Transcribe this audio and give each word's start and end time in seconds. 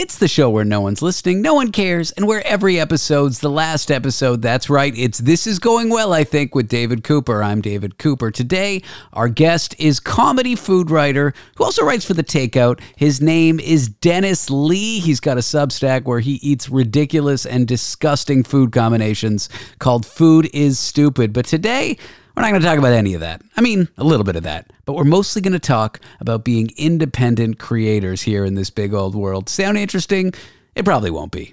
It's 0.00 0.16
the 0.16 0.28
show 0.28 0.48
where 0.48 0.64
no 0.64 0.80
one's 0.80 1.02
listening, 1.02 1.42
no 1.42 1.52
one 1.52 1.70
cares, 1.72 2.10
and 2.12 2.26
where 2.26 2.42
every 2.46 2.80
episode's 2.80 3.40
the 3.40 3.50
last 3.50 3.90
episode. 3.90 4.40
That's 4.40 4.70
right. 4.70 4.94
It's 4.96 5.18
This 5.18 5.46
Is 5.46 5.58
Going 5.58 5.90
Well, 5.90 6.14
I 6.14 6.24
think, 6.24 6.54
with 6.54 6.68
David 6.68 7.04
Cooper. 7.04 7.42
I'm 7.42 7.60
David 7.60 7.98
Cooper. 7.98 8.30
Today, 8.30 8.80
our 9.12 9.28
guest 9.28 9.74
is 9.78 10.00
comedy 10.00 10.56
food 10.56 10.90
writer 10.90 11.34
who 11.56 11.64
also 11.64 11.84
writes 11.84 12.06
for 12.06 12.14
The 12.14 12.24
Takeout. 12.24 12.80
His 12.96 13.20
name 13.20 13.60
is 13.60 13.90
Dennis 13.90 14.48
Lee. 14.48 15.00
He's 15.00 15.20
got 15.20 15.36
a 15.36 15.42
Substack 15.42 16.04
where 16.04 16.20
he 16.20 16.36
eats 16.36 16.70
ridiculous 16.70 17.44
and 17.44 17.68
disgusting 17.68 18.42
food 18.42 18.72
combinations 18.72 19.50
called 19.80 20.06
Food 20.06 20.48
is 20.54 20.78
Stupid. 20.78 21.34
But 21.34 21.44
today, 21.44 21.98
we're 22.40 22.46
not 22.46 22.52
going 22.52 22.62
to 22.62 22.68
talk 22.68 22.78
about 22.78 22.94
any 22.94 23.12
of 23.12 23.20
that. 23.20 23.42
I 23.54 23.60
mean, 23.60 23.88
a 23.98 24.04
little 24.04 24.24
bit 24.24 24.34
of 24.34 24.44
that. 24.44 24.72
But 24.86 24.94
we're 24.94 25.04
mostly 25.04 25.42
going 25.42 25.52
to 25.52 25.58
talk 25.58 26.00
about 26.20 26.42
being 26.42 26.70
independent 26.78 27.58
creators 27.58 28.22
here 28.22 28.46
in 28.46 28.54
this 28.54 28.70
big 28.70 28.94
old 28.94 29.14
world. 29.14 29.50
Sound 29.50 29.76
interesting? 29.76 30.32
It 30.74 30.86
probably 30.86 31.10
won't 31.10 31.32
be. 31.32 31.52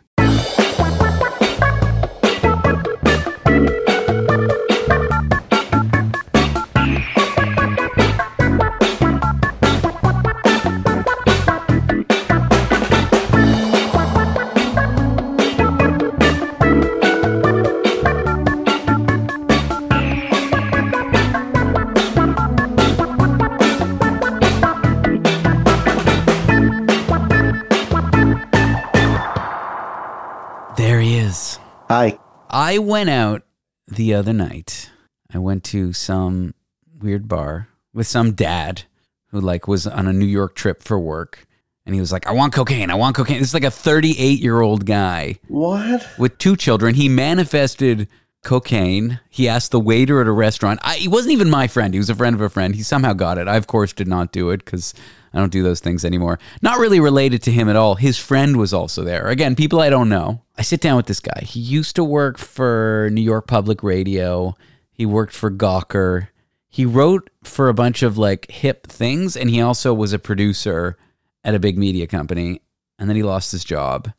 Hi. 31.87 32.19
I 32.49 32.77
went 32.79 33.09
out 33.09 33.43
the 33.87 34.13
other 34.13 34.33
night. 34.33 34.89
I 35.33 35.37
went 35.39 35.63
to 35.65 35.93
some 35.93 36.53
weird 36.99 37.27
bar 37.27 37.69
with 37.93 38.07
some 38.07 38.33
dad 38.33 38.83
who 39.27 39.39
like 39.39 39.67
was 39.67 39.87
on 39.87 40.07
a 40.07 40.13
New 40.13 40.25
York 40.25 40.55
trip 40.55 40.83
for 40.83 40.99
work. 40.99 41.45
And 41.85 41.93
he 41.95 42.01
was 42.01 42.11
like, 42.11 42.27
I 42.27 42.31
want 42.33 42.53
cocaine. 42.53 42.91
I 42.91 42.95
want 42.95 43.15
cocaine. 43.15 43.39
This 43.39 43.49
is 43.49 43.53
like 43.53 43.63
a 43.63 43.71
38 43.71 44.39
year 44.41 44.59
old 44.61 44.85
guy 44.85 45.39
What? 45.47 46.07
with 46.17 46.37
two 46.37 46.55
children. 46.57 46.95
He 46.95 47.07
manifested 47.07 48.09
cocaine. 48.43 49.19
He 49.29 49.47
asked 49.47 49.71
the 49.71 49.79
waiter 49.79 50.19
at 50.19 50.27
a 50.27 50.31
restaurant. 50.31 50.79
I, 50.83 50.95
he 50.95 51.07
wasn't 51.07 51.33
even 51.33 51.49
my 51.49 51.67
friend. 51.67 51.93
He 51.93 51.99
was 51.99 52.09
a 52.09 52.15
friend 52.15 52.33
of 52.35 52.41
a 52.41 52.49
friend. 52.49 52.75
He 52.75 52.83
somehow 52.83 53.13
got 53.13 53.37
it. 53.37 53.47
I, 53.47 53.55
of 53.55 53.67
course, 53.67 53.93
did 53.93 54.07
not 54.07 54.33
do 54.33 54.49
it 54.49 54.63
because 54.65 54.93
I 55.33 55.39
don't 55.39 55.51
do 55.51 55.63
those 55.63 55.79
things 55.79 56.05
anymore. 56.05 56.39
Not 56.61 56.79
really 56.79 56.99
related 56.99 57.43
to 57.43 57.51
him 57.51 57.69
at 57.69 57.75
all. 57.75 57.95
His 57.95 58.17
friend 58.17 58.57
was 58.57 58.73
also 58.73 59.03
there. 59.03 59.27
Again, 59.27 59.55
people 59.55 59.79
I 59.79 59.89
don't 59.89 60.09
know. 60.09 60.41
I 60.57 60.61
sit 60.61 60.81
down 60.81 60.97
with 60.97 61.05
this 61.05 61.19
guy. 61.19 61.41
He 61.43 61.59
used 61.59 61.95
to 61.95 62.03
work 62.03 62.37
for 62.37 63.09
New 63.11 63.21
York 63.21 63.47
Public 63.47 63.83
Radio. 63.83 64.55
He 64.91 65.05
worked 65.05 65.33
for 65.33 65.51
Gawker. 65.51 66.29
He 66.69 66.85
wrote 66.85 67.29
for 67.43 67.69
a 67.69 67.73
bunch 67.73 68.03
of 68.03 68.17
like 68.17 68.49
hip 68.51 68.87
things, 68.87 69.37
and 69.37 69.49
he 69.49 69.61
also 69.61 69.93
was 69.93 70.13
a 70.13 70.19
producer 70.19 70.97
at 71.43 71.55
a 71.55 71.59
big 71.59 71.77
media 71.77 72.07
company. 72.07 72.61
And 72.99 73.09
then 73.09 73.15
he 73.15 73.23
lost 73.23 73.51
his 73.51 73.63
job. 73.63 74.11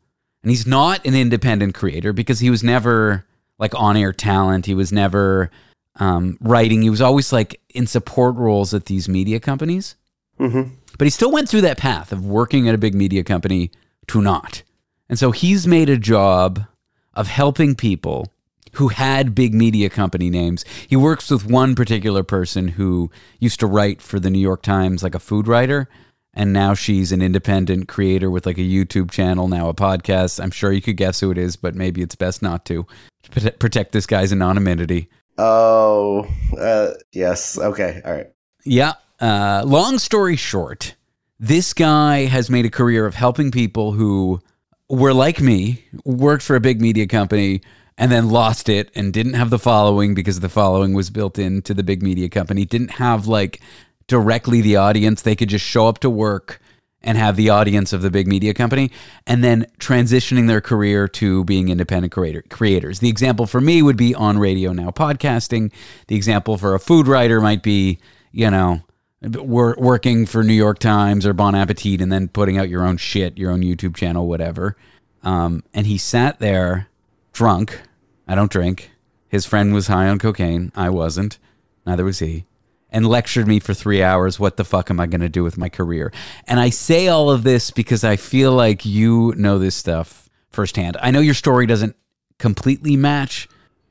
And 0.43 0.51
he's 0.51 0.67
not 0.67 1.05
an 1.05 1.15
independent 1.15 1.75
creator 1.75 2.13
because 2.13 2.39
he 2.39 2.51
was 2.51 2.63
never 2.63 3.27
like 3.59 3.75
on 3.75 3.97
air 3.97 4.13
talent. 4.13 4.67
He 4.67 4.75
was 4.75 4.93
never 4.93 5.51
um, 5.97 6.39
writing. 6.41 6.83
He 6.83 6.91
was 6.91 7.01
always 7.01 7.33
like 7.33 7.61
in 7.71 7.87
support 7.87 8.37
roles 8.37 8.73
at 8.73 8.87
these 8.87 9.09
media 9.09 9.41
companies. 9.41 9.97
Mm-hmm. 10.39 10.75
But 10.99 11.07
he 11.07 11.11
still 11.11 11.31
went 11.31 11.49
through 11.49 11.63
that 11.63 11.79
path 11.79 12.13
of 12.13 12.27
working 12.27 12.69
at 12.69 12.75
a 12.75 12.79
big 12.79 12.95
media 12.95 13.25
company 13.25 13.71
to 14.09 14.21
not. 14.21 14.63
And 15.09 15.19
so 15.19 15.31
he's 15.31 15.67
made 15.67 15.89
a 15.89 15.97
job 15.97 16.65
of 17.15 17.29
helping 17.29 17.75
people 17.75 18.33
who 18.73 18.89
had 18.89 19.35
big 19.35 19.55
media 19.55 19.89
company 19.89 20.29
names. 20.29 20.65
He 20.87 20.97
works 20.97 21.31
with 21.31 21.47
one 21.47 21.75
particular 21.75 22.23
person 22.23 22.69
who 22.69 23.11
used 23.39 23.61
to 23.61 23.67
write 23.67 24.03
for 24.03 24.21
the 24.21 24.31
New 24.31 24.39
York 24.39 24.63
Times, 24.63 25.03
like 25.03 25.15
a 25.15 25.21
food 25.21 25.49
writer. 25.49 25.89
And 26.35 26.53
now 26.53 26.75
she's 26.75 27.11
an 27.11 27.23
independent 27.23 27.89
creator 27.89 28.31
with 28.31 28.47
like 28.47 28.59
a 28.59 28.63
YouTube 28.63 29.11
channel, 29.11 29.49
now 29.49 29.69
a 29.69 29.75
podcast. 29.75 30.43
I'm 30.43 30.51
sure 30.51 30.71
you 30.71 30.83
could 30.83 30.97
guess 30.97 31.21
who 31.21 31.31
it 31.31 31.39
is, 31.39 31.57
but 31.57 31.75
maybe 31.75 32.03
it's 32.03 32.15
best 32.15 32.43
not 32.43 32.65
to 32.67 32.87
to 33.23 33.51
protect 33.53 33.93
this 33.93 34.07
guy's 34.07 34.33
anonymity. 34.33 35.09
Oh, 35.37 36.27
uh, 36.59 36.93
yes. 37.13 37.59
Okay. 37.59 38.01
All 38.05 38.13
right. 38.13 38.27
Yeah. 38.65 38.95
Uh, 39.21 39.63
long 39.67 39.99
story 39.99 40.37
short, 40.37 40.95
this 41.41 41.73
guy 41.73 42.27
has 42.27 42.51
made 42.51 42.65
a 42.65 42.71
career 42.71 43.07
of 43.07 43.15
helping 43.15 43.51
people 43.51 43.93
who 43.93 44.41
were 44.89 45.13
like 45.13 45.41
me, 45.41 45.85
worked 46.05 46.43
for 46.43 46.57
a 46.57 46.61
big 46.61 46.81
media 46.81 47.07
company, 47.07 47.61
and 47.97 48.13
then 48.13 48.31
lost 48.31 48.69
it 48.69 48.91
and 48.95 49.13
didn't 49.13 49.35
have 49.35 49.51
the 49.51 49.59
following 49.59 50.15
because 50.15 50.41
the 50.41 50.49
following 50.49 50.95
was 50.95 51.11
built 51.11 51.39
into 51.39 51.75
the 51.75 51.83
big 51.83 52.03
media 52.03 52.29
company. 52.29 52.65
Didn't 52.65 52.93
have 52.93 53.27
like 53.27 53.61
directly 54.07 54.61
the 54.61 54.77
audience. 54.77 55.23
They 55.23 55.37
could 55.37 55.49
just 55.49 55.65
show 55.65 55.89
up 55.89 55.99
to 55.99 56.11
work 56.11 56.61
and 57.03 57.19
have 57.19 57.37
the 57.37 57.51
audience 57.51 57.93
of 57.93 58.03
the 58.03 58.11
big 58.11 58.27
media 58.27 58.55
company 58.55 58.91
and 59.27 59.43
then 59.43 59.67
transitioning 59.79 60.49
their 60.49 60.61
career 60.61 61.07
to 61.07 61.45
being 61.45 61.69
independent 61.69 62.13
creator, 62.13 62.43
creators. 62.51 63.01
The 63.01 63.09
example 63.09 63.47
for 63.47 63.61
me 63.61 63.83
would 63.83 63.97
be 63.97 64.15
on 64.15 64.39
radio 64.39 64.73
now 64.73 64.91
podcasting. 64.91 65.73
The 66.09 66.17
example 66.17 66.57
for 66.57 66.75
a 66.75 66.81
food 66.81 67.07
writer 67.07 67.41
might 67.41 67.63
be, 67.63 67.99
you 68.33 68.51
know, 68.51 68.83
wor- 69.23 69.77
working 69.79 70.27
for 70.27 70.43
New 70.43 70.55
York 70.55 70.79
Times 70.79 71.27
or 71.27 71.33
Bon 71.33 71.55
Appetit 71.55 72.01
and 72.01 72.13
then 72.13 72.29
putting 72.29 72.59
out 72.59 72.69
your 72.69 72.85
own 72.85 72.97
shit, 72.97 73.39
your 73.39 73.51
own 73.51 73.63
YouTube 73.63 73.97
channel, 73.97 74.29
whatever. 74.29 74.77
Um, 75.23 75.65
and 75.75 75.87
he 75.87 75.99
sat 75.99 76.39
there 76.39 76.89
drunk. 77.33 77.81
I 78.27 78.35
don't 78.35 78.51
drink. 78.51 78.91
His 79.29 79.47
friend 79.47 79.75
was 79.75 79.89
high 79.89 80.09
on 80.09 80.19
cocaine. 80.19 80.73
I 80.75 80.91
wasn't. 80.91 81.39
Neither 81.87 82.05
was 82.05 82.19
he. 82.21 82.47
And 82.91 83.07
lectured 83.07 83.47
me 83.47 83.61
for 83.61 83.75
three 83.75 84.03
hours. 84.03 84.41
What 84.41 84.57
the 84.57 84.65
fuck 84.65 84.91
am 84.91 84.99
I 84.99 85.07
going 85.07 85.21
to 85.21 85.29
do 85.29 85.45
with 85.45 85.59
my 85.59 85.69
career? 85.69 86.13
And 86.47 86.59
I 86.59 86.71
say 86.71 87.09
all 87.09 87.31
of 87.31 87.43
this 87.43 87.71
because 87.71 88.03
I 88.03 88.17
feel 88.17 88.53
like 88.53 88.87
you 88.87 89.35
know 89.37 89.59
this 89.59 89.77
stuff 89.77 90.31
firsthand. 90.51 90.97
I 91.03 91.11
know 91.11 91.21
your 91.21 91.35
story 91.35 91.67
doesn't 91.67 91.97
completely 92.39 92.97
match. 92.97 93.49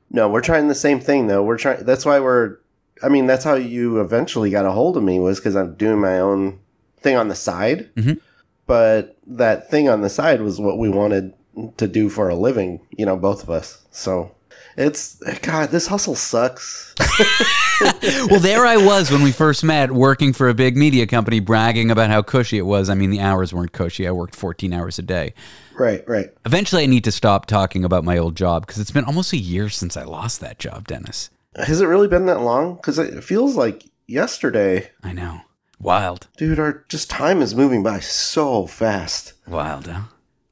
No, 0.09 0.27
we're 0.29 0.41
trying 0.41 0.67
the 0.67 0.75
same 0.75 0.99
thing 0.99 1.27
though. 1.27 1.43
We're 1.43 1.57
trying. 1.57 1.83
That's 1.83 2.05
why 2.05 2.19
we're. 2.19 2.57
I 3.03 3.09
mean, 3.09 3.27
that's 3.27 3.43
how 3.43 3.55
you 3.55 3.99
eventually 4.01 4.49
got 4.49 4.65
a 4.65 4.71
hold 4.71 4.97
of 4.97 5.03
me 5.03 5.19
was 5.19 5.39
because 5.39 5.55
I'm 5.55 5.75
doing 5.75 5.99
my 5.99 6.19
own 6.19 6.59
thing 6.99 7.15
on 7.15 7.27
the 7.27 7.35
side. 7.35 7.89
Mhm. 7.95 8.19
But 8.65 9.17
that 9.27 9.69
thing 9.69 9.87
on 9.87 10.01
the 10.01 10.09
side 10.09 10.41
was 10.41 10.59
what 10.59 10.77
we 10.77 10.89
wanted 10.89 11.33
to 11.77 11.87
do 11.87 12.09
for 12.09 12.29
a 12.29 12.35
living. 12.35 12.81
You 12.97 13.05
know, 13.05 13.15
both 13.17 13.43
of 13.43 13.49
us. 13.49 13.79
So 13.91 14.31
it's 14.75 15.15
God. 15.41 15.69
This 15.69 15.87
hustle 15.87 16.15
sucks. 16.15 16.93
well, 18.29 18.39
there 18.39 18.65
I 18.65 18.77
was 18.77 19.09
when 19.11 19.23
we 19.23 19.31
first 19.31 19.63
met, 19.63 19.91
working 19.91 20.33
for 20.33 20.49
a 20.49 20.53
big 20.53 20.75
media 20.75 21.07
company, 21.07 21.39
bragging 21.39 21.89
about 21.91 22.09
how 22.09 22.21
cushy 22.21 22.57
it 22.57 22.65
was. 22.65 22.89
I 22.89 22.95
mean, 22.95 23.09
the 23.09 23.19
hours 23.21 23.53
weren't 23.53 23.71
cushy. 23.71 24.07
I 24.07 24.11
worked 24.11 24.35
14 24.35 24.73
hours 24.73 24.99
a 24.99 25.03
day. 25.03 25.33
right. 25.77 26.03
Right. 26.07 26.29
Eventually, 26.45 26.83
I 26.83 26.87
need 26.87 27.03
to 27.05 27.11
stop 27.11 27.45
talking 27.45 27.83
about 27.85 28.03
my 28.03 28.17
old 28.17 28.35
job 28.35 28.65
because 28.65 28.79
it's 28.79 28.91
been 28.91 29.05
almost 29.05 29.31
a 29.33 29.37
year 29.37 29.69
since 29.69 29.95
I 29.95 30.03
lost 30.03 30.41
that 30.41 30.59
job, 30.59 30.87
Dennis. 30.87 31.29
Has 31.57 31.81
it 31.81 31.85
really 31.87 32.07
been 32.07 32.25
that 32.27 32.41
long? 32.41 32.75
Because 32.75 32.99
it 32.99 33.23
feels 33.23 33.55
like 33.55 33.85
yesterday. 34.07 34.91
I 35.03 35.13
know. 35.13 35.41
Wild. 35.79 36.27
Dude, 36.37 36.59
our 36.59 36.85
just 36.89 37.09
time 37.09 37.41
is 37.41 37.53
moving 37.55 37.83
by 37.83 37.99
so 37.99 38.65
fast. 38.67 39.33
Wild, 39.47 39.87
huh? 39.87 40.01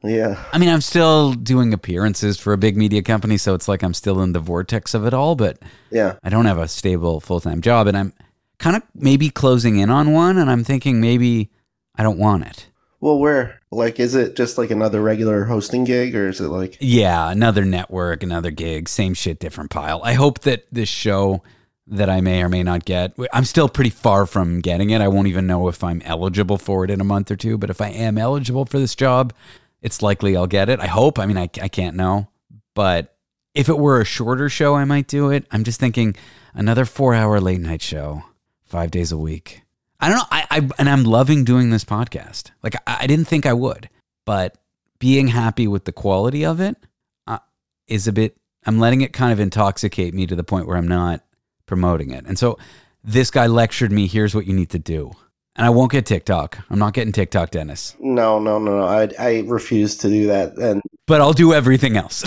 Yeah. 0.04 0.44
I 0.54 0.60
mean, 0.60 0.70
I'm 0.70 0.82
still 0.82 1.34
doing 1.34 1.74
appearances 1.74 2.38
for 2.38 2.54
a 2.54 2.58
big 2.58 2.78
media 2.78 3.02
company, 3.02 3.38
so 3.38 3.56
it's 3.56 3.68
like 3.68 3.82
I'm 3.84 3.94
still 3.96 4.22
in 4.22 4.34
the 4.34 4.40
vortex 4.40 4.94
of 4.94 5.06
it 5.06 5.14
all, 5.14 5.36
but 5.36 5.58
Yeah. 5.90 6.16
I 6.24 6.30
don't 6.30 6.46
have 6.46 6.60
a 6.60 6.68
stable 6.68 7.20
full 7.20 7.40
time 7.40 7.62
job, 7.62 7.88
and 7.88 7.98
I'm 7.98 8.14
kind 8.60 8.76
of 8.76 8.84
maybe 8.94 9.30
closing 9.30 9.78
in 9.78 9.90
on 9.90 10.12
one, 10.14 10.38
and 10.38 10.50
I'm 10.50 10.64
thinking 10.64 11.02
maybe 11.02 11.50
I 11.96 12.04
don't 12.04 12.20
want 12.20 12.46
it. 12.46 12.68
Well, 13.00 13.20
where? 13.20 13.62
Like, 13.72 14.00
is 14.00 14.16
it 14.16 14.36
just 14.36 14.58
like 14.58 14.72
another 14.72 15.02
regular 15.02 15.46
hosting 15.46 15.84
gig, 15.84 16.16
or 16.16 16.30
is 16.30 16.40
it 16.42 16.48
like? 16.48 16.78
Yeah, 16.80 17.30
another 17.30 17.66
network, 17.66 18.24
another 18.24 18.52
gig, 18.52 18.90
same 18.90 19.14
shit, 19.14 19.40
different 19.40 19.70
pile. 19.70 20.02
I 20.04 20.14
hope 20.14 20.40
that 20.42 20.66
this 20.72 20.90
show 20.90 21.44
that 21.88 22.10
I 22.10 22.22
may 22.22 22.42
or 22.42 22.50
may 22.50 22.64
not 22.64 22.86
get, 22.86 23.14
I'm 23.32 23.46
still 23.46 23.70
pretty 23.70 23.92
far 23.92 24.26
from 24.26 24.60
getting 24.60 24.90
it. 24.90 25.02
I 25.02 25.08
won't 25.08 25.28
even 25.28 25.46
know 25.46 25.68
if 25.68 25.84
I'm 25.84 26.02
eligible 26.04 26.58
for 26.58 26.84
it 26.84 26.90
in 26.90 27.00
a 27.00 27.04
month 27.06 27.30
or 27.30 27.36
two, 27.36 27.58
but 27.58 27.70
if 27.70 27.80
I 27.80 27.90
am 27.90 28.18
eligible 28.18 28.66
for 28.66 28.80
this 28.80 28.96
job, 28.96 29.34
it's 29.82 30.02
likely 30.02 30.36
I'll 30.36 30.48
get 30.48 30.70
it. 30.70 30.80
I 30.80 30.88
hope. 30.88 31.20
I 31.20 31.28
mean, 31.28 31.38
I, 31.38 31.44
I 31.62 31.68
can't 31.68 31.96
know. 31.96 32.28
But 32.74 33.16
if 33.54 33.70
it 33.70 33.78
were 33.78 34.02
a 34.02 34.06
shorter 34.06 34.50
show, 34.50 34.76
I 34.76 34.84
might 34.86 35.08
do 35.08 35.30
it. 35.30 35.46
I'm 35.52 35.64
just 35.64 35.80
thinking 35.80 36.16
another 36.56 36.86
four 36.86 37.14
hour 37.14 37.40
late 37.40 37.62
night 37.62 37.84
show, 37.84 38.24
five 38.64 38.90
days 38.90 39.12
a 39.12 39.18
week. 39.18 39.62
I 40.06 40.10
don't 40.10 40.18
know. 40.18 40.26
I, 40.30 40.46
I 40.52 40.70
and 40.78 40.88
I'm 40.88 41.04
loving 41.04 41.44
doing 41.44 41.72
this 41.72 41.84
podcast. 41.84 42.52
Like 42.62 42.76
I, 42.86 42.98
I 43.02 43.08
didn't 43.08 43.26
think 43.26 43.48
I 43.48 43.54
would, 43.54 43.90
but 44.24 44.56
being 45.00 45.30
happy 45.30 45.68
with 45.68 45.86
the 45.86 45.92
quality 45.92 46.46
of 46.46 46.62
it 46.62 46.78
uh, 47.26 47.40
is 47.88 48.08
a 48.08 48.12
bit. 48.12 48.38
I'm 48.68 48.78
letting 48.78 49.02
it 49.02 49.14
kind 49.14 49.34
of 49.34 49.40
intoxicate 49.40 50.14
me 50.14 50.28
to 50.28 50.36
the 50.36 50.44
point 50.44 50.68
where 50.68 50.78
I'm 50.78 50.88
not 50.88 51.24
promoting 51.66 52.12
it. 52.12 52.24
And 52.28 52.38
so 52.38 52.60
this 53.04 53.32
guy 53.32 53.48
lectured 53.48 53.92
me. 53.92 54.06
Here's 54.06 54.36
what 54.36 54.46
you 54.46 54.54
need 54.54 54.70
to 54.72 54.80
do. 54.80 55.12
And 55.56 55.66
I 55.66 55.72
won't 55.72 55.92
get 55.92 56.06
TikTok. 56.06 56.60
I'm 56.70 56.78
not 56.78 56.94
getting 56.94 57.12
TikTok, 57.12 57.50
Dennis. 57.50 57.96
No, 58.00 58.38
no, 58.38 58.60
no, 58.60 58.78
no. 58.78 58.86
I 58.86 59.10
I 59.18 59.40
refuse 59.48 59.98
to 59.98 60.08
do 60.08 60.28
that. 60.28 60.56
And 60.60 60.84
But 61.08 61.22
I'll 61.22 61.34
do 61.34 61.52
everything 61.52 61.98
else. 61.98 62.24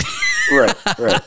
right, 0.51 0.75
right. 0.99 1.21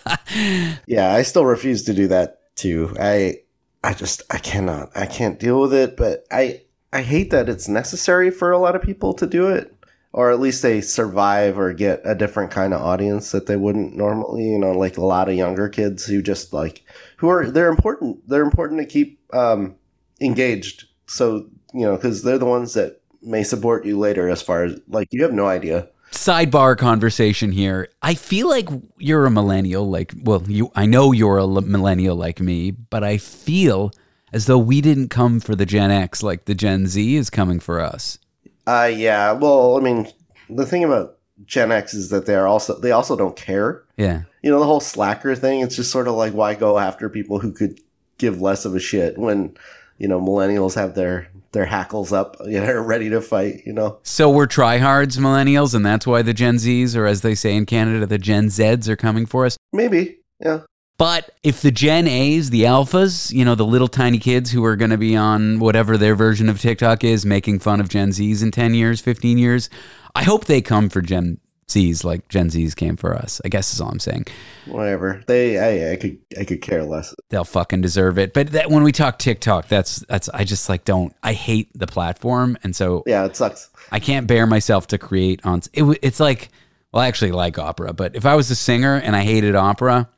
Yeah, 0.87 1.14
I 1.14 1.22
still 1.22 1.46
refuse 1.46 1.84
to 1.84 1.94
do 1.94 2.08
that 2.08 2.40
too. 2.56 2.94
I 3.00 3.38
I 3.84 3.94
just 3.94 4.23
I 4.31 4.38
cannot. 4.38 4.90
I 4.96 5.06
can't 5.06 5.38
deal 5.40 5.61
with 5.61 5.75
it, 5.75 5.96
but 5.96 6.25
I 6.31 6.62
I 6.93 7.02
hate 7.02 7.31
that 7.31 7.49
it's 7.49 7.69
necessary 7.69 8.31
for 8.31 8.50
a 8.50 8.58
lot 8.58 8.76
of 8.76 8.82
people 8.82 9.14
to 9.14 9.26
do 9.26 9.49
it. 9.49 9.75
Or 10.14 10.31
at 10.31 10.40
least 10.40 10.61
they 10.61 10.82
survive 10.82 11.58
or 11.58 11.73
get 11.73 12.02
a 12.05 12.14
different 12.14 12.50
kind 12.50 12.75
of 12.75 12.82
audience 12.82 13.31
that 13.32 13.46
they 13.46 13.56
wouldn't 13.56 13.96
normally, 13.96 14.44
you 14.44 14.58
know, 14.58 14.73
like 14.73 14.99
a 14.99 15.05
lot 15.05 15.31
of 15.31 15.34
younger 15.34 15.70
kids 15.70 16.05
who 16.05 16.20
just 16.20 16.52
like 16.52 16.84
who 17.17 17.29
are 17.29 17.50
they're 17.50 17.70
important. 17.70 18.29
They're 18.29 18.43
important 18.44 18.81
to 18.81 18.87
keep 18.87 19.19
um 19.34 19.76
engaged. 20.20 20.84
So, 21.06 21.49
you 21.73 21.87
know, 21.87 21.96
cuz 21.96 22.23
they're 22.23 22.38
the 22.38 22.44
ones 22.46 22.75
that 22.75 23.00
may 23.23 23.43
support 23.43 23.87
you 23.87 23.99
later 23.99 24.29
as 24.29 24.43
far 24.43 24.64
as 24.64 24.79
like 24.88 25.08
you 25.12 25.23
have 25.23 25.32
no 25.32 25.46
idea. 25.46 25.88
Sidebar 26.12 26.76
conversation 26.76 27.52
here. 27.52 27.88
I 28.02 28.14
feel 28.14 28.48
like 28.48 28.68
you're 28.98 29.26
a 29.26 29.30
millennial 29.30 29.88
like 29.88 30.12
well, 30.22 30.42
you 30.46 30.70
I 30.76 30.86
know 30.86 31.12
you're 31.12 31.38
a 31.38 31.46
millennial 31.46 32.16
like 32.16 32.40
me, 32.40 32.70
but 32.70 33.02
I 33.02 33.18
feel 33.18 33.90
as 34.32 34.46
though 34.46 34.58
we 34.58 34.80
didn't 34.80 35.08
come 35.08 35.40
for 35.40 35.54
the 35.54 35.66
Gen 35.66 35.90
X 35.90 36.22
like 36.22 36.44
the 36.44 36.54
Gen 36.54 36.86
Z 36.86 37.16
is 37.16 37.30
coming 37.30 37.60
for 37.60 37.80
us. 37.80 38.18
Uh 38.66 38.90
yeah. 38.94 39.32
Well, 39.32 39.76
I 39.76 39.80
mean, 39.80 40.08
the 40.48 40.66
thing 40.66 40.84
about 40.84 41.16
Gen 41.46 41.72
X 41.72 41.94
is 41.94 42.10
that 42.10 42.26
they're 42.26 42.46
also 42.46 42.78
they 42.78 42.92
also 42.92 43.16
don't 43.16 43.36
care. 43.36 43.82
Yeah. 43.96 44.22
You 44.42 44.50
know, 44.50 44.60
the 44.60 44.66
whole 44.66 44.80
slacker 44.80 45.34
thing, 45.34 45.60
it's 45.60 45.76
just 45.76 45.90
sort 45.90 46.08
of 46.08 46.14
like 46.14 46.34
why 46.34 46.54
go 46.54 46.78
after 46.78 47.08
people 47.08 47.38
who 47.38 47.52
could 47.52 47.80
give 48.18 48.40
less 48.40 48.64
of 48.64 48.74
a 48.74 48.80
shit 48.80 49.18
when, 49.18 49.56
you 49.98 50.08
know, 50.08 50.20
millennials 50.20 50.74
have 50.74 50.94
their 50.94 51.28
their 51.52 51.66
hackles 51.66 52.12
up, 52.12 52.37
you 52.46 52.60
know, 52.60 52.81
ready 52.81 53.08
to 53.10 53.20
fight, 53.20 53.62
you 53.64 53.72
know. 53.72 53.99
So 54.02 54.31
we're 54.31 54.46
tryhards, 54.46 55.19
millennials, 55.19 55.75
and 55.75 55.84
that's 55.84 56.06
why 56.06 56.22
the 56.22 56.34
Gen 56.34 56.56
Zs, 56.56 56.96
or 56.96 57.06
as 57.06 57.20
they 57.20 57.34
say 57.34 57.54
in 57.54 57.66
Canada, 57.66 58.06
the 58.06 58.19
Gen 58.19 58.46
Zs 58.46 58.88
are 58.88 58.96
coming 58.96 59.26
for 59.26 59.46
us. 59.46 59.56
Maybe. 59.72 60.19
Yeah. 60.40 60.60
But 60.99 61.31
if 61.43 61.62
the 61.62 61.70
Gen 61.72 62.06
A's, 62.06 62.50
the 62.50 62.62
alphas, 62.62 63.32
you 63.32 63.44
know, 63.44 63.54
the 63.54 63.66
little 63.66 63.88
tiny 63.88 64.19
kids 64.19 64.52
who 64.52 64.64
are 64.64 64.76
going 64.76 64.90
to 64.90 64.99
be 64.99 65.16
on 65.16 65.58
whatever 65.58 65.96
their 65.96 66.14
version 66.14 66.49
of 66.49 66.60
TikTok 66.60 67.02
is, 67.02 67.26
making 67.26 67.58
fun 67.58 67.81
of 67.81 67.88
Gen 67.88 68.10
Zs 68.10 68.43
in 68.43 68.50
10 68.50 68.75
years, 68.75 69.00
15 69.00 69.38
years, 69.38 69.69
I 70.14 70.22
hope 70.22 70.44
they 70.44 70.60
come 70.60 70.88
for 70.88 71.00
Gen 71.00 71.40
Zs 71.72 72.04
like 72.04 72.28
Gen 72.28 72.48
Zs 72.48 72.74
came 72.74 72.96
for 72.96 73.14
us. 73.14 73.40
I 73.44 73.48
guess 73.48 73.72
is 73.72 73.80
all 73.80 73.90
I'm 73.90 73.98
saying. 73.98 74.26
Whatever. 74.66 75.22
They 75.26 75.58
I, 75.58 75.92
I 75.92 75.96
could 75.96 76.19
I 76.38 76.44
could 76.44 76.62
care 76.62 76.84
less. 76.84 77.14
They'll 77.30 77.44
fucking 77.44 77.80
deserve 77.80 78.19
it. 78.19 78.32
But 78.34 78.52
that, 78.52 78.70
when 78.70 78.82
we 78.82 78.92
talk 78.92 79.19
TikTok, 79.19 79.69
that's 79.69 80.00
that's 80.00 80.28
I 80.28 80.44
just 80.44 80.69
like 80.69 80.84
don't 80.84 81.14
I 81.22 81.32
hate 81.32 81.70
the 81.74 81.86
platform, 81.86 82.58
and 82.62 82.74
so 82.74 83.02
Yeah, 83.06 83.24
it 83.24 83.36
sucks. 83.36 83.70
I 83.90 84.00
can't 84.00 84.26
bear 84.26 84.46
myself 84.46 84.86
to 84.88 84.98
create 84.98 85.40
on 85.44 85.62
it. 85.72 85.98
It's 86.02 86.20
like 86.20 86.50
well, 86.92 87.02
I 87.02 87.08
actually 87.08 87.32
like 87.32 87.58
opera, 87.58 87.92
but 87.92 88.14
if 88.16 88.26
I 88.26 88.34
was 88.34 88.50
a 88.50 88.56
singer 88.56 88.96
and 88.96 89.16
I 89.16 89.22
hated 89.22 89.54
opera, 89.54 90.08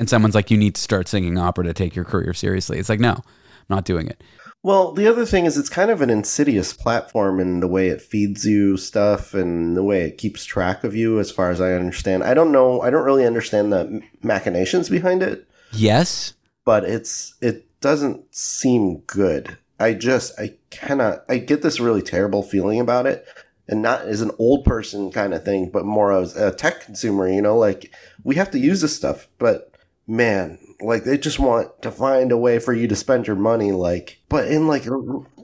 and 0.00 0.10
someone's 0.10 0.34
like, 0.34 0.50
you 0.50 0.56
need 0.56 0.74
to 0.74 0.80
start 0.80 1.06
singing 1.06 1.38
opera 1.38 1.64
to 1.64 1.72
take 1.72 1.94
your 1.94 2.04
career 2.04 2.34
seriously, 2.34 2.78
it's 2.78 2.88
like 2.88 3.00
no, 3.00 3.12
I'm 3.12 3.22
not 3.68 3.84
doing 3.84 4.08
it. 4.08 4.22
Well, 4.64 4.92
the 4.92 5.06
other 5.06 5.26
thing 5.26 5.44
is 5.44 5.58
it's 5.58 5.68
kind 5.68 5.90
of 5.90 6.00
an 6.00 6.08
insidious 6.08 6.72
platform 6.72 7.38
in 7.38 7.60
the 7.60 7.68
way 7.68 7.88
it 7.88 8.00
feeds 8.00 8.46
you 8.46 8.78
stuff 8.78 9.34
and 9.34 9.76
the 9.76 9.82
way 9.82 10.04
it 10.04 10.16
keeps 10.16 10.46
track 10.46 10.84
of 10.84 10.96
you 10.96 11.20
as 11.20 11.30
far 11.30 11.50
as 11.50 11.60
I 11.60 11.74
understand. 11.74 12.24
I 12.24 12.32
don't 12.32 12.50
know, 12.50 12.80
I 12.80 12.88
don't 12.88 13.04
really 13.04 13.26
understand 13.26 13.70
the 13.70 14.00
machinations 14.22 14.88
behind 14.88 15.22
it, 15.22 15.46
Yes, 15.70 16.32
but 16.64 16.82
it's 16.84 17.34
it 17.42 17.66
doesn't 17.82 18.34
seem 18.34 19.00
good. 19.00 19.58
I 19.78 19.92
just 19.92 20.40
I 20.40 20.54
cannot 20.70 21.26
I 21.28 21.38
get 21.38 21.60
this 21.60 21.78
really 21.78 22.00
terrible 22.02 22.42
feeling 22.42 22.80
about 22.80 23.06
it. 23.06 23.26
And 23.68 23.82
not 23.82 24.02
as 24.02 24.22
an 24.22 24.30
old 24.38 24.64
person 24.64 25.10
kind 25.10 25.34
of 25.34 25.44
thing, 25.44 25.68
but 25.70 25.84
more 25.84 26.10
as 26.12 26.36
a 26.36 26.54
tech 26.54 26.80
consumer, 26.80 27.28
you 27.28 27.42
know, 27.42 27.58
like 27.58 27.92
we 28.22 28.36
have 28.36 28.50
to 28.52 28.58
use 28.58 28.80
this 28.80 28.96
stuff, 28.96 29.28
but 29.38 29.74
man, 30.06 30.58
like 30.84 31.04
they 31.04 31.18
just 31.18 31.38
want 31.38 31.82
to 31.82 31.90
find 31.90 32.30
a 32.32 32.36
way 32.36 32.58
for 32.58 32.72
you 32.72 32.86
to 32.88 32.96
spend 32.96 33.26
your 33.26 33.36
money, 33.36 33.72
like, 33.72 34.18
but 34.28 34.46
in 34.48 34.66
like 34.68 34.86
a, 34.86 34.94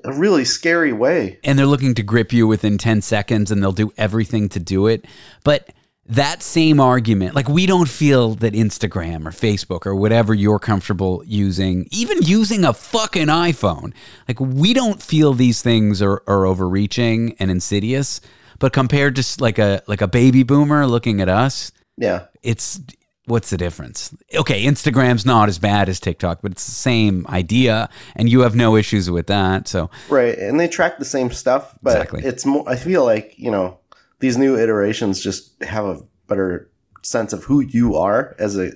a 0.04 0.12
really 0.12 0.44
scary 0.44 0.92
way. 0.92 1.38
and 1.44 1.58
they're 1.58 1.66
looking 1.66 1.94
to 1.94 2.02
grip 2.02 2.32
you 2.32 2.46
within 2.46 2.78
10 2.78 3.02
seconds 3.02 3.50
and 3.50 3.62
they'll 3.62 3.72
do 3.72 3.92
everything 3.96 4.48
to 4.50 4.60
do 4.60 4.86
it. 4.86 5.04
But 5.44 5.70
that 6.06 6.42
same 6.42 6.80
argument, 6.80 7.34
like 7.36 7.48
we 7.48 7.66
don't 7.66 7.88
feel 7.88 8.34
that 8.36 8.52
Instagram 8.52 9.26
or 9.26 9.30
Facebook 9.30 9.86
or 9.86 9.94
whatever 9.94 10.34
you're 10.34 10.58
comfortable 10.58 11.22
using, 11.24 11.86
even 11.92 12.20
using 12.22 12.64
a 12.64 12.72
fucking 12.72 13.28
iPhone, 13.28 13.92
like 14.26 14.40
we 14.40 14.72
don't 14.74 15.00
feel 15.02 15.34
these 15.34 15.62
things 15.62 16.02
are, 16.02 16.22
are 16.26 16.46
overreaching 16.46 17.36
and 17.38 17.50
insidious. 17.50 18.20
But 18.58 18.72
compared 18.72 19.16
to 19.16 19.24
like 19.42 19.58
a 19.58 19.82
like 19.86 20.00
a 20.02 20.08
baby 20.08 20.42
boomer 20.42 20.86
looking 20.86 21.20
at 21.20 21.28
us, 21.28 21.70
Yeah. 21.96 22.26
it's 22.42 22.80
what's 23.30 23.50
the 23.50 23.56
difference? 23.56 24.14
Okay, 24.34 24.64
Instagram's 24.64 25.24
not 25.24 25.48
as 25.48 25.58
bad 25.58 25.88
as 25.88 26.00
TikTok, 26.00 26.42
but 26.42 26.52
it's 26.52 26.66
the 26.66 26.72
same 26.72 27.24
idea, 27.28 27.88
and 28.16 28.28
you 28.28 28.40
have 28.40 28.54
no 28.54 28.76
issues 28.76 29.10
with 29.10 29.28
that. 29.28 29.68
So 29.68 29.88
Right. 30.08 30.36
And 30.36 30.58
they 30.60 30.68
track 30.68 30.98
the 30.98 31.04
same 31.04 31.30
stuff, 31.30 31.78
but 31.82 31.96
Exactly. 31.96 32.24
it's 32.24 32.44
more, 32.44 32.68
I 32.68 32.76
feel 32.76 33.04
like, 33.04 33.34
you 33.38 33.50
know, 33.50 33.78
these 34.18 34.36
new 34.36 34.56
iterations 34.58 35.22
just 35.22 35.62
have 35.62 35.84
a 35.86 36.00
better 36.26 36.68
sense 37.02 37.32
of 37.32 37.44
who 37.44 37.60
you 37.60 37.96
are 37.96 38.34
as 38.38 38.58
a, 38.58 38.72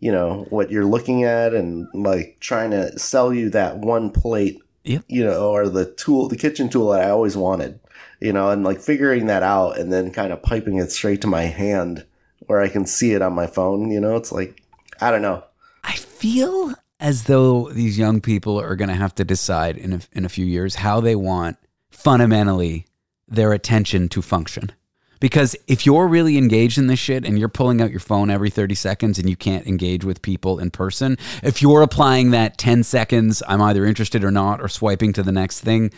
you 0.00 0.10
know, 0.10 0.46
what 0.50 0.70
you're 0.70 0.84
looking 0.84 1.24
at 1.24 1.54
and 1.54 1.86
like 1.94 2.38
trying 2.40 2.70
to 2.72 2.98
sell 2.98 3.32
you 3.32 3.50
that 3.50 3.78
one 3.78 4.10
plate, 4.10 4.60
Yep. 4.84 5.04
you 5.08 5.22
know, 5.22 5.50
or 5.50 5.68
the 5.68 5.84
tool, 5.84 6.28
the 6.28 6.36
kitchen 6.36 6.68
tool 6.68 6.90
that 6.90 7.02
I 7.02 7.10
always 7.10 7.36
wanted, 7.36 7.78
you 8.20 8.32
know, 8.32 8.48
and 8.50 8.64
like 8.64 8.80
figuring 8.80 9.26
that 9.26 9.42
out 9.42 9.78
and 9.78 9.92
then 9.92 10.10
kind 10.12 10.32
of 10.32 10.42
piping 10.42 10.78
it 10.78 10.90
straight 10.90 11.20
to 11.20 11.26
my 11.26 11.42
hand 11.42 12.04
where 12.48 12.60
I 12.60 12.68
can 12.68 12.86
see 12.86 13.12
it 13.12 13.22
on 13.22 13.34
my 13.34 13.46
phone, 13.46 13.90
you 13.90 14.00
know, 14.00 14.16
it's 14.16 14.32
like, 14.32 14.62
I 15.00 15.10
don't 15.10 15.22
know. 15.22 15.44
I 15.84 15.92
feel 15.92 16.74
as 16.98 17.24
though 17.24 17.68
these 17.70 17.98
young 17.98 18.20
people 18.20 18.60
are 18.60 18.74
going 18.74 18.88
to 18.88 18.94
have 18.94 19.14
to 19.16 19.24
decide 19.24 19.76
in 19.76 19.92
a, 19.92 20.00
in 20.12 20.24
a 20.24 20.28
few 20.28 20.44
years 20.44 20.76
how 20.76 21.00
they 21.00 21.14
want 21.14 21.56
fundamentally 21.90 22.86
their 23.28 23.52
attention 23.52 24.08
to 24.08 24.22
function. 24.22 24.72
Because 25.20 25.56
if 25.66 25.84
you're 25.84 26.06
really 26.06 26.38
engaged 26.38 26.78
in 26.78 26.86
this 26.86 26.98
shit 26.98 27.24
and 27.24 27.38
you're 27.38 27.48
pulling 27.48 27.80
out 27.80 27.90
your 27.90 28.00
phone 28.00 28.30
every 28.30 28.50
30 28.50 28.74
seconds 28.74 29.18
and 29.18 29.28
you 29.28 29.36
can't 29.36 29.66
engage 29.66 30.04
with 30.04 30.22
people 30.22 30.58
in 30.58 30.70
person, 30.70 31.18
if 31.42 31.60
you're 31.60 31.82
applying 31.82 32.30
that 32.30 32.56
10 32.56 32.84
seconds, 32.84 33.42
I'm 33.46 33.60
either 33.60 33.84
interested 33.84 34.24
or 34.24 34.30
not, 34.30 34.62
or 34.62 34.68
swiping 34.68 35.12
to 35.14 35.22
the 35.22 35.32
next 35.32 35.60
thing, 35.60 35.90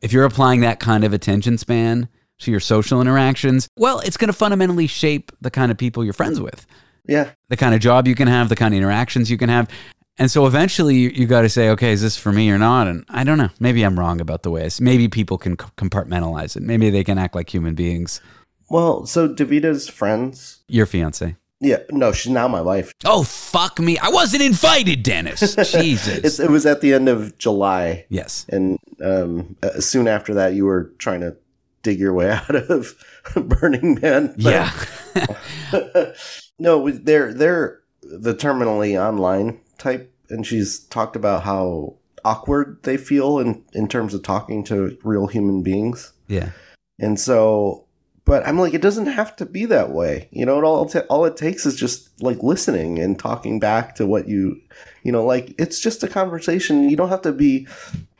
if 0.00 0.12
you're 0.12 0.24
applying 0.24 0.60
that 0.62 0.80
kind 0.80 1.04
of 1.04 1.12
attention 1.12 1.58
span 1.58 2.08
to 2.40 2.50
your 2.50 2.60
social 2.60 3.00
interactions, 3.00 3.68
well, 3.76 4.00
it's 4.00 4.16
going 4.16 4.28
to 4.28 4.32
fundamentally 4.34 4.86
shape 4.86 5.32
the 5.40 5.50
kind 5.50 5.70
of 5.72 5.78
people 5.78 6.04
you're 6.04 6.12
friends 6.12 6.40
with 6.40 6.66
Yeah. 7.08 7.30
the 7.48 7.56
kind 7.56 7.74
of 7.74 7.80
job 7.80 8.06
you 8.06 8.14
can 8.14 8.28
have, 8.28 8.48
the 8.48 8.56
kind 8.56 8.74
of 8.74 8.78
interactions 8.78 9.30
you 9.30 9.38
can 9.38 9.48
have. 9.48 9.68
And 10.18 10.30
so 10.30 10.46
eventually 10.46 10.96
you, 10.96 11.08
you 11.10 11.26
got 11.26 11.42
to 11.42 11.48
say, 11.48 11.68
okay, 11.70 11.92
is 11.92 12.00
this 12.00 12.16
for 12.16 12.32
me 12.32 12.50
or 12.50 12.56
not? 12.58 12.88
And 12.88 13.04
I 13.10 13.22
don't 13.24 13.36
know. 13.38 13.50
Maybe 13.60 13.82
I'm 13.82 13.98
wrong 13.98 14.20
about 14.20 14.42
the 14.44 14.50
way. 14.50 14.62
I 14.62 14.66
s- 14.66 14.80
Maybe 14.80 15.08
people 15.08 15.36
can 15.36 15.58
c- 15.58 15.66
compartmentalize 15.76 16.56
it. 16.56 16.62
Maybe 16.62 16.88
they 16.88 17.04
can 17.04 17.18
act 17.18 17.34
like 17.34 17.52
human 17.52 17.74
beings. 17.74 18.22
Well, 18.70 19.04
so 19.06 19.28
Davita's 19.28 19.88
friends, 19.88 20.60
Your 20.68 20.86
fiance. 20.86 21.36
yeah, 21.60 21.78
no, 21.90 22.12
she's 22.12 22.32
now 22.32 22.48
my 22.48 22.62
wife. 22.62 22.92
Oh, 23.04 23.22
fuck 23.24 23.78
me. 23.78 23.98
I 23.98 24.08
wasn't 24.08 24.42
invited, 24.42 25.02
Dennis. 25.02 25.54
Jesus. 25.70 26.18
It's, 26.24 26.40
it 26.40 26.48
was 26.50 26.64
at 26.66 26.80
the 26.80 26.94
end 26.94 27.08
of 27.10 27.36
July, 27.38 28.06
yes. 28.08 28.46
and 28.48 28.78
um, 29.04 29.54
uh, 29.62 29.80
soon 29.80 30.08
after 30.08 30.32
that, 30.34 30.54
you 30.54 30.64
were 30.64 30.92
trying 30.98 31.20
to 31.20 31.36
dig 31.86 32.00
your 32.00 32.12
way 32.12 32.30
out 32.48 32.54
of 32.54 32.94
Burning 33.34 33.98
Man. 34.02 34.34
But- 34.38 34.52
Yeah. 34.52 36.12
no, 36.58 36.90
they're 36.90 37.32
they're 37.32 37.80
the 38.02 38.34
terminally 38.34 39.00
online 39.00 39.60
type, 39.78 40.12
and 40.28 40.46
she's 40.46 40.80
talked 40.80 41.16
about 41.16 41.42
how 41.44 41.94
awkward 42.24 42.78
they 42.82 42.96
feel 42.96 43.38
in 43.38 43.64
in 43.72 43.88
terms 43.88 44.14
of 44.14 44.22
talking 44.22 44.64
to 44.64 44.96
real 45.02 45.26
human 45.28 45.62
beings, 45.62 46.12
yeah. 46.28 46.50
and 46.98 47.18
so. 47.18 47.82
But 48.26 48.44
I'm 48.44 48.58
like, 48.58 48.74
it 48.74 48.82
doesn't 48.82 49.06
have 49.06 49.36
to 49.36 49.46
be 49.46 49.66
that 49.66 49.92
way. 49.92 50.28
You 50.32 50.44
know, 50.44 50.58
it 50.58 50.64
all 50.64 50.86
ta- 50.86 51.06
all 51.08 51.24
it 51.26 51.36
takes 51.36 51.64
is 51.64 51.76
just 51.76 52.10
like 52.20 52.42
listening 52.42 52.98
and 52.98 53.16
talking 53.16 53.60
back 53.60 53.94
to 53.94 54.04
what 54.04 54.26
you, 54.26 54.60
you 55.04 55.12
know, 55.12 55.24
like 55.24 55.54
it's 55.60 55.78
just 55.80 56.02
a 56.02 56.08
conversation. 56.08 56.90
You 56.90 56.96
don't 56.96 57.08
have 57.10 57.22
to 57.22 57.30
be 57.30 57.68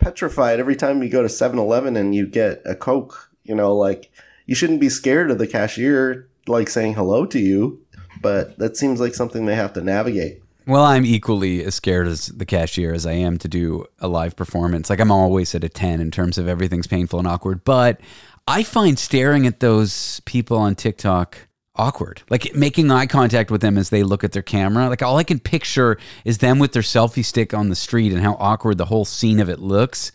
petrified 0.01 0.61
every 0.61 0.77
time 0.77 1.03
you 1.03 1.09
go 1.09 1.23
to 1.23 1.29
7-Eleven 1.29 1.97
and 1.97 2.15
you 2.15 2.25
get 2.29 2.63
a 2.65 2.77
Coke. 2.77 3.26
You 3.49 3.55
know, 3.55 3.75
like 3.75 4.11
you 4.47 4.55
shouldn't 4.55 4.81
be 4.81 4.89
scared 4.89 5.31
of 5.31 5.39
the 5.39 5.47
cashier 5.47 6.29
like 6.47 6.69
saying 6.69 6.95
hello 6.95 7.27
to 7.27 7.39
you. 7.39 7.81
But 8.23 8.59
that 8.59 8.77
seems 8.77 9.01
like 9.01 9.15
something 9.15 9.47
they 9.47 9.57
have 9.57 9.75
to 9.75 9.83
navigate. 9.83 10.43
Well, 10.67 10.85
I'm 10.85 11.05
equally 11.05 11.63
as 11.63 11.77
scared 11.77 12.09
as 12.09 12.27
the 12.27 12.47
cashier 12.47 12.93
as 12.93 13.07
I 13.07 13.13
am 13.13 13.39
to 13.39 13.49
do 13.49 13.87
a 14.01 14.09
live 14.09 14.35
performance. 14.35 14.91
Like 14.91 14.99
I'm 14.99 15.13
always 15.13 15.55
at 15.55 15.63
a 15.63 15.69
10 15.69 16.01
in 16.01 16.11
terms 16.11 16.39
of 16.39 16.49
everything's 16.49 16.89
painful 16.89 17.21
and 17.21 17.29
awkward, 17.29 17.63
but 17.63 18.01
I 18.49 18.65
find 18.65 18.99
staring 18.99 19.47
at 19.47 19.61
those 19.61 20.21
people 20.25 20.59
on 20.59 20.75
TikTok 20.75 21.39
awkward. 21.77 22.23
Like 22.31 22.55
making 22.55 22.91
eye 22.91 23.07
contact 23.07 23.51
with 23.51 23.61
them 23.61 23.79
as 23.79 23.91
they 23.91 24.03
look 24.03 24.25
at 24.25 24.33
their 24.33 24.43
camera. 24.43 24.89
Like 24.89 25.03
all 25.03 25.19
I 25.19 25.25
can 25.25 25.39
picture 25.39 25.99
is 26.25 26.39
them 26.39 26.59
with 26.59 26.73
their 26.73 26.83
selfie 26.83 27.25
stick 27.25 27.55
on 27.55 27.69
the 27.69 27.77
street 27.77 28.13
and 28.13 28.23
how 28.23 28.35
awkward 28.41 28.79
the 28.79 28.87
whole 28.87 29.05
scene 29.05 29.39
of 29.39 29.49
it 29.49 29.61
looks. 29.61 30.11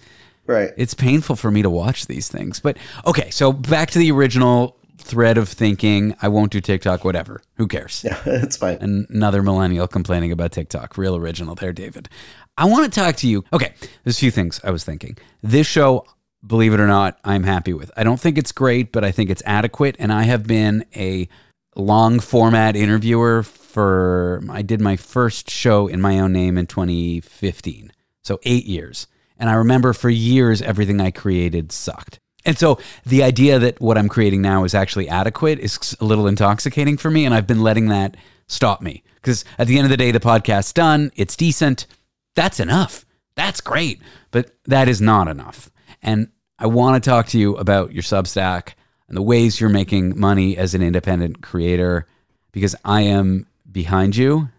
Right. 0.47 0.71
It's 0.77 0.93
painful 0.93 1.35
for 1.35 1.51
me 1.51 1.61
to 1.61 1.69
watch 1.69 2.07
these 2.07 2.27
things. 2.27 2.59
But 2.59 2.77
okay, 3.05 3.29
so 3.29 3.53
back 3.53 3.91
to 3.91 3.99
the 3.99 4.11
original 4.11 4.77
thread 4.97 5.37
of 5.37 5.49
thinking. 5.49 6.15
I 6.21 6.27
won't 6.27 6.51
do 6.51 6.61
TikTok, 6.61 7.03
whatever. 7.03 7.41
Who 7.55 7.67
cares? 7.67 8.03
Yeah, 8.03 8.19
it's 8.25 8.57
fine. 8.57 8.77
Another 9.09 9.41
millennial 9.41 9.87
complaining 9.87 10.31
about 10.31 10.51
TikTok. 10.51 10.97
Real 10.97 11.15
original 11.15 11.55
there, 11.55 11.73
David. 11.73 12.09
I 12.57 12.65
want 12.65 12.91
to 12.91 12.99
talk 12.99 13.15
to 13.17 13.27
you. 13.27 13.43
Okay, 13.53 13.73
there's 14.03 14.17
a 14.17 14.19
few 14.19 14.31
things 14.31 14.59
I 14.63 14.71
was 14.71 14.83
thinking. 14.83 15.17
This 15.41 15.67
show, 15.67 16.05
believe 16.45 16.73
it 16.73 16.79
or 16.79 16.87
not, 16.87 17.19
I'm 17.23 17.43
happy 17.43 17.73
with. 17.73 17.91
I 17.95 18.03
don't 18.03 18.19
think 18.19 18.37
it's 18.37 18.51
great, 18.51 18.91
but 18.91 19.03
I 19.03 19.11
think 19.11 19.29
it's 19.29 19.43
adequate. 19.45 19.95
And 19.99 20.11
I 20.11 20.23
have 20.23 20.45
been 20.45 20.85
a 20.95 21.27
long 21.75 22.19
format 22.19 22.75
interviewer 22.75 23.43
for, 23.43 24.43
I 24.49 24.61
did 24.61 24.81
my 24.81 24.95
first 24.97 25.49
show 25.49 25.87
in 25.87 26.01
my 26.01 26.19
own 26.19 26.33
name 26.33 26.57
in 26.57 26.67
2015. 26.67 27.91
So 28.23 28.39
eight 28.43 28.65
years. 28.65 29.07
And 29.41 29.49
I 29.49 29.53
remember 29.53 29.91
for 29.93 30.09
years, 30.09 30.61
everything 30.61 31.01
I 31.01 31.09
created 31.09 31.71
sucked. 31.71 32.19
And 32.45 32.57
so 32.57 32.79
the 33.07 33.23
idea 33.23 33.57
that 33.57 33.81
what 33.81 33.97
I'm 33.97 34.07
creating 34.07 34.43
now 34.43 34.63
is 34.63 34.75
actually 34.75 35.09
adequate 35.09 35.57
is 35.57 35.97
a 35.99 36.05
little 36.05 36.27
intoxicating 36.27 36.95
for 36.95 37.09
me. 37.09 37.25
And 37.25 37.33
I've 37.33 37.47
been 37.47 37.63
letting 37.63 37.87
that 37.87 38.15
stop 38.47 38.83
me 38.83 39.03
because 39.15 39.43
at 39.57 39.65
the 39.65 39.77
end 39.77 39.85
of 39.85 39.89
the 39.89 39.97
day, 39.97 40.11
the 40.11 40.19
podcast's 40.19 40.73
done. 40.73 41.11
It's 41.15 41.35
decent. 41.35 41.87
That's 42.35 42.59
enough. 42.59 43.03
That's 43.35 43.61
great. 43.61 43.99
But 44.29 44.51
that 44.65 44.87
is 44.87 45.01
not 45.01 45.27
enough. 45.27 45.71
And 46.03 46.29
I 46.59 46.67
want 46.67 47.03
to 47.03 47.09
talk 47.09 47.25
to 47.27 47.39
you 47.39 47.57
about 47.57 47.93
your 47.93 48.03
Substack 48.03 48.73
and 49.07 49.17
the 49.17 49.23
ways 49.23 49.59
you're 49.59 49.71
making 49.71 50.19
money 50.19 50.55
as 50.55 50.75
an 50.75 50.83
independent 50.83 51.41
creator 51.41 52.05
because 52.51 52.75
I 52.85 53.01
am 53.01 53.47
behind 53.71 54.15
you. 54.15 54.49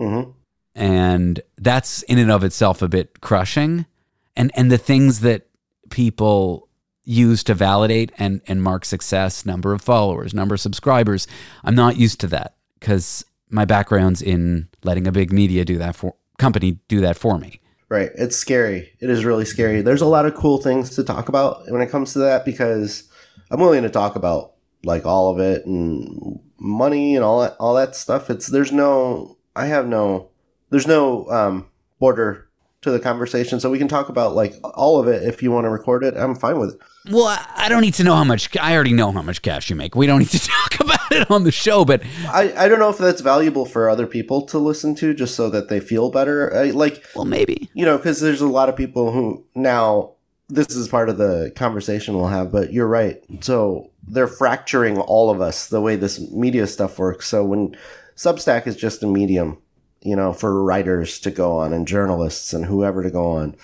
Mm-hmm. 0.00 0.30
And 0.74 1.40
that's 1.58 2.02
in 2.04 2.18
and 2.18 2.32
of 2.32 2.42
itself 2.42 2.82
a 2.82 2.88
bit 2.88 3.20
crushing. 3.20 3.86
And, 4.36 4.50
and 4.54 4.70
the 4.70 4.78
things 4.78 5.20
that 5.20 5.48
people 5.90 6.68
use 7.04 7.42
to 7.44 7.54
validate 7.54 8.12
and, 8.18 8.40
and 8.46 8.62
mark 8.62 8.84
success, 8.84 9.44
number 9.44 9.72
of 9.72 9.82
followers, 9.82 10.34
number 10.34 10.54
of 10.54 10.60
subscribers. 10.60 11.26
I'm 11.64 11.74
not 11.74 11.96
used 11.96 12.20
to 12.20 12.26
that 12.28 12.54
because 12.78 13.24
my 13.50 13.64
background's 13.64 14.22
in 14.22 14.68
letting 14.84 15.06
a 15.06 15.12
big 15.12 15.32
media 15.32 15.64
do 15.64 15.78
that 15.78 15.96
for 15.96 16.14
company 16.38 16.78
do 16.88 17.00
that 17.00 17.16
for 17.16 17.38
me. 17.38 17.60
Right. 17.88 18.10
It's 18.14 18.36
scary. 18.36 18.90
It 19.00 19.10
is 19.10 19.24
really 19.24 19.44
scary. 19.44 19.82
There's 19.82 20.00
a 20.00 20.06
lot 20.06 20.24
of 20.24 20.34
cool 20.34 20.58
things 20.58 20.90
to 20.96 21.04
talk 21.04 21.28
about 21.28 21.70
when 21.70 21.82
it 21.82 21.90
comes 21.90 22.14
to 22.14 22.20
that 22.20 22.44
because 22.44 23.04
I'm 23.50 23.60
willing 23.60 23.82
to 23.82 23.90
talk 23.90 24.16
about 24.16 24.54
like 24.82 25.04
all 25.04 25.30
of 25.30 25.38
it 25.38 25.66
and 25.66 26.40
money 26.58 27.14
and 27.14 27.24
all 27.24 27.42
that 27.42 27.56
all 27.60 27.74
that 27.74 27.94
stuff. 27.94 28.30
It's 28.30 28.46
there's 28.46 28.72
no 28.72 29.36
I 29.54 29.66
have 29.66 29.86
no 29.86 30.30
there's 30.70 30.86
no 30.86 31.28
um 31.28 31.68
border 31.98 32.48
to 32.82 32.90
the 32.90 33.00
conversation. 33.00 33.60
So 33.60 33.70
we 33.70 33.78
can 33.78 33.88
talk 33.88 34.08
about 34.08 34.34
like 34.34 34.56
all 34.62 35.00
of 35.00 35.08
it 35.08 35.22
if 35.22 35.42
you 35.42 35.50
want 35.50 35.64
to 35.64 35.70
record 35.70 36.04
it. 36.04 36.16
I'm 36.16 36.34
fine 36.34 36.58
with 36.58 36.74
it. 36.74 36.80
Well 37.10 37.36
i 37.56 37.68
don't 37.68 37.80
need 37.80 37.94
to 37.94 38.04
know 38.04 38.14
how 38.14 38.22
much 38.22 38.56
i 38.56 38.74
already 38.74 38.92
know 38.92 39.10
how 39.10 39.22
much 39.22 39.42
cash 39.42 39.70
you 39.70 39.74
make. 39.74 39.96
We 39.96 40.06
don't 40.06 40.20
need 40.20 40.30
to 40.30 40.38
talk 40.48 40.80
about 40.80 41.10
it 41.10 41.30
on 41.30 41.42
the 41.42 41.50
show 41.50 41.84
but 41.84 42.02
i, 42.28 42.52
I 42.56 42.68
don't 42.68 42.78
know 42.78 42.90
if 42.90 42.98
that's 42.98 43.20
valuable 43.20 43.66
for 43.66 43.90
other 43.90 44.06
people 44.06 44.42
to 44.42 44.58
listen 44.58 44.94
to 44.96 45.12
just 45.12 45.34
so 45.34 45.50
that 45.50 45.68
they 45.68 45.80
feel 45.80 46.10
better. 46.10 46.54
I, 46.54 46.70
like 46.70 47.04
well 47.16 47.24
maybe. 47.24 47.70
you 47.74 47.84
know 47.84 47.96
because 47.96 48.20
there's 48.20 48.40
a 48.40 48.46
lot 48.46 48.68
of 48.68 48.76
people 48.76 49.10
who 49.10 49.44
now 49.54 50.12
this 50.48 50.68
is 50.76 50.86
part 50.86 51.08
of 51.08 51.18
the 51.18 51.52
conversation 51.56 52.14
we'll 52.16 52.28
have 52.28 52.52
but 52.52 52.72
you're 52.72 52.86
right. 52.86 53.22
So 53.40 53.90
they're 54.06 54.28
fracturing 54.28 54.98
all 54.98 55.30
of 55.30 55.40
us 55.40 55.68
the 55.68 55.80
way 55.80 55.96
this 55.96 56.20
media 56.30 56.66
stuff 56.66 56.98
works. 56.98 57.26
So 57.28 57.44
when 57.44 57.76
substack 58.16 58.66
is 58.66 58.76
just 58.76 59.02
a 59.02 59.06
medium 59.06 59.58
you 60.02 60.16
know, 60.16 60.32
for 60.32 60.62
writers 60.62 61.18
to 61.20 61.30
go 61.30 61.56
on 61.56 61.72
and 61.72 61.86
journalists 61.86 62.52
and 62.52 62.66
whoever 62.66 63.02
to 63.02 63.10
go 63.10 63.30
on 63.30 63.56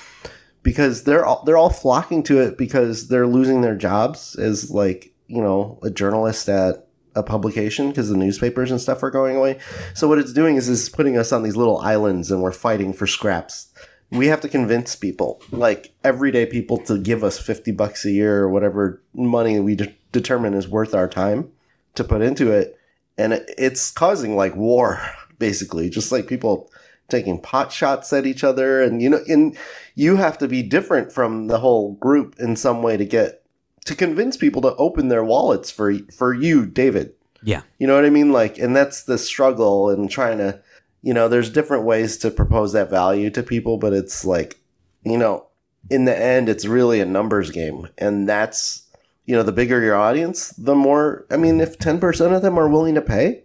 because 0.62 1.04
they're 1.04 1.24
all, 1.24 1.42
they're 1.44 1.56
all 1.56 1.70
flocking 1.70 2.22
to 2.24 2.40
it 2.40 2.58
because 2.58 3.08
they're 3.08 3.26
losing 3.26 3.60
their 3.60 3.76
jobs 3.76 4.34
as 4.36 4.70
like, 4.70 5.14
you 5.26 5.40
know, 5.40 5.78
a 5.82 5.90
journalist 5.90 6.48
at 6.48 6.86
a 7.14 7.22
publication 7.22 7.88
because 7.88 8.08
the 8.08 8.16
newspapers 8.16 8.70
and 8.70 8.80
stuff 8.80 9.02
are 9.02 9.10
going 9.10 9.36
away. 9.36 9.58
So 9.94 10.06
what 10.08 10.18
it's 10.18 10.32
doing 10.32 10.56
is 10.56 10.68
is 10.68 10.88
putting 10.88 11.16
us 11.16 11.32
on 11.32 11.42
these 11.42 11.56
little 11.56 11.78
islands 11.78 12.30
and 12.30 12.42
we're 12.42 12.52
fighting 12.52 12.92
for 12.92 13.06
scraps. 13.06 13.72
We 14.10 14.28
have 14.28 14.40
to 14.42 14.48
convince 14.48 14.96
people, 14.96 15.42
like 15.50 15.94
everyday 16.02 16.46
people 16.46 16.78
to 16.84 16.98
give 16.98 17.22
us 17.24 17.38
50 17.38 17.72
bucks 17.72 18.04
a 18.04 18.10
year 18.10 18.42
or 18.42 18.48
whatever 18.48 19.02
money 19.14 19.60
we 19.60 19.74
de- 19.74 19.94
determine 20.12 20.54
is 20.54 20.68
worth 20.68 20.94
our 20.94 21.08
time 21.08 21.50
to 21.94 22.04
put 22.04 22.22
into 22.22 22.52
it. 22.52 22.78
And 23.18 23.32
it, 23.32 23.54
it's 23.58 23.90
causing 23.90 24.36
like 24.36 24.56
war 24.56 25.00
basically, 25.38 25.90
just 25.90 26.12
like 26.12 26.26
people 26.26 26.70
taking 27.08 27.40
pot 27.40 27.72
shots 27.72 28.12
at 28.12 28.26
each 28.26 28.44
other. 28.44 28.82
And, 28.82 29.00
you 29.02 29.08
know, 29.10 29.20
and 29.28 29.56
you 29.94 30.16
have 30.16 30.38
to 30.38 30.48
be 30.48 30.62
different 30.62 31.12
from 31.12 31.46
the 31.46 31.58
whole 31.58 31.94
group 31.94 32.36
in 32.38 32.54
some 32.56 32.82
way 32.82 32.96
to 32.96 33.04
get, 33.04 33.42
to 33.86 33.94
convince 33.94 34.36
people 34.36 34.62
to 34.62 34.76
open 34.76 35.08
their 35.08 35.24
wallets 35.24 35.70
for, 35.70 35.94
for 36.16 36.34
you, 36.34 36.66
David. 36.66 37.14
Yeah. 37.42 37.62
You 37.78 37.86
know 37.86 37.94
what 37.94 38.04
I 38.04 38.10
mean? 38.10 38.32
Like, 38.32 38.58
and 38.58 38.76
that's 38.76 39.04
the 39.04 39.18
struggle 39.18 39.88
and 39.90 40.10
trying 40.10 40.38
to, 40.38 40.60
you 41.02 41.14
know, 41.14 41.28
there's 41.28 41.50
different 41.50 41.84
ways 41.84 42.16
to 42.18 42.30
propose 42.30 42.72
that 42.72 42.90
value 42.90 43.30
to 43.30 43.42
people, 43.42 43.78
but 43.78 43.92
it's 43.92 44.24
like, 44.24 44.60
you 45.04 45.16
know, 45.16 45.46
in 45.90 46.04
the 46.04 46.16
end, 46.16 46.48
it's 46.48 46.66
really 46.66 47.00
a 47.00 47.06
numbers 47.06 47.50
game. 47.50 47.88
And 47.96 48.28
that's, 48.28 48.86
you 49.24 49.34
know, 49.34 49.42
the 49.42 49.52
bigger 49.52 49.80
your 49.80 49.94
audience, 49.94 50.50
the 50.50 50.74
more, 50.74 51.26
I 51.30 51.36
mean, 51.36 51.60
if 51.60 51.78
10% 51.78 52.34
of 52.34 52.42
them 52.42 52.58
are 52.58 52.68
willing 52.68 52.96
to 52.96 53.02
pay, 53.02 53.44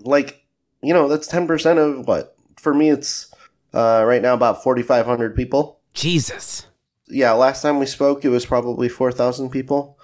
like, 0.00 0.46
you 0.82 0.94
know, 0.94 1.08
that's 1.08 1.28
10% 1.28 1.78
of 1.78 2.06
what? 2.06 2.36
For 2.56 2.74
me, 2.74 2.90
it's 2.90 3.32
uh, 3.74 4.04
right 4.06 4.22
now 4.22 4.34
about 4.34 4.62
4,500 4.62 5.34
people. 5.34 5.80
Jesus. 5.94 6.66
Yeah, 7.08 7.32
last 7.32 7.62
time 7.62 7.78
we 7.78 7.86
spoke, 7.86 8.24
it 8.24 8.28
was 8.28 8.46
probably 8.46 8.88
4,000 8.88 9.50
people. 9.50 9.98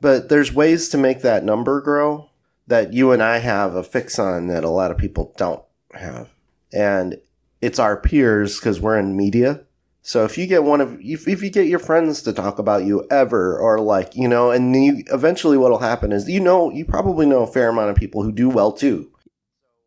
But 0.00 0.28
there's 0.28 0.52
ways 0.52 0.88
to 0.90 0.98
make 0.98 1.22
that 1.22 1.44
number 1.44 1.80
grow 1.80 2.30
that 2.66 2.92
you 2.92 3.12
and 3.12 3.22
I 3.22 3.38
have 3.38 3.74
a 3.74 3.82
fix 3.82 4.18
on 4.18 4.46
that 4.46 4.64
a 4.64 4.70
lot 4.70 4.90
of 4.90 4.98
people 4.98 5.34
don't 5.36 5.62
have. 5.92 6.30
And 6.72 7.20
it's 7.60 7.78
our 7.78 7.96
peers 7.96 8.58
because 8.58 8.80
we're 8.80 8.98
in 8.98 9.16
media. 9.16 9.64
So 10.02 10.24
if 10.24 10.38
you 10.38 10.46
get 10.46 10.64
one 10.64 10.80
of 10.80 10.98
if, 11.00 11.28
if 11.28 11.42
you 11.42 11.50
get 11.50 11.66
your 11.66 11.78
friends 11.78 12.22
to 12.22 12.32
talk 12.32 12.58
about 12.58 12.84
you 12.84 13.06
ever 13.10 13.58
or 13.58 13.80
like, 13.80 14.16
you 14.16 14.28
know, 14.28 14.50
and 14.50 14.74
you 14.74 15.04
eventually 15.12 15.58
what'll 15.58 15.78
happen 15.78 16.12
is 16.12 16.28
you 16.28 16.40
know, 16.40 16.70
you 16.70 16.84
probably 16.84 17.26
know 17.26 17.42
a 17.42 17.46
fair 17.46 17.68
amount 17.68 17.90
of 17.90 17.96
people 17.96 18.22
who 18.22 18.32
do 18.32 18.48
well 18.48 18.72
too. 18.72 19.10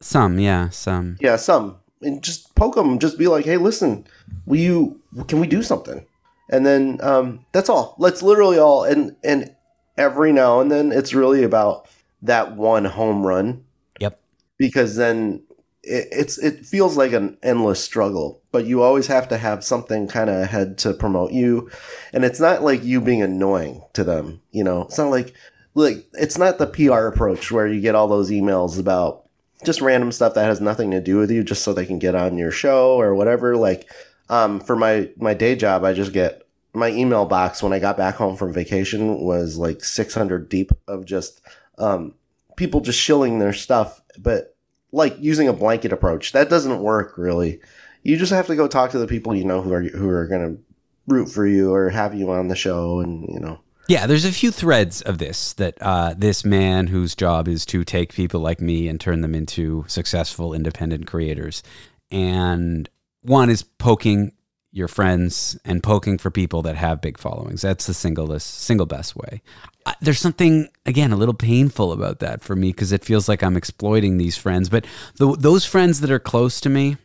Some, 0.03 0.37
yeah, 0.37 0.67
some. 0.69 1.15
Yeah, 1.21 1.37
some. 1.37 1.77
And 2.01 2.21
just 2.21 2.53
poke 2.55 2.75
them. 2.75 2.99
Just 2.99 3.17
be 3.17 3.27
like, 3.27 3.45
hey, 3.45 3.55
listen, 3.55 4.05
will 4.45 4.57
you? 4.57 5.01
Can 5.29 5.39
we 5.39 5.47
do 5.47 5.63
something? 5.63 6.05
And 6.49 6.65
then 6.65 6.99
um, 7.01 7.45
that's 7.53 7.69
all. 7.69 7.95
Let's 7.97 8.21
literally 8.21 8.57
all. 8.57 8.83
And 8.83 9.15
and 9.23 9.55
every 9.97 10.33
now 10.33 10.59
and 10.59 10.69
then, 10.69 10.91
it's 10.91 11.13
really 11.13 11.43
about 11.43 11.87
that 12.21 12.57
one 12.57 12.83
home 12.83 13.25
run. 13.25 13.63
Yep. 14.01 14.19
Because 14.57 14.97
then 14.97 15.43
it, 15.83 16.09
it's 16.11 16.37
it 16.37 16.65
feels 16.65 16.97
like 16.97 17.13
an 17.13 17.37
endless 17.41 17.81
struggle, 17.81 18.41
but 18.51 18.65
you 18.65 18.81
always 18.81 19.07
have 19.07 19.29
to 19.29 19.37
have 19.37 19.63
something 19.63 20.09
kind 20.09 20.29
of 20.29 20.35
ahead 20.35 20.77
to 20.79 20.93
promote 20.93 21.31
you, 21.31 21.71
and 22.11 22.25
it's 22.25 22.41
not 22.41 22.61
like 22.61 22.83
you 22.83 22.99
being 22.99 23.21
annoying 23.21 23.81
to 23.93 24.03
them. 24.03 24.41
You 24.51 24.65
know, 24.65 24.81
it's 24.81 24.97
not 24.97 25.11
like 25.11 25.33
like 25.75 26.05
it's 26.13 26.37
not 26.37 26.57
the 26.57 26.67
PR 26.67 27.07
approach 27.07 27.53
where 27.53 27.67
you 27.67 27.79
get 27.79 27.95
all 27.95 28.09
those 28.09 28.31
emails 28.31 28.77
about 28.77 29.22
just 29.65 29.81
random 29.81 30.11
stuff 30.11 30.33
that 30.33 30.45
has 30.45 30.61
nothing 30.61 30.91
to 30.91 31.01
do 31.01 31.17
with 31.17 31.31
you 31.31 31.43
just 31.43 31.63
so 31.63 31.73
they 31.73 31.85
can 31.85 31.99
get 31.99 32.15
on 32.15 32.37
your 32.37 32.51
show 32.51 32.99
or 32.99 33.15
whatever 33.15 33.55
like 33.55 33.89
um, 34.29 34.59
for 34.59 34.75
my 34.75 35.09
my 35.17 35.33
day 35.33 35.55
job 35.55 35.83
i 35.83 35.93
just 35.93 36.13
get 36.13 36.47
my 36.73 36.89
email 36.89 37.25
box 37.25 37.61
when 37.61 37.73
i 37.73 37.79
got 37.79 37.97
back 37.97 38.15
home 38.15 38.35
from 38.35 38.53
vacation 38.53 39.19
was 39.19 39.57
like 39.57 39.83
600 39.83 40.49
deep 40.49 40.71
of 40.87 41.05
just 41.05 41.41
um, 41.77 42.13
people 42.55 42.81
just 42.81 42.99
shilling 42.99 43.39
their 43.39 43.53
stuff 43.53 44.01
but 44.17 44.53
like 44.93 45.17
using 45.19 45.49
a 45.49 45.53
blanket 45.53 45.91
approach. 45.91 46.31
That 46.31 46.49
doesn't 46.49 46.79
work 46.79 47.17
really. 47.17 47.59
You 48.03 48.15
just 48.15 48.31
have 48.31 48.47
to 48.47 48.55
go 48.55 48.67
talk 48.67 48.91
to 48.91 48.99
the 48.99 49.07
people 49.07 49.35
you 49.35 49.43
know 49.43 49.61
who 49.61 49.73
are 49.73 49.81
who 49.81 50.07
are 50.07 50.27
going 50.27 50.55
to 50.55 50.61
root 51.07 51.25
for 51.27 51.45
you 51.45 51.73
or 51.73 51.89
have 51.89 52.13
you 52.13 52.31
on 52.31 52.47
the 52.47 52.55
show 52.55 53.01
and 53.01 53.27
you 53.27 53.39
know 53.39 53.59
yeah, 53.87 54.07
there's 54.07 54.25
a 54.25 54.31
few 54.31 54.51
threads 54.51 55.01
of 55.01 55.17
this 55.17 55.53
that 55.53 55.77
uh, 55.81 56.13
this 56.17 56.45
man 56.45 56.87
whose 56.87 57.15
job 57.15 57.47
is 57.47 57.65
to 57.67 57.83
take 57.83 58.13
people 58.13 58.39
like 58.39 58.61
me 58.61 58.87
and 58.87 58.99
turn 58.99 59.21
them 59.21 59.35
into 59.35 59.83
successful 59.87 60.53
independent 60.53 61.07
creators. 61.07 61.63
And 62.09 62.89
one 63.21 63.49
is 63.49 63.63
poking 63.63 64.33
your 64.71 64.87
friends 64.87 65.57
and 65.65 65.83
poking 65.83 66.17
for 66.17 66.31
people 66.31 66.63
that 66.63 66.75
have 66.75 67.01
big 67.01 67.17
followings. 67.17 67.61
That's 67.61 67.85
the 67.85 67.93
singlest, 67.93 68.47
single 68.61 68.87
best 68.87 69.15
way. 69.15 69.41
Uh, 69.85 69.93
there's 70.01 70.19
something 70.19 70.69
again 70.85 71.11
a 71.11 71.17
little 71.17 71.35
painful 71.35 71.91
about 71.91 72.19
that 72.19 72.41
for 72.41 72.55
me 72.55 72.69
because 72.69 72.91
it 72.91 73.03
feels 73.03 73.29
like 73.29 73.43
I'm 73.43 73.57
exploiting 73.57 74.17
these 74.17 74.37
friends. 74.37 74.69
But 74.69 74.87
the, 75.17 75.35
those 75.37 75.65
friends 75.65 75.99
that 76.01 76.09
are 76.09 76.19
close 76.19 76.59
to 76.61 76.69
me, 76.69 76.97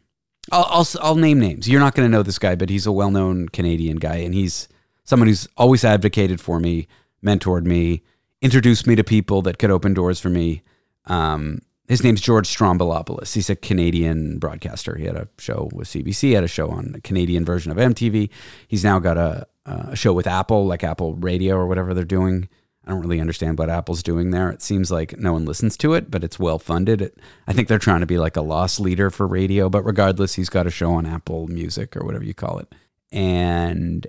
I'll, 0.50 0.66
I'll, 0.70 0.86
I'll 1.02 1.16
name 1.16 1.40
names. 1.40 1.68
You're 1.68 1.80
not 1.80 1.94
going 1.94 2.08
to 2.08 2.16
know 2.16 2.22
this 2.22 2.38
guy, 2.38 2.54
but 2.54 2.70
he's 2.70 2.86
a 2.86 2.92
well-known 2.92 3.48
Canadian 3.50 3.96
guy, 3.98 4.16
and 4.16 4.32
he's 4.32 4.68
someone 5.08 5.26
who's 5.26 5.48
always 5.56 5.86
advocated 5.86 6.38
for 6.38 6.60
me, 6.60 6.86
mentored 7.24 7.64
me, 7.64 8.02
introduced 8.42 8.86
me 8.86 8.94
to 8.94 9.02
people 9.02 9.40
that 9.40 9.58
could 9.58 9.70
open 9.70 9.94
doors 9.94 10.20
for 10.20 10.28
me. 10.28 10.60
Um, 11.06 11.62
his 11.88 12.04
name's 12.04 12.20
George 12.20 12.46
Stroumboulopoulos. 12.46 13.32
He's 13.32 13.48
a 13.48 13.56
Canadian 13.56 14.38
broadcaster. 14.38 14.96
He 14.96 15.06
had 15.06 15.16
a 15.16 15.26
show 15.38 15.70
with 15.72 15.88
CBC, 15.88 16.34
had 16.34 16.44
a 16.44 16.48
show 16.48 16.68
on 16.68 16.92
the 16.92 17.00
Canadian 17.00 17.46
version 17.46 17.72
of 17.72 17.78
MTV. 17.78 18.28
He's 18.68 18.84
now 18.84 18.98
got 18.98 19.16
a, 19.16 19.46
a 19.64 19.96
show 19.96 20.12
with 20.12 20.26
Apple, 20.26 20.66
like 20.66 20.84
Apple 20.84 21.14
Radio 21.14 21.56
or 21.56 21.66
whatever 21.66 21.94
they're 21.94 22.04
doing. 22.04 22.46
I 22.86 22.90
don't 22.90 23.00
really 23.00 23.20
understand 23.20 23.58
what 23.58 23.70
Apple's 23.70 24.02
doing 24.02 24.30
there. 24.30 24.50
It 24.50 24.60
seems 24.60 24.90
like 24.90 25.16
no 25.16 25.32
one 25.32 25.46
listens 25.46 25.78
to 25.78 25.94
it, 25.94 26.10
but 26.10 26.22
it's 26.22 26.38
well 26.38 26.58
funded. 26.58 27.00
It, 27.00 27.18
I 27.46 27.54
think 27.54 27.68
they're 27.68 27.78
trying 27.78 28.00
to 28.00 28.06
be 28.06 28.18
like 28.18 28.36
a 28.36 28.42
loss 28.42 28.78
leader 28.78 29.08
for 29.08 29.26
radio, 29.26 29.70
but 29.70 29.84
regardless, 29.84 30.34
he's 30.34 30.50
got 30.50 30.66
a 30.66 30.70
show 30.70 30.92
on 30.92 31.06
Apple 31.06 31.48
Music 31.48 31.96
or 31.96 32.04
whatever 32.04 32.24
you 32.24 32.34
call 32.34 32.58
it. 32.58 32.74
And 33.10 34.06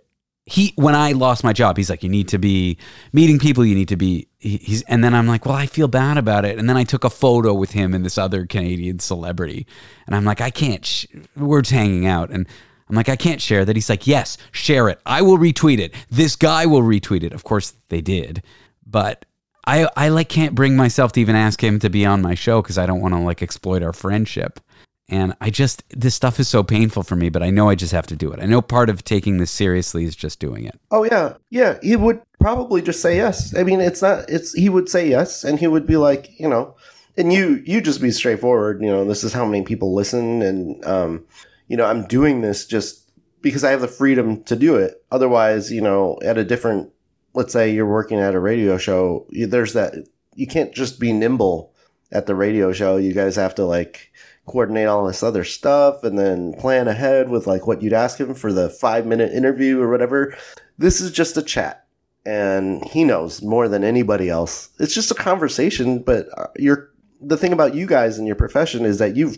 he, 0.51 0.73
when 0.75 0.95
I 0.95 1.11
lost 1.11 1.43
my 1.43 1.53
job, 1.53 1.77
he's 1.77 1.89
like, 1.89 2.03
"You 2.03 2.09
need 2.09 2.27
to 2.29 2.37
be 2.37 2.77
meeting 3.13 3.39
people. 3.39 3.65
You 3.65 3.75
need 3.75 3.89
to 3.89 3.97
be." 3.97 4.27
He's, 4.39 4.81
and 4.83 5.03
then 5.03 5.13
I'm 5.13 5.27
like, 5.27 5.45
"Well, 5.45 5.55
I 5.55 5.65
feel 5.65 5.87
bad 5.87 6.17
about 6.17 6.45
it." 6.45 6.57
And 6.57 6.69
then 6.69 6.77
I 6.77 6.83
took 6.83 7.03
a 7.03 7.09
photo 7.09 7.53
with 7.53 7.71
him 7.71 7.93
and 7.93 8.05
this 8.05 8.17
other 8.17 8.45
Canadian 8.45 8.99
celebrity, 8.99 9.67
and 10.07 10.15
I'm 10.15 10.25
like, 10.25 10.41
"I 10.41 10.49
can't." 10.49 10.85
Sh-. 10.85 11.05
We're 11.35 11.61
just 11.61 11.73
hanging 11.73 12.05
out, 12.05 12.29
and 12.29 12.47
I'm 12.89 12.95
like, 12.95 13.09
I 13.09 13.15
can't 13.15 13.39
share 13.39 13.65
that. 13.65 13.75
He's 13.75 13.87
like, 13.87 14.07
yes, 14.07 14.35
share 14.51 14.89
it. 14.89 14.99
I 15.05 15.21
will 15.21 15.37
retweet 15.37 15.77
it. 15.77 15.93
This 16.09 16.35
guy 16.35 16.65
will 16.65 16.81
retweet 16.81 17.21
it. 17.21 17.33
Of 17.33 17.43
course, 17.43 17.73
they 17.89 18.01
did 18.01 18.41
but 18.89 19.25
I 19.65 19.87
I 19.95 20.09
like 20.09 20.29
can't 20.29 20.55
bring 20.55 20.75
myself 20.75 21.11
to 21.13 21.21
even 21.21 21.35
ask 21.35 21.63
him 21.63 21.79
to 21.79 21.89
be 21.89 22.05
on 22.05 22.21
my 22.21 22.35
show 22.35 22.61
because 22.61 22.77
I 22.77 22.85
don't 22.85 23.01
want 23.01 23.13
to 23.13 23.19
like 23.19 23.41
exploit 23.41 23.83
our 23.83 23.93
friendship. 23.93 24.59
And 25.09 25.35
I 25.41 25.49
just 25.49 25.83
this 25.89 26.15
stuff 26.15 26.39
is 26.39 26.47
so 26.47 26.63
painful 26.63 27.03
for 27.03 27.15
me, 27.15 27.29
but 27.29 27.43
I 27.43 27.49
know 27.49 27.69
I 27.69 27.75
just 27.75 27.91
have 27.91 28.07
to 28.07 28.15
do 28.15 28.31
it. 28.31 28.39
I 28.39 28.45
know 28.45 28.61
part 28.61 28.89
of 28.89 29.03
taking 29.03 29.37
this 29.37 29.51
seriously 29.51 30.05
is 30.05 30.15
just 30.15 30.39
doing 30.39 30.65
it. 30.65 30.79
Oh 30.91 31.03
yeah, 31.03 31.35
yeah. 31.49 31.77
He 31.81 31.95
would 31.95 32.21
probably 32.39 32.81
just 32.81 33.01
say 33.01 33.15
yes. 33.15 33.55
I 33.55 33.63
mean, 33.63 33.81
it's 33.81 34.01
not. 34.01 34.29
It's 34.29 34.53
he 34.53 34.69
would 34.69 34.89
say 34.89 35.07
yes, 35.09 35.43
and 35.43 35.59
he 35.59 35.67
would 35.67 35.85
be 35.85 35.97
like, 35.97 36.39
you 36.39 36.47
know, 36.47 36.75
and 37.17 37.33
you 37.33 37.61
you 37.65 37.81
just 37.81 38.01
be 38.01 38.11
straightforward. 38.11 38.81
You 38.81 38.89
know, 38.89 39.05
this 39.05 39.23
is 39.23 39.33
how 39.33 39.45
many 39.45 39.63
people 39.63 39.93
listen, 39.93 40.41
and 40.41 40.85
um, 40.85 41.25
you 41.67 41.77
know, 41.77 41.85
I'm 41.85 42.05
doing 42.07 42.41
this 42.41 42.65
just 42.65 43.11
because 43.41 43.63
I 43.63 43.71
have 43.71 43.81
the 43.81 43.87
freedom 43.87 44.43
to 44.43 44.55
do 44.55 44.75
it. 44.75 45.03
Otherwise, 45.11 45.71
you 45.71 45.81
know, 45.81 46.19
at 46.23 46.37
a 46.37 46.43
different 46.43 46.91
let's 47.33 47.53
say 47.53 47.71
you're 47.71 47.85
working 47.85 48.19
at 48.19 48.35
a 48.35 48.39
radio 48.39 48.77
show, 48.77 49.25
there's 49.31 49.73
that 49.73 49.93
you 50.35 50.47
can't 50.47 50.73
just 50.73 50.99
be 50.99 51.13
nimble 51.13 51.73
at 52.11 52.25
the 52.25 52.35
radio 52.35 52.71
show. 52.71 52.97
You 52.97 53.13
guys 53.13 53.35
have 53.35 53.55
to 53.55 53.65
like 53.65 54.11
coordinate 54.49 54.87
all 54.87 55.05
this 55.05 55.23
other 55.23 55.43
stuff 55.43 56.03
and 56.03 56.17
then 56.17 56.53
plan 56.53 56.87
ahead 56.87 57.29
with 57.29 57.45
like 57.47 57.67
what 57.67 57.81
you'd 57.81 57.93
ask 57.93 58.19
him 58.19 58.33
for 58.33 58.51
the 58.51 58.69
five 58.69 59.05
minute 59.05 59.31
interview 59.31 59.79
or 59.79 59.89
whatever. 59.89 60.35
This 60.77 60.99
is 60.99 61.11
just 61.11 61.37
a 61.37 61.43
chat. 61.43 61.85
And 62.25 62.83
he 62.85 63.03
knows 63.03 63.41
more 63.41 63.67
than 63.69 63.83
anybody 63.83 64.29
else. 64.29 64.69
It's 64.79 64.93
just 64.93 65.11
a 65.11 65.15
conversation, 65.15 65.99
but 65.99 66.27
uh, 66.37 66.47
you're 66.57 66.91
the 67.21 67.37
thing 67.37 67.53
about 67.53 67.75
you 67.75 67.85
guys 67.85 68.17
in 68.17 68.25
your 68.25 68.35
profession 68.35 68.85
is 68.85 68.97
that 68.97 69.15
you've 69.15 69.37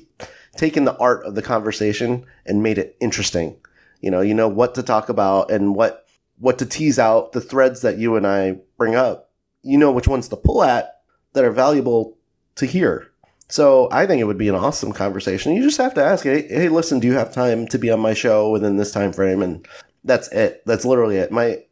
taken 0.55 0.85
the 0.85 0.97
art 0.97 1.25
of 1.25 1.35
the 1.35 1.41
conversation 1.41 2.25
and 2.45 2.63
made 2.63 2.77
it 2.77 2.95
interesting. 2.99 3.57
You 4.01 4.11
know, 4.11 4.21
you 4.21 4.33
know 4.33 4.47
what 4.47 4.75
to 4.75 4.83
talk 4.83 5.09
about 5.09 5.51
and 5.51 5.75
what 5.75 6.05
what 6.39 6.57
to 6.57 6.65
tease 6.65 6.97
out, 6.97 7.33
the 7.33 7.41
threads 7.41 7.81
that 7.81 7.99
you 7.99 8.15
and 8.15 8.25
I 8.25 8.57
bring 8.77 8.95
up, 8.95 9.31
you 9.61 9.77
know 9.77 9.91
which 9.91 10.07
ones 10.07 10.27
to 10.29 10.35
pull 10.35 10.63
at 10.63 11.01
that 11.33 11.43
are 11.43 11.51
valuable 11.51 12.17
to 12.55 12.65
hear. 12.65 13.10
So 13.51 13.89
I 13.91 14.07
think 14.07 14.21
it 14.21 14.25
would 14.25 14.37
be 14.37 14.47
an 14.47 14.55
awesome 14.55 14.93
conversation. 14.93 15.53
You 15.53 15.63
just 15.63 15.77
have 15.77 15.93
to 15.95 16.03
ask, 16.03 16.23
hey, 16.23 16.47
hey, 16.47 16.69
listen, 16.69 16.99
do 16.99 17.07
you 17.07 17.13
have 17.13 17.33
time 17.33 17.67
to 17.67 17.77
be 17.77 17.91
on 17.91 17.99
my 17.99 18.13
show 18.13 18.49
within 18.49 18.77
this 18.77 18.91
time 18.91 19.11
frame? 19.11 19.41
And 19.41 19.67
that's 20.03 20.29
it. 20.29 20.63
That's 20.65 20.85
literally 20.85 21.17
it. 21.17 21.31
My 21.31 21.63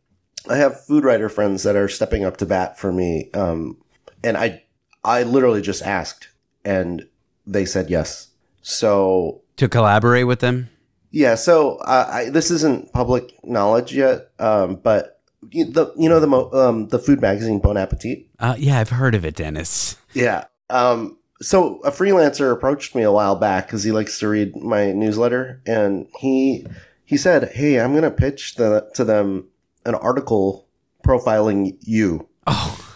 I 0.50 0.58
have 0.58 0.84
food 0.86 1.04
writer 1.04 1.30
friends 1.30 1.64
that 1.64 1.76
are 1.76 1.88
stepping 1.88 2.24
up 2.24 2.38
to 2.38 2.46
bat 2.46 2.80
for 2.80 2.92
me, 2.92 3.30
um, 3.34 3.78
and 4.24 4.38
I 4.38 4.64
I 5.04 5.24
literally 5.24 5.62
just 5.62 5.82
asked, 5.82 6.30
and 6.66 7.08
they 7.46 7.66
said 7.66 7.90
yes. 7.90 8.28
So 8.62 9.42
to 9.58 9.70
collaborate 9.70 10.28
with 10.28 10.40
them. 10.40 10.70
Yeah, 11.12 11.36
so 11.36 11.78
uh, 11.78 12.08
I, 12.12 12.30
this 12.30 12.52
isn't 12.52 12.94
public 12.94 13.34
knowledge 13.44 13.96
yet, 13.96 14.30
um, 14.38 14.76
but 14.76 15.22
you, 15.52 15.66
the 15.66 15.94
you 15.98 16.10
know 16.10 16.20
the 16.20 16.28
mo- 16.28 16.52
um, 16.52 16.88
the 16.90 17.00
food 17.00 17.22
magazine 17.22 17.60
Bon 17.60 17.78
Appetit. 17.78 18.28
Uh, 18.40 18.56
yeah, 18.58 18.80
I've 18.80 18.90
heard 18.90 19.16
of 19.16 19.26
it, 19.26 19.36
Dennis. 19.36 19.98
Yeah. 20.14 20.46
Um, 20.70 21.18
so 21.42 21.80
a 21.80 21.92
freelancer 21.92 22.52
approached 22.52 22.96
me 22.96 23.04
a 23.04 23.12
while 23.12 23.36
back 23.36 23.68
because 23.68 23.84
he 23.84 23.92
likes 23.92 24.20
to 24.20 24.28
read 24.28 24.56
my 24.56 24.92
newsletter, 24.92 25.62
and 25.66 26.08
he 26.20 26.66
he 27.06 27.18
said, 27.18 27.52
"Hey, 27.54 27.80
I'm 27.80 27.94
gonna 27.94 28.12
pitch 28.12 28.56
the, 28.56 28.90
to 28.96 29.04
them 29.04 29.48
an 29.86 29.96
article 29.96 30.68
profiling 31.06 31.78
you." 31.82 32.28
Oh, 32.52 32.96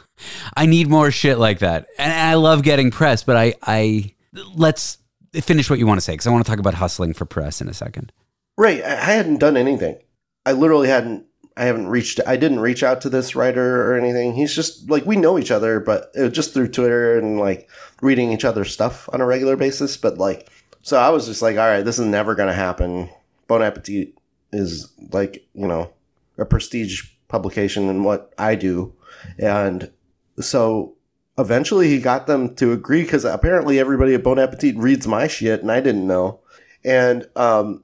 I 0.55 0.65
need 0.65 0.89
more 0.89 1.11
shit 1.11 1.37
like 1.37 1.59
that, 1.59 1.85
and 1.99 2.11
I 2.11 2.35
love 2.35 2.63
getting 2.63 2.89
press, 2.89 3.23
but 3.23 3.35
I 3.35 3.53
I 3.61 4.15
let's 4.55 4.97
finish 5.41 5.69
what 5.69 5.79
you 5.79 5.87
want 5.87 5.97
to 5.97 6.01
say 6.01 6.13
because 6.13 6.27
I 6.27 6.31
want 6.31 6.45
to 6.45 6.49
talk 6.49 6.59
about 6.59 6.75
hustling 6.75 7.13
for 7.13 7.25
press 7.25 7.61
in 7.61 7.67
a 7.67 7.73
second. 7.73 8.11
Right. 8.57 8.83
I 8.83 8.95
hadn't 8.95 9.39
done 9.39 9.57
anything. 9.57 9.97
I 10.45 10.51
literally 10.51 10.87
hadn't. 10.87 11.25
I 11.55 11.65
haven't 11.65 11.87
reached. 11.87 12.19
I 12.25 12.35
didn't 12.35 12.59
reach 12.59 12.83
out 12.83 13.01
to 13.01 13.09
this 13.09 13.35
writer 13.35 13.89
or 13.89 13.97
anything. 13.97 14.33
He's 14.33 14.55
just 14.55 14.89
like 14.89 15.05
we 15.05 15.15
know 15.15 15.37
each 15.37 15.51
other, 15.51 15.79
but 15.79 16.13
just 16.31 16.53
through 16.53 16.69
Twitter 16.69 17.17
and 17.17 17.39
like 17.39 17.69
reading 18.01 18.31
each 18.31 18.45
other's 18.45 18.71
stuff 18.71 19.07
on 19.13 19.21
a 19.21 19.25
regular 19.25 19.55
basis. 19.55 19.95
But 19.97 20.17
like, 20.17 20.49
so 20.81 20.97
I 20.97 21.09
was 21.09 21.27
just 21.27 21.41
like, 21.41 21.57
all 21.57 21.67
right, 21.67 21.85
this 21.85 21.99
is 21.99 22.05
never 22.05 22.35
gonna 22.35 22.53
happen. 22.53 23.09
Bon 23.47 23.61
Appetit 23.61 24.15
is 24.51 24.91
like 25.11 25.45
you 25.53 25.67
know 25.67 25.93
a 26.37 26.45
prestige 26.45 27.09
publication 27.27 27.87
in 27.87 28.03
what 28.03 28.33
I 28.37 28.55
do, 28.55 28.93
and 29.37 29.91
so 30.39 30.95
eventually 31.37 31.87
he 31.87 31.99
got 31.99 32.27
them 32.27 32.55
to 32.55 32.71
agree 32.71 33.03
because 33.03 33.25
apparently 33.25 33.79
everybody 33.79 34.13
at 34.13 34.23
Bon 34.23 34.39
Appetit 34.39 34.77
reads 34.77 35.07
my 35.07 35.27
shit 35.27 35.61
and 35.61 35.71
I 35.71 35.81
didn't 35.81 36.07
know. 36.07 36.39
And 36.85 37.27
um, 37.35 37.82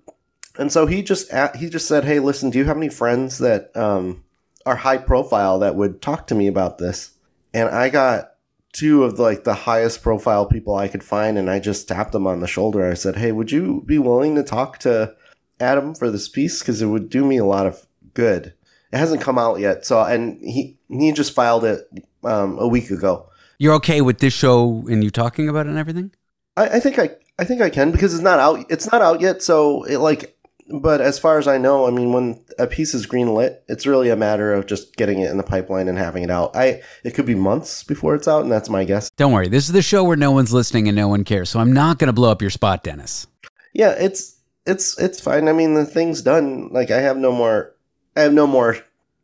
and 0.60 0.72
so 0.72 0.86
he 0.86 1.02
just 1.02 1.32
he 1.56 1.70
just 1.70 1.88
said, 1.88 2.04
"Hey, 2.04 2.20
listen, 2.20 2.50
do 2.50 2.60
you 2.60 2.66
have 2.66 2.78
any 2.78 2.90
friends 2.90 3.38
that 3.40 3.76
um, 3.76 4.24
are 4.66 4.76
high 4.76 4.98
profile 4.98 5.60
that 5.60 5.76
would 5.76 6.02
talk 6.02 6.28
to 6.28 6.36
me 6.36 6.48
about 6.48 6.78
this?" 6.78 7.12
And 7.54 7.70
I 7.70 7.90
got 7.90 8.32
two 8.74 9.04
of 9.04 9.18
the, 9.18 9.24
like 9.24 9.46
the 9.46 9.54
highest 9.54 10.04
profile 10.04 10.46
people 10.46 10.76
I 10.76 10.90
could 10.90 11.04
find, 11.04 11.38
and 11.38 11.50
I 11.50 11.60
just 11.60 11.88
tapped 11.88 12.12
them 12.12 12.28
on 12.28 12.42
the 12.42 12.48
shoulder. 12.48 12.90
I 12.90 12.94
said, 12.94 13.16
"Hey, 13.16 13.32
would 13.32 13.52
you 13.52 13.84
be 13.86 13.98
willing 13.98 14.36
to 14.36 14.44
talk 14.44 14.80
to 14.80 15.16
Adam 15.62 15.96
for 15.96 16.12
this 16.12 16.28
piece? 16.28 16.60
Because 16.60 16.82
it 16.82 16.88
would 16.88 17.10
do 17.10 17.26
me 17.26 17.38
a 17.38 17.46
lot 17.46 17.66
of 17.66 17.88
good." 18.14 18.54
It 18.92 18.98
hasn't 18.98 19.22
come 19.22 19.38
out 19.38 19.60
yet, 19.60 19.86
so 19.86 20.04
and 20.04 20.42
he 20.42 20.78
he 20.90 21.14
just 21.14 21.34
filed 21.34 21.64
it 21.64 21.88
um, 22.26 22.60
a 22.60 22.68
week 22.68 22.92
ago. 22.92 23.30
You're 23.60 23.76
okay 23.76 24.02
with 24.02 24.20
this 24.20 24.34
show 24.34 24.86
and 24.90 25.04
you 25.04 25.10
talking 25.10 25.48
about 25.48 25.68
it 25.68 25.70
and 25.70 25.78
everything? 25.78 26.12
I, 26.58 26.68
I 26.68 26.80
think 26.80 26.98
I 26.98 27.12
I 27.40 27.46
think 27.46 27.62
I 27.62 27.70
can 27.70 27.92
because 27.92 28.14
it's 28.14 28.24
not 28.24 28.40
out. 28.40 28.66
It's 28.70 28.92
not 28.92 29.02
out 29.02 29.22
yet. 29.22 29.42
So 29.42 29.84
it 29.84 30.00
like, 30.00 30.38
but 30.70 31.02
as 31.02 31.18
far 31.18 31.40
as 31.40 31.48
I 31.48 31.58
know, 31.58 31.88
I 31.88 31.92
mean, 31.92 32.14
when 32.14 32.44
a 32.60 32.68
piece 32.68 32.94
is 32.94 33.06
green 33.06 33.34
lit, 33.34 33.64
it's 33.68 33.88
really 33.88 34.10
a 34.10 34.16
matter 34.16 34.54
of 34.54 34.68
just 34.68 34.96
getting 34.96 35.20
it 35.20 35.32
in 35.32 35.38
the 35.38 35.44
pipeline 35.44 35.88
and 35.88 35.98
having 35.98 36.24
it 36.24 36.30
out. 36.30 36.56
I 36.56 36.82
it 37.04 37.12
could 37.16 37.26
be 37.26 37.36
months 37.36 37.84
before 37.84 38.16
it's 38.16 38.28
out, 38.28 38.44
and 38.44 38.52
that's 38.52 38.70
my 38.70 38.84
guess. 38.84 39.10
Don't 39.12 39.34
worry. 39.34 39.48
This 39.48 39.66
is 39.66 39.72
the 39.72 39.82
show 39.82 40.04
where 40.04 40.18
no 40.18 40.32
one's 40.32 40.54
listening 40.54 40.88
and 40.88 40.96
no 40.96 41.08
one 41.08 41.24
cares. 41.24 41.50
So 41.50 41.60
I'm 41.60 41.74
not 41.74 41.98
going 41.98 42.08
to 42.08 42.14
blow 42.14 42.32
up 42.32 42.42
your 42.42 42.52
spot, 42.52 42.84
Dennis. 42.84 43.28
Yeah, 43.74 43.92
it's 43.92 44.38
it's 44.66 44.98
it's 45.00 45.20
fine. 45.20 45.48
I 45.48 45.54
mean, 45.54 45.74
the 45.74 45.86
thing's 45.86 46.22
done. 46.22 46.70
Like 46.72 46.92
I 46.92 47.00
have 47.02 47.18
no 47.18 47.32
more. 47.32 47.76
I 48.16 48.22
have 48.22 48.34
no 48.34 48.46
more 48.46 48.78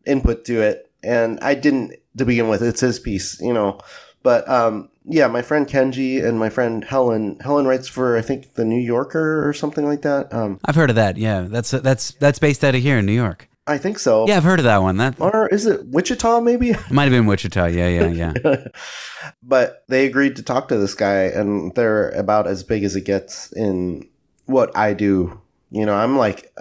input 0.06 0.46
to 0.46 0.62
it, 0.62 0.90
and 1.04 1.40
I 1.42 1.54
didn't 1.54 1.96
to 2.18 2.26
begin 2.26 2.48
with. 2.48 2.64
It's 2.64 2.82
his 2.82 3.00
piece, 3.00 3.40
you 3.40 3.54
know. 3.54 3.80
But 4.24 4.50
um, 4.50 4.90
yeah, 5.08 5.28
my 5.28 5.42
friend 5.42 5.68
Kenji 5.68 6.24
and 6.24 6.40
my 6.40 6.50
friend 6.50 6.84
Helen. 6.84 7.38
Helen 7.40 7.68
writes 7.68 7.88
for 7.88 8.18
I 8.18 8.22
think 8.22 8.54
the 8.56 8.66
New 8.66 8.80
Yorker 8.80 9.48
or 9.48 9.54
something 9.54 9.86
like 9.86 10.02
that. 10.02 10.34
Um, 10.34 10.60
I've 10.66 10.76
heard 10.76 10.90
of 10.90 10.96
that. 10.96 11.18
Yeah, 11.18 11.42
that's 11.50 11.72
that's 11.72 12.12
that's 12.14 12.40
based 12.40 12.64
out 12.64 12.76
of 12.76 12.82
here 12.82 12.98
in 12.98 13.06
New 13.06 13.14
York. 13.14 13.50
I 13.68 13.80
think 13.80 13.98
so. 13.98 14.28
Yeah, 14.28 14.38
I've 14.38 14.44
heard 14.44 14.60
of 14.60 14.66
that 14.66 14.82
one. 14.82 14.98
That 14.98 15.20
or 15.20 15.48
is 15.48 15.66
it 15.66 15.88
Wichita? 15.88 16.42
Maybe 16.42 16.72
it 16.72 16.80
might 16.92 17.04
have 17.04 17.12
been 17.12 17.26
Wichita. 17.26 17.68
Yeah, 17.68 17.88
yeah, 17.88 18.34
yeah. 18.34 18.68
but 19.44 19.84
they 19.88 20.06
agreed 20.06 20.36
to 20.36 20.44
talk 20.44 20.68
to 20.68 20.78
this 20.78 20.94
guy, 20.94 21.24
and 21.24 21.74
they're 21.76 22.10
about 22.12 22.48
as 22.48 22.64
big 22.64 22.84
as 22.84 22.96
it 22.96 23.06
gets 23.06 23.52
in 23.54 24.08
what 24.46 24.76
I 24.78 24.94
do. 24.94 25.42
You 25.72 25.86
know, 25.86 25.96
I'm 25.96 26.16
like 26.16 26.54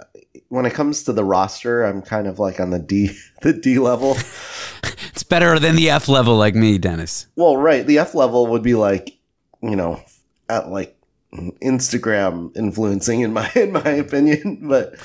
when 0.49 0.65
it 0.65 0.73
comes 0.73 1.03
to 1.03 1.13
the 1.13 1.23
roster, 1.23 1.83
I'm 1.83 2.01
kind 2.01 2.27
of 2.27 2.39
like 2.39 2.59
on 2.59 2.71
the 2.71 2.79
D 2.79 3.15
the 3.41 3.53
D 3.53 3.77
level. 3.77 4.17
it's 5.09 5.23
better 5.23 5.59
than 5.59 5.75
the 5.75 5.89
F 5.89 6.07
level, 6.07 6.35
like 6.37 6.55
me, 6.55 6.77
Dennis. 6.77 7.27
Well, 7.35 7.57
right. 7.57 7.85
The 7.85 7.99
F 7.99 8.15
level 8.15 8.47
would 8.47 8.63
be 8.63 8.75
like, 8.75 9.17
you 9.61 9.75
know, 9.75 10.01
at 10.49 10.69
like 10.69 10.95
Instagram 11.61 12.55
influencing 12.55 13.21
in 13.21 13.33
my 13.33 13.49
in 13.55 13.71
my 13.71 13.89
opinion, 13.89 14.67
but 14.67 14.95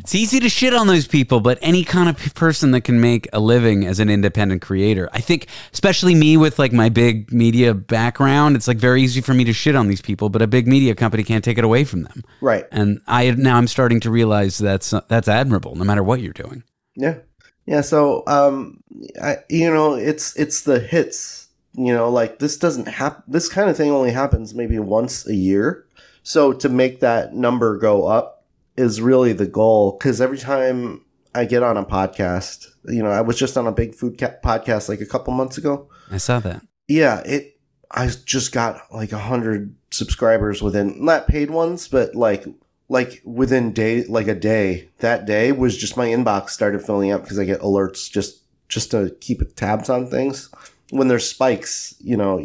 it's 0.00 0.14
easy 0.14 0.40
to 0.40 0.48
shit 0.48 0.74
on 0.74 0.86
those 0.86 1.06
people, 1.06 1.40
but 1.40 1.58
any 1.62 1.84
kind 1.84 2.08
of 2.08 2.34
person 2.34 2.70
that 2.72 2.82
can 2.82 3.00
make 3.00 3.28
a 3.32 3.40
living 3.40 3.86
as 3.86 3.98
an 3.98 4.08
independent 4.08 4.62
creator. 4.62 5.08
I 5.12 5.20
think 5.20 5.48
especially 5.72 6.14
me 6.14 6.36
with 6.36 6.58
like 6.58 6.72
my 6.72 6.88
big 6.88 7.32
media 7.32 7.74
background, 7.74 8.56
it's 8.56 8.68
like 8.68 8.76
very 8.76 9.02
easy 9.02 9.20
for 9.20 9.34
me 9.34 9.44
to 9.44 9.52
shit 9.52 9.74
on 9.74 9.88
these 9.88 10.02
people, 10.02 10.28
but 10.28 10.42
a 10.42 10.46
big 10.46 10.66
media 10.66 10.94
company 10.94 11.22
can't 11.22 11.44
take 11.44 11.58
it 11.58 11.64
away 11.64 11.84
from 11.84 12.02
them. 12.02 12.22
Right. 12.40 12.64
And 12.70 13.00
I 13.06 13.30
now 13.32 13.56
I'm 13.56 13.68
starting 13.68 14.00
to 14.00 14.10
realize 14.10 14.58
that's 14.58 14.94
that's 15.08 15.28
admirable 15.28 15.74
no 15.74 15.84
matter 15.84 16.02
what 16.02 16.20
you're 16.20 16.32
doing. 16.32 16.62
Yeah. 16.96 17.18
Yeah, 17.66 17.80
so 17.80 18.22
um 18.26 18.82
I 19.20 19.38
you 19.48 19.72
know, 19.72 19.94
it's 19.94 20.36
it's 20.36 20.62
the 20.62 20.80
hits 20.80 21.48
you 21.76 21.92
know 21.92 22.08
like 22.08 22.38
this 22.38 22.56
doesn't 22.56 22.86
happen 22.86 23.22
this 23.26 23.48
kind 23.48 23.68
of 23.68 23.76
thing 23.76 23.90
only 23.90 24.12
happens 24.12 24.54
maybe 24.54 24.78
once 24.78 25.26
a 25.26 25.34
year 25.34 25.84
so 26.22 26.52
to 26.52 26.68
make 26.68 27.00
that 27.00 27.34
number 27.34 27.76
go 27.76 28.06
up 28.06 28.44
is 28.76 29.00
really 29.00 29.32
the 29.32 29.46
goal 29.46 29.96
because 29.98 30.20
every 30.20 30.38
time 30.38 31.04
I 31.34 31.44
get 31.44 31.62
on 31.62 31.76
a 31.76 31.84
podcast, 31.84 32.66
you 32.84 33.02
know, 33.02 33.10
I 33.10 33.20
was 33.20 33.36
just 33.36 33.56
on 33.56 33.66
a 33.66 33.72
big 33.72 33.94
food 33.94 34.18
ca- 34.18 34.36
podcast 34.42 34.88
like 34.88 35.00
a 35.00 35.06
couple 35.06 35.32
months 35.34 35.58
ago. 35.58 35.88
I 36.10 36.18
saw 36.18 36.38
that. 36.40 36.62
Yeah, 36.88 37.20
it. 37.20 37.58
I 37.90 38.10
just 38.24 38.52
got 38.52 38.80
like 38.92 39.12
a 39.12 39.18
hundred 39.18 39.74
subscribers 39.90 40.62
within 40.62 41.04
not 41.04 41.28
paid 41.28 41.50
ones, 41.50 41.86
but 41.88 42.14
like 42.14 42.44
like 42.88 43.22
within 43.24 43.72
day 43.72 44.04
like 44.04 44.28
a 44.28 44.34
day. 44.34 44.90
That 44.98 45.26
day 45.26 45.52
was 45.52 45.76
just 45.76 45.96
my 45.96 46.06
inbox 46.06 46.50
started 46.50 46.82
filling 46.82 47.10
up 47.10 47.22
because 47.22 47.38
I 47.38 47.44
get 47.44 47.60
alerts 47.60 48.10
just 48.10 48.42
just 48.68 48.90
to 48.90 49.16
keep 49.20 49.42
tabs 49.56 49.88
on 49.88 50.06
things. 50.06 50.50
When 50.90 51.08
there's 51.08 51.28
spikes, 51.28 51.94
you 51.98 52.16
know, 52.16 52.38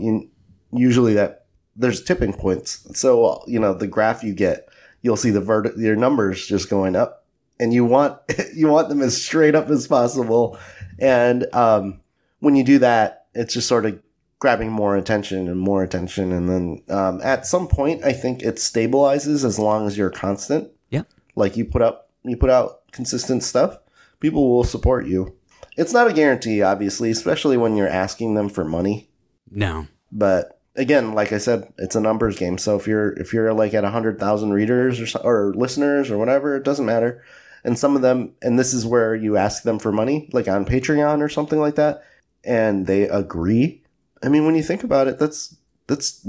usually 0.71 1.13
that 1.15 1.45
there's 1.75 2.03
tipping 2.03 2.33
points. 2.33 2.87
So 2.97 3.43
you 3.47 3.59
know 3.59 3.73
the 3.73 3.87
graph 3.87 4.23
you 4.23 4.33
get, 4.33 4.69
you'll 5.01 5.17
see 5.17 5.31
the 5.31 5.41
vert 5.41 5.77
your 5.77 5.95
numbers 5.95 6.45
just 6.45 6.69
going 6.69 6.95
up, 6.95 7.25
and 7.59 7.73
you 7.73 7.85
want 7.85 8.19
you 8.53 8.67
want 8.67 8.89
them 8.89 9.01
as 9.01 9.21
straight 9.21 9.55
up 9.55 9.69
as 9.69 9.87
possible. 9.87 10.57
And 10.99 11.45
um, 11.53 12.01
when 12.39 12.55
you 12.55 12.63
do 12.63 12.79
that, 12.79 13.27
it's 13.33 13.53
just 13.53 13.67
sort 13.67 13.85
of 13.85 14.01
grabbing 14.39 14.71
more 14.71 14.95
attention 14.95 15.47
and 15.47 15.59
more 15.59 15.83
attention, 15.83 16.31
and 16.31 16.49
then 16.49 16.83
um, 16.89 17.21
at 17.21 17.45
some 17.45 17.67
point, 17.67 18.03
I 18.03 18.13
think 18.13 18.41
it 18.41 18.55
stabilizes 18.55 19.43
as 19.45 19.59
long 19.59 19.85
as 19.85 19.97
you're 19.97 20.09
constant. 20.09 20.69
Yeah, 20.89 21.03
like 21.35 21.57
you 21.57 21.65
put 21.65 21.81
up 21.81 22.09
you 22.23 22.37
put 22.37 22.49
out 22.49 22.91
consistent 22.91 23.43
stuff, 23.43 23.77
people 24.19 24.49
will 24.49 24.63
support 24.63 25.07
you. 25.07 25.35
It's 25.77 25.93
not 25.93 26.09
a 26.09 26.13
guarantee, 26.13 26.61
obviously, 26.61 27.11
especially 27.11 27.55
when 27.55 27.75
you're 27.75 27.87
asking 27.87 28.33
them 28.33 28.49
for 28.49 28.65
money. 28.65 29.09
No, 29.51 29.87
but 30.11 30.59
again, 30.75 31.13
like 31.13 31.31
I 31.31 31.37
said, 31.37 31.71
it's 31.77 31.95
a 31.95 32.01
numbers 32.01 32.37
game. 32.37 32.57
So 32.57 32.75
if 32.75 32.87
you're 32.87 33.13
if 33.13 33.33
you're 33.33 33.53
like 33.53 33.73
at 33.73 33.83
hundred 33.83 34.19
thousand 34.19 34.53
readers 34.53 34.99
or 34.99 35.07
so, 35.07 35.19
or 35.23 35.53
listeners 35.53 36.09
or 36.09 36.17
whatever, 36.17 36.55
it 36.55 36.63
doesn't 36.63 36.85
matter. 36.85 37.23
And 37.63 37.77
some 37.77 37.97
of 37.97 38.01
them, 38.01 38.33
and 38.41 38.57
this 38.57 38.73
is 38.73 38.85
where 38.85 39.13
you 39.13 39.35
ask 39.35 39.63
them 39.63 39.79
for 39.79 39.91
money, 39.91 40.29
like 40.31 40.47
on 40.47 40.65
Patreon 40.65 41.21
or 41.21 41.27
something 41.27 41.59
like 41.59 41.75
that, 41.75 42.03
and 42.43 42.87
they 42.87 43.03
agree. 43.03 43.83
I 44.23 44.29
mean, 44.29 44.45
when 44.45 44.55
you 44.55 44.63
think 44.63 44.83
about 44.83 45.07
it, 45.07 45.19
that's 45.19 45.55
that's 45.87 46.25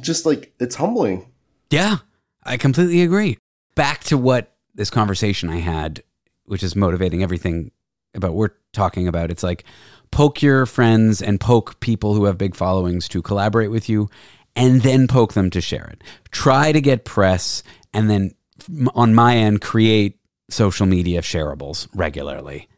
just 0.00 0.26
like 0.26 0.54
it's 0.58 0.76
humbling. 0.76 1.30
Yeah, 1.70 1.98
I 2.44 2.56
completely 2.56 3.02
agree. 3.02 3.38
Back 3.74 4.04
to 4.04 4.18
what 4.18 4.54
this 4.74 4.90
conversation 4.90 5.48
I 5.48 5.56
had, 5.56 6.02
which 6.44 6.62
is 6.62 6.76
motivating 6.76 7.22
everything 7.22 7.70
about 8.14 8.34
we're 8.34 8.50
talking 8.72 9.08
about. 9.08 9.30
It's 9.30 9.42
like 9.42 9.64
poke 10.10 10.42
your 10.42 10.66
friends 10.66 11.22
and 11.22 11.40
poke 11.40 11.80
people 11.80 12.14
who 12.14 12.24
have 12.24 12.38
big 12.38 12.54
followings 12.54 13.08
to 13.08 13.22
collaborate 13.22 13.70
with 13.70 13.88
you 13.88 14.08
and 14.54 14.82
then 14.82 15.08
poke 15.08 15.32
them 15.32 15.50
to 15.50 15.60
share 15.60 15.86
it. 15.86 16.02
Try 16.30 16.72
to 16.72 16.80
get 16.80 17.04
press 17.04 17.62
and 17.94 18.10
then 18.10 18.34
on 18.94 19.14
my 19.14 19.36
end 19.36 19.60
create 19.60 20.18
social 20.50 20.86
media 20.86 21.22
shareables 21.22 21.88
regularly. 21.94 22.68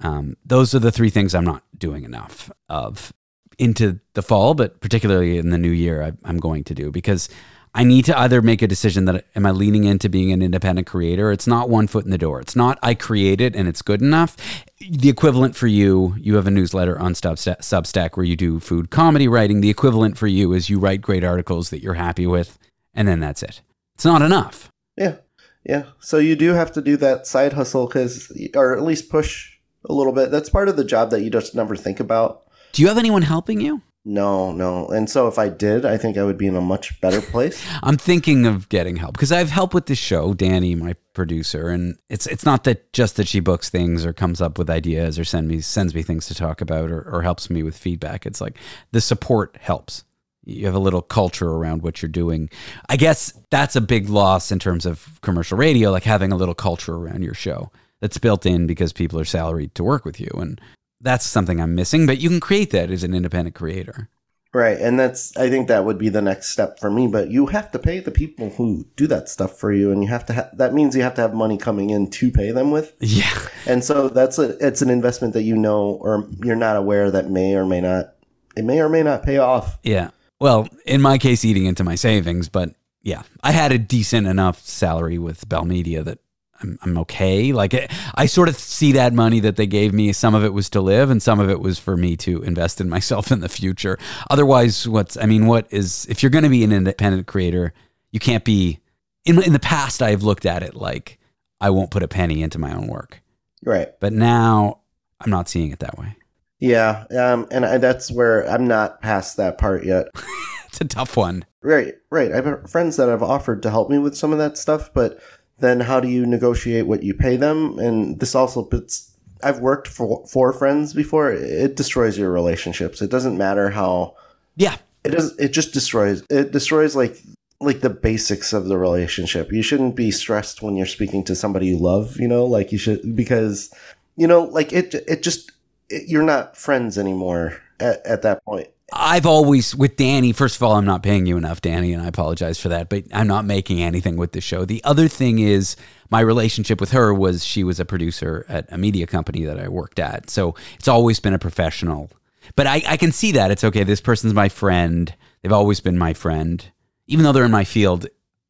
Um, 0.00 0.36
those 0.44 0.74
are 0.74 0.80
the 0.80 0.90
three 0.90 1.10
things 1.10 1.34
I'm 1.34 1.44
not 1.44 1.62
doing 1.78 2.02
enough 2.04 2.50
of 2.68 3.12
into 3.58 4.00
the 4.14 4.22
fall, 4.22 4.54
but 4.54 4.80
particularly 4.80 5.38
in 5.38 5.50
the 5.50 5.58
new 5.58 5.70
year, 5.70 6.02
I, 6.02 6.12
I'm 6.24 6.38
going 6.38 6.64
to 6.64 6.74
do 6.74 6.90
because 6.90 7.28
I 7.74 7.84
need 7.84 8.04
to 8.06 8.18
either 8.18 8.42
make 8.42 8.60
a 8.60 8.66
decision 8.66 9.06
that 9.06 9.24
am 9.34 9.46
I 9.46 9.50
leaning 9.50 9.84
into 9.84 10.08
being 10.10 10.30
an 10.30 10.42
independent 10.42 10.86
creator? 10.86 11.32
It's 11.32 11.46
not 11.46 11.70
one 11.70 11.86
foot 11.86 12.04
in 12.04 12.10
the 12.10 12.18
door. 12.18 12.40
It's 12.40 12.54
not 12.54 12.78
I 12.82 12.94
create 12.94 13.40
it 13.40 13.56
and 13.56 13.66
it's 13.66 13.80
good 13.80 14.02
enough. 14.02 14.36
The 14.78 15.08
equivalent 15.08 15.56
for 15.56 15.66
you, 15.66 16.14
you 16.18 16.36
have 16.36 16.46
a 16.46 16.50
newsletter 16.50 16.98
on 16.98 17.14
Substack 17.14 18.16
where 18.16 18.26
you 18.26 18.36
do 18.36 18.60
food 18.60 18.90
comedy 18.90 19.26
writing. 19.26 19.62
The 19.62 19.70
equivalent 19.70 20.18
for 20.18 20.26
you 20.26 20.52
is 20.52 20.68
you 20.68 20.78
write 20.78 21.00
great 21.00 21.24
articles 21.24 21.70
that 21.70 21.82
you're 21.82 21.94
happy 21.94 22.26
with, 22.26 22.58
and 22.94 23.08
then 23.08 23.20
that's 23.20 23.42
it. 23.42 23.62
It's 23.94 24.04
not 24.04 24.20
enough. 24.20 24.68
Yeah. 24.96 25.16
Yeah. 25.64 25.84
So 26.00 26.18
you 26.18 26.36
do 26.36 26.52
have 26.52 26.72
to 26.72 26.82
do 26.82 26.96
that 26.98 27.26
side 27.26 27.54
hustle 27.54 27.86
because, 27.86 28.32
or 28.54 28.76
at 28.76 28.82
least 28.82 29.08
push 29.08 29.56
a 29.88 29.92
little 29.92 30.12
bit. 30.12 30.30
That's 30.30 30.50
part 30.50 30.68
of 30.68 30.76
the 30.76 30.84
job 30.84 31.10
that 31.10 31.22
you 31.22 31.30
just 31.30 31.54
never 31.54 31.76
think 31.76 32.00
about. 32.00 32.42
Do 32.72 32.82
you 32.82 32.88
have 32.88 32.98
anyone 32.98 33.22
helping 33.22 33.60
you? 33.60 33.82
No, 34.04 34.50
no. 34.50 34.88
And 34.88 35.08
so 35.08 35.28
if 35.28 35.38
I 35.38 35.48
did, 35.48 35.84
I 35.84 35.96
think 35.96 36.18
I 36.18 36.24
would 36.24 36.36
be 36.36 36.48
in 36.48 36.56
a 36.56 36.60
much 36.60 37.00
better 37.00 37.20
place. 37.20 37.64
I'm 37.84 37.96
thinking 37.96 38.46
of 38.46 38.68
getting 38.68 38.96
help 38.96 39.12
because 39.12 39.30
I 39.30 39.38
have 39.38 39.50
help 39.50 39.74
with 39.74 39.86
the 39.86 39.94
show, 39.94 40.34
Danny, 40.34 40.74
my 40.74 40.96
producer, 41.12 41.68
and 41.68 41.96
it's 42.08 42.26
it's 42.26 42.44
not 42.44 42.64
that 42.64 42.92
just 42.92 43.14
that 43.16 43.28
she 43.28 43.38
books 43.38 43.70
things 43.70 44.04
or 44.04 44.12
comes 44.12 44.40
up 44.40 44.58
with 44.58 44.68
ideas 44.68 45.20
or 45.20 45.24
send 45.24 45.46
me 45.46 45.60
sends 45.60 45.94
me 45.94 46.02
things 46.02 46.26
to 46.26 46.34
talk 46.34 46.60
about 46.60 46.90
or, 46.90 47.02
or 47.02 47.22
helps 47.22 47.48
me 47.48 47.62
with 47.62 47.76
feedback. 47.76 48.26
It's 48.26 48.40
like 48.40 48.58
the 48.90 49.00
support 49.00 49.56
helps. 49.60 50.04
You 50.44 50.66
have 50.66 50.74
a 50.74 50.80
little 50.80 51.02
culture 51.02 51.48
around 51.48 51.82
what 51.82 52.02
you're 52.02 52.08
doing. 52.08 52.50
I 52.88 52.96
guess 52.96 53.32
that's 53.50 53.76
a 53.76 53.80
big 53.80 54.08
loss 54.08 54.50
in 54.50 54.58
terms 54.58 54.84
of 54.84 55.20
commercial 55.20 55.56
radio, 55.56 55.92
like 55.92 56.02
having 56.02 56.32
a 56.32 56.36
little 56.36 56.56
culture 56.56 56.96
around 56.96 57.22
your 57.22 57.34
show 57.34 57.70
that's 58.00 58.18
built 58.18 58.44
in 58.44 58.66
because 58.66 58.92
people 58.92 59.20
are 59.20 59.24
salaried 59.24 59.76
to 59.76 59.84
work 59.84 60.04
with 60.04 60.18
you. 60.18 60.28
And 60.34 60.60
that's 61.02 61.26
something 61.26 61.60
I'm 61.60 61.74
missing, 61.74 62.06
but 62.06 62.18
you 62.18 62.28
can 62.28 62.40
create 62.40 62.70
that 62.70 62.90
as 62.90 63.04
an 63.04 63.14
independent 63.14 63.54
creator. 63.54 64.08
Right. 64.54 64.78
And 64.78 65.00
that's, 65.00 65.34
I 65.36 65.48
think 65.48 65.68
that 65.68 65.86
would 65.86 65.96
be 65.96 66.10
the 66.10 66.20
next 66.20 66.50
step 66.50 66.78
for 66.78 66.90
me. 66.90 67.06
But 67.06 67.30
you 67.30 67.46
have 67.46 67.70
to 67.70 67.78
pay 67.78 68.00
the 68.00 68.10
people 68.10 68.50
who 68.50 68.86
do 68.96 69.06
that 69.06 69.30
stuff 69.30 69.58
for 69.58 69.72
you. 69.72 69.90
And 69.90 70.02
you 70.02 70.10
have 70.10 70.26
to, 70.26 70.34
ha- 70.34 70.50
that 70.52 70.74
means 70.74 70.94
you 70.94 71.02
have 71.02 71.14
to 71.14 71.22
have 71.22 71.32
money 71.32 71.56
coming 71.56 71.88
in 71.88 72.10
to 72.10 72.30
pay 72.30 72.50
them 72.50 72.70
with. 72.70 72.94
Yeah. 73.00 73.32
And 73.66 73.82
so 73.82 74.10
that's 74.10 74.38
a, 74.38 74.56
it's 74.64 74.82
an 74.82 74.90
investment 74.90 75.32
that 75.32 75.44
you 75.44 75.56
know, 75.56 75.98
or 76.02 76.28
you're 76.44 76.54
not 76.54 76.76
aware 76.76 77.10
that 77.10 77.30
may 77.30 77.54
or 77.54 77.64
may 77.64 77.80
not, 77.80 78.12
it 78.54 78.64
may 78.64 78.80
or 78.80 78.90
may 78.90 79.02
not 79.02 79.22
pay 79.22 79.38
off. 79.38 79.78
Yeah. 79.82 80.10
Well, 80.38 80.68
in 80.84 81.00
my 81.00 81.16
case, 81.16 81.46
eating 81.46 81.64
into 81.64 81.82
my 81.82 81.94
savings, 81.94 82.50
but 82.50 82.74
yeah, 83.00 83.22
I 83.42 83.52
had 83.52 83.72
a 83.72 83.78
decent 83.78 84.26
enough 84.26 84.60
salary 84.60 85.16
with 85.16 85.48
Bell 85.48 85.64
Media 85.64 86.02
that 86.02 86.18
I'm, 86.62 86.78
I'm 86.82 86.98
okay. 86.98 87.52
Like 87.52 87.90
I 88.14 88.26
sort 88.26 88.48
of 88.48 88.56
see 88.56 88.92
that 88.92 89.12
money 89.12 89.40
that 89.40 89.56
they 89.56 89.66
gave 89.66 89.92
me. 89.92 90.12
Some 90.12 90.34
of 90.34 90.44
it 90.44 90.52
was 90.52 90.70
to 90.70 90.80
live, 90.80 91.10
and 91.10 91.22
some 91.22 91.40
of 91.40 91.50
it 91.50 91.60
was 91.60 91.78
for 91.78 91.96
me 91.96 92.16
to 92.18 92.42
invest 92.42 92.80
in 92.80 92.88
myself 92.96 93.30
in 93.30 93.40
the 93.40 93.48
future. 93.48 93.98
Otherwise, 94.30 94.88
what's 94.88 95.16
I 95.16 95.26
mean, 95.26 95.46
what 95.46 95.66
is 95.70 96.06
if 96.08 96.22
you're 96.22 96.30
going 96.30 96.44
to 96.44 96.50
be 96.50 96.64
an 96.64 96.72
independent 96.72 97.26
creator, 97.26 97.72
you 98.10 98.20
can't 98.20 98.44
be. 98.44 98.78
In 99.24 99.40
in 99.42 99.52
the 99.52 99.60
past, 99.60 100.02
I've 100.02 100.22
looked 100.22 100.46
at 100.46 100.62
it 100.62 100.74
like 100.74 101.18
I 101.60 101.70
won't 101.70 101.92
put 101.92 102.02
a 102.02 102.08
penny 102.08 102.42
into 102.42 102.58
my 102.58 102.74
own 102.74 102.88
work. 102.88 103.22
Right. 103.64 103.88
But 104.00 104.12
now 104.12 104.80
I'm 105.20 105.30
not 105.30 105.48
seeing 105.48 105.70
it 105.70 105.78
that 105.78 105.96
way. 105.96 106.16
Yeah, 106.58 107.06
um, 107.10 107.48
and 107.50 107.66
I, 107.66 107.78
that's 107.78 108.10
where 108.10 108.48
I'm 108.48 108.68
not 108.68 109.02
past 109.02 109.36
that 109.36 109.58
part 109.58 109.84
yet. 109.84 110.06
it's 110.66 110.80
a 110.80 110.84
tough 110.84 111.16
one. 111.16 111.44
Right, 111.60 111.94
right. 112.10 112.30
I 112.30 112.36
have 112.36 112.70
friends 112.70 112.96
that 112.96 113.08
have 113.08 113.22
offered 113.22 113.62
to 113.64 113.70
help 113.70 113.90
me 113.90 113.98
with 113.98 114.16
some 114.16 114.32
of 114.32 114.38
that 114.38 114.56
stuff, 114.56 114.92
but 114.94 115.20
then 115.58 115.80
how 115.80 116.00
do 116.00 116.08
you 116.08 116.26
negotiate 116.26 116.86
what 116.86 117.02
you 117.02 117.14
pay 117.14 117.36
them? 117.36 117.78
And 117.78 118.18
this 118.20 118.34
also 118.34 118.62
puts 118.62 119.12
I've 119.42 119.60
worked 119.60 119.88
for 119.88 120.24
for 120.26 120.52
friends 120.52 120.92
before. 120.92 121.32
It 121.32 121.76
destroys 121.76 122.16
your 122.16 122.30
relationships. 122.30 123.02
It 123.02 123.10
doesn't 123.10 123.36
matter 123.36 123.70
how. 123.70 124.16
Yeah. 124.56 124.76
It 125.04 125.10
does. 125.10 125.36
It 125.38 125.48
just 125.48 125.72
destroys. 125.72 126.22
It 126.30 126.52
destroys 126.52 126.94
like 126.94 127.20
like 127.60 127.80
the 127.80 127.90
basics 127.90 128.52
of 128.52 128.66
the 128.66 128.78
relationship. 128.78 129.52
You 129.52 129.62
shouldn't 129.62 129.96
be 129.96 130.10
stressed 130.10 130.62
when 130.62 130.76
you're 130.76 130.86
speaking 130.86 131.24
to 131.24 131.34
somebody 131.34 131.66
you 131.66 131.78
love. 131.78 132.18
You 132.20 132.28
know, 132.28 132.44
like 132.44 132.70
you 132.72 132.78
should 132.78 133.16
because 133.16 133.72
you 134.16 134.26
know, 134.26 134.44
like 134.44 134.72
it. 134.72 134.94
It 134.94 135.22
just 135.22 135.52
it, 135.88 136.08
you're 136.08 136.22
not 136.22 136.56
friends 136.56 136.98
anymore 136.98 137.60
at, 137.82 138.06
at 138.06 138.22
that 138.22 138.44
point. 138.44 138.68
I've 138.92 139.24
always 139.26 139.74
with 139.74 139.96
Danny. 139.96 140.32
First 140.32 140.56
of 140.56 140.62
all, 140.62 140.74
I'm 140.74 140.84
not 140.84 141.02
paying 141.02 141.24
you 141.24 141.36
enough, 141.36 141.62
Danny, 141.62 141.92
and 141.92 142.02
I 142.02 142.06
apologize 142.06 142.60
for 142.60 142.68
that. 142.68 142.90
But 142.90 143.04
I'm 143.12 143.26
not 143.26 143.44
making 143.44 143.82
anything 143.82 144.16
with 144.16 144.32
the 144.32 144.40
show. 144.40 144.64
The 144.64 144.84
other 144.84 145.08
thing 145.08 145.38
is 145.38 145.76
my 146.10 146.20
relationship 146.20 146.78
with 146.80 146.90
her 146.90 147.14
was 147.14 147.44
she 147.44 147.64
was 147.64 147.80
a 147.80 147.84
producer 147.84 148.44
at 148.48 148.70
a 148.70 148.76
media 148.76 149.06
company 149.06 149.44
that 149.44 149.58
I 149.58 149.68
worked 149.68 149.98
at, 149.98 150.28
so 150.28 150.54
it's 150.78 150.88
always 150.88 151.20
been 151.20 151.32
a 151.32 151.38
professional. 151.38 152.10
But 152.54 152.66
I, 152.66 152.82
I 152.86 152.96
can 152.96 153.12
see 153.12 153.32
that 153.32 153.50
it's 153.50 153.64
okay. 153.64 153.84
This 153.84 154.00
person's 154.00 154.34
my 154.34 154.48
friend. 154.48 155.14
They've 155.40 155.52
always 155.52 155.80
been 155.80 155.96
my 155.96 156.12
friend, 156.12 156.64
even 157.06 157.24
though 157.24 157.32
they're 157.32 157.44
in 157.44 157.50
my 157.50 157.64
field. 157.64 158.06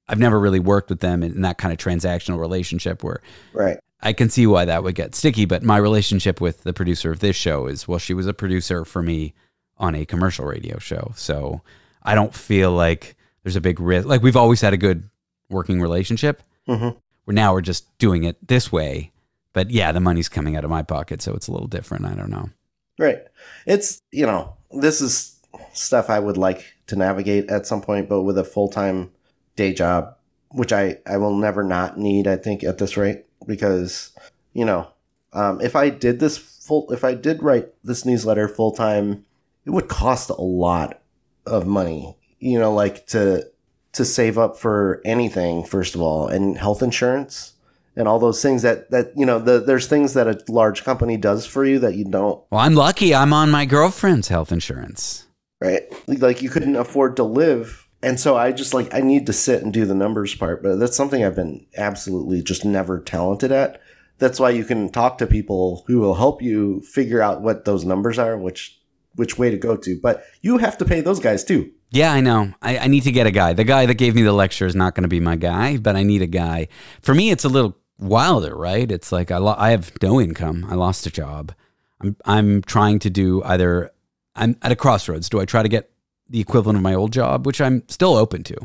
I've 0.09 0.18
never 0.18 0.40
really 0.40 0.61
worked 0.61 0.90
with 0.90 1.01
them 1.01 1.23
in 1.23 1.42
that 1.42 1.59
kind 1.59 1.73
of 1.73 1.79
transactional 1.79 2.38
relationship 2.38 3.05
where 3.05 3.23
right. 3.53 3.79
I 4.03 4.12
can 4.12 4.29
see 4.29 4.47
why 4.47 4.65
that 4.65 4.83
would 4.83 4.95
get 4.95 5.15
sticky. 5.15 5.45
But 5.45 5.62
my 5.62 5.77
relationship 5.77 6.41
with 6.41 6.65
the 6.65 6.73
producer 6.73 7.11
of 7.11 7.21
this 7.21 7.37
show 7.37 7.67
is 7.67 7.87
well, 7.87 7.99
she 7.99 8.15
was 8.15 8.27
a 8.27 8.35
producer 8.35 8.85
for 8.85 9.03
me 9.03 9.35
on 9.79 9.95
a 9.95 10.05
commercial 10.05 10.45
radio 10.45 10.79
show. 10.79 11.12
So 11.17 11.62
I 12.03 12.15
don't 12.15 12.35
feel 12.35 12.73
like 12.73 13.17
there's 13.43 13.57
a 13.57 13.61
big 13.61 13.81
risk. 13.81 14.07
Like 14.07 14.23
we've 14.23 14.37
always 14.37 14.61
had 14.61 14.73
a 14.73 14.79
good 14.79 15.09
working 15.49 15.81
relationship. 15.81 16.43
Mm-hmm. 16.69 16.99
Where 17.25 17.35
now 17.35 17.53
we're 17.53 17.61
just 17.61 17.97
doing 17.99 18.25
it 18.25 18.37
this 18.47 18.73
way. 18.73 19.12
But 19.53 19.71
yeah, 19.71 19.93
the 19.93 20.01
money's 20.01 20.29
coming 20.29 20.57
out 20.57 20.65
of 20.65 20.71
my 20.71 20.83
pocket, 20.83 21.23
so 21.23 21.35
it's 21.35 21.47
a 21.47 21.53
little 21.53 21.69
different. 21.69 22.07
I 22.07 22.15
don't 22.15 22.31
know. 22.31 22.51
Right. 22.99 23.21
It's 23.67 24.03
you 24.11 24.27
know 24.27 24.57
this 24.71 25.01
is 25.01 25.38
stuff 25.73 26.11
I 26.11 26.19
would 26.19 26.37
like 26.37 26.75
to 26.87 26.97
navigate 26.97 27.51
at 27.51 27.67
some 27.67 27.83
point, 27.83 28.09
but 28.09 28.23
with 28.23 28.38
a 28.38 28.45
full 28.45 28.69
time 28.69 29.12
day 29.57 29.73
job, 29.73 30.17
which 30.51 30.73
I 30.73 30.99
I 31.07 31.19
will 31.19 31.37
never 31.37 31.62
not 31.62 31.99
need. 31.99 32.27
I 32.27 32.37
think 32.37 32.65
at 32.65 32.79
this 32.79 32.97
rate 32.97 33.25
because 33.46 34.12
you 34.52 34.64
know 34.64 34.88
um, 35.33 35.61
if 35.61 35.76
I 35.76 35.90
did 35.90 36.20
this 36.20 36.37
full 36.38 36.90
if 36.92 37.05
I 37.05 37.14
did 37.14 37.42
write 37.42 37.68
this 37.83 38.05
newsletter 38.05 38.48
full 38.48 38.72
time 38.72 39.24
it 39.64 39.70
would 39.70 39.88
cost 39.88 40.31
a 40.31 40.40
lot 40.40 41.00
of 41.46 41.66
money, 41.66 42.16
you 42.38 42.59
know, 42.59 42.72
like 42.72 43.07
to 43.09 43.46
to 43.92 44.05
save 44.05 44.38
up 44.38 44.57
for 44.57 45.02
anything 45.05 45.64
first 45.64 45.94
of 45.94 46.00
all, 46.00 46.28
and 46.28 46.57
health 46.57 46.83
insurance 46.83 47.55
and 47.94 48.09
all 48.09 48.18
those 48.18 48.40
things 48.40 48.62
that 48.62 48.90
that 48.90 49.12
you 49.16 49.26
know 49.26 49.38
the, 49.38 49.61
there's 49.61 49.87
things 49.87 50.14
that 50.14 50.26
a 50.26 50.42
large 50.48 50.85
company 50.85 51.16
does 51.16 51.46
for 51.46 51.64
you 51.64 51.78
that 51.78 51.94
you 51.94 52.05
don't 52.05 52.42
Well, 52.50 52.61
I'm 52.61 52.74
lucky. 52.74 53.14
I'm 53.14 53.33
on 53.33 53.50
my 53.50 53.66
girlfriend's 53.66 54.28
health 54.28 54.50
insurance. 54.52 55.26
right 55.61 55.83
like 56.07 56.42
you 56.42 56.50
couldn't 56.50 56.76
afford 56.76 57.16
to 57.16 57.24
live 57.24 57.82
and 58.03 58.19
so 58.19 58.37
i 58.37 58.53
just 58.53 58.75
like 58.75 58.93
i 58.95 59.01
need 59.01 59.27
to 59.27 59.33
sit 59.33 59.62
and 59.62 59.73
do 59.73 59.85
the 59.85 59.95
numbers 59.95 60.35
part 60.35 60.62
but 60.62 60.77
that's 60.77 60.97
something 60.97 61.25
i've 61.25 61.37
been 61.37 61.67
absolutely 61.77 62.43
just 62.43 62.65
never 62.65 63.01
talented 63.01 63.53
at 63.53 63.81
that's 64.19 64.38
why 64.38 64.51
you 64.51 64.65
can 64.65 64.88
talk 64.91 65.19
to 65.19 65.27
people 65.27 65.85
who 65.87 65.99
will 65.99 66.15
help 66.15 66.43
you 66.43 66.81
figure 66.83 67.21
out 67.21 67.43
what 67.43 67.65
those 67.65 67.85
numbers 67.85 68.19
are 68.19 68.37
which 68.37 68.79
which 69.15 69.38
way 69.38 69.51
to 69.51 69.57
go 69.59 69.77
to 69.77 69.99
but 70.01 70.25
you 70.41 70.59
have 70.59 70.79
to 70.79 70.85
pay 70.85 71.01
those 71.01 71.21
guys 71.21 71.45
too 71.45 71.71
Yeah, 71.95 72.11
I 72.15 72.23
know. 72.23 72.55
I, 72.62 72.79
I 72.79 72.87
need 72.87 73.03
to 73.03 73.12
get 73.12 73.27
a 73.27 73.31
guy. 73.31 73.53
The 73.53 73.65
guy 73.65 73.85
that 73.85 74.01
gave 74.01 74.15
me 74.15 74.23
the 74.23 74.33
lecture 74.33 74.65
is 74.65 74.75
not 74.75 74.95
going 74.95 75.03
to 75.03 75.09
be 75.09 75.21
my 75.21 75.37
guy, 75.37 75.77
but 75.77 75.95
I 75.95 76.03
need 76.03 76.23
a 76.23 76.27
guy. 76.27 76.69
For 77.03 77.15
me, 77.15 77.31
it's 77.31 77.45
a 77.45 77.51
little 77.51 77.77
wilder, 77.99 78.57
right? 78.57 78.91
It's 78.91 79.12
like 79.12 79.31
I, 79.31 79.37
lo- 79.37 79.57
I 79.59 79.73
have 79.73 79.93
no 80.01 80.19
income. 80.19 80.65
I 80.71 80.75
lost 80.75 81.07
a 81.07 81.11
job. 81.11 81.53
I'm, 82.01 82.17
I'm 82.25 82.62
trying 82.62 82.99
to 83.01 83.11
do 83.11 83.43
either, 83.45 83.91
I'm 84.35 84.57
at 84.62 84.73
a 84.73 84.77
crossroads. 84.77 85.29
Do 85.29 85.38
I 85.38 85.45
try 85.45 85.62
to 85.62 85.69
get 85.69 85.91
the 86.33 86.40
equivalent 86.40 86.79
of 86.79 86.83
my 86.83 86.95
old 86.95 87.12
job, 87.12 87.47
which 87.47 87.61
I'm 87.61 87.87
still 87.88 88.16
open 88.16 88.42
to? 88.45 88.57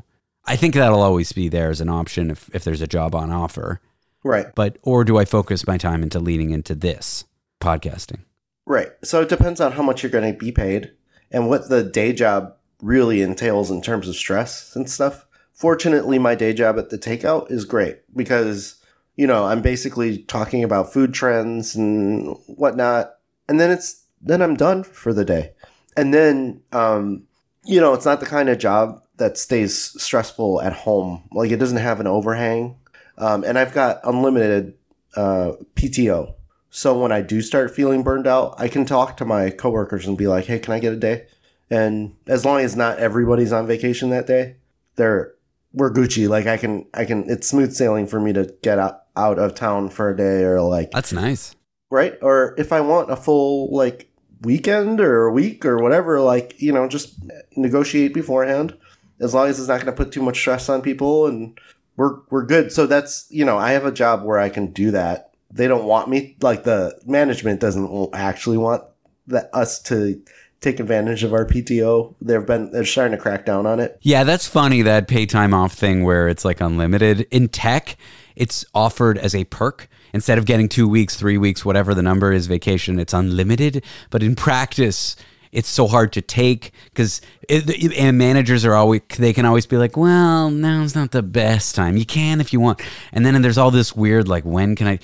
I 0.46 0.56
think 0.56 0.74
that'll 0.74 1.02
always 1.02 1.34
be 1.34 1.50
there 1.50 1.70
as 1.70 1.82
an 1.82 1.90
option 1.90 2.32
if, 2.32 2.50
if 2.54 2.64
there's 2.64 2.82
a 2.82 2.88
job 2.88 3.14
on 3.14 3.30
offer. 3.30 3.82
right 4.24 4.48
But, 4.56 4.78
or 4.82 5.04
do 5.04 5.18
I 5.18 5.26
focus 5.26 5.68
my 5.68 5.78
time 5.78 6.02
into 6.02 6.20
leaning 6.20 6.52
into 6.52 6.74
this 6.74 7.26
podcasting? 7.60 8.22
Right. 8.66 8.90
So 9.04 9.22
it 9.22 9.30
depends 9.30 9.60
on 9.60 9.74
how 9.74 9.84
much 9.84 10.02
you're 10.02 10.12
going 10.12 10.34
to 10.34 10.38
be 10.38 10.52
paid 10.52 10.92
and 11.30 11.50
what 11.50 11.68
the 11.68 11.84
day 11.84 12.14
job 12.14 12.54
really 12.82 13.22
entails 13.22 13.70
in 13.70 13.82
terms 13.82 14.08
of 14.08 14.16
stress 14.16 14.74
and 14.76 14.90
stuff. 14.90 15.26
Fortunately, 15.54 16.18
my 16.20 16.36
day 16.36 16.54
job 16.54 16.78
at 16.78 16.90
the 16.90 16.98
takeout 16.98 17.52
is 17.52 17.66
great 17.66 18.00
because, 18.16 18.82
you 19.18 19.28
know, 19.28 19.46
I'm 19.46 19.62
basically 19.62 20.20
talking 20.20 20.64
about 20.64 20.94
food 20.94 21.14
trends 21.14 21.76
and 21.76 22.38
whatnot. 22.46 23.16
And 23.50 23.60
then 23.60 23.72
it's, 23.72 24.06
then 24.22 24.42
I'm 24.42 24.56
done 24.56 24.84
for 24.84 25.12
the 25.12 25.26
day. 25.26 25.52
And 25.98 26.14
then, 26.14 26.62
um, 26.72 27.28
you 27.68 27.82
know, 27.82 27.94
it's 27.94 28.06
not 28.06 28.20
the 28.20 28.26
kind 28.26 28.50
of 28.50 28.58
job 28.58 29.04
that 29.18 29.38
stays 29.38 29.76
stressful 30.02 30.62
at 30.62 30.74
home. 30.74 31.24
Like 31.32 31.52
it 31.52 31.58
doesn't 31.58 31.78
have 31.78 32.00
an 32.00 32.08
overhang. 32.08 32.78
Um, 33.18 33.44
and 33.44 33.58
I've 33.58 33.74
got 33.74 34.00
unlimited 34.04 34.76
uh, 35.16 35.54
PTO. 35.76 36.34
So 36.70 37.00
when 37.00 37.12
I 37.12 37.22
do 37.22 37.42
start 37.42 37.76
feeling 37.76 38.04
burned 38.04 38.28
out, 38.28 38.56
I 38.58 38.68
can 38.68 38.86
talk 38.86 39.18
to 39.18 39.26
my 39.26 39.50
coworkers 39.50 40.06
and 40.06 40.18
be 40.18 40.28
like, 40.28 40.46
"Hey, 40.46 40.60
can 40.60 40.74
I 40.74 40.80
get 40.80 40.94
a 40.94 40.98
day?" 40.98 41.28
And 41.70 42.16
as 42.28 42.46
long 42.46 42.60
as 42.60 42.76
not 42.76 43.00
everybody's 43.00 43.52
on 43.52 43.68
vacation 43.68 44.10
that 44.12 44.28
day, 44.28 44.58
they're 44.96 45.34
we're 45.74 45.92
Gucci. 45.92 46.30
Like 46.30 46.46
I 46.46 46.58
can 46.58 46.86
I 46.94 47.06
can 47.06 47.30
it's 47.30 47.48
smooth 47.48 47.74
sailing 47.74 48.06
for 48.08 48.20
me 48.20 48.34
to 48.34 48.54
get 48.62 48.80
out, 48.80 49.04
out 49.16 49.40
of 49.40 49.56
town 49.56 49.90
for 49.90 50.10
a 50.10 50.16
day 50.16 50.44
or 50.44 50.62
like 50.62 50.92
That's 50.92 51.14
nice. 51.14 51.56
right? 51.90 52.16
Or 52.22 52.54
if 52.58 52.72
I 52.72 52.82
want 52.82 53.12
a 53.12 53.16
full 53.16 53.74
like 53.76 54.12
weekend 54.42 55.00
or 55.00 55.26
a 55.26 55.32
week 55.32 55.66
or 55.66 55.82
whatever, 55.82 56.20
like, 56.20 56.62
you 56.62 56.72
know, 56.72 56.88
just 56.88 57.16
negotiate 57.56 58.14
beforehand. 58.14 58.78
As 59.20 59.34
long 59.34 59.48
as 59.48 59.60
it's 59.60 59.68
not 59.68 59.82
going 59.82 59.88
to 59.88 60.04
put 60.04 60.12
too 60.12 60.22
much 60.22 60.38
stress 60.38 60.70
on 60.70 60.82
people 60.82 61.26
and 61.26 61.60
we're 61.96 62.20
we're 62.30 62.46
good. 62.46 62.72
So 62.72 62.86
that's, 62.86 63.26
you 63.30 63.44
know, 63.44 63.58
I 63.58 63.72
have 63.72 63.86
a 63.86 63.92
job 63.92 64.24
where 64.24 64.38
I 64.38 64.50
can 64.50 64.68
do 64.68 64.92
that. 64.92 65.32
They 65.52 65.68
don't 65.68 65.86
want 65.86 66.10
me 66.10 66.38
like 66.42 66.64
the 66.64 67.00
management 67.06 67.60
doesn't 67.60 68.14
actually 68.14 68.58
want 68.58 68.84
that 69.28 69.50
us 69.54 69.82
to 69.84 70.22
take 70.62 70.80
advantage 70.80 71.24
of 71.24 71.34
our 71.34 71.46
PTO. 71.46 72.16
They've 72.22 72.46
been 72.46 72.72
they're 72.72 72.86
starting 72.86 73.18
to 73.18 73.22
crack 73.22 73.46
down 73.46 73.66
on 73.66 73.80
it. 73.80 73.98
Yeah, 74.02 74.24
that's 74.24 74.48
funny 74.48 74.82
that 74.84 75.08
pay 75.08 75.26
time 75.26 75.54
off 75.54 75.74
thing 75.74 76.04
where 76.04 76.28
it's 76.28 76.46
like 76.46 76.62
unlimited. 76.62 77.28
In 77.32 77.48
tech, 77.48 77.98
it's 78.36 78.66
offered 78.74 79.18
as 79.18 79.34
a 79.36 79.46
perk. 79.46 79.90
Instead 80.18 80.40
of 80.40 80.46
getting 80.46 80.68
two 80.68 80.90
weeks, 80.90 81.16
three 81.16 81.38
weeks, 81.38 81.64
whatever 81.64 81.94
the 81.94 82.02
number 82.02 82.34
is 82.34 82.48
vacation, 82.48 82.98
it's 82.98 83.14
unlimited. 83.14 83.84
But 84.10 84.24
in 84.24 84.36
practice, 84.36 85.16
it's 85.52 85.70
so 85.70 85.86
hard 85.86 86.12
to 86.14 86.24
take 86.24 86.72
because 86.86 87.22
and 87.48 88.18
managers 88.18 88.66
are 88.66 88.74
always 88.74 89.02
they 89.20 89.32
can 89.32 89.46
always 89.46 89.68
be 89.68 89.78
like, 89.78 89.96
well, 89.96 90.50
now's 90.50 90.96
not 90.96 91.12
the 91.12 91.22
best 91.22 91.76
time. 91.76 91.98
You 91.98 92.06
can 92.06 92.42
if 92.42 92.52
you 92.52 92.60
want, 92.60 92.82
and 93.12 93.24
then 93.24 93.40
there's 93.44 93.60
all 93.60 93.70
this 93.70 93.96
weird 93.96 94.28
like, 94.28 94.44
when 94.44 94.76
can 94.76 94.88
I? 94.88 95.00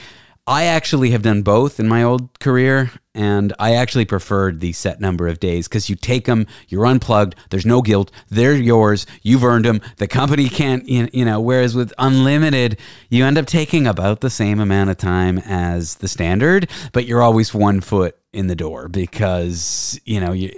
I 0.45 0.65
actually 0.65 1.11
have 1.11 1.21
done 1.21 1.41
both 1.41 1.79
in 1.79 1.87
my 1.87 2.03
old 2.03 2.37
career, 2.39 2.91
and 3.15 3.53
I 3.59 3.75
actually 3.75 4.03
preferred 4.03 4.59
the 4.59 4.73
set 4.73 4.99
number 4.99 5.29
of 5.29 5.39
days 5.39 5.69
because 5.69 5.89
you 5.89 5.95
take 5.95 6.25
them, 6.25 6.47
you're 6.67 6.85
unplugged, 6.85 7.35
there's 7.49 7.65
no 7.65 7.81
guilt, 7.81 8.11
they're 8.27 8.53
yours, 8.53 9.05
you've 9.21 9.45
earned 9.45 9.63
them. 9.63 9.79
The 9.97 10.07
company 10.07 10.49
can't, 10.49 10.85
you 10.87 11.23
know. 11.23 11.39
Whereas 11.39 11.75
with 11.75 11.93
unlimited, 11.97 12.77
you 13.09 13.23
end 13.23 13.37
up 13.37 13.45
taking 13.45 13.87
about 13.87 14.19
the 14.19 14.29
same 14.29 14.59
amount 14.59 14.89
of 14.89 14.97
time 14.97 15.37
as 15.39 15.95
the 15.95 16.09
standard, 16.09 16.69
but 16.91 17.05
you're 17.05 17.21
always 17.21 17.53
one 17.53 17.79
foot 17.79 18.17
in 18.33 18.47
the 18.47 18.55
door 18.55 18.89
because 18.89 19.97
you 20.03 20.19
know 20.19 20.33
you, 20.33 20.51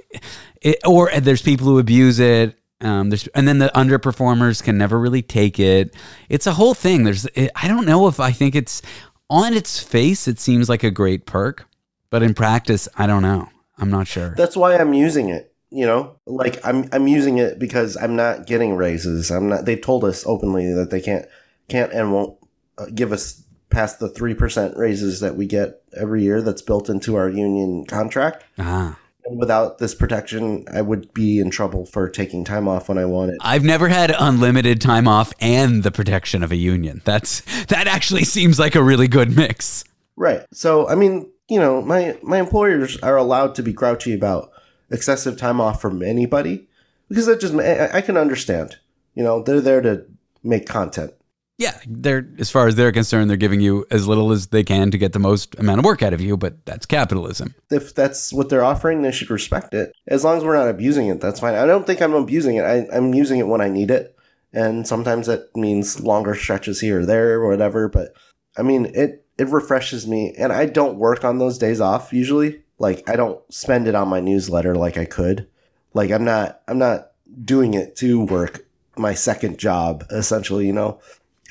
it, 0.61 0.79
or 0.83 1.11
there's 1.19 1.43
people 1.43 1.67
who 1.67 1.77
abuse 1.77 2.19
it. 2.19 2.57
Um, 2.81 3.13
and 3.33 3.47
then 3.47 3.59
the 3.59 3.71
underperformers 3.73 4.61
can 4.61 4.77
never 4.77 4.99
really 4.99 5.21
take 5.21 5.59
it. 5.59 5.95
It's 6.27 6.45
a 6.45 6.51
whole 6.51 6.73
thing. 6.73 7.03
There's 7.03 7.25
I 7.55 7.67
don't 7.67 7.85
know 7.85 8.07
if 8.07 8.19
I 8.19 8.31
think 8.31 8.53
it's 8.53 8.81
on 9.29 9.53
its 9.53 9.79
face, 9.79 10.27
it 10.27 10.39
seems 10.39 10.69
like 10.69 10.83
a 10.83 10.91
great 10.91 11.25
perk, 11.25 11.67
but 12.09 12.23
in 12.23 12.33
practice, 12.33 12.87
I 12.97 13.07
don't 13.07 13.23
know. 13.23 13.49
I'm 13.77 13.89
not 13.89 14.07
sure. 14.07 14.33
That's 14.37 14.55
why 14.55 14.77
I'm 14.77 14.93
using 14.93 15.29
it. 15.29 15.51
You 15.69 15.85
know, 15.85 16.19
like 16.25 16.65
I'm 16.65 16.87
I'm 16.93 17.07
using 17.07 17.37
it 17.37 17.59
because 17.59 17.97
I'm 17.97 18.15
not 18.15 18.47
getting 18.47 18.75
raises. 18.75 19.29
I'm 19.31 19.49
not. 19.49 19.65
They've 19.65 19.81
told 19.81 20.05
us 20.05 20.25
openly 20.25 20.71
that 20.71 20.89
they 20.89 21.01
can't 21.01 21.25
can't 21.67 21.91
and 21.91 22.13
won't 22.13 22.37
uh, 22.77 22.85
give 22.93 23.11
us 23.11 23.43
past 23.69 23.99
the 23.99 24.07
three 24.07 24.33
percent 24.33 24.77
raises 24.77 25.19
that 25.19 25.35
we 25.35 25.47
get 25.47 25.81
every 25.97 26.23
year. 26.23 26.41
That's 26.41 26.61
built 26.61 26.89
into 26.89 27.15
our 27.15 27.29
union 27.29 27.85
contract. 27.85 28.45
Ah. 28.57 28.97
And 29.25 29.39
without 29.39 29.79
this 29.79 29.95
protection, 29.95 30.65
I 30.71 30.81
would 30.81 31.13
be 31.13 31.39
in 31.39 31.49
trouble 31.49 31.85
for 31.85 32.09
taking 32.09 32.43
time 32.43 32.67
off 32.67 32.89
when 32.89 32.97
I 32.97 33.05
wanted. 33.05 33.37
I've 33.41 33.63
never 33.63 33.87
had 33.87 34.13
unlimited 34.17 34.79
time 34.79 35.07
off 35.07 35.33
and 35.39 35.81
the 35.81 35.91
protection 35.91 36.43
of 36.43 36.51
a 36.51 36.55
union. 36.55 37.01
That's 37.05 37.41
that 37.65 37.87
actually 37.87 38.23
seems 38.23 38.59
like 38.59 38.75
a 38.75 38.83
really 38.83 39.07
good 39.07 39.35
mix. 39.35 39.83
Right. 40.15 40.45
So 40.53 40.87
I 40.87 40.95
mean, 40.95 41.31
you 41.49 41.59
know, 41.59 41.81
my 41.81 42.17
my 42.21 42.39
employers 42.39 42.97
are 43.01 43.17
allowed 43.17 43.55
to 43.55 43.63
be 43.63 43.73
grouchy 43.73 44.13
about 44.13 44.51
excessive 44.91 45.37
time 45.37 45.59
off 45.59 45.81
from 45.81 46.03
anybody 46.03 46.67
because 47.09 47.25
that 47.25 47.41
just 47.41 47.55
I, 47.55 47.97
I 47.97 48.01
can 48.01 48.17
understand. 48.17 48.77
You 49.15 49.23
know, 49.23 49.41
they're 49.41 49.61
there 49.61 49.81
to 49.81 50.05
make 50.43 50.67
content. 50.67 51.13
Yeah, 51.57 51.79
they're 51.87 52.27
as 52.37 52.49
far 52.51 52.67
as 52.67 52.75
they're 52.75 52.91
concerned, 52.91 53.29
they're 53.29 53.37
giving 53.37 53.61
you 53.61 53.85
as 53.89 54.07
little 54.07 54.31
as 54.33 54.47
they 54.47 54.63
can 54.63 54.91
to 54.91 54.97
get 54.97 55.13
the 55.13 55.19
most 55.19 55.57
amount 55.57 55.79
of 55.79 55.85
work 55.85 56.03
out 56.03 56.13
of 56.13 56.19
you, 56.19 56.35
but 56.35 56.65
that's 56.65 56.85
capitalism. 56.85 57.55
If 57.71 57.95
that's 57.95 58.33
what 58.33 58.49
they're 58.49 58.63
offering, 58.63 59.01
they 59.01 59.11
should 59.11 59.29
respect 59.29 59.73
it. 59.73 59.93
As 60.07 60.25
long 60.25 60.37
as 60.37 60.43
we're 60.43 60.57
not 60.57 60.67
abusing 60.67 61.07
it, 61.07 61.21
that's 61.21 61.39
fine. 61.39 61.55
I 61.55 61.65
don't 61.65 61.87
think 61.87 62.01
I'm 62.01 62.13
abusing 62.13 62.57
it. 62.57 62.65
I, 62.65 62.85
I'm 62.91 63.13
using 63.13 63.39
it 63.39 63.47
when 63.47 63.61
I 63.61 63.69
need 63.69 63.89
it, 63.89 64.17
and 64.51 64.85
sometimes 64.85 65.27
that 65.27 65.55
means 65.55 66.01
longer 66.01 66.35
stretches 66.35 66.81
here 66.81 67.01
or 67.01 67.05
there 67.05 67.35
or 67.35 67.47
whatever. 67.47 67.87
But 67.87 68.13
I 68.57 68.61
mean, 68.61 68.87
it 68.93 69.25
it 69.37 69.47
refreshes 69.47 70.05
me, 70.05 70.33
and 70.37 70.51
I 70.51 70.65
don't 70.65 70.97
work 70.97 71.23
on 71.23 71.37
those 71.37 71.57
days 71.57 71.79
off 71.79 72.11
usually. 72.11 72.63
Like 72.79 73.09
I 73.09 73.15
don't 73.15 73.41
spend 73.53 73.87
it 73.87 73.95
on 73.95 74.09
my 74.09 74.19
newsletter 74.19 74.75
like 74.75 74.97
I 74.97 75.05
could. 75.05 75.47
Like 75.93 76.11
I'm 76.11 76.25
not 76.25 76.61
I'm 76.67 76.77
not 76.77 77.11
doing 77.45 77.75
it 77.75 77.95
to 77.97 78.25
work 78.25 78.65
my 78.97 79.13
second 79.13 79.57
job 79.57 80.03
essentially. 80.11 80.67
You 80.67 80.73
know, 80.73 80.99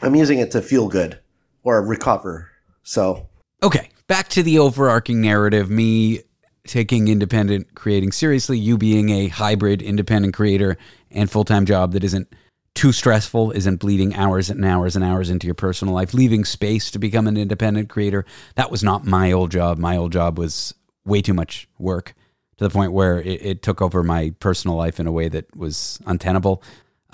I'm 0.05 0.15
using 0.15 0.39
it 0.39 0.51
to 0.53 0.63
feel 0.63 0.89
good 0.89 1.19
or 1.63 1.83
recover. 1.85 2.51
So 2.83 3.29
Okay, 3.63 3.89
back 4.09 4.29
to 4.29 4.43
the 4.43 4.59
overarching 4.59 5.23
narrative. 5.23 5.71
Me 5.71 6.21
taking 6.67 7.09
independent 7.09 7.75
creating 7.75 8.13
seriously, 8.13 8.59
you 8.59 8.77
being 8.77 9.11
a 9.11 9.29
hybrid 9.29 9.81
independent 9.81 10.35
creator 10.35 10.77
and 11.11 11.31
full 11.31 11.45
time 11.45 11.65
job 11.65 11.93
that 11.93 12.05
isn't 12.05 12.29
too 12.75 12.93
stressful, 12.93 13.53
isn't 13.53 13.77
bleeding 13.77 14.15
hours 14.15 14.51
and 14.51 14.65
hours 14.65 14.97
and 14.97 15.05
hours 15.05 15.31
into 15.31 15.47
your 15.47 15.55
personal 15.55 15.95
life, 15.95 16.13
leaving 16.13 16.45
space 16.45 16.91
to 16.91 16.99
become 16.99 17.27
an 17.27 17.37
independent 17.37 17.89
creator. 17.89 18.27
That 18.57 18.71
was 18.71 18.83
not 18.83 19.07
my 19.07 19.33
old 19.33 19.51
job. 19.51 19.79
My 19.79 19.97
old 19.97 20.13
job 20.13 20.39
was 20.39 20.75
way 21.07 21.23
too 21.23 21.35
much 21.35 21.69
work 21.79 22.15
to 22.59 22.65
the 22.65 22.71
point 22.71 22.93
where 22.93 23.21
it, 23.21 23.47
it 23.47 23.63
took 23.63 23.81
over 23.81 24.03
my 24.03 24.35
personal 24.41 24.77
life 24.77 25.01
in 25.01 25.07
a 25.07 25.13
way 25.13 25.29
that 25.29 25.57
was 25.57 26.01
untenable. 26.07 26.63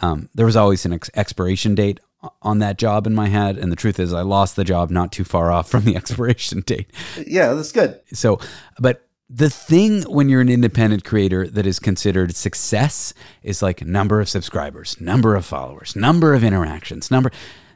Um, 0.02 0.30
there 0.34 0.46
was 0.46 0.56
always 0.56 0.86
an 0.86 0.94
ex- 0.94 1.10
expiration 1.14 1.74
date 1.74 2.00
on 2.42 2.58
that 2.58 2.78
job 2.78 3.06
in 3.06 3.14
my 3.14 3.28
head. 3.28 3.56
And 3.58 3.72
the 3.72 3.76
truth 3.76 3.98
is, 3.98 4.12
I 4.12 4.22
lost 4.22 4.56
the 4.56 4.64
job 4.64 4.90
not 4.90 5.12
too 5.12 5.24
far 5.24 5.50
off 5.50 5.68
from 5.68 5.84
the 5.84 5.96
expiration 5.96 6.60
date. 6.60 6.90
yeah, 7.26 7.54
that's 7.54 7.72
good. 7.72 8.00
So, 8.12 8.38
but 8.78 9.06
the 9.28 9.48
thing 9.48 10.02
when 10.02 10.28
you're 10.28 10.40
an 10.40 10.48
independent 10.48 11.04
creator 11.04 11.46
that 11.46 11.64
is 11.64 11.78
considered 11.78 12.34
success 12.34 13.14
is 13.44 13.62
like 13.62 13.84
number 13.86 14.20
of 14.20 14.28
subscribers, 14.28 15.00
number 15.00 15.36
of 15.36 15.46
followers, 15.46 15.94
number 15.94 16.34
of 16.34 16.42
interactions, 16.42 17.10
number. 17.10 17.30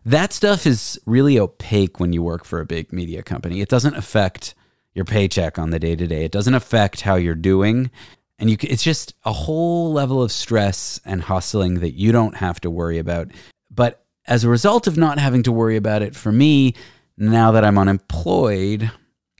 That 0.04 0.32
stuff 0.32 0.66
is 0.66 1.00
really 1.06 1.38
opaque 1.38 1.98
when 1.98 2.12
you 2.12 2.22
work 2.22 2.44
for 2.44 2.60
a 2.60 2.66
big 2.66 2.92
media 2.92 3.22
company. 3.22 3.60
It 3.60 3.68
doesn't 3.68 3.94
affect 3.94 4.54
your 4.94 5.04
paycheck 5.04 5.58
on 5.58 5.70
the 5.70 5.78
day 5.78 5.96
to 5.96 6.06
day. 6.06 6.24
It 6.24 6.32
doesn't 6.32 6.54
affect 6.54 7.02
how 7.02 7.14
you're 7.14 7.34
doing. 7.34 7.90
And 8.38 8.50
you, 8.50 8.56
it's 8.60 8.82
just 8.82 9.14
a 9.24 9.32
whole 9.32 9.92
level 9.92 10.22
of 10.22 10.32
stress 10.32 11.00
and 11.04 11.22
hustling 11.22 11.80
that 11.80 11.94
you 11.94 12.10
don't 12.12 12.36
have 12.36 12.60
to 12.62 12.70
worry 12.70 12.98
about. 12.98 13.28
But 13.70 14.03
as 14.26 14.44
a 14.44 14.48
result 14.48 14.86
of 14.86 14.96
not 14.96 15.18
having 15.18 15.42
to 15.44 15.52
worry 15.52 15.76
about 15.76 16.02
it, 16.02 16.14
for 16.14 16.32
me, 16.32 16.74
now 17.16 17.52
that 17.52 17.64
I'm 17.64 17.78
unemployed, 17.78 18.90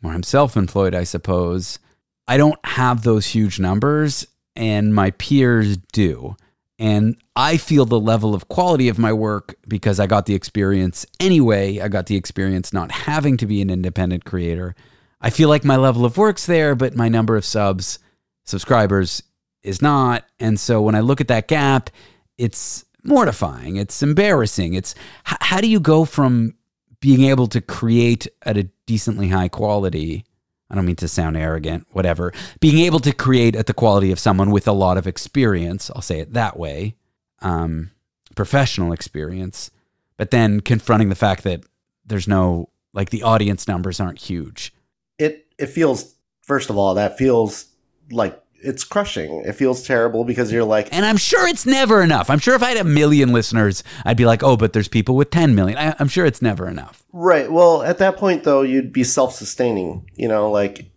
or 0.03 0.13
I'm 0.13 0.23
self 0.23 0.57
employed, 0.57 0.95
I 0.95 1.05
suppose, 1.05 1.79
I 2.27 2.37
don't 2.37 2.65
have 2.65 3.03
those 3.03 3.27
huge 3.27 3.59
numbers, 3.59 4.27
and 4.57 4.95
my 4.95 5.11
peers 5.13 5.77
do. 5.93 6.37
And 6.79 7.17
I 7.37 7.57
feel 7.57 7.85
the 7.85 8.01
level 8.01 8.35
of 8.35 8.49
quality 8.49 8.89
of 8.89 8.99
my 8.99 9.13
work 9.13 9.55
because 9.69 10.01
I 10.01 10.07
got 10.07 10.27
the 10.27 10.35
experience 10.35 11.07
anyway. 11.21 11.79
I 11.79 11.89
got 11.89 12.07
the 12.07 12.17
experience 12.17 12.73
not 12.73 12.91
having 12.91 13.37
to 13.39 13.47
be 13.47 13.63
an 13.63 13.71
independent 13.71 14.25
creator. 14.25 14.75
I 15.21 15.31
feel 15.31 15.49
like 15.49 15.65
my 15.65 15.77
level 15.77 16.05
of 16.05 16.17
work's 16.17 16.47
there, 16.47 16.75
but 16.75 16.97
my 16.97 17.09
number 17.09 17.37
of 17.37 17.45
subs, 17.45 17.99
subscribers 18.45 19.23
is 19.63 19.81
not. 19.81 20.25
And 20.39 20.59
so 20.59 20.83
when 20.83 20.95
I 20.95 21.01
look 21.01 21.21
at 21.21 21.29
that 21.29 21.49
gap, 21.49 21.91
it's 22.39 22.84
mortifying. 23.05 23.77
It's 23.77 24.03
embarrassing. 24.03 24.75
It's 24.75 24.95
how 25.25 25.61
do 25.61 25.69
you 25.69 25.81
go 25.81 26.05
from 26.05 26.55
being 27.01 27.25
able 27.25 27.47
to 27.49 27.61
create 27.61 28.27
at 28.43 28.57
a 28.57 28.65
decently 28.87 29.29
high 29.29 29.49
quality 29.49 30.25
I 30.71 30.75
don't 30.75 30.87
mean 30.87 30.97
to 30.97 31.09
sound 31.09 31.37
arrogant, 31.37 31.87
whatever. 31.93 32.33
Being 32.61 32.79
able 32.85 33.01
to 33.01 33.13
create 33.13 33.55
at 33.55 33.67
the 33.67 33.75
quality 33.75 34.11
of 34.11 34.19
someone 34.19 34.51
with 34.51 34.67
a 34.67 34.73
lot 34.73 34.97
of 34.97 35.07
experience, 35.07 35.91
I'll 35.95 36.03
say 36.03 36.21
it 36.21 36.33
that 36.33 36.59
way, 36.59 36.97
um, 37.43 37.91
professional 38.35 38.93
experience, 38.93 39.71
but 40.17 40.31
then 40.31 40.61
confronting 40.61 41.11
the 41.11 41.15
fact 41.15 41.45
that 41.45 41.65
there's 42.05 42.27
no, 42.27 42.71
like, 42.93 43.11
the 43.11 43.23
audience 43.23 43.69
numbers 43.69 44.01
aren't 44.01 44.19
huge. 44.19 44.75
It, 45.19 45.47
it 45.59 45.67
feels, 45.67 46.15
first 46.43 46.71
of 46.71 46.77
all, 46.77 46.95
that 46.95 47.19
feels 47.19 47.67
like 48.11 48.43
it's 48.65 48.85
crushing. 48.85 49.43
It 49.45 49.53
feels 49.53 49.83
terrible 49.83 50.25
because 50.25 50.51
you're 50.51 50.65
like, 50.65 50.89
and 50.93 51.05
I'm 51.05 51.17
sure 51.17 51.47
it's 51.47 51.67
never 51.67 52.03
enough. 52.03 52.31
I'm 52.31 52.39
sure 52.39 52.55
if 52.55 52.63
I 52.63 52.71
had 52.71 52.79
a 52.79 52.85
million 52.85 53.33
listeners, 53.33 53.85
I'd 54.05 54.17
be 54.17 54.25
like, 54.25 54.43
oh, 54.43 54.57
but 54.57 54.73
there's 54.73 54.89
people 54.89 55.17
with 55.17 55.31
10 55.31 55.55
million. 55.55 55.79
I, 55.79 55.95
I'm 55.99 56.09
sure 56.09 56.25
it's 56.25 56.43
never 56.43 56.67
enough. 56.69 57.05
Right. 57.13 57.51
Well, 57.51 57.83
at 57.83 57.99
that 57.99 58.17
point, 58.17 58.45
though, 58.45 58.63
you'd 58.63 58.93
be 58.93 59.05
self-sustaining. 59.05 60.11
You 60.15 60.29
know, 60.29 60.51
like, 60.51 60.91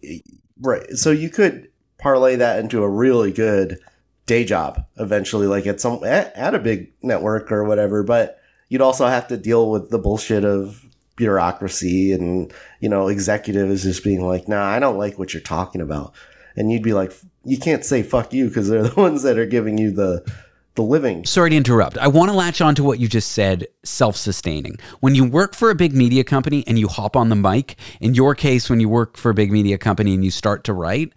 right. 0.61 0.89
So 0.91 1.11
you 1.11 1.29
could 1.29 1.69
parlay 1.97 2.37
that 2.37 2.59
into 2.59 2.83
a 2.83 2.89
really 2.89 3.31
good 3.31 3.79
day 4.25 4.45
job 4.45 4.85
eventually, 4.97 5.47
like 5.47 5.67
at 5.67 5.81
some 5.81 6.03
at, 6.03 6.33
at 6.35 6.55
a 6.55 6.59
big 6.59 6.93
network 7.01 7.51
or 7.51 7.63
whatever. 7.63 8.03
But 8.03 8.39
you'd 8.69 8.81
also 8.81 9.07
have 9.07 9.27
to 9.27 9.37
deal 9.37 9.69
with 9.69 9.89
the 9.89 9.99
bullshit 9.99 10.45
of 10.45 10.83
bureaucracy 11.15 12.13
and 12.13 12.53
you 12.79 12.87
know 12.87 13.07
executives 13.07 13.83
just 13.83 14.03
being 14.03 14.25
like, 14.25 14.47
"Nah, 14.47 14.63
I 14.63 14.79
don't 14.79 14.97
like 14.97 15.17
what 15.17 15.33
you're 15.33 15.41
talking 15.41 15.81
about." 15.81 16.13
and 16.57 16.71
you'd 16.71 16.83
be 16.83 16.93
like, 16.93 17.13
you 17.47 17.57
can't 17.57 17.85
say 17.85 18.03
fuck 18.03 18.33
you 18.33 18.47
because 18.47 18.69
they're 18.69 18.83
the 18.87 18.99
ones 18.99 19.23
that 19.23 19.37
are 19.37 19.45
giving 19.45 19.77
you 19.77 19.91
the 19.91 20.23
the 20.75 20.83
living. 20.83 21.25
Sorry 21.25 21.49
to 21.49 21.55
interrupt. 21.55 21.97
I 21.97 22.07
want 22.07 22.29
to 22.29 22.37
latch 22.37 22.61
on 22.61 22.75
to 22.75 22.83
what 22.83 22.99
you 22.99 23.07
just 23.07 23.31
said 23.31 23.67
self 23.83 24.15
sustaining. 24.15 24.77
When 24.99 25.15
you 25.15 25.25
work 25.25 25.55
for 25.55 25.71
a 25.71 25.75
big 25.75 25.93
media 25.93 26.23
company 26.23 26.63
and 26.67 26.77
you 26.77 26.87
hop 26.87 27.15
on 27.15 27.29
the 27.29 27.35
mic, 27.35 27.75
in 27.99 28.13
your 28.13 28.35
case, 28.35 28.69
when 28.69 28.79
you 28.79 28.87
work 28.87 29.17
for 29.17 29.31
a 29.31 29.33
big 29.33 29.51
media 29.51 29.77
company 29.77 30.13
and 30.13 30.23
you 30.23 30.29
start 30.29 30.63
to 30.65 30.73
write, 30.73 31.13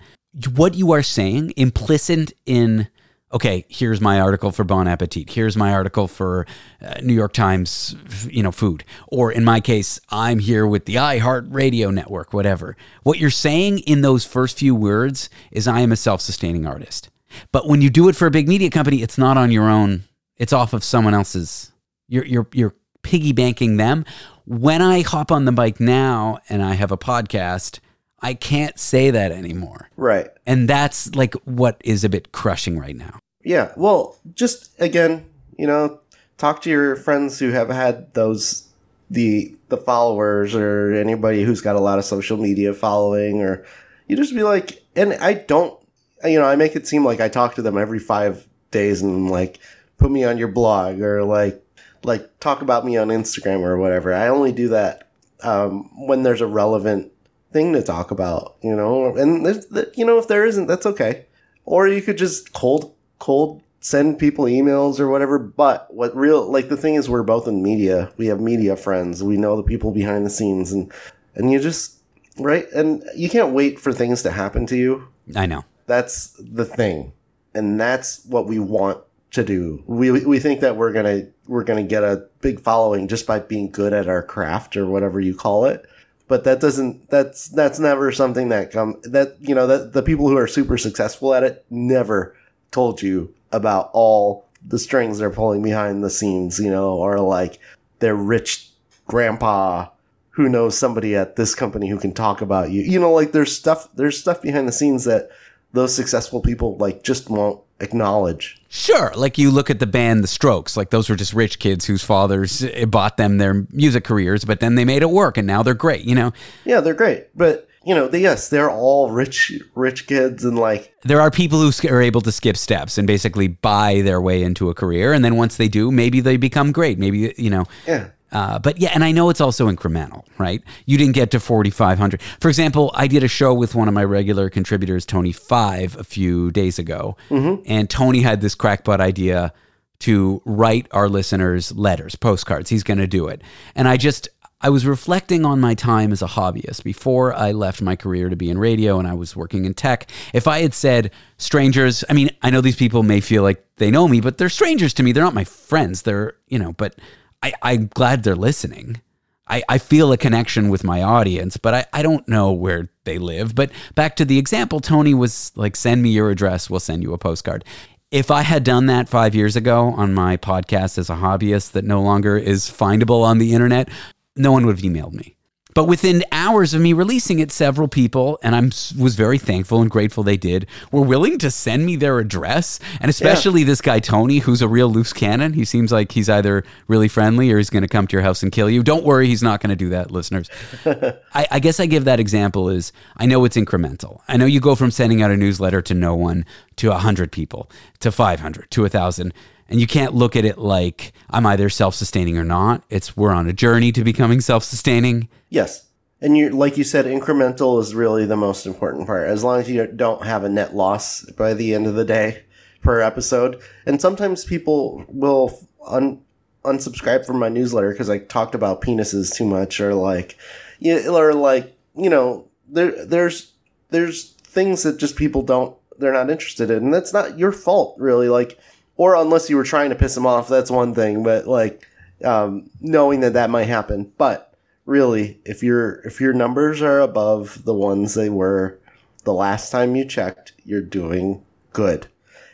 what 0.56 0.74
you 0.74 0.92
are 0.92 1.02
saying, 1.02 1.52
implicit 1.56 2.32
in 2.46 2.88
okay, 3.32 3.64
here's 3.68 4.00
my 4.00 4.20
article 4.20 4.50
for 4.50 4.64
Bon 4.64 4.88
Appetit. 4.88 5.30
Here's 5.30 5.56
my 5.56 5.72
article 5.72 6.08
for 6.08 6.46
uh, 6.82 7.00
New 7.02 7.14
York 7.14 7.32
Times, 7.32 7.94
you 8.28 8.42
know, 8.42 8.52
food. 8.52 8.84
Or 9.08 9.30
in 9.30 9.44
my 9.44 9.60
case, 9.60 10.00
I'm 10.10 10.38
here 10.38 10.66
with 10.66 10.86
the 10.86 10.96
iHeart 10.96 11.46
Radio 11.52 11.90
Network, 11.90 12.32
whatever. 12.32 12.76
What 13.02 13.18
you're 13.18 13.30
saying 13.30 13.80
in 13.80 14.00
those 14.00 14.24
first 14.24 14.58
few 14.58 14.74
words 14.74 15.30
is 15.52 15.68
I 15.68 15.80
am 15.80 15.92
a 15.92 15.96
self-sustaining 15.96 16.66
artist. 16.66 17.10
But 17.52 17.68
when 17.68 17.80
you 17.80 17.90
do 17.90 18.08
it 18.08 18.16
for 18.16 18.26
a 18.26 18.30
big 18.30 18.48
media 18.48 18.70
company, 18.70 19.02
it's 19.02 19.18
not 19.18 19.36
on 19.36 19.52
your 19.52 19.68
own. 19.68 20.04
It's 20.36 20.52
off 20.52 20.72
of 20.72 20.82
someone 20.82 21.14
else's. 21.14 21.70
You're 22.08 22.24
you're 22.24 22.48
you're 22.52 22.74
piggy 23.02 23.32
banking 23.32 23.76
them. 23.76 24.04
When 24.46 24.82
I 24.82 25.02
hop 25.02 25.30
on 25.30 25.44
the 25.44 25.52
bike 25.52 25.78
now 25.78 26.40
and 26.48 26.60
I 26.60 26.74
have 26.74 26.90
a 26.90 26.98
podcast, 26.98 27.78
I 28.20 28.34
can't 28.34 28.78
say 28.78 29.10
that 29.10 29.30
anymore. 29.30 29.90
Right. 29.96 30.28
And 30.50 30.68
that's 30.68 31.14
like 31.14 31.34
what 31.44 31.80
is 31.84 32.02
a 32.02 32.08
bit 32.08 32.32
crushing 32.32 32.76
right 32.76 32.96
now. 32.96 33.20
Yeah. 33.44 33.72
Well, 33.76 34.18
just 34.34 34.72
again, 34.80 35.24
you 35.56 35.64
know, 35.64 36.00
talk 36.38 36.60
to 36.62 36.70
your 36.70 36.96
friends 36.96 37.38
who 37.38 37.50
have 37.50 37.68
had 37.68 38.12
those 38.14 38.66
the 39.10 39.56
the 39.68 39.76
followers 39.76 40.56
or 40.56 40.92
anybody 40.92 41.44
who's 41.44 41.60
got 41.60 41.76
a 41.76 41.80
lot 41.80 42.00
of 42.00 42.04
social 42.04 42.36
media 42.36 42.74
following 42.74 43.40
or 43.40 43.64
you 44.08 44.16
just 44.16 44.34
be 44.34 44.42
like 44.42 44.82
and 44.96 45.12
I 45.14 45.34
don't 45.34 45.78
you 46.24 46.40
know, 46.40 46.46
I 46.46 46.56
make 46.56 46.74
it 46.74 46.84
seem 46.84 47.04
like 47.04 47.20
I 47.20 47.28
talk 47.28 47.54
to 47.54 47.62
them 47.62 47.78
every 47.78 48.00
5 48.00 48.44
days 48.72 49.02
and 49.02 49.30
like 49.30 49.60
put 49.98 50.10
me 50.10 50.24
on 50.24 50.36
your 50.36 50.48
blog 50.48 51.00
or 51.00 51.22
like 51.22 51.64
like 52.02 52.40
talk 52.40 52.60
about 52.60 52.84
me 52.84 52.96
on 52.96 53.06
Instagram 53.06 53.60
or 53.60 53.78
whatever. 53.78 54.12
I 54.12 54.26
only 54.26 54.50
do 54.50 54.70
that 54.70 55.10
um, 55.44 56.08
when 56.08 56.24
there's 56.24 56.40
a 56.40 56.46
relevant 56.48 57.12
thing 57.52 57.72
to 57.72 57.82
talk 57.82 58.10
about, 58.10 58.56
you 58.62 58.74
know. 58.74 59.16
And 59.16 59.46
you 59.94 60.04
know, 60.04 60.18
if 60.18 60.28
there 60.28 60.44
isn't, 60.44 60.66
that's 60.66 60.86
okay. 60.86 61.26
Or 61.64 61.88
you 61.88 62.02
could 62.02 62.18
just 62.18 62.52
cold, 62.52 62.94
cold 63.18 63.62
send 63.80 64.18
people 64.18 64.44
emails 64.44 65.00
or 65.00 65.08
whatever. 65.08 65.38
But 65.38 65.92
what 65.92 66.14
real, 66.14 66.50
like 66.50 66.68
the 66.68 66.76
thing 66.76 66.94
is, 66.94 67.08
we're 67.08 67.22
both 67.22 67.48
in 67.48 67.62
media. 67.62 68.12
We 68.16 68.26
have 68.26 68.40
media 68.40 68.76
friends. 68.76 69.22
We 69.22 69.36
know 69.36 69.56
the 69.56 69.62
people 69.62 69.90
behind 69.90 70.24
the 70.24 70.30
scenes, 70.30 70.72
and 70.72 70.92
and 71.34 71.50
you 71.50 71.58
just 71.58 71.98
right, 72.38 72.66
and 72.72 73.04
you 73.16 73.28
can't 73.28 73.52
wait 73.52 73.78
for 73.78 73.92
things 73.92 74.22
to 74.22 74.30
happen 74.30 74.66
to 74.66 74.76
you. 74.76 75.08
I 75.34 75.46
know 75.46 75.64
that's 75.86 76.34
the 76.38 76.64
thing, 76.64 77.12
and 77.54 77.80
that's 77.80 78.24
what 78.26 78.46
we 78.46 78.58
want 78.58 79.02
to 79.32 79.44
do. 79.44 79.82
We 79.86 80.10
we 80.10 80.38
think 80.38 80.60
that 80.60 80.76
we're 80.76 80.92
gonna 80.92 81.28
we're 81.46 81.64
gonna 81.64 81.82
get 81.82 82.04
a 82.04 82.26
big 82.40 82.60
following 82.60 83.08
just 83.08 83.26
by 83.26 83.38
being 83.38 83.70
good 83.70 83.92
at 83.92 84.08
our 84.08 84.22
craft 84.22 84.76
or 84.76 84.86
whatever 84.86 85.20
you 85.20 85.34
call 85.34 85.64
it 85.66 85.86
but 86.30 86.44
that 86.44 86.60
doesn't 86.60 87.10
that's 87.10 87.48
that's 87.48 87.80
never 87.80 88.12
something 88.12 88.50
that 88.50 88.70
come 88.70 88.98
that 89.02 89.36
you 89.40 89.54
know 89.54 89.66
that 89.66 89.92
the 89.92 90.02
people 90.02 90.28
who 90.28 90.36
are 90.36 90.46
super 90.46 90.78
successful 90.78 91.34
at 91.34 91.42
it 91.42 91.64
never 91.68 92.36
told 92.70 93.02
you 93.02 93.34
about 93.50 93.90
all 93.92 94.46
the 94.64 94.78
strings 94.78 95.18
they're 95.18 95.28
pulling 95.28 95.60
behind 95.60 96.04
the 96.04 96.08
scenes 96.08 96.60
you 96.60 96.70
know 96.70 96.94
or 96.94 97.18
like 97.18 97.58
their 97.98 98.14
rich 98.14 98.70
grandpa 99.06 99.86
who 100.30 100.48
knows 100.48 100.78
somebody 100.78 101.16
at 101.16 101.36
this 101.36 101.54
company 101.54 101.88
who 101.88 101.98
can 101.98 102.14
talk 102.14 102.40
about 102.40 102.70
you. 102.70 102.82
You 102.82 103.00
know 103.00 103.12
like 103.12 103.32
there's 103.32 103.54
stuff 103.54 103.88
there's 103.94 104.18
stuff 104.18 104.40
behind 104.40 104.68
the 104.68 104.72
scenes 104.72 105.04
that 105.04 105.28
those 105.72 105.94
successful 105.94 106.40
people 106.40 106.76
like 106.76 107.02
just 107.02 107.30
won't 107.30 107.60
acknowledge. 107.80 108.60
Sure, 108.68 109.12
like 109.16 109.38
you 109.38 109.50
look 109.50 109.70
at 109.70 109.80
the 109.80 109.86
band 109.86 110.22
The 110.22 110.28
Strokes, 110.28 110.76
like 110.76 110.90
those 110.90 111.08
were 111.08 111.16
just 111.16 111.32
rich 111.32 111.58
kids 111.58 111.86
whose 111.86 112.04
fathers 112.04 112.62
eh, 112.62 112.84
bought 112.84 113.16
them 113.16 113.38
their 113.38 113.66
music 113.70 114.04
careers, 114.04 114.44
but 114.44 114.60
then 114.60 114.74
they 114.74 114.84
made 114.84 115.02
it 115.02 115.10
work 115.10 115.36
and 115.36 115.46
now 115.46 115.62
they're 115.62 115.74
great, 115.74 116.04
you 116.04 116.14
know. 116.14 116.32
Yeah, 116.64 116.80
they're 116.80 116.94
great. 116.94 117.28
But 117.36 117.68
you 117.84 117.94
know, 117.94 118.08
they, 118.08 118.20
yes, 118.20 118.48
they're 118.48 118.70
all 118.70 119.10
rich, 119.10 119.52
rich 119.74 120.06
kids, 120.06 120.44
and 120.44 120.58
like 120.58 120.94
there 121.02 121.20
are 121.20 121.30
people 121.30 121.60
who 121.60 121.88
are 121.88 122.02
able 122.02 122.20
to 122.20 122.30
skip 122.30 122.56
steps 122.56 122.98
and 122.98 123.06
basically 123.06 123.48
buy 123.48 124.02
their 124.02 124.20
way 124.20 124.42
into 124.42 124.68
a 124.68 124.74
career, 124.74 125.12
and 125.14 125.24
then 125.24 125.36
once 125.36 125.56
they 125.56 125.68
do, 125.68 125.90
maybe 125.90 126.20
they 126.20 126.36
become 126.36 126.72
great. 126.72 126.98
Maybe 126.98 127.34
you 127.38 127.48
know, 127.48 127.64
yeah. 127.86 128.10
Uh, 128.32 128.58
but 128.58 128.78
yeah, 128.78 128.90
and 128.94 129.02
I 129.02 129.12
know 129.12 129.30
it's 129.30 129.40
also 129.40 129.68
incremental, 129.68 130.24
right? 130.38 130.62
You 130.86 130.98
didn't 130.98 131.14
get 131.14 131.30
to 131.32 131.40
4,500. 131.40 132.22
For 132.40 132.48
example, 132.48 132.90
I 132.94 133.06
did 133.06 133.24
a 133.24 133.28
show 133.28 133.52
with 133.52 133.74
one 133.74 133.88
of 133.88 133.94
my 133.94 134.04
regular 134.04 134.48
contributors, 134.50 135.04
Tony 135.04 135.32
Five, 135.32 135.96
a 135.96 136.04
few 136.04 136.50
days 136.50 136.78
ago. 136.78 137.16
Mm-hmm. 137.28 137.62
And 137.66 137.90
Tony 137.90 138.20
had 138.20 138.40
this 138.40 138.54
crackpot 138.54 139.00
idea 139.00 139.52
to 140.00 140.42
write 140.44 140.86
our 140.92 141.08
listeners 141.08 141.72
letters, 141.72 142.16
postcards. 142.16 142.70
He's 142.70 142.82
going 142.82 142.98
to 142.98 143.06
do 143.06 143.28
it. 143.28 143.42
And 143.74 143.86
I 143.86 143.96
just, 143.96 144.28
I 144.62 144.70
was 144.70 144.86
reflecting 144.86 145.44
on 145.44 145.60
my 145.60 145.74
time 145.74 146.12
as 146.12 146.22
a 146.22 146.26
hobbyist 146.26 146.84
before 146.84 147.34
I 147.34 147.52
left 147.52 147.80
my 147.80 147.96
career 147.96 148.28
to 148.28 148.36
be 148.36 148.50
in 148.50 148.58
radio 148.58 148.98
and 148.98 149.06
I 149.06 149.14
was 149.14 149.36
working 149.36 149.64
in 149.64 149.74
tech. 149.74 150.10
If 150.32 150.48
I 150.48 150.60
had 150.60 150.74
said 150.74 151.10
strangers, 151.38 152.04
I 152.08 152.14
mean, 152.14 152.30
I 152.42 152.50
know 152.50 152.60
these 152.60 152.76
people 152.76 153.02
may 153.02 153.20
feel 153.20 153.42
like 153.42 153.64
they 153.76 153.90
know 153.90 154.08
me, 154.08 154.20
but 154.20 154.38
they're 154.38 154.48
strangers 154.48 154.94
to 154.94 155.02
me. 155.02 155.12
They're 155.12 155.24
not 155.24 155.34
my 155.34 155.44
friends. 155.44 156.02
They're, 156.02 156.34
you 156.48 156.58
know, 156.58 156.72
but 156.72 156.94
I, 157.42 157.52
I'm 157.62 157.86
glad 157.88 158.22
they're 158.22 158.36
listening. 158.36 159.00
I, 159.48 159.62
I 159.68 159.78
feel 159.78 160.12
a 160.12 160.16
connection 160.16 160.68
with 160.68 160.84
my 160.84 161.02
audience, 161.02 161.56
but 161.56 161.74
I, 161.74 161.84
I 161.92 162.02
don't 162.02 162.26
know 162.28 162.52
where 162.52 162.88
they 163.04 163.18
live. 163.18 163.54
But 163.54 163.72
back 163.94 164.14
to 164.16 164.24
the 164.24 164.38
example, 164.38 164.80
Tony 164.80 165.12
was 165.12 165.50
like, 165.56 165.74
send 165.74 166.02
me 166.02 166.10
your 166.10 166.30
address, 166.30 166.70
we'll 166.70 166.80
send 166.80 167.02
you 167.02 167.12
a 167.12 167.18
postcard. 167.18 167.64
If 168.10 168.30
I 168.30 168.42
had 168.42 168.64
done 168.64 168.86
that 168.86 169.08
five 169.08 169.34
years 169.34 169.56
ago 169.56 169.94
on 169.96 170.14
my 170.14 170.36
podcast 170.36 170.98
as 170.98 171.10
a 171.10 171.16
hobbyist 171.16 171.72
that 171.72 171.84
no 171.84 172.02
longer 172.02 172.36
is 172.36 172.70
findable 172.70 173.22
on 173.22 173.38
the 173.38 173.52
internet, 173.52 173.88
no 174.36 174.52
one 174.52 174.66
would 174.66 174.76
have 174.76 174.84
emailed 174.84 175.12
me. 175.12 175.36
But 175.74 175.84
within 175.84 176.24
hours 176.32 176.74
of 176.74 176.80
me 176.80 176.92
releasing 176.92 177.38
it, 177.38 177.52
several 177.52 177.88
people, 177.88 178.38
and 178.42 178.56
I 178.56 178.60
was 179.00 179.14
very 179.14 179.38
thankful 179.38 179.80
and 179.80 179.90
grateful 179.90 180.22
they 180.22 180.36
did, 180.36 180.66
were 180.90 181.02
willing 181.02 181.38
to 181.38 181.50
send 181.50 181.86
me 181.86 181.96
their 181.96 182.18
address. 182.18 182.80
And 183.00 183.08
especially 183.08 183.60
yeah. 183.60 183.66
this 183.66 183.80
guy, 183.80 184.00
Tony, 184.00 184.38
who's 184.38 184.62
a 184.62 184.68
real 184.68 184.88
loose 184.88 185.12
cannon. 185.12 185.52
He 185.52 185.64
seems 185.64 185.92
like 185.92 186.12
he's 186.12 186.28
either 186.28 186.64
really 186.88 187.08
friendly 187.08 187.50
or 187.50 187.58
he's 187.58 187.70
going 187.70 187.82
to 187.82 187.88
come 187.88 188.06
to 188.08 188.16
your 188.16 188.22
house 188.22 188.42
and 188.42 188.50
kill 188.52 188.68
you. 188.68 188.82
Don't 188.82 189.04
worry, 189.04 189.26
he's 189.26 189.42
not 189.42 189.60
going 189.60 189.70
to 189.70 189.76
do 189.76 189.90
that, 189.90 190.10
listeners. 190.10 190.48
I, 190.84 191.46
I 191.50 191.58
guess 191.60 191.80
I 191.80 191.86
give 191.86 192.04
that 192.04 192.20
example 192.20 192.68
is 192.68 192.92
I 193.16 193.26
know 193.26 193.44
it's 193.44 193.56
incremental. 193.56 194.20
I 194.28 194.36
know 194.36 194.46
you 194.46 194.60
go 194.60 194.74
from 194.74 194.90
sending 194.90 195.22
out 195.22 195.30
a 195.30 195.36
newsletter 195.36 195.82
to 195.82 195.94
no 195.94 196.14
one 196.14 196.44
to 196.76 196.88
100 196.88 197.32
people 197.32 197.70
to 198.00 198.10
500 198.10 198.70
to 198.70 198.80
1,000 198.82 199.32
And 199.70 199.80
you 199.80 199.86
can't 199.86 200.14
look 200.14 200.36
at 200.36 200.44
it 200.44 200.58
like 200.58 201.12
I'm 201.30 201.46
either 201.46 201.70
self 201.70 201.94
sustaining 201.94 202.36
or 202.36 202.44
not. 202.44 202.82
It's 202.90 203.16
we're 203.16 203.32
on 203.32 203.48
a 203.48 203.52
journey 203.52 203.92
to 203.92 204.04
becoming 204.04 204.40
self 204.40 204.64
sustaining. 204.64 205.28
Yes. 205.48 205.86
And 206.20 206.36
you 206.36 206.50
like 206.50 206.76
you 206.76 206.84
said, 206.84 207.06
incremental 207.06 207.80
is 207.80 207.94
really 207.94 208.26
the 208.26 208.36
most 208.36 208.66
important 208.66 209.06
part. 209.06 209.28
As 209.28 209.42
long 209.44 209.60
as 209.60 209.70
you 209.70 209.86
don't 209.86 210.26
have 210.26 210.44
a 210.44 210.48
net 210.48 210.74
loss 210.74 211.24
by 211.30 211.54
the 211.54 211.74
end 211.74 211.86
of 211.86 211.94
the 211.94 212.04
day 212.04 212.44
per 212.82 213.00
episode. 213.00 213.60
And 213.86 214.00
sometimes 214.00 214.44
people 214.44 215.04
will 215.08 215.66
un- 215.86 216.22
unsubscribe 216.64 217.24
from 217.24 217.38
my 217.38 217.48
newsletter 217.48 217.90
because 217.90 218.10
I 218.10 218.18
talked 218.18 218.54
about 218.54 218.82
penises 218.82 219.34
too 219.34 219.44
much, 219.44 219.80
or 219.80 219.94
like, 219.94 220.36
yeah, 220.78 221.08
or 221.08 221.34
like 221.34 221.76
you 221.96 222.10
know, 222.10 222.48
there 222.68 223.04
there's 223.04 223.52
there's 223.90 224.32
things 224.32 224.82
that 224.82 224.98
just 224.98 225.16
people 225.16 225.42
don't 225.42 225.76
they're 225.98 226.12
not 226.12 226.30
interested 226.30 226.70
in, 226.70 226.84
and 226.84 226.94
that's 226.94 227.12
not 227.12 227.38
your 227.38 227.52
fault 227.52 227.96
really. 227.98 228.28
Like, 228.28 228.58
or 229.00 229.14
unless 229.14 229.48
you 229.48 229.56
were 229.56 229.64
trying 229.64 229.88
to 229.88 229.96
piss 229.96 230.14
them 230.14 230.26
off, 230.26 230.46
that's 230.46 230.70
one 230.70 230.94
thing. 230.94 231.22
But 231.22 231.46
like, 231.46 231.88
um, 232.22 232.68
knowing 232.82 233.20
that 233.20 233.32
that 233.32 233.48
might 233.48 233.64
happen, 233.64 234.12
but 234.18 234.54
really, 234.84 235.40
if 235.46 235.62
your 235.62 236.02
if 236.02 236.20
your 236.20 236.34
numbers 236.34 236.82
are 236.82 237.00
above 237.00 237.64
the 237.64 237.72
ones 237.72 238.12
they 238.12 238.28
were 238.28 238.78
the 239.24 239.32
last 239.32 239.70
time 239.70 239.96
you 239.96 240.04
checked, 240.04 240.52
you're 240.64 240.82
doing 240.82 241.42
good. 241.72 242.08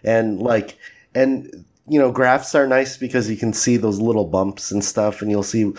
And 0.05 0.38
like 0.40 0.78
and 1.16 1.64
you 1.88 1.99
know, 1.99 2.12
graphs 2.12 2.55
are 2.55 2.68
nice 2.68 2.97
because 2.97 3.28
you 3.28 3.36
can 3.36 3.53
see 3.53 3.76
those 3.76 3.99
little 3.99 4.24
bumps 4.24 4.70
and 4.70 4.84
stuff 4.84 5.22
and 5.22 5.32
you'll 5.32 5.42
see 5.42 5.72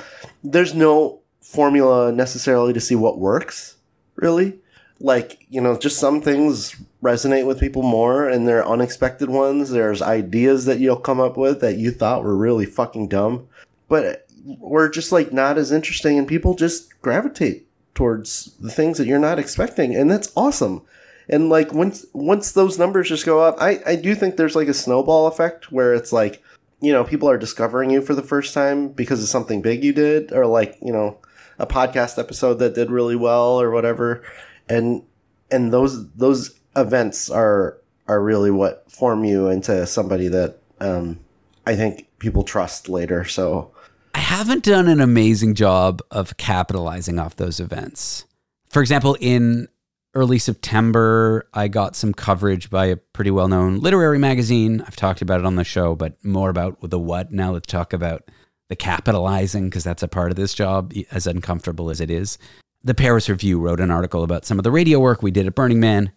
there's 0.44 0.74
no 0.74 1.22
formula 1.40 2.12
necessarily 2.12 2.74
to 2.74 2.82
see 2.82 2.96
what 2.96 3.20
works, 3.20 3.78
really. 4.18 4.60
Like, 5.00 5.46
you 5.50 5.62
know, 5.62 5.78
just 5.78 6.00
some 6.00 6.22
things 6.22 6.76
resonate 7.04 7.46
with 7.46 7.60
people 7.60 7.84
more 7.84 8.28
and 8.28 8.48
they're 8.48 8.68
unexpected 8.68 9.30
ones. 9.30 9.70
There's 9.70 10.02
ideas 10.02 10.66
that 10.66 10.80
you'll 10.80 10.98
come 10.98 11.20
up 11.20 11.38
with 11.38 11.62
that 11.62 11.78
you 11.78 11.92
thought 11.92 12.24
were 12.24 12.36
really 12.36 12.66
fucking 12.66 13.08
dumb. 13.10 13.48
But 13.88 14.28
were 14.60 14.90
just 14.90 15.12
like 15.12 15.34
not 15.34 15.58
as 15.58 15.72
interesting 15.72 16.18
and 16.18 16.28
people 16.28 16.56
just 16.56 17.00
gravitate 17.02 17.68
towards 17.94 18.56
the 18.60 18.72
things 18.72 18.98
that 18.98 19.08
you're 19.08 19.20
not 19.20 19.40
expecting 19.40 19.96
and 19.96 20.10
that's 20.10 20.32
awesome 20.38 20.82
and 21.28 21.50
like 21.50 21.74
once 21.74 22.06
once 22.14 22.52
those 22.52 22.80
numbers 22.80 23.10
just 23.10 23.26
go 23.26 23.42
up 23.42 23.56
i 23.60 23.82
i 23.86 23.96
do 23.96 24.16
think 24.16 24.38
there's 24.38 24.56
like 24.56 24.68
a 24.68 24.74
snowball 24.74 25.28
effect 25.28 25.72
where 25.72 25.94
it's 25.94 26.14
like 26.14 26.42
you 26.80 26.94
know 26.94 27.04
people 27.04 27.30
are 27.30 27.38
discovering 27.38 27.90
you 27.90 28.02
for 28.02 28.14
the 28.14 28.22
first 28.22 28.54
time 28.54 28.88
because 28.90 29.22
of 29.22 29.28
something 29.28 29.62
big 29.62 29.84
you 29.84 29.92
did 29.92 30.32
or 30.32 30.46
like 30.46 30.78
you 30.82 30.94
know 30.94 31.18
a 31.60 31.66
podcast 31.66 32.20
episode 32.20 32.56
that 32.56 32.76
did 32.76 32.92
really 32.92 33.16
well 33.16 33.60
or 33.60 33.72
whatever 33.72 34.24
and 34.70 35.04
and 35.52 35.74
those 35.74 36.10
those 36.14 36.60
events 36.76 37.30
are 37.30 37.78
are 38.08 38.22
really 38.22 38.52
what 38.52 38.90
form 38.92 39.24
you 39.24 39.50
into 39.50 39.86
somebody 39.86 40.28
that 40.28 40.58
um 40.80 41.20
i 41.66 41.76
think 41.76 42.08
people 42.20 42.44
trust 42.44 42.90
later 42.90 43.26
so 43.26 43.72
I 44.18 44.22
haven't 44.22 44.64
done 44.64 44.88
an 44.88 45.00
amazing 45.00 45.54
job 45.54 46.02
of 46.10 46.38
capitalizing 46.38 47.20
off 47.20 47.36
those 47.36 47.60
events. 47.60 48.26
For 48.68 48.82
example, 48.82 49.16
in 49.20 49.68
early 50.16 50.40
September, 50.40 51.48
I 51.54 51.68
got 51.68 51.96
some 51.96 52.16
coverage 52.16 52.72
by 52.72 52.88
a 52.88 52.96
pretty 52.96 53.30
well 53.30 53.48
known 53.48 53.80
literary 53.80 54.18
magazine. 54.18 54.82
I've 54.82 54.96
talked 54.96 55.22
about 55.22 55.40
it 55.40 55.46
on 55.46 55.56
the 55.56 55.64
show, 55.64 55.94
but 55.94 56.18
more 56.26 56.50
about 56.50 56.80
the 56.82 56.98
what. 56.98 57.32
Now 57.32 57.52
let's 57.52 57.68
talk 57.68 57.94
about 57.94 58.24
the 58.70 58.76
capitalizing 58.76 59.66
because 59.66 59.84
that's 59.84 60.02
a 60.02 60.08
part 60.08 60.32
of 60.32 60.36
this 60.36 60.56
job, 60.56 60.94
as 61.12 61.28
uncomfortable 61.28 61.92
as 61.92 62.02
it 62.02 62.10
is. 62.10 62.40
The 62.88 62.96
Paris 62.96 63.30
Review 63.30 63.60
wrote 63.60 63.80
an 63.80 63.92
article 63.92 64.24
about 64.24 64.46
some 64.46 64.60
of 64.60 64.64
the 64.64 64.72
radio 64.72 65.00
work 65.00 65.22
we 65.22 65.32
did 65.32 65.46
at 65.46 65.56
Burning 65.56 65.80
Man, 65.80 66.12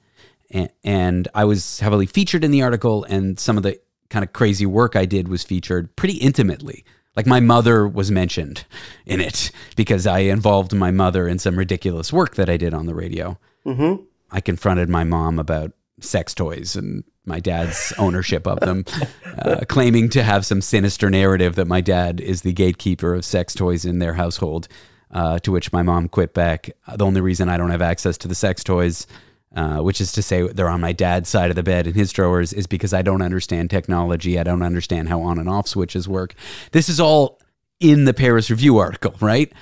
and 0.85 1.29
I 1.35 1.45
was 1.45 1.81
heavily 1.81 2.07
featured 2.07 2.45
in 2.45 2.51
the 2.51 2.63
article, 2.63 3.05
and 3.05 3.39
some 3.39 3.57
of 3.57 3.63
the 3.63 3.81
kind 4.09 4.25
of 4.25 4.33
crazy 4.33 4.67
work 4.67 4.97
I 4.97 5.05
did 5.05 5.29
was 5.29 5.43
featured 5.43 5.95
pretty 5.97 6.19
intimately 6.19 6.85
like 7.17 7.27
my 7.27 7.41
mother 7.41 7.87
was 7.87 8.11
mentioned 8.11 8.65
in 9.05 9.21
it 9.21 9.51
because 9.77 10.07
I 10.07 10.21
involved 10.21 10.73
my 10.73 10.91
mother 10.91 11.27
in 11.27 11.39
some 11.39 11.59
ridiculous 11.59 12.13
work 12.13 12.37
that 12.37 12.49
I 12.49 12.57
did 12.57 12.73
on 12.73 12.87
the 12.87 12.95
radio. 12.95 13.39
Mm-hmm. 13.67 14.03
I 14.31 14.41
confronted 14.41 14.89
my 14.89 15.05
mom 15.05 15.39
about 15.39 15.73
sex 16.01 16.35
toys 16.35 16.77
and 16.77 17.05
my 17.27 17.41
dad's 17.41 17.93
ownership 17.99 18.47
of 18.47 18.61
them, 18.61 18.85
uh, 19.39 19.61
claiming 19.69 20.09
to 20.11 20.23
have 20.23 20.47
some 20.47 20.61
sinister 20.61 21.11
narrative 21.11 21.57
that 21.57 21.67
my 21.67 21.81
dad 21.81 22.21
is 22.21 22.43
the 22.43 22.53
gatekeeper 22.53 23.15
of 23.15 23.25
sex 23.25 23.55
toys 23.55 23.85
in 23.85 23.99
their 23.99 24.15
household. 24.15 24.69
Uh, 25.13 25.41
to 25.41 25.51
which 25.51 25.73
my 25.73 25.83
mom 25.83 26.09
quit 26.09 26.35
back. 26.35 26.71
The 26.95 27.05
only 27.05 27.21
reason 27.21 27.49
I 27.49 27.57
don't 27.57 27.71
have 27.71 27.83
access 27.83 28.17
to 28.19 28.29
the 28.29 28.35
sex 28.37 28.63
toys 28.63 29.09
uh, 29.55 29.79
which 29.79 30.01
is 30.01 30.13
to 30.13 30.23
say 30.23 30.47
they're 30.47 30.69
on 30.69 30.81
my 30.81 30.93
dad's 30.93 31.29
side 31.29 31.51
of 31.51 31.57
the 31.57 31.63
bed 31.63 31.87
in 31.87 31.95
his 31.95 32.13
drawers, 32.13 32.53
is 32.53 32.67
because 32.67 32.95
I 32.95 33.03
don't 33.03 33.23
understand 33.23 33.71
technology. 33.71 34.39
I 34.39 34.45
don't 34.45 34.63
understand 34.63 35.09
how 35.09 35.23
on 35.23 35.39
and 35.39 35.49
off 35.49 35.67
switches 35.67 36.09
work. 36.09 36.35
This 36.73 36.89
is 36.89 37.01
all 37.01 37.41
in 37.81 38.05
the 38.05 38.15
Paris 38.15 38.51
Review 38.51 38.79
article, 38.79 39.15
right? 39.21 39.53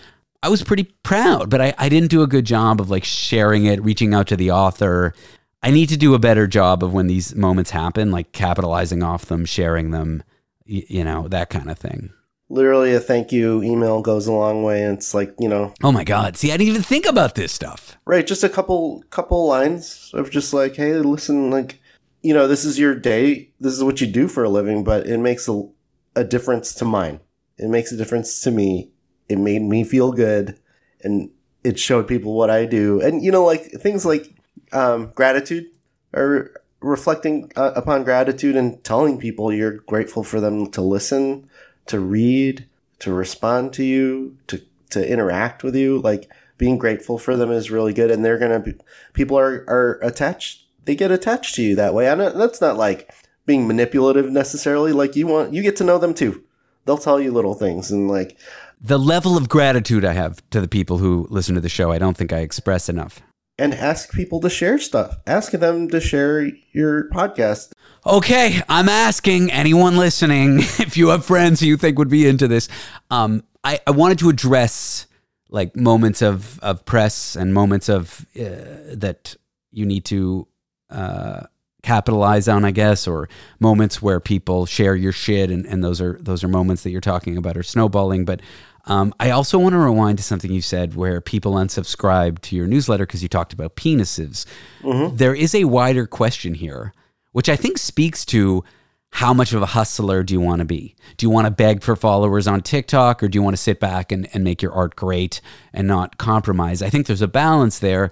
I 0.42 0.50
was 0.50 0.62
pretty 0.62 0.84
proud, 1.02 1.50
but 1.50 1.60
I, 1.60 1.74
I 1.78 1.88
didn't 1.88 2.10
do 2.10 2.22
a 2.22 2.26
good 2.26 2.44
job 2.44 2.80
of 2.80 2.90
like 2.90 3.04
sharing 3.04 3.64
it, 3.64 3.82
reaching 3.82 4.12
out 4.12 4.26
to 4.28 4.36
the 4.36 4.50
author. 4.50 5.14
I 5.62 5.70
need 5.70 5.88
to 5.88 5.96
do 5.96 6.14
a 6.14 6.18
better 6.18 6.46
job 6.46 6.84
of 6.84 6.92
when 6.92 7.06
these 7.06 7.34
moments 7.34 7.70
happen, 7.70 8.10
like 8.10 8.32
capitalizing 8.32 9.02
off 9.02 9.24
them, 9.24 9.44
sharing 9.46 9.90
them, 9.90 10.22
you 10.66 11.02
know, 11.02 11.28
that 11.28 11.48
kind 11.48 11.70
of 11.70 11.78
thing 11.78 12.12
literally 12.48 12.94
a 12.94 13.00
thank 13.00 13.32
you 13.32 13.62
email 13.62 14.00
goes 14.00 14.26
a 14.26 14.32
long 14.32 14.62
way 14.62 14.82
and 14.82 14.98
it's 14.98 15.14
like 15.14 15.34
you 15.38 15.48
know. 15.48 15.74
Oh 15.82 15.92
my 15.92 16.04
god. 16.04 16.36
See 16.36 16.52
i 16.52 16.56
didn't 16.56 16.68
even 16.68 16.82
think 16.82 17.06
about 17.06 17.34
this 17.34 17.52
stuff. 17.52 17.96
Right 18.04 18.26
just 18.26 18.44
a 18.44 18.48
couple 18.48 19.02
couple 19.10 19.46
lines 19.46 20.10
of 20.14 20.30
just 20.30 20.52
like 20.52 20.76
hey 20.76 20.94
listen 20.94 21.50
like 21.50 21.80
you 22.22 22.34
know 22.34 22.48
this 22.48 22.64
is 22.64 22.78
your 22.78 22.94
day. 22.94 23.50
This 23.60 23.74
is 23.74 23.84
what 23.84 24.00
you 24.00 24.06
do 24.06 24.28
for 24.28 24.44
a 24.44 24.48
living 24.48 24.84
but 24.84 25.06
it 25.06 25.18
makes 25.18 25.48
a, 25.48 25.68
a 26.16 26.24
difference 26.24 26.74
to 26.74 26.84
mine. 26.84 27.20
It 27.58 27.68
makes 27.68 27.92
a 27.92 27.96
difference 27.96 28.40
to 28.42 28.50
me. 28.50 28.90
It 29.28 29.38
made 29.38 29.62
me 29.62 29.84
feel 29.84 30.12
good 30.12 30.58
and 31.02 31.30
it 31.64 31.78
showed 31.78 32.08
people 32.08 32.34
what 32.34 32.50
i 32.50 32.64
do. 32.64 33.00
And 33.00 33.22
you 33.22 33.30
know 33.30 33.44
like 33.44 33.64
things 33.72 34.06
like 34.06 34.34
um, 34.72 35.12
gratitude 35.14 35.66
or 36.12 36.52
reflecting 36.80 37.50
uh, 37.56 37.72
upon 37.74 38.04
gratitude 38.04 38.56
and 38.56 38.82
telling 38.84 39.18
people 39.18 39.52
you're 39.52 39.78
grateful 39.78 40.22
for 40.22 40.40
them 40.40 40.70
to 40.70 40.80
listen 40.80 41.47
to 41.88 42.00
read, 42.00 42.66
to 43.00 43.12
respond 43.12 43.72
to 43.74 43.84
you, 43.84 44.36
to 44.46 44.62
to 44.90 45.10
interact 45.10 45.62
with 45.62 45.76
you. 45.76 45.98
Like 45.98 46.30
being 46.56 46.78
grateful 46.78 47.18
for 47.18 47.36
them 47.36 47.50
is 47.50 47.70
really 47.70 47.92
good, 47.92 48.10
and 48.10 48.24
they're 48.24 48.38
gonna 48.38 48.60
be 48.60 48.74
people 49.12 49.38
are 49.38 49.64
are 49.68 49.98
attached. 50.02 50.64
They 50.84 50.94
get 50.94 51.10
attached 51.10 51.54
to 51.56 51.62
you 51.62 51.74
that 51.76 51.94
way, 51.94 52.08
and 52.08 52.20
that's 52.20 52.60
not 52.60 52.76
like 52.76 53.12
being 53.44 53.66
manipulative 53.66 54.30
necessarily. 54.30 54.92
Like 54.92 55.16
you 55.16 55.26
want 55.26 55.52
you 55.52 55.62
get 55.62 55.76
to 55.76 55.84
know 55.84 55.98
them 55.98 56.14
too. 56.14 56.44
They'll 56.84 56.98
tell 56.98 57.20
you 57.20 57.32
little 57.32 57.54
things 57.54 57.90
and 57.90 58.08
like 58.08 58.38
the 58.80 58.98
level 58.98 59.36
of 59.36 59.48
gratitude 59.48 60.04
I 60.04 60.12
have 60.12 60.40
to 60.50 60.60
the 60.60 60.68
people 60.68 60.98
who 60.98 61.26
listen 61.30 61.54
to 61.56 61.60
the 61.60 61.68
show. 61.68 61.90
I 61.90 61.98
don't 61.98 62.16
think 62.16 62.32
I 62.32 62.38
express 62.38 62.88
enough 62.88 63.20
and 63.58 63.74
ask 63.74 64.12
people 64.12 64.40
to 64.40 64.50
share 64.50 64.78
stuff. 64.78 65.16
Ask 65.26 65.52
them 65.52 65.88
to 65.88 66.00
share 66.00 66.48
your 66.72 67.10
podcast. 67.10 67.72
Okay, 68.06 68.62
I'm 68.68 68.88
asking 68.88 69.50
anyone 69.50 69.96
listening 69.96 70.58
if 70.60 70.96
you 70.96 71.08
have 71.08 71.24
friends 71.24 71.60
who 71.60 71.66
you 71.66 71.76
think 71.76 71.98
would 71.98 72.08
be 72.08 72.28
into 72.28 72.46
this. 72.46 72.68
Um, 73.10 73.42
I, 73.64 73.80
I 73.86 73.90
wanted 73.90 74.18
to 74.20 74.28
address 74.28 75.06
like 75.50 75.74
moments 75.74 76.22
of, 76.22 76.60
of 76.60 76.84
press 76.84 77.34
and 77.34 77.52
moments 77.52 77.88
of 77.88 78.26
uh, 78.38 78.94
that 78.94 79.34
you 79.72 79.84
need 79.84 80.04
to 80.06 80.46
uh, 80.90 81.40
capitalize 81.82 82.48
on, 82.48 82.64
I 82.64 82.70
guess, 82.70 83.08
or 83.08 83.28
moments 83.60 84.02
where 84.02 84.20
people 84.20 84.66
share 84.66 84.94
your 84.94 85.12
shit, 85.12 85.50
and, 85.50 85.66
and 85.66 85.82
those 85.82 86.00
are 86.00 86.18
those 86.20 86.44
are 86.44 86.48
moments 86.48 86.82
that 86.82 86.90
you're 86.90 87.00
talking 87.00 87.36
about 87.36 87.56
are 87.56 87.62
snowballing. 87.62 88.24
But 88.24 88.40
um, 88.88 89.14
I 89.20 89.30
also 89.30 89.58
want 89.58 89.74
to 89.74 89.78
rewind 89.78 90.18
to 90.18 90.24
something 90.24 90.50
you 90.50 90.62
said 90.62 90.96
where 90.96 91.20
people 91.20 91.52
unsubscribed 91.52 92.40
to 92.40 92.56
your 92.56 92.66
newsletter 92.66 93.06
because 93.06 93.22
you 93.22 93.28
talked 93.28 93.52
about 93.52 93.76
penises. 93.76 94.46
Mm-hmm. 94.80 95.16
There 95.16 95.34
is 95.34 95.54
a 95.54 95.64
wider 95.64 96.06
question 96.06 96.54
here, 96.54 96.94
which 97.32 97.50
I 97.50 97.56
think 97.56 97.76
speaks 97.78 98.24
to 98.26 98.64
how 99.10 99.32
much 99.32 99.52
of 99.52 99.62
a 99.62 99.66
hustler 99.66 100.22
do 100.22 100.34
you 100.34 100.40
want 100.40 100.60
to 100.60 100.64
be? 100.64 100.94
Do 101.16 101.26
you 101.26 101.30
want 101.30 101.46
to 101.46 101.50
beg 101.50 101.82
for 101.82 101.96
followers 101.96 102.46
on 102.46 102.62
TikTok 102.62 103.22
or 103.22 103.28
do 103.28 103.36
you 103.36 103.42
want 103.42 103.54
to 103.56 103.62
sit 103.62 103.78
back 103.78 104.10
and, 104.10 104.28
and 104.32 104.42
make 104.42 104.62
your 104.62 104.72
art 104.72 104.96
great 104.96 105.40
and 105.72 105.86
not 105.86 106.18
compromise? 106.18 106.82
I 106.82 106.90
think 106.90 107.06
there's 107.06 107.22
a 107.22 107.28
balance 107.28 107.78
there. 107.78 108.10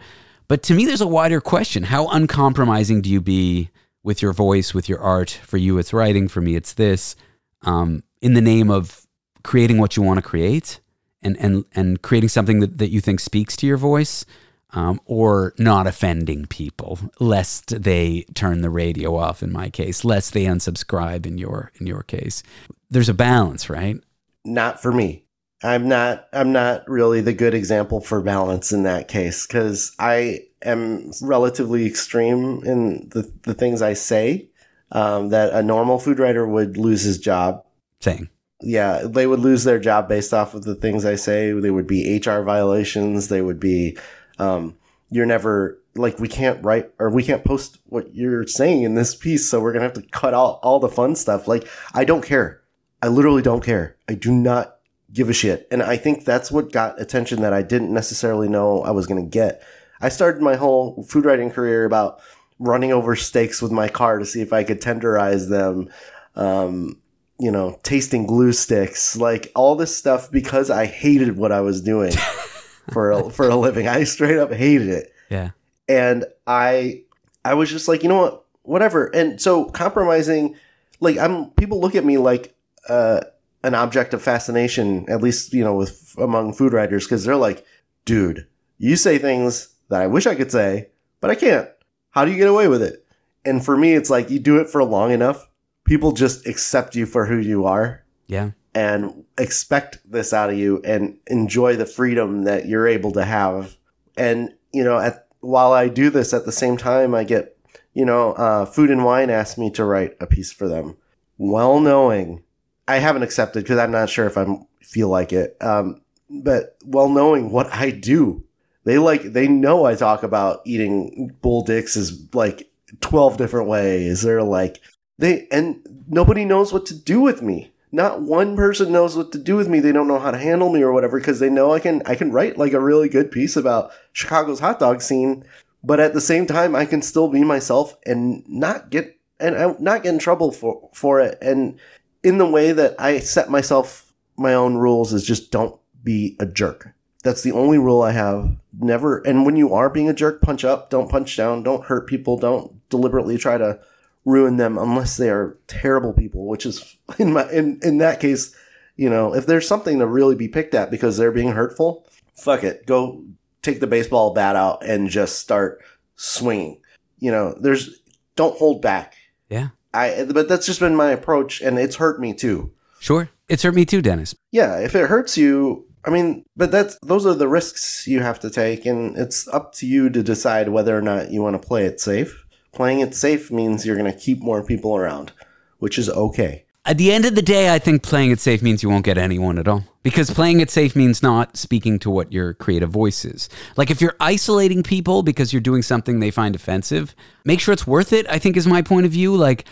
But 0.48 0.62
to 0.64 0.74
me, 0.74 0.84
there's 0.84 1.00
a 1.00 1.06
wider 1.06 1.40
question. 1.40 1.84
How 1.84 2.08
uncompromising 2.08 3.02
do 3.02 3.10
you 3.10 3.20
be 3.20 3.70
with 4.02 4.22
your 4.22 4.32
voice, 4.32 4.72
with 4.72 4.88
your 4.88 5.00
art? 5.00 5.30
For 5.30 5.56
you, 5.56 5.78
it's 5.78 5.92
writing. 5.92 6.28
For 6.28 6.40
me, 6.40 6.54
it's 6.54 6.74
this. 6.74 7.16
Um, 7.62 8.02
in 8.22 8.34
the 8.34 8.40
name 8.40 8.70
of 8.70 9.05
creating 9.46 9.78
what 9.78 9.96
you 9.96 10.02
want 10.02 10.18
to 10.18 10.22
create 10.22 10.80
and, 11.22 11.36
and, 11.38 11.64
and 11.72 12.02
creating 12.02 12.28
something 12.28 12.58
that, 12.58 12.78
that 12.78 12.90
you 12.90 13.00
think 13.00 13.20
speaks 13.20 13.56
to 13.56 13.64
your 13.64 13.76
voice 13.76 14.26
um, 14.72 15.00
or 15.04 15.54
not 15.56 15.86
offending 15.86 16.46
people 16.46 16.98
lest 17.20 17.80
they 17.82 18.26
turn 18.34 18.60
the 18.60 18.68
radio 18.70 19.14
off 19.16 19.44
in 19.44 19.52
my 19.52 19.70
case 19.70 20.04
lest 20.04 20.32
they 20.32 20.44
unsubscribe 20.46 21.24
in 21.24 21.38
your 21.38 21.70
in 21.78 21.86
your 21.86 22.02
case 22.02 22.42
there's 22.90 23.08
a 23.08 23.14
balance 23.14 23.70
right 23.70 23.96
not 24.44 24.82
for 24.82 24.90
me 24.90 25.24
i'm 25.62 25.86
not 25.86 26.26
i'm 26.32 26.50
not 26.50 26.82
really 26.88 27.20
the 27.20 27.32
good 27.32 27.54
example 27.54 28.00
for 28.00 28.20
balance 28.20 28.72
in 28.72 28.82
that 28.82 29.06
case 29.06 29.46
because 29.46 29.94
i 30.00 30.40
am 30.62 31.12
relatively 31.22 31.86
extreme 31.86 32.60
in 32.64 33.08
the, 33.10 33.32
the 33.42 33.54
things 33.54 33.80
i 33.80 33.92
say 33.92 34.48
um, 34.92 35.28
that 35.28 35.52
a 35.52 35.62
normal 35.62 35.98
food 36.00 36.18
writer 36.18 36.46
would 36.46 36.76
lose 36.76 37.02
his 37.02 37.18
job. 37.18 37.64
Saying. 38.00 38.28
Yeah, 38.62 39.02
they 39.04 39.26
would 39.26 39.40
lose 39.40 39.64
their 39.64 39.78
job 39.78 40.08
based 40.08 40.32
off 40.32 40.54
of 40.54 40.64
the 40.64 40.74
things 40.74 41.04
I 41.04 41.16
say. 41.16 41.52
They 41.52 41.70
would 41.70 41.86
be 41.86 42.18
HR 42.18 42.40
violations. 42.40 43.28
They 43.28 43.42
would 43.42 43.60
be, 43.60 43.98
um, 44.38 44.76
you're 45.10 45.26
never 45.26 45.78
like 45.94 46.18
we 46.18 46.28
can't 46.28 46.62
write 46.64 46.90
or 46.98 47.10
we 47.10 47.22
can't 47.22 47.44
post 47.44 47.78
what 47.86 48.14
you're 48.14 48.46
saying 48.46 48.82
in 48.82 48.94
this 48.94 49.14
piece, 49.14 49.48
so 49.48 49.60
we're 49.60 49.72
gonna 49.72 49.84
have 49.84 49.94
to 49.94 50.02
cut 50.02 50.34
out 50.34 50.58
all 50.62 50.78
the 50.78 50.88
fun 50.88 51.16
stuff. 51.16 51.48
Like 51.48 51.68
I 51.94 52.04
don't 52.04 52.24
care. 52.24 52.62
I 53.02 53.08
literally 53.08 53.42
don't 53.42 53.64
care. 53.64 53.96
I 54.08 54.14
do 54.14 54.32
not 54.32 54.78
give 55.12 55.28
a 55.30 55.32
shit. 55.32 55.66
And 55.70 55.82
I 55.82 55.96
think 55.96 56.24
that's 56.24 56.50
what 56.50 56.72
got 56.72 57.00
attention 57.00 57.42
that 57.42 57.52
I 57.52 57.62
didn't 57.62 57.92
necessarily 57.92 58.48
know 58.48 58.82
I 58.82 58.90
was 58.90 59.06
gonna 59.06 59.22
get. 59.22 59.62
I 60.00 60.08
started 60.08 60.42
my 60.42 60.56
whole 60.56 61.02
food 61.04 61.24
writing 61.24 61.50
career 61.50 61.84
about 61.84 62.20
running 62.58 62.92
over 62.92 63.16
steaks 63.16 63.60
with 63.60 63.72
my 63.72 63.88
car 63.88 64.18
to 64.18 64.26
see 64.26 64.40
if 64.40 64.52
I 64.52 64.64
could 64.64 64.80
tenderize 64.80 65.48
them. 65.48 65.90
Um, 66.34 67.00
you 67.38 67.50
know, 67.50 67.78
tasting 67.82 68.26
glue 68.26 68.52
sticks, 68.52 69.16
like 69.16 69.52
all 69.54 69.76
this 69.76 69.96
stuff 69.96 70.30
because 70.30 70.70
I 70.70 70.86
hated 70.86 71.36
what 71.36 71.52
I 71.52 71.60
was 71.60 71.80
doing 71.80 72.12
for 72.92 73.10
a, 73.10 73.30
for 73.30 73.48
a 73.48 73.56
living. 73.56 73.88
I 73.88 74.04
straight 74.04 74.38
up 74.38 74.52
hated 74.52 74.88
it. 74.88 75.12
Yeah. 75.30 75.50
And 75.88 76.24
I 76.46 77.02
I 77.44 77.54
was 77.54 77.70
just 77.70 77.88
like, 77.88 78.02
you 78.02 78.08
know 78.08 78.20
what? 78.20 78.44
Whatever. 78.62 79.06
And 79.06 79.40
so 79.40 79.66
compromising 79.66 80.56
like 81.00 81.18
I'm 81.18 81.50
people 81.50 81.80
look 81.80 81.94
at 81.94 82.04
me 82.04 82.18
like 82.18 82.54
uh 82.88 83.20
an 83.62 83.74
object 83.74 84.14
of 84.14 84.22
fascination, 84.22 85.08
at 85.08 85.22
least, 85.22 85.52
you 85.52 85.64
know, 85.64 85.74
with 85.74 86.14
among 86.18 86.52
food 86.52 86.72
writers 86.72 87.04
because 87.04 87.24
they're 87.24 87.36
like, 87.36 87.64
"Dude, 88.04 88.46
you 88.78 88.96
say 88.96 89.18
things 89.18 89.74
that 89.88 90.00
I 90.00 90.06
wish 90.06 90.26
I 90.26 90.34
could 90.34 90.52
say, 90.52 90.88
but 91.20 91.30
I 91.30 91.34
can't. 91.34 91.68
How 92.10 92.24
do 92.24 92.30
you 92.30 92.36
get 92.36 92.48
away 92.48 92.68
with 92.68 92.82
it?" 92.82 93.04
And 93.44 93.64
for 93.64 93.76
me, 93.76 93.94
it's 93.94 94.10
like 94.10 94.30
you 94.30 94.38
do 94.38 94.58
it 94.58 94.68
for 94.68 94.84
long 94.84 95.10
enough, 95.10 95.48
people 95.86 96.12
just 96.12 96.46
accept 96.46 96.94
you 96.94 97.06
for 97.06 97.26
who 97.26 97.38
you 97.38 97.64
are 97.64 98.02
Yeah. 98.26 98.50
and 98.74 99.24
expect 99.38 99.98
this 100.10 100.32
out 100.32 100.50
of 100.50 100.58
you 100.58 100.80
and 100.84 101.16
enjoy 101.28 101.76
the 101.76 101.86
freedom 101.86 102.44
that 102.44 102.66
you're 102.66 102.86
able 102.88 103.12
to 103.12 103.24
have. 103.24 103.76
And, 104.16 104.54
you 104.72 104.84
know, 104.84 104.98
at, 104.98 105.26
while 105.40 105.72
I 105.72 105.88
do 105.88 106.10
this 106.10 106.34
at 106.34 106.44
the 106.44 106.52
same 106.52 106.76
time, 106.76 107.14
I 107.14 107.24
get, 107.24 107.56
you 107.94 108.04
know, 108.04 108.32
uh, 108.32 108.64
Food 108.66 108.90
and 108.90 109.04
Wine 109.04 109.30
asked 109.30 109.58
me 109.58 109.70
to 109.72 109.84
write 109.84 110.16
a 110.20 110.26
piece 110.26 110.52
for 110.52 110.68
them, 110.68 110.96
well 111.38 111.80
knowing 111.80 112.42
I 112.88 112.98
haven't 112.98 113.22
accepted 113.22 113.62
because 113.64 113.78
I'm 113.78 113.90
not 113.92 114.10
sure 114.10 114.26
if 114.26 114.36
I 114.38 114.46
feel 114.82 115.08
like 115.08 115.32
it. 115.32 115.56
Um, 115.60 116.00
but 116.28 116.76
well 116.84 117.08
knowing 117.08 117.50
what 117.50 117.72
I 117.72 117.90
do, 117.90 118.44
they 118.84 118.98
like, 118.98 119.22
they 119.22 119.48
know 119.48 119.84
I 119.84 119.94
talk 119.94 120.22
about 120.22 120.60
eating 120.64 121.36
bull 121.42 121.62
dicks 121.62 121.96
is 121.96 122.26
like 122.34 122.70
12 123.00 123.36
different 123.36 123.68
ways. 123.68 124.22
They're 124.22 124.42
like, 124.42 124.80
they, 125.18 125.46
and 125.50 126.04
nobody 126.08 126.44
knows 126.44 126.72
what 126.72 126.86
to 126.86 126.94
do 126.94 127.20
with 127.20 127.42
me 127.42 127.72
not 127.92 128.20
one 128.20 128.56
person 128.56 128.92
knows 128.92 129.16
what 129.16 129.32
to 129.32 129.38
do 129.38 129.56
with 129.56 129.68
me. 129.68 129.80
They 129.80 129.92
don't 129.92 130.08
know 130.08 130.18
how 130.18 130.30
to 130.30 130.38
handle 130.38 130.70
me 130.70 130.82
or 130.82 130.92
whatever 130.92 131.18
because 131.18 131.40
they 131.40 131.48
know 131.48 131.72
I 131.72 131.80
can 131.80 132.02
I 132.04 132.14
can 132.14 132.32
write 132.32 132.58
like 132.58 132.72
a 132.72 132.80
really 132.80 133.08
good 133.08 133.30
piece 133.30 133.56
about 133.56 133.90
Chicago's 134.12 134.60
hot 134.60 134.78
dog 134.78 135.00
scene, 135.00 135.44
but 135.82 135.98
at 135.98 136.12
the 136.12 136.20
same 136.20 136.46
time 136.46 136.74
I 136.74 136.84
can 136.84 137.00
still 137.00 137.28
be 137.28 137.44
myself 137.44 137.96
and 138.04 138.46
not 138.48 138.90
get 138.90 139.18
and 139.38 139.56
I- 139.56 139.76
not 139.78 140.02
get 140.02 140.12
in 140.12 140.18
trouble 140.18 140.52
for 140.52 140.90
for 140.92 141.20
it. 141.20 141.38
And 141.40 141.78
in 142.22 142.38
the 142.38 142.46
way 142.46 142.72
that 142.72 142.96
I 142.98 143.20
set 143.20 143.50
myself 143.50 144.12
my 144.36 144.52
own 144.52 144.76
rules 144.76 145.14
is 145.14 145.24
just 145.24 145.50
don't 145.50 145.80
be 146.04 146.36
a 146.38 146.46
jerk. 146.46 146.90
That's 147.22 147.42
the 147.42 147.52
only 147.52 147.78
rule 147.78 148.02
I 148.02 148.12
have. 148.12 148.56
Never 148.78 149.18
and 149.18 149.46
when 149.46 149.56
you 149.56 149.72
are 149.72 149.88
being 149.88 150.08
a 150.08 150.14
jerk, 150.14 150.42
punch 150.42 150.64
up, 150.64 150.90
don't 150.90 151.10
punch 151.10 151.36
down, 151.36 151.62
don't 151.62 151.84
hurt 151.84 152.08
people, 152.08 152.36
don't 152.36 152.86
deliberately 152.90 153.38
try 153.38 153.56
to 153.58 153.80
ruin 154.26 154.56
them 154.56 154.76
unless 154.76 155.16
they 155.16 155.30
are 155.30 155.56
terrible 155.68 156.12
people, 156.12 156.46
which 156.46 156.66
is 156.66 156.96
in 157.18 157.32
my 157.32 157.50
in, 157.50 157.80
in 157.82 157.98
that 157.98 158.20
case, 158.20 158.54
you 158.96 159.08
know, 159.08 159.34
if 159.34 159.46
there's 159.46 159.66
something 159.66 159.98
to 160.00 160.06
really 160.06 160.34
be 160.34 160.48
picked 160.48 160.74
at 160.74 160.90
because 160.90 161.16
they're 161.16 161.32
being 161.32 161.52
hurtful, 161.52 162.06
fuck 162.34 162.62
it. 162.62 162.84
Go 162.84 163.24
take 163.62 163.80
the 163.80 163.86
baseball 163.86 164.34
bat 164.34 164.56
out 164.56 164.84
and 164.84 165.08
just 165.08 165.38
start 165.38 165.82
swinging. 166.16 166.80
You 167.18 167.30
know, 167.30 167.56
there's 167.58 168.00
don't 168.34 168.58
hold 168.58 168.82
back. 168.82 169.14
Yeah. 169.48 169.68
I 169.94 170.26
but 170.30 170.48
that's 170.48 170.66
just 170.66 170.80
been 170.80 170.96
my 170.96 171.10
approach 171.10 171.62
and 171.62 171.78
it's 171.78 171.96
hurt 171.96 172.20
me 172.20 172.34
too. 172.34 172.72
Sure. 173.00 173.30
It's 173.48 173.62
hurt 173.62 173.74
me 173.74 173.84
too, 173.84 174.02
Dennis. 174.02 174.34
Yeah, 174.50 174.78
if 174.78 174.94
it 174.94 175.08
hurts 175.08 175.38
you, 175.38 175.86
I 176.04 176.10
mean, 176.10 176.44
but 176.56 176.70
that's 176.70 176.98
those 177.02 177.24
are 177.26 177.34
the 177.34 177.48
risks 177.48 178.06
you 178.06 178.20
have 178.20 178.40
to 178.40 178.50
take 178.50 178.86
and 178.86 179.16
it's 179.16 179.46
up 179.48 179.72
to 179.74 179.86
you 179.86 180.10
to 180.10 180.22
decide 180.22 180.68
whether 180.68 180.96
or 180.96 181.02
not 181.02 181.30
you 181.30 181.42
want 181.42 181.60
to 181.60 181.66
play 181.66 181.84
it 181.84 182.00
safe. 182.00 182.45
Playing 182.76 183.00
it 183.00 183.14
safe 183.14 183.50
means 183.50 183.86
you're 183.86 183.96
going 183.96 184.12
to 184.12 184.18
keep 184.18 184.40
more 184.40 184.62
people 184.62 184.98
around, 184.98 185.32
which 185.78 185.96
is 185.96 186.10
okay. 186.10 186.66
At 186.84 186.98
the 186.98 187.10
end 187.10 187.24
of 187.24 187.34
the 187.34 187.40
day, 187.40 187.72
I 187.72 187.78
think 187.78 188.02
playing 188.02 188.32
it 188.32 188.38
safe 188.38 188.60
means 188.60 188.82
you 188.82 188.90
won't 188.90 189.06
get 189.06 189.16
anyone 189.16 189.58
at 189.58 189.66
all. 189.66 189.82
Because 190.02 190.30
playing 190.30 190.60
it 190.60 190.70
safe 190.70 190.94
means 190.94 191.22
not 191.22 191.56
speaking 191.56 191.98
to 192.00 192.10
what 192.10 192.34
your 192.34 192.52
creative 192.52 192.90
voice 192.90 193.24
is. 193.24 193.48
Like 193.78 193.90
if 193.90 194.02
you're 194.02 194.14
isolating 194.20 194.82
people 194.82 195.22
because 195.22 195.54
you're 195.54 195.62
doing 195.62 195.80
something 195.80 196.20
they 196.20 196.30
find 196.30 196.54
offensive, 196.54 197.14
make 197.46 197.60
sure 197.60 197.72
it's 197.72 197.86
worth 197.86 198.12
it, 198.12 198.26
I 198.28 198.38
think 198.38 198.58
is 198.58 198.66
my 198.66 198.82
point 198.82 199.06
of 199.06 199.12
view. 199.12 199.34
Like, 199.34 199.64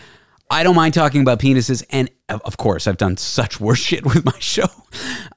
I 0.49 0.63
don't 0.63 0.75
mind 0.75 0.95
talking 0.95 1.21
about 1.21 1.39
penises. 1.39 1.85
And 1.91 2.09
of 2.27 2.57
course, 2.57 2.87
I've 2.87 2.97
done 2.97 3.17
such 3.17 3.59
worse 3.61 3.77
shit 3.77 4.03
with 4.03 4.25
my 4.25 4.39
show, 4.39 4.65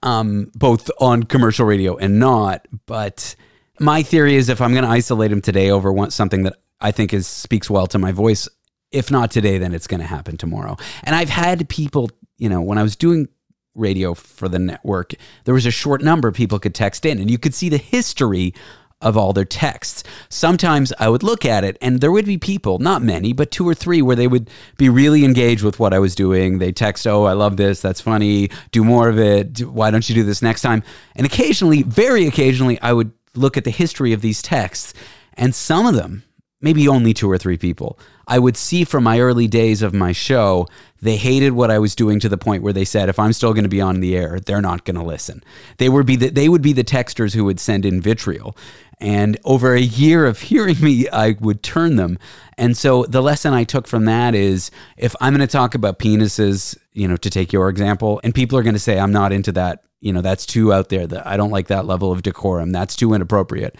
um, 0.02 0.50
both 0.54 0.90
on 1.02 1.24
commercial 1.24 1.66
radio 1.66 1.98
and 1.98 2.18
not. 2.18 2.66
But 2.86 3.36
my 3.78 4.02
theory 4.02 4.36
is 4.36 4.48
if 4.48 4.62
I'm 4.62 4.72
going 4.72 4.84
to 4.84 4.90
isolate 4.90 5.30
him 5.30 5.42
today 5.42 5.70
over 5.70 5.94
something 6.08 6.44
that 6.44 6.56
I 6.80 6.90
think 6.90 7.12
is 7.12 7.26
speaks 7.26 7.68
well 7.68 7.86
to 7.88 7.98
my 7.98 8.12
voice, 8.12 8.48
if 8.90 9.10
not 9.10 9.30
today, 9.30 9.58
then 9.58 9.74
it's 9.74 9.86
going 9.86 10.00
to 10.00 10.06
happen 10.06 10.36
tomorrow. 10.36 10.76
And 11.04 11.14
I've 11.14 11.28
had 11.28 11.68
people, 11.68 12.10
you 12.38 12.48
know, 12.48 12.60
when 12.60 12.78
I 12.78 12.82
was 12.82 12.96
doing 12.96 13.28
radio 13.74 14.14
for 14.14 14.48
the 14.48 14.58
network, 14.58 15.14
there 15.44 15.54
was 15.54 15.66
a 15.66 15.70
short 15.70 16.02
number 16.02 16.32
people 16.32 16.58
could 16.58 16.74
text 16.74 17.04
in, 17.04 17.18
and 17.18 17.30
you 17.30 17.38
could 17.38 17.54
see 17.54 17.68
the 17.68 17.78
history 17.78 18.54
of 19.00 19.16
all 19.16 19.32
their 19.32 19.44
texts. 19.44 20.02
Sometimes 20.28 20.92
I 20.98 21.08
would 21.08 21.22
look 21.22 21.44
at 21.44 21.64
it, 21.64 21.78
and 21.80 22.00
there 22.00 22.10
would 22.10 22.24
be 22.24 22.36
people, 22.36 22.78
not 22.78 23.02
many, 23.02 23.32
but 23.32 23.50
two 23.50 23.68
or 23.68 23.74
three, 23.74 24.02
where 24.02 24.16
they 24.16 24.26
would 24.26 24.50
be 24.76 24.88
really 24.88 25.24
engaged 25.24 25.62
with 25.62 25.78
what 25.78 25.94
I 25.94 26.00
was 26.00 26.14
doing. 26.14 26.58
They 26.58 26.72
text, 26.72 27.06
Oh, 27.06 27.24
I 27.24 27.32
love 27.34 27.56
this. 27.56 27.80
That's 27.80 28.00
funny. 28.00 28.50
Do 28.72 28.82
more 28.82 29.08
of 29.08 29.18
it. 29.18 29.60
Why 29.60 29.90
don't 29.90 30.08
you 30.08 30.14
do 30.14 30.24
this 30.24 30.42
next 30.42 30.62
time? 30.62 30.82
And 31.14 31.26
occasionally, 31.26 31.82
very 31.82 32.26
occasionally, 32.26 32.80
I 32.80 32.92
would 32.92 33.12
look 33.34 33.56
at 33.56 33.64
the 33.64 33.70
history 33.70 34.12
of 34.12 34.20
these 34.20 34.42
texts, 34.42 34.94
and 35.34 35.54
some 35.54 35.86
of 35.86 35.94
them, 35.94 36.24
maybe 36.60 36.88
only 36.88 37.14
two 37.14 37.30
or 37.30 37.38
three 37.38 37.56
people. 37.56 37.98
I 38.26 38.38
would 38.38 38.56
see 38.56 38.84
from 38.84 39.04
my 39.04 39.20
early 39.20 39.46
days 39.46 39.80
of 39.80 39.94
my 39.94 40.12
show, 40.12 40.66
they 41.00 41.16
hated 41.16 41.52
what 41.52 41.70
I 41.70 41.78
was 41.78 41.94
doing 41.94 42.18
to 42.20 42.28
the 42.28 42.36
point 42.36 42.62
where 42.62 42.72
they 42.72 42.84
said, 42.84 43.08
if 43.08 43.18
I'm 43.18 43.32
still 43.32 43.54
going 43.54 43.64
to 43.64 43.70
be 43.70 43.80
on 43.80 44.00
the 44.00 44.16
air, 44.16 44.40
they're 44.40 44.60
not 44.60 44.84
going 44.84 44.96
to 44.96 45.02
listen. 45.02 45.42
They 45.78 45.88
would 45.88 46.06
be 46.06 46.16
the, 46.16 46.30
they 46.30 46.48
would 46.48 46.62
be 46.62 46.72
the 46.72 46.84
texters 46.84 47.34
who 47.34 47.44
would 47.44 47.60
send 47.60 47.86
in 47.86 48.00
vitriol. 48.00 48.56
And 49.00 49.38
over 49.44 49.74
a 49.74 49.80
year 49.80 50.26
of 50.26 50.40
hearing 50.40 50.80
me, 50.80 51.08
I 51.08 51.36
would 51.40 51.62
turn 51.62 51.96
them. 51.96 52.18
And 52.56 52.76
so 52.76 53.04
the 53.04 53.22
lesson 53.22 53.54
I 53.54 53.62
took 53.62 53.86
from 53.86 54.06
that 54.06 54.34
is 54.34 54.72
if 54.96 55.14
I'm 55.20 55.32
going 55.32 55.46
to 55.46 55.52
talk 55.52 55.76
about 55.76 56.00
penises, 56.00 56.76
you 56.92 57.06
know, 57.06 57.16
to 57.16 57.30
take 57.30 57.52
your 57.52 57.68
example, 57.68 58.20
and 58.24 58.34
people 58.34 58.58
are 58.58 58.64
going 58.64 58.74
to 58.74 58.80
say, 58.80 58.98
I'm 58.98 59.12
not 59.12 59.32
into 59.32 59.52
that, 59.52 59.84
you 60.00 60.12
know, 60.12 60.20
that's 60.20 60.44
too 60.44 60.72
out 60.72 60.88
there, 60.88 61.06
that 61.06 61.26
I 61.26 61.36
don't 61.36 61.50
like 61.50 61.68
that 61.68 61.86
level 61.86 62.10
of 62.10 62.22
decorum, 62.22 62.72
that's 62.72 62.96
too 62.96 63.14
inappropriate 63.14 63.76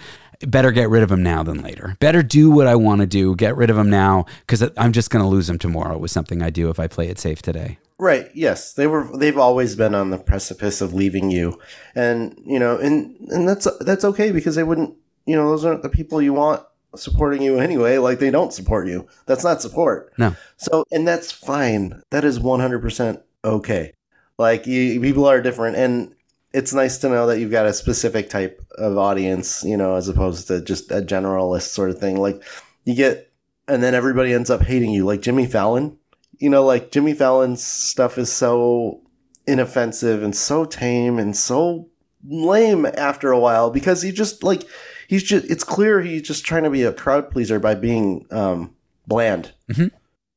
better 0.47 0.71
get 0.71 0.89
rid 0.89 1.03
of 1.03 1.11
him 1.11 1.23
now 1.23 1.43
than 1.43 1.63
later. 1.63 1.97
Better 2.01 2.23
do 2.23 2.51
what 2.51 2.67
I 2.67 2.77
want 2.77 3.01
to 3.01 3.07
do, 3.07 3.35
get 3.35 3.57
rid 3.57 3.71
of 3.71 3.79
him 3.79 3.91
now, 3.91 4.27
because 4.41 4.63
I'm 4.77 4.93
just 4.93 5.11
going 5.11 5.23
to 5.23 5.29
lose 5.29 5.49
him 5.49 5.59
tomorrow 5.59 5.99
with 5.99 6.11
something 6.11 6.43
I 6.43 6.51
do 6.51 6.71
if 6.71 6.79
I 6.79 6.87
play 6.87 7.09
it 7.09 7.19
safe 7.19 7.43
today. 7.43 7.79
Right. 7.99 8.29
Yes, 8.33 8.75
they 8.75 8.87
were. 8.87 9.09
They've 9.17 9.37
always 9.37 9.75
been 9.75 9.95
on 9.95 10.11
the 10.11 10.19
precipice 10.19 10.81
of 10.81 10.95
leaving 10.95 11.33
you, 11.33 11.61
and 11.97 12.41
you 12.47 12.59
know, 12.59 12.77
and 12.79 13.17
and 13.31 13.49
that's 13.49 13.67
that's 13.81 14.05
okay 14.05 14.31
because 14.31 14.55
they 14.55 14.63
wouldn't. 14.63 14.95
You 15.27 15.35
know, 15.35 15.51
those 15.51 15.65
aren't 15.65 15.83
the 15.83 15.89
people 15.89 16.23
you 16.23 16.33
want 16.33 16.63
supporting 16.95 17.43
you 17.43 17.59
anyway. 17.59 17.99
Like 17.99 18.21
they 18.21 18.31
don't 18.31 18.53
support 18.53 18.87
you. 18.87 19.09
That's 19.27 19.43
not 19.43 19.61
support. 19.61 20.13
No. 20.17 20.37
So, 20.59 20.85
and 20.93 21.09
that's 21.09 21.33
fine. 21.33 22.01
That 22.11 22.25
is 22.25 22.39
one 22.39 22.61
hundred 22.61 22.83
percent 22.83 23.21
okay. 23.45 23.95
Like 24.39 24.69
you, 24.69 25.01
people 25.01 25.27
are 25.27 25.43
different, 25.43 25.77
and 25.77 26.15
it's 26.53 26.73
nice 26.73 26.99
to 26.99 27.09
know 27.09 27.27
that 27.27 27.39
you've 27.41 27.51
got 27.51 27.67
a 27.67 27.73
specific 27.73 28.31
type 28.31 28.61
of 28.77 28.97
audience. 28.99 29.63
You 29.65 29.77
know, 29.77 29.95
as 29.95 30.09
opposed 30.09 30.49
to 30.49 30.61
just 30.61 30.91
a 30.91 31.01
generalist 31.03 31.69
sort 31.69 31.91
of 31.91 31.99
thing. 31.99 32.17
Like 32.21 32.43
you 32.85 32.95
get, 32.95 33.31
and 33.67 33.83
then 33.83 33.95
everybody 33.95 34.33
ends 34.33 34.51
up 34.51 34.63
hating 34.63 34.91
you. 34.91 35.05
Like 35.05 35.23
Jimmy 35.23 35.47
Fallon 35.47 35.97
you 36.41 36.49
know, 36.49 36.65
like 36.65 36.93
Jimmy 36.93 37.15
Fallon's 37.15 37.65
stuff 37.65 38.17
is 38.17 38.31
so 38.31 39.01
inoffensive 39.49 40.23
and 40.23 40.37
so 40.37 40.65
tame 40.65 41.19
and 41.19 41.37
so 41.37 41.89
lame 42.25 42.87
after 42.87 43.33
a 43.33 43.39
while 43.41 43.71
because 43.71 44.03
he 44.03 44.13
just 44.13 44.45
like 44.45 44.63
he's 45.09 45.23
just 45.25 45.45
it's 45.51 45.65
clear 45.65 46.01
he's 46.01 46.23
just 46.23 46.45
trying 46.45 46.63
to 46.63 46.71
be 46.71 46.83
a 46.85 46.93
crowd 46.93 47.29
pleaser 47.31 47.59
by 47.59 47.75
being 47.75 48.25
um 48.31 48.73
bland 49.07 49.53
Mhm. 49.71 49.91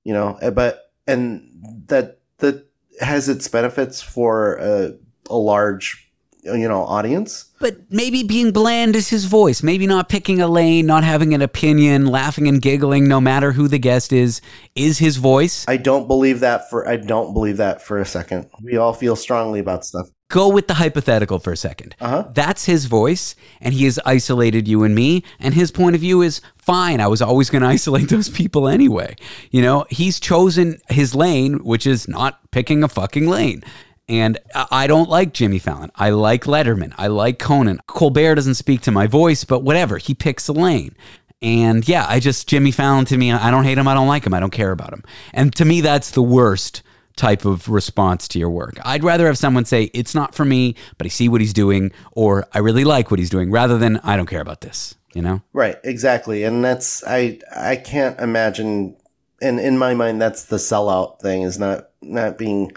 you 0.04 0.14
know 0.14 0.38
eh, 0.42 0.50
but 0.50 0.92
and 1.06 1.44
that 1.88 2.20
that 2.38 2.66
has 3.00 3.28
its 3.30 3.48
benefits 3.48 4.02
for 4.02 4.56
a, 4.56 4.94
a 5.32 5.38
large 5.38 6.12
you 6.44 6.68
know 6.68 6.84
audience. 6.84 7.46
But 7.60 7.78
maybe 7.92 8.24
being 8.24 8.52
bland 8.52 8.96
is 8.96 9.10
his 9.10 9.26
voice. 9.26 9.62
Maybe 9.62 9.86
not 9.86 10.10
picking 10.10 10.42
a 10.42 10.48
lane, 10.48 10.86
not 10.86 11.04
having 11.04 11.34
an 11.34 11.42
opinion, 11.42 12.08
laughing 12.08 12.48
and 12.48 12.62
giggling, 12.62 13.08
no 13.08 13.22
matter 13.22 13.52
who 13.52 13.68
the 13.68 13.78
guest 13.78 14.12
is, 14.12 14.42
is 14.76 14.98
his 14.98 15.18
voice. 15.18 15.66
I 15.68 15.78
don't 15.78 16.08
believe 16.08 16.40
that 16.40 16.70
for 16.70 16.88
I 16.88 16.98
don't 16.98 17.34
believe 17.34 17.58
that 17.58 17.82
for 17.82 18.00
a 18.00 18.06
second. 18.06 18.50
We 18.64 18.78
all 18.78 18.94
feel 18.94 19.16
strongly 19.16 19.60
about 19.60 19.86
stuff. 19.86 20.08
Go 20.30 20.48
with 20.48 20.70
the 20.70 20.76
hypothetical 20.76 21.40
for 21.40 21.52
a 21.52 21.58
2nd 21.58 21.92
Uh-huh. 22.00 22.30
That's 22.34 22.64
his 22.64 22.86
voice, 22.86 23.36
and 23.60 23.74
he 23.74 23.84
has 23.84 24.00
isolated 24.06 24.66
you 24.66 24.84
and 24.84 24.96
me, 24.96 25.26
and 25.42 25.54
his 25.54 25.72
point 25.72 25.94
of 25.94 26.00
view 26.00 26.22
is 26.22 26.40
fine. 26.58 27.02
I 27.02 27.08
was 27.08 27.22
always 27.22 27.50
going 27.50 27.62
to 27.68 27.68
isolate 27.68 28.08
those 28.08 28.30
people 28.30 28.70
anyway. 28.70 29.18
You 29.52 29.62
know, 29.62 29.86
he's 29.90 30.22
chosen 30.22 30.80
his 30.88 31.14
lane, 31.14 31.66
which 31.66 31.86
is 31.86 32.08
not 32.08 32.40
picking 32.52 32.82
a 32.82 32.88
fucking 32.88 33.28
lane. 33.28 33.62
And 34.08 34.40
I 34.54 34.88
don't 34.88 35.10
like 35.10 35.34
Jimmy 35.34 35.60
Fallon. 35.60 35.92
I 35.96 36.10
like 36.10 36.44
Letterman. 36.44 36.94
I 36.98 37.08
like 37.08 37.40
Conan. 37.40 37.80
Colbert 37.88 38.36
doesn't 38.36 38.56
speak 38.56 38.82
to 38.82 38.92
my 38.92 39.08
voice, 39.08 39.46
but 39.46 39.64
whatever. 39.64 39.98
He 39.98 40.14
picks 40.14 40.48
a 40.48 40.54
lane. 40.54 40.96
And 41.42 41.88
yeah, 41.88 42.06
I 42.08 42.20
just, 42.20 42.48
Jimmy 42.48 42.72
Fallon 42.72 43.06
to 43.06 43.18
me, 43.18 43.32
I 43.32 43.50
don't 43.50 43.64
hate 43.64 43.78
him. 43.78 43.88
I 43.88 43.94
don't 43.94 44.08
like 44.08 44.26
him. 44.26 44.34
I 44.34 44.40
don't 44.40 44.52
care 44.52 44.72
about 44.72 44.92
him. 44.92 45.04
And 45.34 45.56
to 45.56 45.66
me, 45.66 45.82
that's 45.82 46.12
the 46.12 46.22
worst 46.22 46.84
type 47.16 47.46
of 47.46 47.70
response 47.70 48.28
to 48.30 48.40
your 48.40 48.50
work. 48.50 48.78
I'd 48.84 49.04
rather 49.04 49.28
have 49.28 49.38
someone 49.38 49.66
say, 49.66 49.92
it's 49.94 50.16
not 50.16 50.36
for 50.36 50.46
me, 50.46 50.76
but 50.98 51.06
I 51.06 51.10
see 51.10 51.30
what 51.30 51.42
he's 51.42 51.54
doing, 51.54 51.92
or 52.14 52.48
I 52.54 52.60
really 52.60 52.84
like 52.84 53.12
what 53.12 53.20
he's 53.20 53.30
doing, 53.30 53.52
rather 53.52 53.78
than 53.78 53.98
I 53.98 54.18
don't 54.18 54.28
care 54.28 54.42
about 54.42 54.62
this, 54.62 54.96
you 55.14 55.22
know? 55.22 55.42
Right, 55.54 55.78
exactly. 55.84 56.44
And 56.44 56.64
that's 56.64 57.04
I 57.06 57.40
I 57.56 57.76
can't 57.76 58.20
imagine 58.20 58.96
and 59.42 59.60
in 59.60 59.78
my 59.78 59.94
mind 59.94 60.22
that's 60.22 60.46
the 60.46 60.58
sellout 60.58 61.20
thing 61.20 61.42
is 61.42 61.58
not 61.58 61.90
not 62.02 62.38
being 62.38 62.72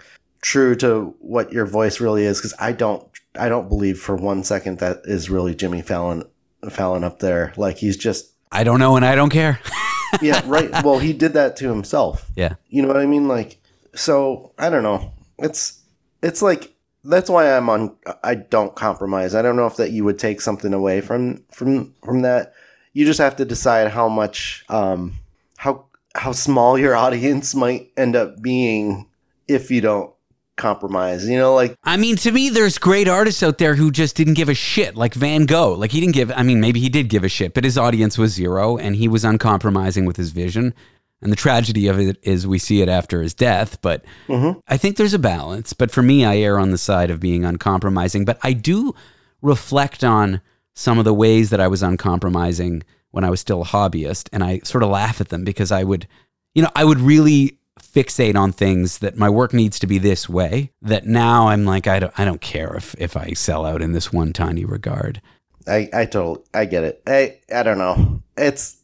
true 0.45 0.75
to 0.75 1.15
what 1.19 1.51
your 1.51 1.65
voice 1.65 1.99
really 1.99 2.23
is 2.23 2.39
cuz 2.39 2.53
I 2.59 2.71
don't 2.71 3.03
I 3.37 3.49
don't 3.49 3.67
believe 3.67 3.99
for 3.99 4.15
one 4.15 4.43
second 4.43 4.77
that 4.77 5.01
is 5.05 5.27
really 5.27 5.55
Jimmy 5.55 5.81
Fallon 5.81 6.23
Fallon 6.69 7.03
up 7.03 7.17
there. 7.19 7.51
Like 7.57 7.77
he's 7.77 7.97
just 7.97 8.31
I 8.51 8.63
don't 8.63 8.79
know 8.79 8.95
and 8.95 9.03
I 9.03 9.15
don't 9.15 9.31
care. 9.31 9.59
yeah, 10.21 10.41
right. 10.45 10.71
Well, 10.83 10.99
he 10.99 11.13
did 11.13 11.33
that 11.33 11.57
to 11.57 11.69
himself. 11.69 12.29
yeah. 12.35 12.53
You 12.69 12.83
know 12.83 12.87
what 12.87 12.97
I 12.97 13.07
mean? 13.07 13.27
Like, 13.27 13.57
so 13.95 14.53
I 14.59 14.69
don't 14.69 14.83
know. 14.83 15.11
It's 15.39 15.81
it's 16.21 16.43
like 16.43 16.73
that's 17.03 17.29
why 17.29 17.51
I'm 17.57 17.67
on. 17.69 17.95
I 18.23 18.35
don't 18.35 18.75
compromise. 18.75 19.33
I 19.33 19.41
don't 19.41 19.55
know 19.55 19.65
if 19.65 19.77
that 19.77 19.91
you 19.91 20.03
would 20.03 20.19
take 20.19 20.41
something 20.41 20.73
away 20.73 21.01
from 21.01 21.43
from 21.51 21.95
from 22.03 22.21
that. 22.21 22.53
You 22.93 23.03
just 23.05 23.19
have 23.19 23.35
to 23.37 23.45
decide 23.45 23.89
how 23.91 24.07
much, 24.07 24.63
um, 24.69 25.15
how 25.57 25.85
how 26.13 26.31
small 26.33 26.77
your 26.77 26.95
audience 27.05 27.55
might 27.55 27.91
end 27.97 28.15
up 28.15 28.41
being 28.41 29.07
if 29.47 29.69
you 29.69 29.81
don't 29.81 30.14
compromise. 30.57 31.27
You 31.27 31.37
know, 31.37 31.53
like 31.53 31.77
I 31.83 31.97
mean, 31.97 32.15
to 32.17 32.31
me, 32.31 32.49
there's 32.49 32.77
great 32.77 33.07
artists 33.07 33.43
out 33.43 33.57
there 33.57 33.75
who 33.75 33.91
just 33.91 34.15
didn't 34.15 34.35
give 34.35 34.49
a 34.49 34.53
shit, 34.53 34.95
like 34.95 35.13
Van 35.13 35.45
Gogh. 35.45 35.73
Like, 35.73 35.91
he 35.91 35.99
didn't 35.99 36.15
give, 36.15 36.31
I 36.31 36.43
mean, 36.43 36.59
maybe 36.59 36.79
he 36.79 36.89
did 36.89 37.09
give 37.09 37.23
a 37.23 37.29
shit, 37.29 37.53
but 37.53 37.63
his 37.63 37.77
audience 37.77 38.17
was 38.17 38.33
zero 38.33 38.77
and 38.77 38.95
he 38.95 39.07
was 39.07 39.23
uncompromising 39.23 40.05
with 40.05 40.17
his 40.17 40.31
vision. 40.31 40.73
And 41.21 41.31
the 41.31 41.37
tragedy 41.37 41.87
of 41.87 41.99
it 41.99 42.17
is 42.23 42.45
we 42.45 42.59
see 42.59 42.81
it 42.81 42.89
after 42.89 43.21
his 43.21 43.33
death. 43.33 43.81
But 43.81 44.03
mm-hmm. 44.27 44.59
I 44.67 44.77
think 44.77 44.97
there's 44.97 45.13
a 45.13 45.19
balance. 45.19 45.73
But 45.73 45.89
for 45.89 46.01
me, 46.01 46.25
I 46.25 46.37
err 46.37 46.59
on 46.59 46.71
the 46.71 46.77
side 46.77 47.09
of 47.09 47.19
being 47.19 47.45
uncompromising. 47.45 48.25
But 48.25 48.37
I 48.43 48.53
do 48.53 48.93
reflect 49.41 50.03
on 50.03 50.41
some 50.73 50.99
of 50.99 51.05
the 51.05 51.13
ways 51.13 51.49
that 51.49 51.61
I 51.61 51.67
was 51.67 51.81
uncompromising 51.81 52.83
when 53.11 53.23
I 53.23 53.29
was 53.29 53.39
still 53.39 53.61
a 53.61 53.65
hobbyist. 53.65 54.29
And 54.33 54.43
I 54.43 54.59
sort 54.59 54.83
of 54.83 54.89
laugh 54.89 55.21
at 55.21 55.29
them 55.29 55.43
because 55.45 55.71
I 55.71 55.83
would, 55.83 56.05
you 56.53 56.61
know, 56.61 56.71
I 56.75 56.83
would 56.83 56.99
really 56.99 57.57
fixate 57.95 58.35
on 58.35 58.51
things 58.51 58.97
that 58.97 59.15
my 59.15 59.29
work 59.29 59.53
needs 59.53 59.79
to 59.79 59.87
be 59.87 59.97
this 59.97 60.27
way 60.27 60.71
that 60.81 61.05
now 61.05 61.47
I'm 61.47 61.63
like 61.63 61.87
I 61.87 61.99
don't 61.99 62.19
I 62.19 62.25
don't 62.25 62.41
care 62.41 62.75
if 62.75 62.93
if 62.99 63.15
I 63.15 63.31
sell 63.31 63.65
out 63.65 63.81
in 63.81 63.93
this 63.93 64.11
one 64.11 64.33
tiny 64.33 64.65
regard. 64.65 65.21
I 65.65 65.89
I 65.93 66.05
totally 66.05 66.43
I 66.53 66.65
get 66.65 66.83
it. 66.83 67.01
I 67.07 67.39
I 67.53 67.63
don't 67.63 67.77
know. 67.77 68.21
It's 68.37 68.77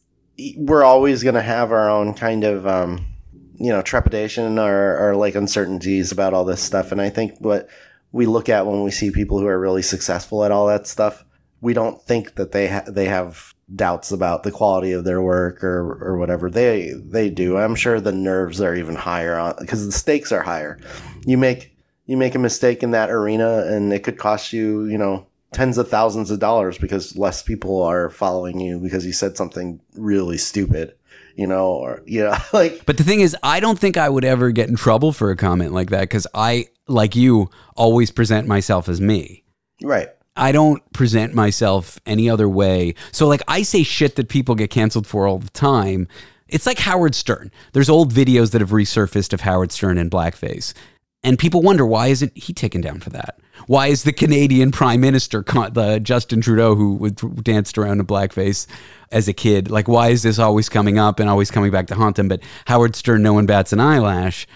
we're 0.56 0.82
always 0.82 1.22
gonna 1.22 1.42
have 1.42 1.72
our 1.72 1.90
own 1.90 2.14
kind 2.14 2.42
of 2.44 2.66
um 2.66 3.04
you 3.54 3.70
know 3.70 3.82
trepidation 3.82 4.58
or 4.58 4.96
or 4.98 5.14
like 5.14 5.34
uncertainties 5.34 6.10
about 6.10 6.32
all 6.32 6.44
this 6.44 6.62
stuff, 6.62 6.90
and 6.90 7.00
I 7.00 7.10
think 7.10 7.34
what 7.38 7.68
we 8.12 8.26
look 8.26 8.48
at 8.48 8.66
when 8.66 8.82
we 8.82 8.90
see 8.90 9.10
people 9.10 9.38
who 9.38 9.46
are 9.46 9.60
really 9.60 9.82
successful 9.82 10.44
at 10.44 10.50
all 10.50 10.66
that 10.66 10.86
stuff, 10.86 11.24
we 11.60 11.74
don't 11.74 12.00
think 12.02 12.34
that 12.36 12.52
they 12.52 12.68
ha- 12.68 12.84
they 12.88 13.06
have 13.06 13.51
doubts 13.74 14.12
about 14.12 14.42
the 14.42 14.50
quality 14.50 14.92
of 14.92 15.04
their 15.04 15.22
work 15.22 15.62
or 15.64 15.98
or 16.02 16.16
whatever. 16.16 16.50
They 16.50 16.92
they 16.92 17.30
do. 17.30 17.56
I'm 17.56 17.74
sure 17.74 18.00
the 18.00 18.12
nerves 18.12 18.60
are 18.60 18.74
even 18.74 18.94
higher 18.94 19.38
on 19.38 19.54
because 19.58 19.86
the 19.86 19.92
stakes 19.92 20.32
are 20.32 20.42
higher. 20.42 20.78
You 21.24 21.38
make 21.38 21.76
you 22.06 22.16
make 22.16 22.34
a 22.34 22.38
mistake 22.38 22.82
in 22.82 22.90
that 22.92 23.10
arena, 23.10 23.64
and 23.66 23.92
it 23.92 24.02
could 24.04 24.18
cost 24.18 24.52
you 24.52 24.84
you 24.86 24.98
know 24.98 25.26
tens 25.52 25.78
of 25.78 25.88
thousands 25.88 26.30
of 26.30 26.38
dollars 26.38 26.78
because 26.78 27.16
less 27.16 27.42
people 27.42 27.82
are 27.82 28.10
following 28.10 28.58
you 28.58 28.78
because 28.78 29.06
you 29.06 29.12
said 29.12 29.36
something 29.36 29.80
really 29.94 30.38
stupid, 30.38 30.94
you 31.36 31.46
know, 31.46 31.66
or 31.66 32.02
you 32.06 32.24
know, 32.24 32.36
like 32.52 32.84
But 32.86 32.96
the 32.96 33.04
thing 33.04 33.20
is, 33.20 33.36
I 33.42 33.60
don't 33.60 33.78
think 33.78 33.96
I 33.96 34.08
would 34.08 34.24
ever 34.24 34.50
get 34.50 34.68
in 34.68 34.76
trouble 34.76 35.12
for 35.12 35.30
a 35.30 35.36
comment 35.36 35.72
like 35.72 35.90
that 35.90 36.02
because 36.02 36.26
I, 36.34 36.66
like 36.88 37.14
you, 37.14 37.50
always 37.76 38.10
present 38.10 38.48
myself 38.48 38.88
as 38.88 39.00
me. 39.00 39.44
right. 39.82 40.08
I 40.36 40.52
don't 40.52 40.82
present 40.92 41.34
myself 41.34 42.00
any 42.06 42.28
other 42.30 42.48
way. 42.48 42.94
So, 43.10 43.28
like, 43.28 43.42
I 43.48 43.62
say 43.62 43.82
shit 43.82 44.16
that 44.16 44.28
people 44.28 44.54
get 44.54 44.70
canceled 44.70 45.06
for 45.06 45.26
all 45.26 45.38
the 45.38 45.50
time. 45.50 46.08
It's 46.48 46.66
like 46.66 46.78
Howard 46.78 47.14
Stern. 47.14 47.50
There's 47.72 47.90
old 47.90 48.12
videos 48.12 48.52
that 48.52 48.60
have 48.60 48.70
resurfaced 48.70 49.32
of 49.32 49.42
Howard 49.42 49.72
Stern 49.72 49.98
in 49.98 50.10
blackface. 50.10 50.74
And 51.24 51.38
people 51.38 51.62
wonder 51.62 51.86
why 51.86 52.08
isn't 52.08 52.36
he 52.36 52.52
taken 52.52 52.80
down 52.80 53.00
for 53.00 53.10
that? 53.10 53.38
Why 53.68 53.86
is 53.86 54.02
the 54.02 54.12
Canadian 54.12 54.72
Prime 54.72 55.00
Minister, 55.00 55.42
the 55.42 56.00
Justin 56.02 56.40
Trudeau, 56.40 56.74
who 56.74 57.10
danced 57.10 57.78
around 57.78 58.00
in 58.00 58.06
blackface 58.06 58.66
as 59.12 59.28
a 59.28 59.32
kid, 59.32 59.70
like 59.70 59.86
why 59.86 60.08
is 60.08 60.24
this 60.24 60.40
always 60.40 60.68
coming 60.68 60.98
up 60.98 61.20
and 61.20 61.30
always 61.30 61.50
coming 61.50 61.70
back 61.70 61.86
to 61.88 61.94
haunt 61.94 62.18
him? 62.18 62.26
But 62.26 62.42
Howard 62.66 62.96
Stern, 62.96 63.22
no 63.22 63.34
one 63.34 63.46
bats 63.46 63.72
an 63.72 63.78
eyelash. 63.78 64.48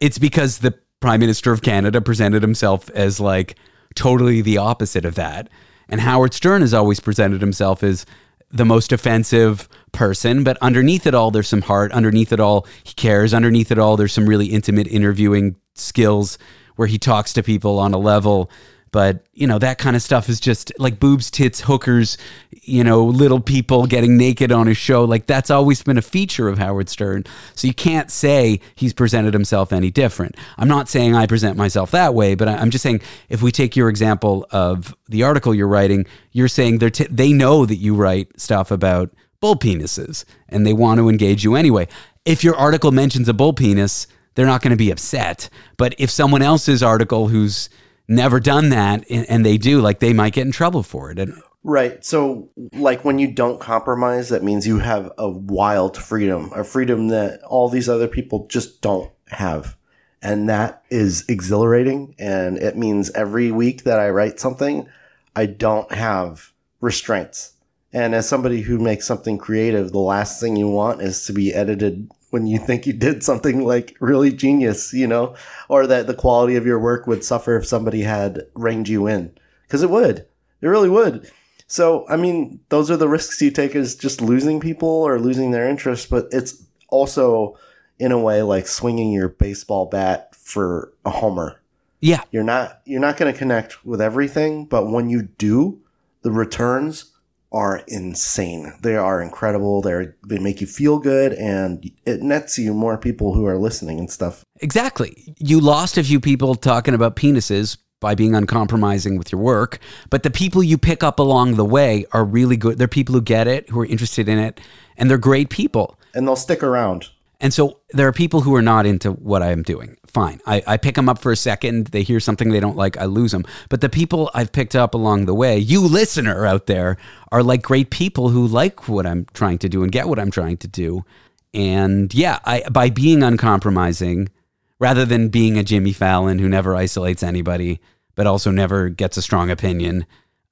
It's 0.00 0.18
because 0.18 0.58
the 0.58 0.78
Prime 1.00 1.20
Minister 1.20 1.52
of 1.52 1.60
Canada 1.60 2.00
presented 2.00 2.42
himself 2.42 2.88
as 2.90 3.20
like 3.20 3.56
totally 3.94 4.40
the 4.40 4.58
opposite 4.58 5.04
of 5.04 5.14
that. 5.14 5.48
And 5.88 6.00
Howard 6.00 6.34
Stern 6.34 6.62
has 6.62 6.74
always 6.74 7.00
presented 7.00 7.40
himself 7.40 7.82
as 7.82 8.06
the 8.50 8.64
most 8.64 8.92
offensive 8.92 9.68
person, 9.92 10.44
but 10.44 10.56
underneath 10.62 11.06
it 11.06 11.14
all, 11.14 11.30
there's 11.30 11.48
some 11.48 11.62
heart. 11.62 11.90
Underneath 11.92 12.32
it 12.32 12.40
all, 12.40 12.66
he 12.84 12.94
cares. 12.94 13.34
Underneath 13.34 13.72
it 13.72 13.78
all, 13.78 13.96
there's 13.96 14.12
some 14.12 14.28
really 14.28 14.46
intimate 14.46 14.86
interviewing 14.86 15.56
skills 15.74 16.38
where 16.76 16.88
he 16.88 16.98
talks 16.98 17.32
to 17.32 17.42
people 17.42 17.78
on 17.78 17.92
a 17.92 17.98
level. 17.98 18.50
But, 18.94 19.26
you 19.34 19.48
know, 19.48 19.58
that 19.58 19.78
kind 19.78 19.96
of 19.96 20.02
stuff 20.02 20.28
is 20.28 20.38
just 20.38 20.72
like 20.78 21.00
boobs, 21.00 21.28
tits, 21.28 21.62
hookers, 21.62 22.16
you 22.62 22.84
know, 22.84 23.04
little 23.04 23.40
people 23.40 23.88
getting 23.88 24.16
naked 24.16 24.52
on 24.52 24.68
a 24.68 24.74
show. 24.74 25.02
Like 25.02 25.26
that's 25.26 25.50
always 25.50 25.82
been 25.82 25.98
a 25.98 26.02
feature 26.02 26.46
of 26.46 26.58
Howard 26.58 26.88
Stern. 26.88 27.24
So 27.56 27.66
you 27.66 27.74
can't 27.74 28.08
say 28.08 28.60
he's 28.76 28.92
presented 28.92 29.34
himself 29.34 29.72
any 29.72 29.90
different. 29.90 30.36
I'm 30.58 30.68
not 30.68 30.88
saying 30.88 31.16
I 31.16 31.26
present 31.26 31.56
myself 31.56 31.90
that 31.90 32.14
way, 32.14 32.36
but 32.36 32.46
I'm 32.46 32.70
just 32.70 32.84
saying 32.84 33.00
if 33.28 33.42
we 33.42 33.50
take 33.50 33.74
your 33.74 33.88
example 33.88 34.46
of 34.52 34.94
the 35.08 35.24
article 35.24 35.52
you're 35.52 35.66
writing, 35.66 36.06
you're 36.30 36.46
saying 36.46 36.78
they're 36.78 36.88
t- 36.88 37.08
they 37.10 37.32
know 37.32 37.66
that 37.66 37.78
you 37.78 37.96
write 37.96 38.40
stuff 38.40 38.70
about 38.70 39.10
bull 39.40 39.56
penises 39.56 40.24
and 40.48 40.64
they 40.64 40.72
want 40.72 40.98
to 40.98 41.08
engage 41.08 41.42
you 41.42 41.56
anyway. 41.56 41.88
If 42.24 42.44
your 42.44 42.54
article 42.54 42.92
mentions 42.92 43.28
a 43.28 43.34
bull 43.34 43.54
penis, 43.54 44.06
they're 44.36 44.46
not 44.46 44.62
going 44.62 44.70
to 44.70 44.76
be 44.76 44.92
upset. 44.92 45.48
But 45.78 45.96
if 45.98 46.10
someone 46.10 46.42
else's 46.42 46.80
article 46.80 47.26
who's 47.26 47.68
never 48.08 48.40
done 48.40 48.68
that 48.70 49.04
and, 49.10 49.28
and 49.28 49.46
they 49.46 49.58
do, 49.58 49.80
like 49.80 50.00
they 50.00 50.12
might 50.12 50.32
get 50.32 50.46
in 50.46 50.52
trouble 50.52 50.82
for 50.82 51.10
it. 51.10 51.18
And 51.18 51.40
Right. 51.66 52.04
So, 52.04 52.50
like 52.74 53.06
when 53.06 53.18
you 53.18 53.32
don't 53.32 53.58
compromise, 53.58 54.28
that 54.28 54.44
means 54.44 54.66
you 54.66 54.80
have 54.80 55.10
a 55.16 55.30
wild 55.30 55.96
freedom, 55.96 56.52
a 56.54 56.62
freedom 56.62 57.08
that 57.08 57.42
all 57.42 57.70
these 57.70 57.88
other 57.88 58.06
people 58.06 58.46
just 58.48 58.82
don't 58.82 59.10
have. 59.28 59.74
And 60.20 60.48
that 60.50 60.82
is 60.90 61.24
exhilarating. 61.26 62.14
And 62.18 62.58
it 62.58 62.76
means 62.76 63.10
every 63.12 63.50
week 63.50 63.84
that 63.84 63.98
I 63.98 64.10
write 64.10 64.38
something, 64.38 64.86
I 65.34 65.46
don't 65.46 65.90
have 65.90 66.52
restraints. 66.82 67.52
And 67.94 68.14
as 68.14 68.28
somebody 68.28 68.60
who 68.60 68.78
makes 68.78 69.06
something 69.06 69.38
creative, 69.38 69.92
the 69.92 69.98
last 69.98 70.40
thing 70.40 70.56
you 70.56 70.68
want 70.68 71.00
is 71.00 71.24
to 71.26 71.32
be 71.32 71.54
edited 71.54 72.10
when 72.34 72.48
you 72.48 72.58
think 72.58 72.84
you 72.84 72.92
did 72.92 73.22
something 73.22 73.64
like 73.64 73.96
really 74.00 74.32
genius, 74.32 74.92
you 74.92 75.06
know, 75.06 75.36
or 75.68 75.86
that 75.86 76.08
the 76.08 76.14
quality 76.14 76.56
of 76.56 76.66
your 76.66 76.80
work 76.80 77.06
would 77.06 77.22
suffer 77.22 77.56
if 77.56 77.64
somebody 77.64 78.02
had 78.02 78.42
reined 78.54 78.88
you 78.88 79.06
in. 79.06 79.32
Because 79.62 79.84
it 79.84 79.88
would. 79.88 80.26
It 80.60 80.66
really 80.66 80.88
would. 80.88 81.30
So, 81.68 82.04
I 82.08 82.16
mean, 82.16 82.58
those 82.70 82.90
are 82.90 82.96
the 82.96 83.08
risks 83.08 83.40
you 83.40 83.52
take 83.52 83.76
is 83.76 83.94
just 83.94 84.20
losing 84.20 84.58
people 84.58 84.88
or 84.88 85.20
losing 85.20 85.52
their 85.52 85.68
interest, 85.68 86.10
but 86.10 86.26
it's 86.32 86.60
also 86.88 87.56
in 88.00 88.10
a 88.10 88.18
way 88.18 88.42
like 88.42 88.66
swinging 88.66 89.12
your 89.12 89.28
baseball 89.28 89.86
bat 89.86 90.34
for 90.34 90.92
a 91.04 91.10
homer. 91.10 91.60
yeah, 92.00 92.22
You're 92.32 92.42
not 92.42 92.80
you're 92.84 93.00
not 93.00 93.16
going 93.16 93.32
to 93.32 93.38
connect 93.38 93.86
with 93.86 94.00
everything, 94.00 94.64
but 94.66 94.90
when 94.90 95.08
you 95.08 95.22
do, 95.38 95.80
the 96.22 96.32
returns 96.32 97.12
are 97.54 97.82
insane. 97.88 98.74
They 98.82 98.96
are 98.96 99.22
incredible. 99.22 99.80
They 99.80 100.08
they 100.26 100.38
make 100.38 100.60
you 100.60 100.66
feel 100.66 100.98
good 100.98 101.32
and 101.34 101.90
it 102.04 102.20
nets 102.20 102.58
you 102.58 102.74
more 102.74 102.98
people 102.98 103.32
who 103.32 103.46
are 103.46 103.56
listening 103.56 103.98
and 103.98 104.10
stuff. 104.10 104.44
Exactly. 104.60 105.34
You 105.38 105.60
lost 105.60 105.96
a 105.96 106.04
few 106.04 106.20
people 106.20 106.54
talking 106.56 106.94
about 106.94 107.16
penises, 107.16 107.78
by 108.04 108.14
being 108.14 108.34
uncompromising 108.34 109.16
with 109.16 109.32
your 109.32 109.40
work. 109.40 109.78
But 110.10 110.24
the 110.24 110.30
people 110.30 110.62
you 110.62 110.76
pick 110.76 111.02
up 111.02 111.18
along 111.18 111.54
the 111.54 111.64
way 111.64 112.04
are 112.12 112.22
really 112.22 112.58
good. 112.58 112.76
They're 112.76 112.86
people 112.86 113.14
who 113.14 113.22
get 113.22 113.48
it, 113.48 113.70
who 113.70 113.80
are 113.80 113.86
interested 113.86 114.28
in 114.28 114.38
it, 114.38 114.60
and 114.98 115.08
they're 115.08 115.16
great 115.16 115.48
people. 115.48 115.98
And 116.14 116.28
they'll 116.28 116.36
stick 116.36 116.62
around. 116.62 117.08
And 117.44 117.52
so 117.52 117.80
there 117.90 118.08
are 118.08 118.12
people 118.12 118.40
who 118.40 118.54
are 118.54 118.62
not 118.62 118.86
into 118.86 119.10
what 119.10 119.42
I 119.42 119.50
am 119.50 119.62
doing. 119.62 119.98
Fine. 120.06 120.40
I, 120.46 120.62
I 120.66 120.76
pick 120.78 120.94
them 120.94 121.10
up 121.10 121.18
for 121.18 121.30
a 121.30 121.36
second. 121.36 121.88
They 121.88 122.02
hear 122.02 122.18
something 122.18 122.48
they 122.48 122.58
don't 122.58 122.74
like. 122.74 122.96
I 122.96 123.04
lose 123.04 123.32
them. 123.32 123.44
But 123.68 123.82
the 123.82 123.90
people 123.90 124.30
I've 124.32 124.50
picked 124.50 124.74
up 124.74 124.94
along 124.94 125.26
the 125.26 125.34
way, 125.34 125.58
you 125.58 125.86
listener 125.86 126.46
out 126.46 126.68
there, 126.68 126.96
are 127.32 127.42
like 127.42 127.60
great 127.60 127.90
people 127.90 128.30
who 128.30 128.46
like 128.46 128.88
what 128.88 129.06
I'm 129.06 129.26
trying 129.34 129.58
to 129.58 129.68
do 129.68 129.82
and 129.82 129.92
get 129.92 130.08
what 130.08 130.18
I'm 130.18 130.30
trying 130.30 130.56
to 130.56 130.68
do. 130.68 131.04
And 131.52 132.14
yeah, 132.14 132.38
I, 132.46 132.66
by 132.70 132.88
being 132.88 133.22
uncompromising, 133.22 134.30
rather 134.78 135.04
than 135.04 135.28
being 135.28 135.58
a 135.58 135.62
Jimmy 135.62 135.92
Fallon 135.92 136.38
who 136.38 136.48
never 136.48 136.74
isolates 136.74 137.22
anybody, 137.22 137.78
but 138.14 138.26
also 138.26 138.50
never 138.50 138.88
gets 138.88 139.18
a 139.18 139.22
strong 139.22 139.50
opinion, 139.50 140.06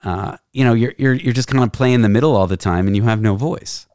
uh, 0.05 0.37
you 0.53 0.63
know, 0.63 0.75
you're, 0.75 0.93
you're, 0.99 1.15
you're 1.15 1.33
just 1.33 1.49
kind 1.49 1.65
of 1.65 1.73
playing 1.73 2.03
the 2.03 2.11
middle 2.11 2.37
all 2.37 2.47
the 2.47 2.59
time 2.59 2.87
and 2.87 2.95
you 2.95 3.05
have 3.05 3.23
no 3.23 3.35
voice. 3.35 3.87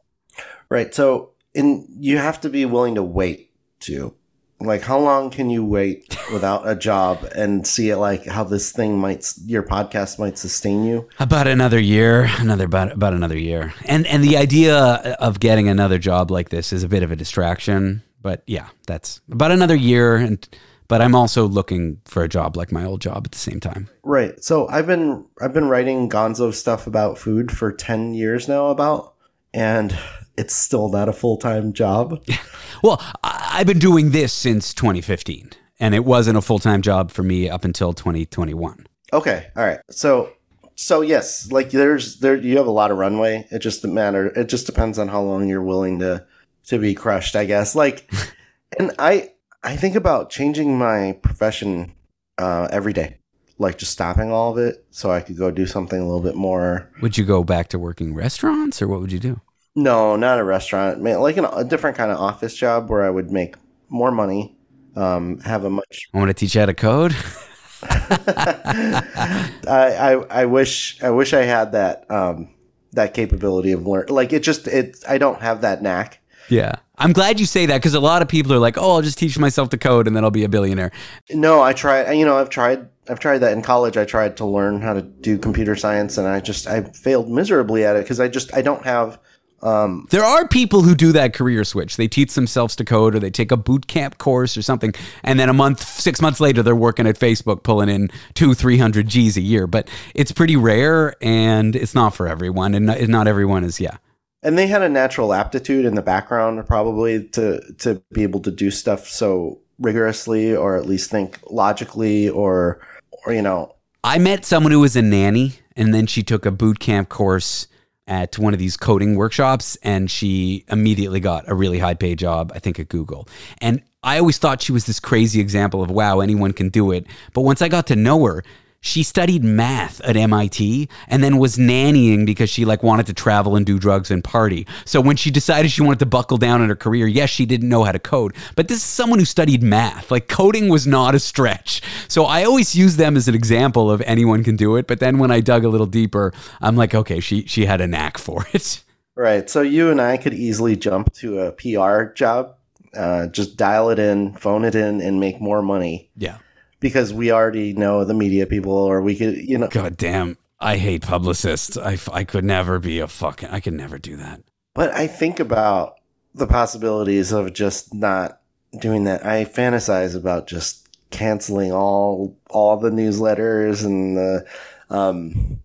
Right. 0.68 0.92
So 0.92 1.30
and 1.58 1.84
you 1.98 2.18
have 2.18 2.40
to 2.42 2.48
be 2.48 2.64
willing 2.64 2.94
to 2.94 3.02
wait 3.02 3.50
too. 3.80 4.14
Like, 4.60 4.82
how 4.82 4.98
long 4.98 5.30
can 5.30 5.50
you 5.50 5.64
wait 5.64 6.16
without 6.32 6.68
a 6.68 6.74
job 6.74 7.22
and 7.36 7.64
see 7.64 7.90
it 7.90 7.98
like 7.98 8.26
how 8.26 8.42
this 8.42 8.72
thing 8.72 8.98
might, 8.98 9.32
your 9.44 9.62
podcast 9.62 10.18
might 10.18 10.36
sustain 10.36 10.84
you? 10.84 11.08
About 11.20 11.46
another 11.46 11.78
year, 11.78 12.28
another 12.38 12.64
about 12.64 12.90
about 12.92 13.12
another 13.12 13.38
year, 13.38 13.72
and 13.84 14.04
and 14.06 14.24
the 14.24 14.36
idea 14.36 14.76
of 15.20 15.38
getting 15.38 15.68
another 15.68 15.98
job 15.98 16.30
like 16.30 16.48
this 16.48 16.72
is 16.72 16.82
a 16.82 16.88
bit 16.88 17.04
of 17.04 17.12
a 17.12 17.16
distraction. 17.16 18.02
But 18.20 18.42
yeah, 18.46 18.68
that's 18.88 19.20
about 19.30 19.52
another 19.52 19.76
year, 19.76 20.16
and 20.16 20.48
but 20.88 21.02
I'm 21.02 21.14
also 21.14 21.46
looking 21.46 22.00
for 22.04 22.24
a 22.24 22.28
job 22.28 22.56
like 22.56 22.72
my 22.72 22.84
old 22.84 23.00
job 23.00 23.26
at 23.26 23.32
the 23.32 23.38
same 23.38 23.60
time. 23.60 23.88
Right. 24.02 24.42
So 24.42 24.66
I've 24.68 24.88
been 24.88 25.24
I've 25.40 25.52
been 25.52 25.68
writing 25.68 26.08
Gonzo 26.08 26.52
stuff 26.52 26.88
about 26.88 27.16
food 27.16 27.52
for 27.52 27.70
ten 27.70 28.12
years 28.12 28.48
now. 28.48 28.70
About 28.70 29.14
and 29.54 29.96
it's 30.38 30.54
still 30.54 30.88
not 30.88 31.08
a 31.08 31.12
full 31.12 31.36
time 31.36 31.72
job. 31.72 32.24
well, 32.82 33.02
I've 33.22 33.66
been 33.66 33.80
doing 33.80 34.10
this 34.10 34.32
since 34.32 34.72
2015, 34.72 35.50
and 35.80 35.94
it 35.94 36.04
wasn't 36.04 36.38
a 36.38 36.42
full 36.42 36.60
time 36.60 36.80
job 36.80 37.10
for 37.10 37.22
me 37.22 37.50
up 37.50 37.64
until 37.64 37.92
2021. 37.92 38.86
Okay, 39.12 39.48
all 39.56 39.64
right. 39.64 39.80
So, 39.90 40.32
so 40.76 41.00
yes, 41.00 41.50
like 41.50 41.70
there's 41.70 42.20
there 42.20 42.36
you 42.36 42.56
have 42.56 42.66
a 42.66 42.72
lot 42.72 42.90
of 42.90 42.98
runway. 42.98 43.46
It 43.50 43.58
just 43.58 43.84
matter. 43.84 44.26
It 44.28 44.48
just 44.48 44.66
depends 44.66 44.98
on 44.98 45.08
how 45.08 45.20
long 45.20 45.48
you're 45.48 45.62
willing 45.62 45.98
to 45.98 46.24
to 46.68 46.78
be 46.78 46.94
crushed, 46.94 47.34
I 47.34 47.44
guess. 47.44 47.74
Like, 47.74 48.10
and 48.78 48.92
I 48.98 49.32
I 49.64 49.76
think 49.76 49.96
about 49.96 50.30
changing 50.30 50.78
my 50.78 51.18
profession 51.20 51.92
uh, 52.38 52.68
every 52.70 52.92
day 52.92 53.16
like 53.60 53.76
just 53.76 53.90
stopping 53.90 54.30
all 54.30 54.52
of 54.52 54.58
it 54.58 54.86
so 54.92 55.10
I 55.10 55.20
could 55.20 55.36
go 55.36 55.50
do 55.50 55.66
something 55.66 56.00
a 56.00 56.04
little 56.04 56.20
bit 56.22 56.36
more. 56.36 56.88
Would 57.02 57.18
you 57.18 57.24
go 57.24 57.42
back 57.42 57.66
to 57.70 57.78
working 57.78 58.14
restaurants 58.14 58.80
or 58.80 58.86
what 58.86 59.00
would 59.00 59.10
you 59.10 59.18
do? 59.18 59.40
No, 59.78 60.16
not 60.16 60.40
a 60.40 60.44
restaurant. 60.44 61.02
Like 61.04 61.36
an, 61.36 61.44
a 61.44 61.62
different 61.62 61.96
kind 61.96 62.10
of 62.10 62.18
office 62.18 62.56
job 62.56 62.90
where 62.90 63.04
I 63.04 63.10
would 63.10 63.30
make 63.30 63.54
more 63.88 64.10
money, 64.10 64.56
um, 64.96 65.38
have 65.40 65.64
a 65.64 65.70
much. 65.70 66.08
I 66.12 66.18
want 66.18 66.30
to 66.30 66.34
teach 66.34 66.56
you 66.56 66.60
how 66.62 66.66
to 66.66 66.74
code. 66.74 67.14
I, 67.82 69.52
I 69.68 70.12
I 70.30 70.46
wish 70.46 71.00
I 71.00 71.10
wish 71.10 71.32
I 71.32 71.42
had 71.42 71.70
that 71.72 72.10
um, 72.10 72.52
that 72.94 73.14
capability 73.14 73.70
of 73.70 73.86
learn. 73.86 74.06
Like 74.08 74.32
it 74.32 74.42
just 74.42 74.66
it 74.66 74.96
I 75.08 75.16
don't 75.16 75.40
have 75.40 75.60
that 75.60 75.80
knack. 75.80 76.18
Yeah. 76.48 76.72
I'm 77.00 77.12
glad 77.12 77.38
you 77.38 77.46
say 77.46 77.66
that 77.66 77.76
because 77.76 77.94
a 77.94 78.00
lot 78.00 78.20
of 78.20 78.26
people 78.26 78.52
are 78.52 78.58
like, 78.58 78.76
"Oh, 78.76 78.96
I'll 78.96 79.02
just 79.02 79.18
teach 79.18 79.38
myself 79.38 79.68
to 79.70 79.78
code 79.78 80.08
and 80.08 80.16
then 80.16 80.24
I'll 80.24 80.32
be 80.32 80.42
a 80.42 80.48
billionaire." 80.48 80.90
No, 81.30 81.62
I 81.62 81.72
tried. 81.72 82.10
You 82.14 82.24
know, 82.24 82.36
I've 82.36 82.50
tried. 82.50 82.88
I've 83.08 83.20
tried 83.20 83.38
that 83.38 83.52
in 83.52 83.62
college. 83.62 83.96
I 83.96 84.04
tried 84.04 84.36
to 84.38 84.44
learn 84.44 84.80
how 84.82 84.94
to 84.94 85.02
do 85.02 85.38
computer 85.38 85.76
science, 85.76 86.18
and 86.18 86.26
I 86.26 86.40
just 86.40 86.66
I 86.66 86.82
failed 86.82 87.30
miserably 87.30 87.84
at 87.84 87.94
it 87.94 88.02
because 88.02 88.18
I 88.18 88.26
just 88.26 88.52
I 88.56 88.62
don't 88.62 88.82
have 88.82 89.20
um, 89.62 90.06
there 90.10 90.24
are 90.24 90.46
people 90.46 90.82
who 90.82 90.94
do 90.94 91.12
that 91.12 91.34
career 91.34 91.64
switch. 91.64 91.96
They 91.96 92.06
teach 92.06 92.34
themselves 92.34 92.76
to 92.76 92.84
code 92.84 93.14
or 93.14 93.18
they 93.18 93.30
take 93.30 93.50
a 93.50 93.56
boot 93.56 93.86
camp 93.86 94.18
course 94.18 94.56
or 94.56 94.62
something. 94.62 94.94
And 95.24 95.38
then 95.38 95.48
a 95.48 95.52
month, 95.52 95.82
six 95.82 96.20
months 96.20 96.40
later, 96.40 96.62
they're 96.62 96.76
working 96.76 97.06
at 97.06 97.18
Facebook 97.18 97.62
pulling 97.62 97.88
in 97.88 98.08
two, 98.34 98.54
300 98.54 99.08
G's 99.08 99.36
a 99.36 99.40
year. 99.40 99.66
But 99.66 99.88
it's 100.14 100.30
pretty 100.30 100.56
rare 100.56 101.14
and 101.20 101.74
it's 101.74 101.94
not 101.94 102.14
for 102.14 102.28
everyone. 102.28 102.74
And 102.74 102.86
not, 102.86 103.00
not 103.08 103.26
everyone 103.26 103.64
is, 103.64 103.80
yeah. 103.80 103.96
And 104.42 104.56
they 104.56 104.68
had 104.68 104.82
a 104.82 104.88
natural 104.88 105.34
aptitude 105.34 105.84
in 105.84 105.96
the 105.96 106.02
background 106.02 106.64
probably 106.66 107.24
to, 107.30 107.60
to 107.78 108.00
be 108.12 108.22
able 108.22 108.40
to 108.40 108.52
do 108.52 108.70
stuff 108.70 109.08
so 109.08 109.58
rigorously 109.80 110.54
or 110.54 110.76
at 110.76 110.86
least 110.86 111.10
think 111.10 111.40
logically 111.50 112.28
or, 112.28 112.80
or, 113.24 113.32
you 113.32 113.42
know. 113.42 113.74
I 114.04 114.18
met 114.18 114.44
someone 114.44 114.70
who 114.70 114.78
was 114.78 114.94
a 114.94 115.02
nanny 115.02 115.54
and 115.74 115.92
then 115.92 116.06
she 116.06 116.22
took 116.22 116.46
a 116.46 116.52
boot 116.52 116.78
camp 116.78 117.08
course 117.08 117.66
at 118.08 118.38
one 118.38 118.54
of 118.54 118.58
these 118.58 118.76
coding 118.76 119.14
workshops 119.14 119.76
and 119.82 120.10
she 120.10 120.64
immediately 120.68 121.20
got 121.20 121.48
a 121.48 121.54
really 121.54 121.78
high 121.78 121.94
paid 121.94 122.18
job, 122.18 122.50
I 122.54 122.58
think 122.58 122.80
at 122.80 122.88
Google. 122.88 123.28
And 123.60 123.82
I 124.02 124.18
always 124.18 124.38
thought 124.38 124.62
she 124.62 124.72
was 124.72 124.86
this 124.86 124.98
crazy 124.98 125.40
example 125.40 125.82
of 125.82 125.90
wow, 125.90 126.20
anyone 126.20 126.52
can 126.52 126.70
do 126.70 126.90
it. 126.90 127.06
But 127.34 127.42
once 127.42 127.62
I 127.62 127.68
got 127.68 127.86
to 127.88 127.96
know 127.96 128.24
her, 128.24 128.42
she 128.80 129.02
studied 129.02 129.42
math 129.42 130.00
at 130.02 130.16
MIT 130.16 130.88
and 131.08 131.22
then 131.22 131.38
was 131.38 131.56
nannying 131.56 132.24
because 132.24 132.48
she 132.48 132.64
like 132.64 132.82
wanted 132.82 133.06
to 133.06 133.12
travel 133.12 133.56
and 133.56 133.66
do 133.66 133.78
drugs 133.78 134.10
and 134.10 134.22
party. 134.22 134.66
So 134.84 135.00
when 135.00 135.16
she 135.16 135.30
decided 135.30 135.70
she 135.70 135.82
wanted 135.82 135.98
to 136.00 136.06
buckle 136.06 136.36
down 136.36 136.62
in 136.62 136.68
her 136.68 136.76
career, 136.76 137.06
yes, 137.06 137.30
she 137.30 137.44
didn't 137.44 137.68
know 137.68 137.84
how 137.84 137.92
to 137.92 137.98
code, 137.98 138.34
but 138.54 138.68
this 138.68 138.78
is 138.78 138.84
someone 138.84 139.18
who 139.18 139.24
studied 139.24 139.62
math. 139.62 140.10
Like 140.10 140.28
coding 140.28 140.68
was 140.68 140.86
not 140.86 141.14
a 141.14 141.18
stretch. 141.18 141.82
So 142.06 142.24
I 142.24 142.44
always 142.44 142.74
use 142.74 142.96
them 142.96 143.16
as 143.16 143.26
an 143.26 143.34
example 143.34 143.90
of 143.90 144.00
anyone 144.02 144.44
can 144.44 144.56
do 144.56 144.76
it, 144.76 144.86
but 144.86 145.00
then 145.00 145.18
when 145.18 145.30
I 145.30 145.40
dug 145.40 145.64
a 145.64 145.68
little 145.68 145.86
deeper, 145.86 146.32
I'm 146.60 146.76
like, 146.76 146.94
okay, 146.94 147.20
she 147.20 147.46
she 147.46 147.66
had 147.66 147.80
a 147.80 147.86
knack 147.86 148.18
for 148.18 148.46
it. 148.52 148.84
Right. 149.16 149.50
So 149.50 149.62
you 149.62 149.90
and 149.90 150.00
I 150.00 150.16
could 150.16 150.34
easily 150.34 150.76
jump 150.76 151.12
to 151.14 151.40
a 151.40 151.52
PR 151.52 152.12
job, 152.12 152.54
uh, 152.96 153.26
just 153.26 153.56
dial 153.56 153.90
it 153.90 153.98
in, 153.98 154.34
phone 154.34 154.64
it 154.64 154.76
in, 154.76 155.00
and 155.00 155.18
make 155.18 155.40
more 155.40 155.60
money. 155.60 156.08
Yeah 156.16 156.38
because 156.80 157.12
we 157.12 157.30
already 157.30 157.72
know 157.72 158.04
the 158.04 158.14
media 158.14 158.46
people, 158.46 158.72
or 158.72 159.00
we 159.02 159.16
could, 159.16 159.36
you 159.36 159.58
know. 159.58 159.68
God 159.68 159.96
damn, 159.96 160.36
I 160.60 160.76
hate 160.76 161.02
publicists. 161.02 161.76
I, 161.76 161.98
I 162.12 162.24
could 162.24 162.44
never 162.44 162.78
be 162.78 163.00
a 163.00 163.08
fucking. 163.08 163.48
I 163.50 163.60
could 163.60 163.74
never 163.74 163.98
do 163.98 164.16
that. 164.16 164.42
But 164.74 164.94
I 164.94 165.06
think 165.06 165.40
about 165.40 165.96
the 166.34 166.46
possibilities 166.46 167.32
of 167.32 167.52
just 167.52 167.92
not 167.94 168.40
doing 168.78 169.04
that. 169.04 169.24
I 169.26 169.44
fantasize 169.44 170.14
about 170.14 170.46
just 170.46 170.88
canceling 171.10 171.72
all 171.72 172.36
all 172.50 172.76
the 172.76 172.90
newsletters 172.90 173.84
and 173.84 174.16
the 174.16 174.46
um 174.90 175.58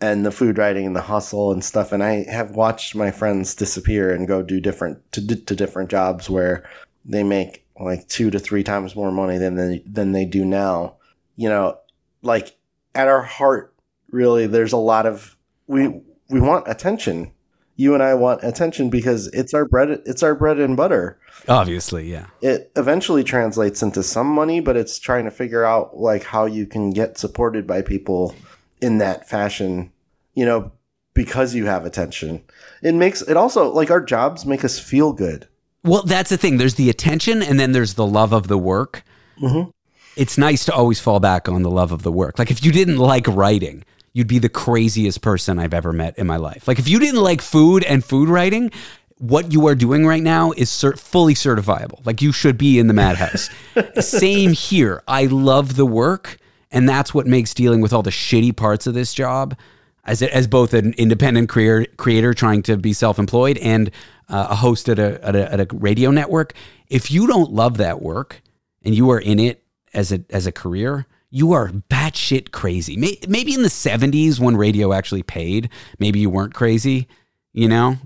and 0.00 0.24
the 0.24 0.30
food 0.30 0.58
writing 0.58 0.86
and 0.86 0.96
the 0.96 1.00
hustle 1.00 1.52
and 1.52 1.64
stuff 1.64 1.92
and 1.92 2.02
i 2.02 2.24
have 2.30 2.50
watched 2.50 2.94
my 2.94 3.10
friends 3.10 3.54
disappear 3.54 4.12
and 4.14 4.28
go 4.28 4.42
do 4.42 4.60
different 4.60 4.98
to, 5.12 5.26
to 5.26 5.56
different 5.56 5.90
jobs 5.90 6.28
where 6.28 6.68
they 7.04 7.22
make 7.22 7.64
like 7.80 8.06
two 8.08 8.30
to 8.30 8.38
three 8.38 8.62
times 8.62 8.94
more 8.94 9.10
money 9.10 9.38
than 9.38 9.56
they, 9.56 9.82
than 9.86 10.12
they 10.12 10.24
do 10.24 10.44
now. 10.44 10.96
You 11.36 11.48
know, 11.48 11.78
like 12.22 12.56
at 12.94 13.08
our 13.08 13.22
heart, 13.22 13.74
really, 14.10 14.46
there's 14.46 14.72
a 14.72 14.78
lot 14.78 15.06
of 15.06 15.36
we 15.66 16.00
we 16.28 16.40
want 16.40 16.68
attention. 16.68 17.32
You 17.76 17.94
and 17.94 18.02
I 18.02 18.12
want 18.12 18.44
attention 18.44 18.90
because 18.90 19.28
it's 19.28 19.54
our 19.54 19.64
bread. 19.64 20.02
It's 20.04 20.22
our 20.22 20.34
bread 20.34 20.58
and 20.58 20.76
butter. 20.76 21.18
Obviously, 21.48 22.10
yeah. 22.10 22.26
It 22.42 22.70
eventually 22.76 23.24
translates 23.24 23.82
into 23.82 24.02
some 24.02 24.26
money, 24.26 24.60
but 24.60 24.76
it's 24.76 24.98
trying 24.98 25.24
to 25.24 25.30
figure 25.30 25.64
out 25.64 25.96
like 25.96 26.24
how 26.24 26.44
you 26.44 26.66
can 26.66 26.90
get 26.90 27.16
supported 27.16 27.66
by 27.66 27.80
people 27.80 28.34
in 28.82 28.98
that 28.98 29.28
fashion. 29.28 29.92
You 30.34 30.44
know, 30.44 30.72
because 31.14 31.54
you 31.54 31.66
have 31.66 31.86
attention. 31.86 32.42
It 32.82 32.94
makes 32.94 33.22
it 33.22 33.36
also 33.36 33.70
like 33.72 33.90
our 33.90 34.00
jobs 34.00 34.44
make 34.44 34.64
us 34.64 34.78
feel 34.78 35.12
good. 35.12 35.48
Well, 35.82 36.02
that's 36.02 36.30
the 36.30 36.36
thing. 36.36 36.58
There's 36.58 36.74
the 36.74 36.90
attention, 36.90 37.42
and 37.42 37.58
then 37.58 37.72
there's 37.72 37.94
the 37.94 38.06
love 38.06 38.32
of 38.32 38.48
the 38.48 38.58
work. 38.58 39.02
Mm-hmm. 39.40 39.70
It's 40.16 40.36
nice 40.36 40.64
to 40.66 40.74
always 40.74 41.00
fall 41.00 41.20
back 41.20 41.48
on 41.48 41.62
the 41.62 41.70
love 41.70 41.92
of 41.92 42.02
the 42.02 42.12
work. 42.12 42.38
Like 42.38 42.50
if 42.50 42.64
you 42.64 42.72
didn't 42.72 42.98
like 42.98 43.26
writing, 43.26 43.84
you'd 44.12 44.26
be 44.26 44.38
the 44.38 44.48
craziest 44.48 45.22
person 45.22 45.58
I've 45.58 45.72
ever 45.72 45.92
met 45.92 46.18
in 46.18 46.26
my 46.26 46.36
life. 46.36 46.68
Like 46.68 46.78
if 46.78 46.88
you 46.88 46.98
didn't 46.98 47.22
like 47.22 47.40
food 47.40 47.84
and 47.84 48.04
food 48.04 48.28
writing, 48.28 48.70
what 49.18 49.52
you 49.52 49.66
are 49.66 49.74
doing 49.74 50.06
right 50.06 50.22
now 50.22 50.52
is 50.52 50.68
cert- 50.68 50.98
fully 50.98 51.34
certifiable. 51.34 52.04
Like 52.04 52.20
you 52.20 52.32
should 52.32 52.58
be 52.58 52.78
in 52.78 52.86
the 52.86 52.94
madhouse. 52.94 53.48
Same 54.00 54.52
here. 54.52 55.02
I 55.06 55.26
love 55.26 55.76
the 55.76 55.86
work, 55.86 56.38
and 56.70 56.88
that's 56.88 57.14
what 57.14 57.26
makes 57.26 57.54
dealing 57.54 57.80
with 57.80 57.92
all 57.92 58.02
the 58.02 58.10
shitty 58.10 58.56
parts 58.56 58.86
of 58.86 58.94
this 58.94 59.14
job 59.14 59.56
as 60.04 60.22
as 60.22 60.46
both 60.46 60.74
an 60.74 60.94
independent 60.94 61.48
creator 61.48 61.86
creator 61.96 62.34
trying 62.34 62.62
to 62.62 62.76
be 62.76 62.92
self 62.92 63.18
employed 63.18 63.58
and 63.58 63.90
uh, 64.30 64.48
a 64.50 64.54
host 64.54 64.88
at 64.88 64.98
a, 64.98 65.22
at 65.24 65.36
a, 65.36 65.52
at 65.52 65.60
a 65.60 65.66
radio 65.74 66.10
network. 66.10 66.54
If 66.88 67.10
you 67.10 67.26
don't 67.26 67.52
love 67.52 67.76
that 67.78 68.00
work 68.00 68.42
and 68.82 68.94
you 68.94 69.10
are 69.10 69.20
in 69.20 69.38
it 69.38 69.64
as 69.92 70.12
a 70.12 70.24
as 70.30 70.46
a 70.46 70.52
career, 70.52 71.06
you 71.30 71.52
are 71.52 71.68
batshit 71.68 72.50
crazy. 72.52 72.96
Maybe 72.96 73.54
in 73.54 73.62
the 73.62 73.68
'70s 73.68 74.40
when 74.40 74.56
radio 74.56 74.92
actually 74.92 75.22
paid, 75.22 75.68
maybe 75.98 76.20
you 76.20 76.30
weren't 76.30 76.54
crazy. 76.54 77.08
You 77.52 77.68
know, 77.68 77.96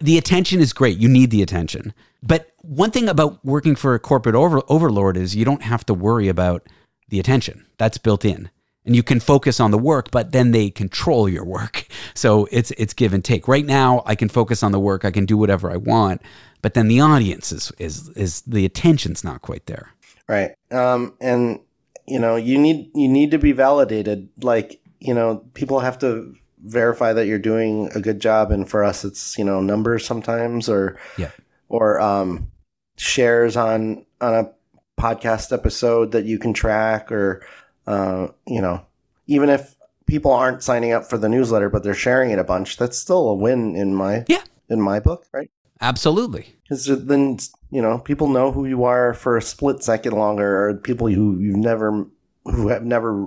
the 0.00 0.18
attention 0.18 0.60
is 0.60 0.72
great. 0.72 0.98
You 0.98 1.08
need 1.08 1.30
the 1.30 1.42
attention. 1.42 1.92
But 2.22 2.52
one 2.62 2.90
thing 2.90 3.08
about 3.08 3.44
working 3.44 3.74
for 3.74 3.94
a 3.94 3.98
corporate 3.98 4.34
over, 4.34 4.62
overlord 4.68 5.16
is 5.16 5.36
you 5.36 5.44
don't 5.44 5.62
have 5.62 5.84
to 5.86 5.94
worry 5.94 6.28
about 6.28 6.66
the 7.08 7.20
attention. 7.20 7.66
That's 7.76 7.98
built 7.98 8.24
in. 8.24 8.50
And 8.86 8.94
you 8.94 9.02
can 9.02 9.18
focus 9.20 9.60
on 9.60 9.70
the 9.70 9.78
work, 9.78 10.10
but 10.10 10.32
then 10.32 10.50
they 10.52 10.70
control 10.70 11.28
your 11.28 11.44
work. 11.44 11.86
So 12.16 12.46
it's 12.52 12.70
it's 12.72 12.94
give 12.94 13.12
and 13.12 13.24
take. 13.24 13.48
Right 13.48 13.66
now, 13.66 14.02
I 14.06 14.14
can 14.14 14.28
focus 14.28 14.62
on 14.62 14.70
the 14.70 14.78
work. 14.78 15.04
I 15.04 15.10
can 15.10 15.26
do 15.26 15.36
whatever 15.36 15.68
I 15.70 15.76
want, 15.76 16.22
but 16.62 16.74
then 16.74 16.86
the 16.86 17.00
audience 17.00 17.50
is 17.50 17.72
is 17.78 18.08
is 18.10 18.42
the 18.42 18.64
attention's 18.64 19.24
not 19.24 19.42
quite 19.42 19.66
there. 19.66 19.90
Right. 20.28 20.52
Um, 20.70 21.14
and 21.20 21.58
you 22.06 22.20
know, 22.20 22.36
you 22.36 22.56
need 22.56 22.90
you 22.94 23.08
need 23.08 23.32
to 23.32 23.38
be 23.38 23.50
validated. 23.50 24.28
Like 24.42 24.80
you 25.00 25.12
know, 25.12 25.44
people 25.54 25.80
have 25.80 25.98
to 26.00 26.34
verify 26.64 27.12
that 27.12 27.26
you're 27.26 27.38
doing 27.38 27.90
a 27.94 28.00
good 28.00 28.20
job. 28.20 28.52
And 28.52 28.68
for 28.68 28.84
us, 28.84 29.04
it's 29.04 29.36
you 29.36 29.44
know 29.44 29.60
numbers 29.60 30.06
sometimes, 30.06 30.68
or 30.68 30.96
Yeah. 31.18 31.30
or 31.68 32.00
um, 32.00 32.50
shares 32.96 33.56
on 33.56 34.06
on 34.20 34.34
a 34.34 34.52
podcast 35.00 35.52
episode 35.52 36.12
that 36.12 36.26
you 36.26 36.38
can 36.38 36.52
track, 36.52 37.10
or 37.10 37.44
uh, 37.86 38.28
you 38.46 38.60
know, 38.60 38.84
even 39.26 39.48
if 39.50 39.74
people 40.06 40.32
aren't 40.32 40.62
signing 40.62 40.92
up 40.92 41.04
for 41.08 41.16
the 41.18 41.28
newsletter 41.28 41.70
but 41.70 41.82
they're 41.82 41.94
sharing 41.94 42.30
it 42.30 42.38
a 42.38 42.44
bunch, 42.44 42.76
that's 42.76 42.98
still 42.98 43.28
a 43.28 43.34
win 43.34 43.74
in 43.76 43.94
my 43.94 44.24
Yeah. 44.28 44.42
in 44.68 44.80
my 44.80 45.00
book, 45.00 45.26
right? 45.32 45.50
Absolutely. 45.80 46.54
Because 46.62 46.86
then 47.06 47.38
you 47.70 47.82
know 47.82 47.98
people 47.98 48.28
know 48.28 48.52
who 48.52 48.64
you 48.66 48.84
are 48.84 49.12
for 49.14 49.36
a 49.36 49.42
split 49.42 49.82
second 49.82 50.12
longer, 50.12 50.68
or 50.68 50.74
people 50.74 51.08
who 51.08 51.38
you've 51.38 51.56
never 51.56 52.06
who 52.44 52.68
have 52.68 52.84
never 52.84 53.26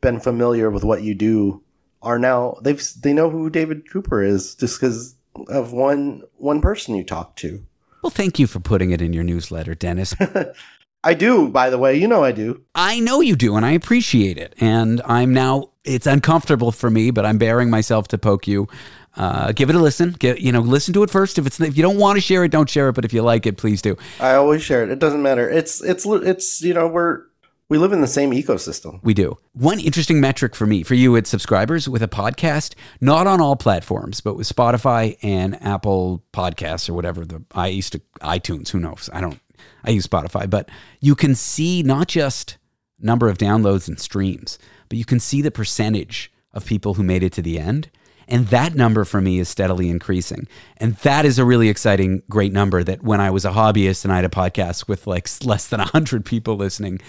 been 0.00 0.20
familiar 0.20 0.70
with 0.70 0.84
what 0.84 1.02
you 1.02 1.14
do 1.14 1.62
are 2.02 2.18
now 2.18 2.56
they've 2.62 2.82
they 3.02 3.12
know 3.12 3.28
who 3.30 3.50
David 3.50 3.90
Cooper 3.90 4.22
is 4.22 4.54
just 4.54 4.80
because 4.80 5.16
of 5.48 5.72
one 5.72 6.22
one 6.36 6.60
person 6.60 6.94
you 6.94 7.04
talk 7.04 7.36
to. 7.36 7.64
Well, 8.02 8.10
thank 8.10 8.38
you 8.38 8.46
for 8.46 8.60
putting 8.60 8.90
it 8.92 9.02
in 9.02 9.12
your 9.12 9.24
newsletter, 9.24 9.74
Dennis. 9.74 10.14
I 11.04 11.14
do, 11.14 11.48
by 11.48 11.70
the 11.70 11.78
way. 11.78 11.96
You 11.96 12.08
know 12.08 12.24
I 12.24 12.32
do. 12.32 12.62
I 12.74 13.00
know 13.00 13.20
you 13.20 13.36
do, 13.36 13.56
and 13.56 13.64
I 13.64 13.72
appreciate 13.72 14.36
it. 14.36 14.54
And 14.60 15.00
I'm 15.04 15.32
now, 15.32 15.70
it's 15.84 16.06
uncomfortable 16.06 16.72
for 16.72 16.90
me, 16.90 17.10
but 17.10 17.24
I'm 17.24 17.38
bearing 17.38 17.70
myself 17.70 18.08
to 18.08 18.18
poke 18.18 18.48
you. 18.48 18.68
Uh, 19.16 19.52
give 19.52 19.70
it 19.70 19.76
a 19.76 19.80
listen. 19.80 20.12
Get, 20.18 20.40
you 20.40 20.52
know, 20.52 20.60
listen 20.60 20.94
to 20.94 21.02
it 21.02 21.10
first. 21.10 21.38
If 21.38 21.46
it's 21.46 21.60
if 21.60 21.76
you 21.76 21.82
don't 21.82 21.96
want 21.96 22.16
to 22.16 22.20
share 22.20 22.44
it, 22.44 22.50
don't 22.50 22.70
share 22.70 22.88
it. 22.88 22.92
But 22.92 23.04
if 23.04 23.12
you 23.12 23.22
like 23.22 23.46
it, 23.46 23.56
please 23.56 23.82
do. 23.82 23.96
I 24.20 24.34
always 24.34 24.62
share 24.62 24.84
it. 24.84 24.90
It 24.90 25.00
doesn't 25.00 25.22
matter. 25.22 25.48
It's 25.48 25.82
it's 25.82 26.06
it's 26.06 26.62
you 26.62 26.72
know 26.72 26.86
we're 26.86 27.22
we 27.68 27.78
live 27.78 27.92
in 27.92 28.00
the 28.00 28.06
same 28.06 28.30
ecosystem. 28.30 29.00
We 29.02 29.14
do. 29.14 29.36
One 29.52 29.80
interesting 29.80 30.20
metric 30.20 30.54
for 30.54 30.66
me, 30.66 30.82
for 30.84 30.94
you, 30.94 31.16
it's 31.16 31.28
subscribers 31.28 31.88
with 31.88 32.02
a 32.02 32.08
podcast, 32.08 32.74
not 33.00 33.26
on 33.26 33.40
all 33.40 33.56
platforms, 33.56 34.20
but 34.20 34.36
with 34.36 34.48
Spotify 34.48 35.18
and 35.22 35.60
Apple 35.62 36.22
Podcasts 36.32 36.88
or 36.88 36.94
whatever. 36.94 37.24
The 37.24 37.42
I 37.52 37.68
used 37.68 37.92
to 37.92 38.00
iTunes. 38.20 38.68
Who 38.68 38.78
knows? 38.78 39.10
I 39.12 39.20
don't. 39.20 39.40
I 39.84 39.90
use 39.90 40.06
Spotify, 40.06 40.48
but 40.48 40.70
you 41.00 41.14
can 41.14 41.34
see 41.34 41.82
not 41.82 42.08
just 42.08 42.58
number 42.98 43.28
of 43.28 43.38
downloads 43.38 43.88
and 43.88 43.98
streams, 43.98 44.58
but 44.88 44.98
you 44.98 45.04
can 45.04 45.20
see 45.20 45.42
the 45.42 45.50
percentage 45.50 46.32
of 46.52 46.66
people 46.66 46.94
who 46.94 47.02
made 47.02 47.22
it 47.22 47.32
to 47.34 47.42
the 47.42 47.58
end. 47.58 47.90
And 48.28 48.46
that 48.48 48.74
number 48.74 49.04
for 49.04 49.20
me 49.20 49.38
is 49.38 49.48
steadily 49.48 49.88
increasing. 49.88 50.46
And 50.76 50.96
that 50.96 51.24
is 51.24 51.38
a 51.38 51.44
really 51.44 51.68
exciting, 51.68 52.22
great 52.28 52.52
number 52.52 52.84
that 52.84 53.02
when 53.02 53.20
I 53.20 53.30
was 53.30 53.44
a 53.44 53.50
hobbyist 53.50 54.04
and 54.04 54.12
I 54.12 54.16
had 54.16 54.24
a 54.24 54.28
podcast 54.28 54.86
with 54.86 55.06
like 55.06 55.28
less 55.42 55.66
than 55.66 55.80
100 55.80 56.24
people 56.24 56.56
listening, 56.56 57.00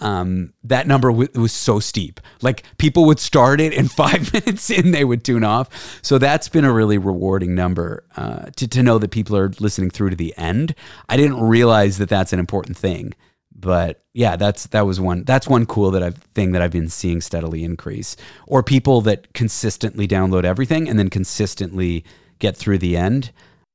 um, 0.00 0.52
that 0.62 0.86
number 0.86 1.10
w- 1.10 1.28
was 1.34 1.52
so 1.52 1.80
steep. 1.80 2.20
Like 2.40 2.62
people 2.78 3.04
would 3.06 3.18
start 3.18 3.60
it 3.60 3.74
and 3.74 3.90
five 4.04 4.32
minutes 4.32 4.70
in, 4.70 4.92
they 4.92 5.04
would 5.04 5.24
tune 5.24 5.44
off. 5.44 5.98
So 6.02 6.18
that's 6.18 6.48
been 6.48 6.64
a 6.64 6.72
really 6.72 6.98
rewarding 6.98 7.56
number 7.56 8.04
uh, 8.16 8.46
to, 8.56 8.68
to 8.68 8.82
know 8.82 8.98
that 8.98 9.10
people 9.10 9.36
are 9.36 9.50
listening 9.58 9.90
through 9.90 10.10
to 10.10 10.16
the 10.16 10.32
end. 10.36 10.74
I 11.08 11.16
didn't 11.16 11.40
realize 11.40 11.98
that 11.98 12.08
that's 12.08 12.32
an 12.32 12.38
important 12.38 12.76
thing 12.76 13.14
but 13.58 14.00
yeah, 14.14 14.36
that's 14.36 14.66
that 14.68 14.86
was 14.86 15.00
one 15.00 15.24
that's 15.24 15.48
one 15.48 15.66
cool 15.66 15.90
that 15.90 16.02
I've 16.02 16.16
thing 16.34 16.52
that 16.52 16.62
I've 16.62 16.70
been 16.70 16.88
seeing 16.88 17.20
steadily 17.20 17.64
increase. 17.64 18.16
Or 18.46 18.62
people 18.62 19.00
that 19.02 19.32
consistently 19.34 20.06
download 20.06 20.44
everything 20.44 20.88
and 20.88 20.98
then 20.98 21.10
consistently 21.10 22.04
get 22.38 22.56
through 22.56 22.78
the 22.78 22.96
end. 22.96 23.32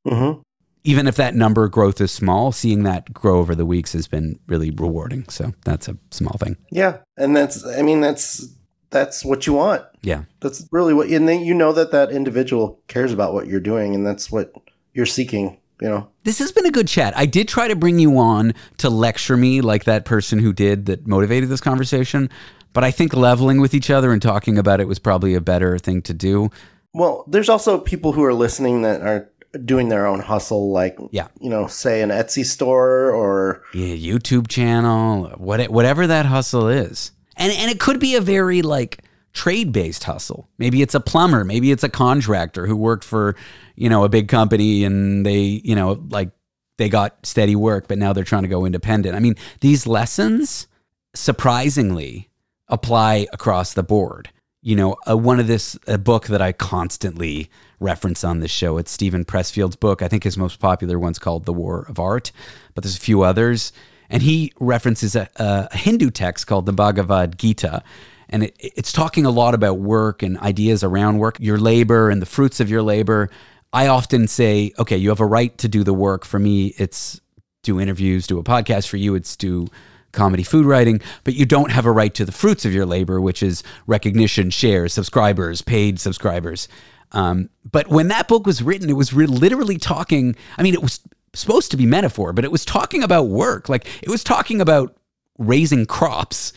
Mm-hmm. 0.08 0.42
Even 0.86 1.08
if 1.08 1.16
that 1.16 1.36
number 1.36 1.68
growth 1.70 2.02
is 2.02 2.12
small, 2.12 2.52
seeing 2.52 2.84
that 2.84 3.14
grow 3.14 3.40
over 3.40 3.56
the 3.56 3.66
weeks 3.66 3.94
has 3.94 4.08
been 4.08 4.40
really 4.48 4.70
rewarding. 4.70 5.28
So 5.30 5.54
that's 5.64 5.88
a 5.88 5.98
small 6.12 6.38
thing. 6.38 6.58
Yeah, 6.72 7.00
and 7.18 7.36
that's 7.36 7.66
I 7.66 7.82
mean 7.82 8.02
that's 8.02 8.48
that's 8.90 9.26
what 9.26 9.48
you 9.48 9.54
want. 9.54 9.84
Yeah. 10.02 10.24
That's 10.40 10.68
really 10.72 10.94
what 10.94 11.10
and 11.10 11.28
then 11.28 11.42
you 11.42 11.54
know 11.54 11.74
that 11.74 11.92
that 11.92 12.12
individual 12.12 12.80
cares 12.88 13.12
about 13.12 13.34
what 13.34 13.48
you're 13.48 13.60
doing, 13.60 13.96
and 13.96 14.06
that's 14.06 14.32
what 14.32 14.54
you're 14.94 15.06
seeking. 15.06 15.60
You 15.84 15.90
know. 15.90 16.08
This 16.24 16.40
has 16.40 16.54
been 16.54 16.66
a 16.66 16.72
good 16.72 16.88
chat. 16.88 17.16
I 17.18 17.26
did 17.26 17.50
try 17.50 17.68
to 17.68 17.76
bring 17.76 18.00
you 18.00 18.18
on 18.18 18.54
to 18.78 18.90
lecture 18.90 19.36
me 19.36 19.60
like 19.60 19.84
that 19.84 20.06
person 20.06 20.40
who 20.40 20.54
did 20.54 20.86
that 20.86 21.06
motivated 21.06 21.50
this 21.50 21.60
conversation, 21.60 22.30
but 22.72 22.86
I 22.86 22.90
think 22.92 23.14
leveling 23.14 23.60
with 23.60 23.74
each 23.74 23.90
other 23.90 24.14
and 24.14 24.22
talking 24.22 24.58
about 24.58 24.80
it 24.80 24.88
was 24.88 24.98
probably 24.98 25.34
a 25.34 25.42
better 25.42 25.78
thing 25.78 26.02
to 26.04 26.14
do. 26.14 26.50
Well, 26.94 27.26
there's 27.28 27.50
also 27.50 27.80
people 27.80 28.14
who 28.14 28.24
are 28.24 28.34
listening 28.34 28.84
that 28.84 29.02
are 29.02 29.30
doing 29.66 29.90
their 29.90 30.08
own 30.08 30.22
hustle, 30.22 30.72
like 30.72 30.98
Yeah. 31.12 31.28
you 31.42 31.50
know, 31.50 31.68
say 31.68 32.02
an 32.02 32.10
Etsy 32.10 32.46
store 32.46 33.12
or 33.12 33.64
yeah, 33.74 33.94
YouTube 33.94 34.48
channel, 34.48 35.34
what, 35.38 35.70
whatever 35.70 36.08
that 36.08 36.26
hustle 36.26 36.70
is. 36.70 37.12
And, 37.36 37.52
and 37.52 37.70
it 37.70 37.80
could 37.82 38.00
be 38.00 38.16
a 38.16 38.22
very 38.22 38.62
like 38.62 39.04
trade 39.34 39.74
based 39.74 40.06
hustle. 40.06 40.48
Maybe 40.58 40.82
it's 40.82 40.96
a 40.96 41.00
plumber, 41.02 41.44
maybe 41.44 41.72
it's 41.72 41.84
a 41.84 41.90
contractor 41.90 42.68
who 42.68 42.76
worked 42.78 43.04
for, 43.04 43.36
you 43.76 43.90
know, 43.90 44.04
a 44.04 44.10
big 44.10 44.28
company 44.28 44.84
and 44.84 45.26
they, 45.26 45.40
you 45.64 45.76
know, 45.76 46.04
like 46.10 46.30
they 46.78 46.90
got 46.90 47.26
steady 47.26 47.56
work, 47.56 47.88
but 47.88 47.98
now 47.98 48.14
they're 48.14 48.24
trying 48.24 48.44
to 48.44 48.50
go 48.50 48.66
independent. 48.66 49.16
I 49.16 49.20
mean, 49.20 49.36
these 49.62 49.88
lessons 49.88 50.68
surprisingly 51.14 52.30
apply 52.68 53.28
across 53.32 53.74
the 53.74 53.84
board. 53.84 54.30
You 54.62 54.76
know, 54.76 54.96
uh, 55.08 55.18
one 55.18 55.40
of 55.40 55.48
this 55.48 55.78
a 55.88 55.98
book 55.98 56.28
that 56.28 56.42
I 56.42 56.54
constantly 56.54 57.50
reference 57.80 58.24
on 58.24 58.40
this 58.40 58.50
show. 58.52 58.78
It's 58.78 58.92
Steven 58.92 59.26
Pressfield's 59.26 59.76
book. 59.76 60.02
I 60.02 60.08
think 60.08 60.24
his 60.24 60.38
most 60.38 60.60
popular 60.60 60.98
one's 60.98 61.20
called 61.20 61.46
The 61.46 61.54
War 61.54 61.86
of 61.90 62.00
Art, 62.00 62.32
but 62.74 62.84
there's 62.84 62.96
a 62.96 63.02
few 63.02 63.24
others. 63.24 63.74
And 64.10 64.24
he 64.24 64.54
references 64.60 65.16
a, 65.16 65.30
a 65.36 65.76
Hindu 65.76 66.12
text 66.12 66.48
called 66.48 66.66
the 66.66 66.74
Bhagavad 66.74 67.38
Gita. 67.38 67.84
And 68.30 68.44
it, 68.44 68.56
it's 68.60 68.92
talking 68.92 69.26
a 69.26 69.30
lot 69.30 69.54
about 69.54 69.80
work 69.80 70.24
and 70.24 70.38
ideas 70.40 70.84
around 70.84 71.20
work, 71.20 71.38
your 71.40 71.58
labor 71.58 72.10
and 72.10 72.22
the 72.22 72.26
fruits 72.26 72.60
of 72.60 72.70
your 72.70 72.82
labor. 72.82 73.30
I 73.74 73.88
often 73.88 74.28
say, 74.28 74.72
okay, 74.78 74.96
you 74.96 75.10
have 75.10 75.20
a 75.20 75.26
right 75.26 75.58
to 75.58 75.68
do 75.68 75.84
the 75.84 75.94
work. 75.94 76.24
For 76.24 76.40
me, 76.40 76.74
it's 76.78 77.20
do 77.64 77.80
interviews, 77.80 78.28
do 78.28 78.38
a 78.40 78.44
podcast. 78.44 78.88
For 78.88 78.98
you, 78.98 79.16
it's 79.16 79.36
do 79.36 79.68
comedy 80.12 80.44
food 80.44 80.66
writing, 80.66 81.02
but 81.24 81.34
you 81.34 81.46
don't 81.46 81.72
have 81.72 81.86
a 81.86 81.92
right 81.92 82.14
to 82.14 82.24
the 82.24 82.32
fruits 82.32 82.66
of 82.66 82.74
your 82.74 82.86
labor, 82.86 83.20
which 83.20 83.42
is 83.42 83.64
recognition, 83.88 84.52
shares, 84.52 84.94
subscribers, 84.94 85.62
paid 85.62 86.00
subscribers. 86.00 86.68
Um, 87.12 87.50
but 87.70 87.88
when 87.88 88.08
that 88.10 88.28
book 88.28 88.46
was 88.46 88.62
written, 88.62 88.90
it 88.90 88.94
was 88.94 89.14
re- 89.14 89.26
literally 89.26 89.78
talking. 89.78 90.36
I 90.58 90.64
mean, 90.64 90.74
it 90.74 90.82
was 90.82 91.00
supposed 91.34 91.72
to 91.72 91.78
be 91.78 91.86
metaphor, 91.86 92.32
but 92.32 92.46
it 92.46 92.52
was 92.52 92.64
talking 92.64 93.04
about 93.04 93.28
work. 93.28 93.70
Like 93.70 93.88
it 94.02 94.10
was 94.10 94.24
talking 94.24 94.62
about 94.62 94.96
raising 95.38 95.86
crops. 95.86 96.54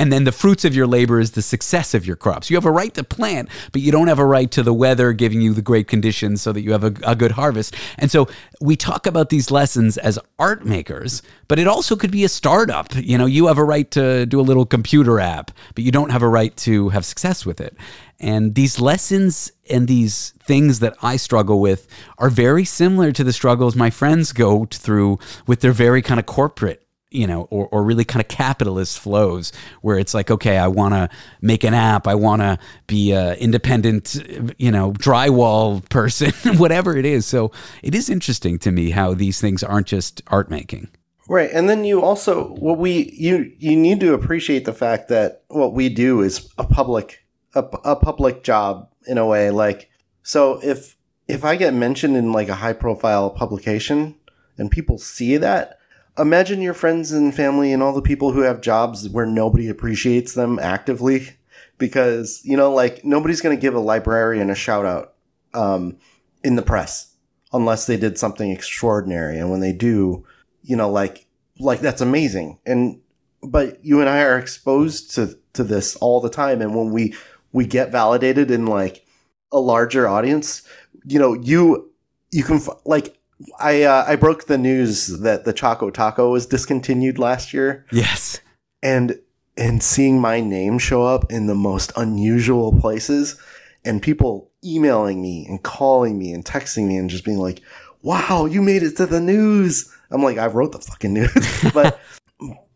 And 0.00 0.10
then 0.10 0.24
the 0.24 0.32
fruits 0.32 0.64
of 0.64 0.74
your 0.74 0.86
labor 0.86 1.20
is 1.20 1.32
the 1.32 1.42
success 1.42 1.92
of 1.92 2.06
your 2.06 2.16
crops. 2.16 2.48
You 2.48 2.56
have 2.56 2.64
a 2.64 2.70
right 2.70 2.94
to 2.94 3.04
plant, 3.04 3.50
but 3.70 3.82
you 3.82 3.92
don't 3.92 4.08
have 4.08 4.18
a 4.18 4.24
right 4.24 4.50
to 4.52 4.62
the 4.62 4.72
weather 4.72 5.12
giving 5.12 5.42
you 5.42 5.52
the 5.52 5.60
great 5.60 5.88
conditions 5.88 6.40
so 6.40 6.52
that 6.52 6.62
you 6.62 6.72
have 6.72 6.84
a, 6.84 6.94
a 7.02 7.14
good 7.14 7.32
harvest. 7.32 7.76
And 7.98 8.10
so 8.10 8.26
we 8.62 8.76
talk 8.76 9.06
about 9.06 9.28
these 9.28 9.50
lessons 9.50 9.98
as 9.98 10.18
art 10.38 10.64
makers, 10.64 11.20
but 11.48 11.58
it 11.58 11.68
also 11.68 11.96
could 11.96 12.10
be 12.10 12.24
a 12.24 12.30
startup. 12.30 12.94
You 12.94 13.18
know, 13.18 13.26
you 13.26 13.48
have 13.48 13.58
a 13.58 13.64
right 13.64 13.90
to 13.90 14.24
do 14.24 14.40
a 14.40 14.42
little 14.42 14.64
computer 14.64 15.20
app, 15.20 15.50
but 15.74 15.84
you 15.84 15.92
don't 15.92 16.10
have 16.10 16.22
a 16.22 16.28
right 16.28 16.56
to 16.58 16.88
have 16.88 17.04
success 17.04 17.44
with 17.44 17.60
it. 17.60 17.76
And 18.18 18.54
these 18.54 18.80
lessons 18.80 19.52
and 19.68 19.86
these 19.86 20.32
things 20.42 20.78
that 20.78 20.96
I 21.02 21.16
struggle 21.16 21.60
with 21.60 21.86
are 22.16 22.30
very 22.30 22.64
similar 22.64 23.12
to 23.12 23.22
the 23.22 23.34
struggles 23.34 23.76
my 23.76 23.90
friends 23.90 24.32
go 24.32 24.64
through 24.64 25.18
with 25.46 25.60
their 25.60 25.72
very 25.72 26.00
kind 26.00 26.18
of 26.18 26.24
corporate 26.24 26.86
you 27.10 27.26
know, 27.26 27.42
or, 27.50 27.68
or 27.68 27.82
really 27.82 28.04
kind 28.04 28.20
of 28.20 28.28
capitalist 28.28 28.98
flows 28.98 29.52
where 29.82 29.98
it's 29.98 30.14
like, 30.14 30.30
okay, 30.30 30.58
I 30.58 30.68
want 30.68 30.94
to 30.94 31.08
make 31.40 31.64
an 31.64 31.74
app, 31.74 32.06
I 32.06 32.14
want 32.14 32.42
to 32.42 32.58
be 32.86 33.12
a 33.12 33.34
independent, 33.34 34.16
you 34.58 34.70
know, 34.70 34.92
drywall 34.92 35.86
person, 35.88 36.32
whatever 36.58 36.96
it 36.96 37.04
is. 37.04 37.26
So 37.26 37.50
it 37.82 37.94
is 37.94 38.08
interesting 38.08 38.58
to 38.60 38.70
me 38.70 38.90
how 38.90 39.14
these 39.14 39.40
things 39.40 39.62
aren't 39.62 39.88
just 39.88 40.22
art 40.28 40.50
making. 40.50 40.88
Right, 41.28 41.50
and 41.52 41.68
then 41.68 41.84
you 41.84 42.02
also 42.02 42.54
what 42.54 42.78
we 42.78 43.14
you 43.16 43.52
you 43.58 43.76
need 43.76 44.00
to 44.00 44.14
appreciate 44.14 44.64
the 44.64 44.72
fact 44.72 45.08
that 45.10 45.44
what 45.46 45.74
we 45.74 45.88
do 45.88 46.22
is 46.22 46.48
a 46.58 46.64
public 46.64 47.24
a, 47.54 47.60
a 47.84 47.96
public 47.96 48.42
job 48.42 48.88
in 49.06 49.18
a 49.18 49.26
way. 49.26 49.50
Like, 49.50 49.90
so 50.22 50.60
if 50.62 50.96
if 51.28 51.44
I 51.44 51.56
get 51.56 51.74
mentioned 51.74 52.16
in 52.16 52.32
like 52.32 52.48
a 52.48 52.56
high 52.56 52.72
profile 52.72 53.30
publication 53.30 54.16
and 54.58 54.70
people 54.70 54.98
see 54.98 55.36
that, 55.36 55.78
imagine 56.18 56.60
your 56.60 56.74
friends 56.74 57.12
and 57.12 57.34
family 57.34 57.72
and 57.72 57.82
all 57.82 57.92
the 57.92 58.02
people 58.02 58.32
who 58.32 58.40
have 58.40 58.60
jobs 58.60 59.08
where 59.08 59.26
nobody 59.26 59.68
appreciates 59.68 60.34
them 60.34 60.58
actively 60.58 61.36
because 61.78 62.40
you 62.44 62.56
know 62.56 62.72
like 62.72 63.04
nobody's 63.04 63.40
going 63.40 63.56
to 63.56 63.60
give 63.60 63.74
a 63.74 63.80
librarian 63.80 64.50
a 64.50 64.54
shout 64.54 64.84
out 64.84 65.14
um, 65.54 65.96
in 66.44 66.56
the 66.56 66.62
press 66.62 67.14
unless 67.52 67.86
they 67.86 67.96
did 67.96 68.16
something 68.18 68.50
extraordinary. 68.50 69.38
And 69.38 69.50
when 69.50 69.60
they 69.60 69.72
do 69.72 70.24
you 70.62 70.76
know 70.76 70.90
like 70.90 71.26
like 71.58 71.80
that's 71.80 72.00
amazing. 72.00 72.58
And 72.66 73.00
but 73.42 73.84
you 73.84 74.00
and 74.00 74.08
i 74.08 74.22
are 74.22 74.38
exposed 74.38 75.14
to 75.14 75.38
to 75.54 75.64
this 75.64 75.96
all 75.96 76.20
the 76.20 76.30
time. 76.30 76.60
And 76.60 76.74
when 76.74 76.92
we 76.92 77.14
we 77.52 77.66
get 77.66 77.90
validated 77.90 78.50
in 78.50 78.66
like 78.66 79.04
a 79.52 79.58
larger 79.58 80.06
audience 80.06 80.62
you 81.04 81.18
know 81.18 81.34
you 81.34 81.90
you 82.30 82.44
can 82.44 82.60
like 82.84 83.16
i 83.58 83.82
uh, 83.82 84.04
i 84.06 84.16
broke 84.16 84.46
the 84.46 84.58
news 84.58 85.06
that 85.20 85.44
the 85.44 85.52
choco 85.52 85.90
taco 85.90 86.30
was 86.30 86.46
discontinued 86.46 87.18
last 87.18 87.52
year. 87.54 87.86
Yes. 87.92 88.40
and 88.82 89.18
and 89.56 89.82
seeing 89.82 90.20
my 90.20 90.40
name 90.40 90.78
show 90.78 91.02
up 91.02 91.30
in 91.30 91.46
the 91.46 91.54
most 91.54 91.92
unusual 91.96 92.72
places 92.80 93.38
and 93.84 94.00
people 94.02 94.50
emailing 94.64 95.20
me 95.20 95.46
and 95.48 95.62
calling 95.62 96.18
me 96.18 96.32
and 96.32 96.44
texting 96.44 96.86
me 96.86 96.96
and 96.96 97.10
just 97.10 97.24
being 97.24 97.38
like 97.38 97.62
wow 98.02 98.46
you 98.46 98.62
made 98.62 98.82
it 98.82 98.96
to 98.96 99.06
the 99.06 99.20
news. 99.20 99.90
I'm 100.10 100.22
like 100.22 100.38
i 100.38 100.46
wrote 100.46 100.72
the 100.72 100.78
fucking 100.78 101.12
news. 101.14 101.64
But 101.74 102.00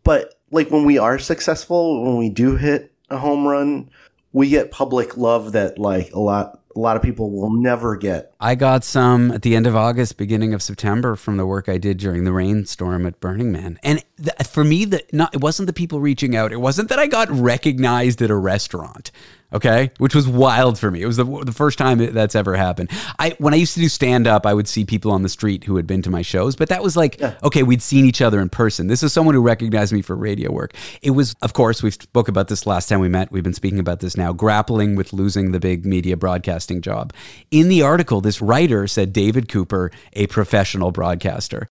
but 0.03 0.35
like 0.51 0.69
when 0.71 0.85
we 0.85 0.97
are 0.97 1.19
successful 1.19 2.03
when 2.03 2.17
we 2.17 2.29
do 2.29 2.55
hit 2.55 2.91
a 3.09 3.17
home 3.17 3.45
run 3.47 3.89
we 4.33 4.49
get 4.49 4.71
public 4.71 5.17
love 5.17 5.51
that 5.53 5.77
like 5.79 6.11
a 6.13 6.19
lot 6.19 6.59
a 6.75 6.79
lot 6.79 6.95
of 6.97 7.01
people 7.01 7.31
will 7.31 7.51
never 7.51 7.95
get 7.95 8.33
I 8.39 8.55
got 8.55 8.83
some 8.83 9.31
at 9.31 9.41
the 9.41 9.55
end 9.55 9.65
of 9.65 9.75
August, 9.75 10.17
beginning 10.17 10.53
of 10.53 10.61
September 10.61 11.15
from 11.15 11.37
the 11.37 11.45
work 11.45 11.69
I 11.69 11.77
did 11.77 11.97
during 11.97 12.25
the 12.25 12.33
rainstorm 12.33 13.05
at 13.05 13.19
Burning 13.19 13.51
Man. 13.51 13.79
And 13.81 14.03
th- 14.17 14.47
for 14.47 14.63
me, 14.63 14.85
the, 14.85 15.03
not, 15.11 15.33
it 15.33 15.41
wasn't 15.41 15.67
the 15.67 15.73
people 15.73 15.99
reaching 15.99 16.35
out. 16.35 16.51
It 16.51 16.61
wasn't 16.61 16.89
that 16.89 16.99
I 16.99 17.07
got 17.07 17.29
recognized 17.29 18.21
at 18.21 18.29
a 18.29 18.35
restaurant. 18.35 19.11
Okay, 19.55 19.91
which 19.99 20.13
was 20.13 20.27
wild 20.27 20.77
for 20.77 20.91
me. 20.91 21.01
It 21.01 21.05
was 21.05 21.15
the, 21.15 21.23
the 21.23 21.53
first 21.53 21.77
time 21.77 21.97
that's 22.13 22.35
ever 22.35 22.57
happened. 22.57 22.91
I 23.17 23.37
when 23.37 23.53
I 23.53 23.57
used 23.57 23.73
to 23.75 23.79
do 23.79 23.87
stand 23.87 24.27
up, 24.27 24.45
I 24.45 24.53
would 24.53 24.67
see 24.67 24.83
people 24.83 25.11
on 25.11 25.21
the 25.21 25.29
street 25.29 25.63
who 25.63 25.77
had 25.77 25.87
been 25.87 26.01
to 26.01 26.09
my 26.09 26.23
shows, 26.23 26.57
but 26.57 26.67
that 26.67 26.83
was 26.83 26.97
like 26.97 27.21
okay, 27.41 27.63
we'd 27.63 27.81
seen 27.81 28.03
each 28.03 28.21
other 28.21 28.41
in 28.41 28.49
person. 28.49 28.87
This 28.87 29.01
is 29.01 29.13
someone 29.13 29.33
who 29.33 29.41
recognized 29.41 29.93
me 29.93 30.01
for 30.01 30.13
radio 30.13 30.51
work. 30.51 30.73
It 31.01 31.11
was, 31.11 31.35
of 31.41 31.53
course, 31.53 31.81
we 31.81 31.91
spoke 31.91 32.27
about 32.27 32.49
this 32.49 32.67
last 32.67 32.89
time 32.89 32.99
we 32.99 33.07
met. 33.07 33.31
We've 33.31 33.43
been 33.43 33.53
speaking 33.53 33.79
about 33.79 34.01
this 34.01 34.17
now, 34.17 34.33
grappling 34.33 34.97
with 34.97 35.13
losing 35.13 35.53
the 35.53 35.59
big 35.61 35.85
media 35.85 36.17
broadcasting 36.17 36.81
job. 36.81 37.13
In 37.49 37.69
the 37.69 37.81
article, 37.81 38.19
this 38.19 38.41
writer 38.41 38.87
said 38.87 39.13
David 39.13 39.47
Cooper, 39.47 39.89
a 40.13 40.27
professional 40.27 40.91
broadcaster, 40.91 41.69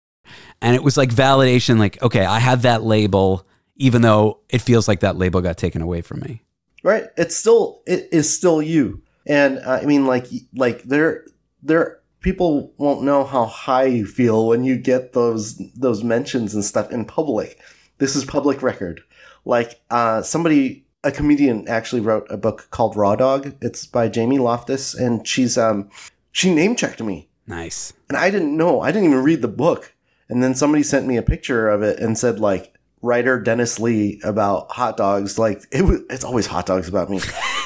and 0.61 0.77
it 0.77 0.83
was 0.83 0.99
like 0.99 1.09
validation. 1.09 1.79
Like, 1.79 2.03
okay, 2.03 2.27
I 2.27 2.41
have 2.41 2.61
that 2.63 2.83
label, 2.83 3.47
even 3.77 4.03
though 4.03 4.41
it 4.51 4.61
feels 4.61 4.87
like 4.87 5.01
that 5.01 5.17
label 5.17 5.41
got 5.41 5.57
taken 5.57 5.81
away 5.81 6.03
from 6.03 6.21
me. 6.21 6.43
Right 6.83 7.05
it's 7.17 7.37
still 7.37 7.83
it 7.87 8.09
is 8.13 8.35
still 8.35 8.61
you 8.63 9.03
and 9.27 9.59
uh, 9.59 9.79
i 9.83 9.85
mean 9.85 10.07
like 10.07 10.27
like 10.55 10.83
there 10.85 11.25
there 11.63 12.01
people 12.21 12.73
won't 12.77 13.03
know 13.03 13.25
how 13.25 13.45
high 13.47 13.85
you 13.85 14.07
feel 14.07 14.47
when 14.47 14.65
you 14.65 14.77
get 14.77 15.13
those 15.13 15.57
those 15.75 16.03
mentions 16.05 16.55
and 16.55 16.65
stuff 16.65 16.91
in 16.91 17.05
public 17.05 17.59
this 17.99 18.15
is 18.17 18.25
public 18.25 18.63
record 18.63 19.01
like 19.45 19.81
uh 19.91 20.23
somebody 20.23 20.85
a 21.05 21.11
comedian 21.11 21.67
actually 21.69 22.01
wrote 22.01 22.27
a 22.31 22.37
book 22.37 22.69
called 22.71 22.95
raw 22.97 23.17
dog 23.17 23.55
it's 23.63 23.87
by 23.87 24.09
jamie 24.09 24.39
loftus 24.39 24.95
and 24.95 25.27
she's 25.27 25.57
um 25.57 25.89
she 26.33 26.55
name 26.55 26.77
checked 26.77 27.03
me 27.03 27.27
Nice. 27.47 27.93
and 28.09 28.17
I 28.17 28.31
didn't 28.31 28.57
know. 28.57 28.81
I 28.81 28.93
didn't 28.93 29.09
even 29.09 29.25
read 29.25 29.43
the 29.43 29.49
book. 29.49 29.93
And 30.29 30.41
then 30.41 30.55
somebody 30.55 30.85
sent 30.85 31.09
me 31.09 31.17
a 31.17 31.23
picture 31.23 31.69
of 31.69 31.83
it 31.83 31.99
and 31.99 32.17
said 32.17 32.39
like 32.39 32.73
writer 33.03 33.41
Dennis 33.41 33.79
Lee 33.79 34.21
about 34.25 34.71
hot 34.71 34.97
dogs. 34.97 35.39
Like 35.39 35.65
it 35.71 35.83
was, 35.83 36.01
it's 36.11 36.25
always 36.25 36.47
hot 36.47 36.67
dogs 36.67 36.89
about 36.89 37.11
me. 37.11 37.21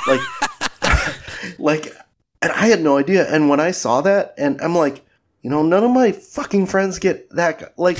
like, 0.06 0.20
like, 1.58 1.96
and 2.42 2.52
I 2.52 2.66
had 2.66 2.82
no 2.82 2.98
idea. 2.98 3.32
And 3.32 3.48
when 3.48 3.60
I 3.60 3.70
saw 3.70 4.00
that, 4.02 4.34
and 4.38 4.60
I'm 4.60 4.74
like, 4.74 5.04
you 5.42 5.50
know, 5.50 5.62
none 5.62 5.84
of 5.84 5.90
my 5.90 6.12
fucking 6.12 6.66
friends 6.66 6.98
get 6.98 7.28
that. 7.30 7.78
Like, 7.78 7.98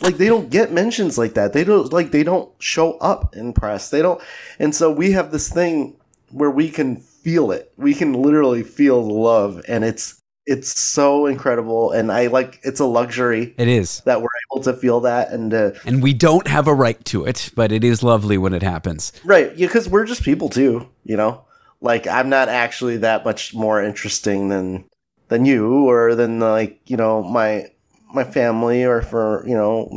like 0.00 0.16
they 0.16 0.28
don't 0.28 0.50
get 0.50 0.72
mentions 0.72 1.18
like 1.18 1.34
that. 1.34 1.52
They 1.52 1.64
don't 1.64 1.92
like 1.92 2.10
they 2.10 2.22
don't 2.22 2.50
show 2.62 2.96
up 2.98 3.36
in 3.36 3.52
press. 3.52 3.90
They 3.90 4.02
don't. 4.02 4.20
And 4.58 4.74
so 4.74 4.90
we 4.90 5.12
have 5.12 5.30
this 5.30 5.50
thing 5.50 5.96
where 6.30 6.50
we 6.50 6.70
can 6.70 6.96
feel 6.96 7.50
it. 7.50 7.72
We 7.76 7.94
can 7.94 8.14
literally 8.14 8.62
feel 8.62 9.02
the 9.02 9.12
love, 9.12 9.62
and 9.68 9.84
it's 9.84 10.19
it's 10.50 10.78
so 10.78 11.26
incredible. 11.26 11.92
And 11.92 12.10
I 12.10 12.26
like 12.26 12.58
it's 12.62 12.80
a 12.80 12.84
luxury 12.84 13.54
It 13.56 13.68
is. 13.68 14.00
that 14.04 14.20
we're 14.20 14.28
able 14.52 14.62
to 14.64 14.72
feel 14.74 15.00
that 15.00 15.30
and 15.30 15.54
uh, 15.54 15.70
And 15.86 16.02
we 16.02 16.12
don't 16.12 16.46
have 16.48 16.66
a 16.66 16.74
right 16.74 17.02
to 17.06 17.24
it, 17.24 17.50
but 17.54 17.70
it 17.72 17.84
is 17.84 18.02
lovely 18.02 18.36
when 18.36 18.52
it 18.52 18.62
happens. 18.62 19.12
right 19.24 19.56
because 19.56 19.88
we're 19.88 20.04
just 20.06 20.22
people 20.24 20.48
too. 20.48 20.88
You 21.04 21.16
know, 21.16 21.44
like 21.80 22.06
I'm 22.06 22.28
not 22.28 22.48
actually 22.48 22.98
that 22.98 23.24
much 23.24 23.54
more 23.54 23.82
interesting 23.82 24.48
than 24.48 24.84
than 25.28 25.44
you 25.44 25.88
or 25.88 26.14
than 26.16 26.40
like 26.40 26.80
you 26.86 26.96
know 26.96 27.22
my 27.22 27.66
my 28.12 28.24
family 28.24 28.84
or 28.84 29.02
for 29.02 29.44
you 29.46 29.54
know 29.54 29.88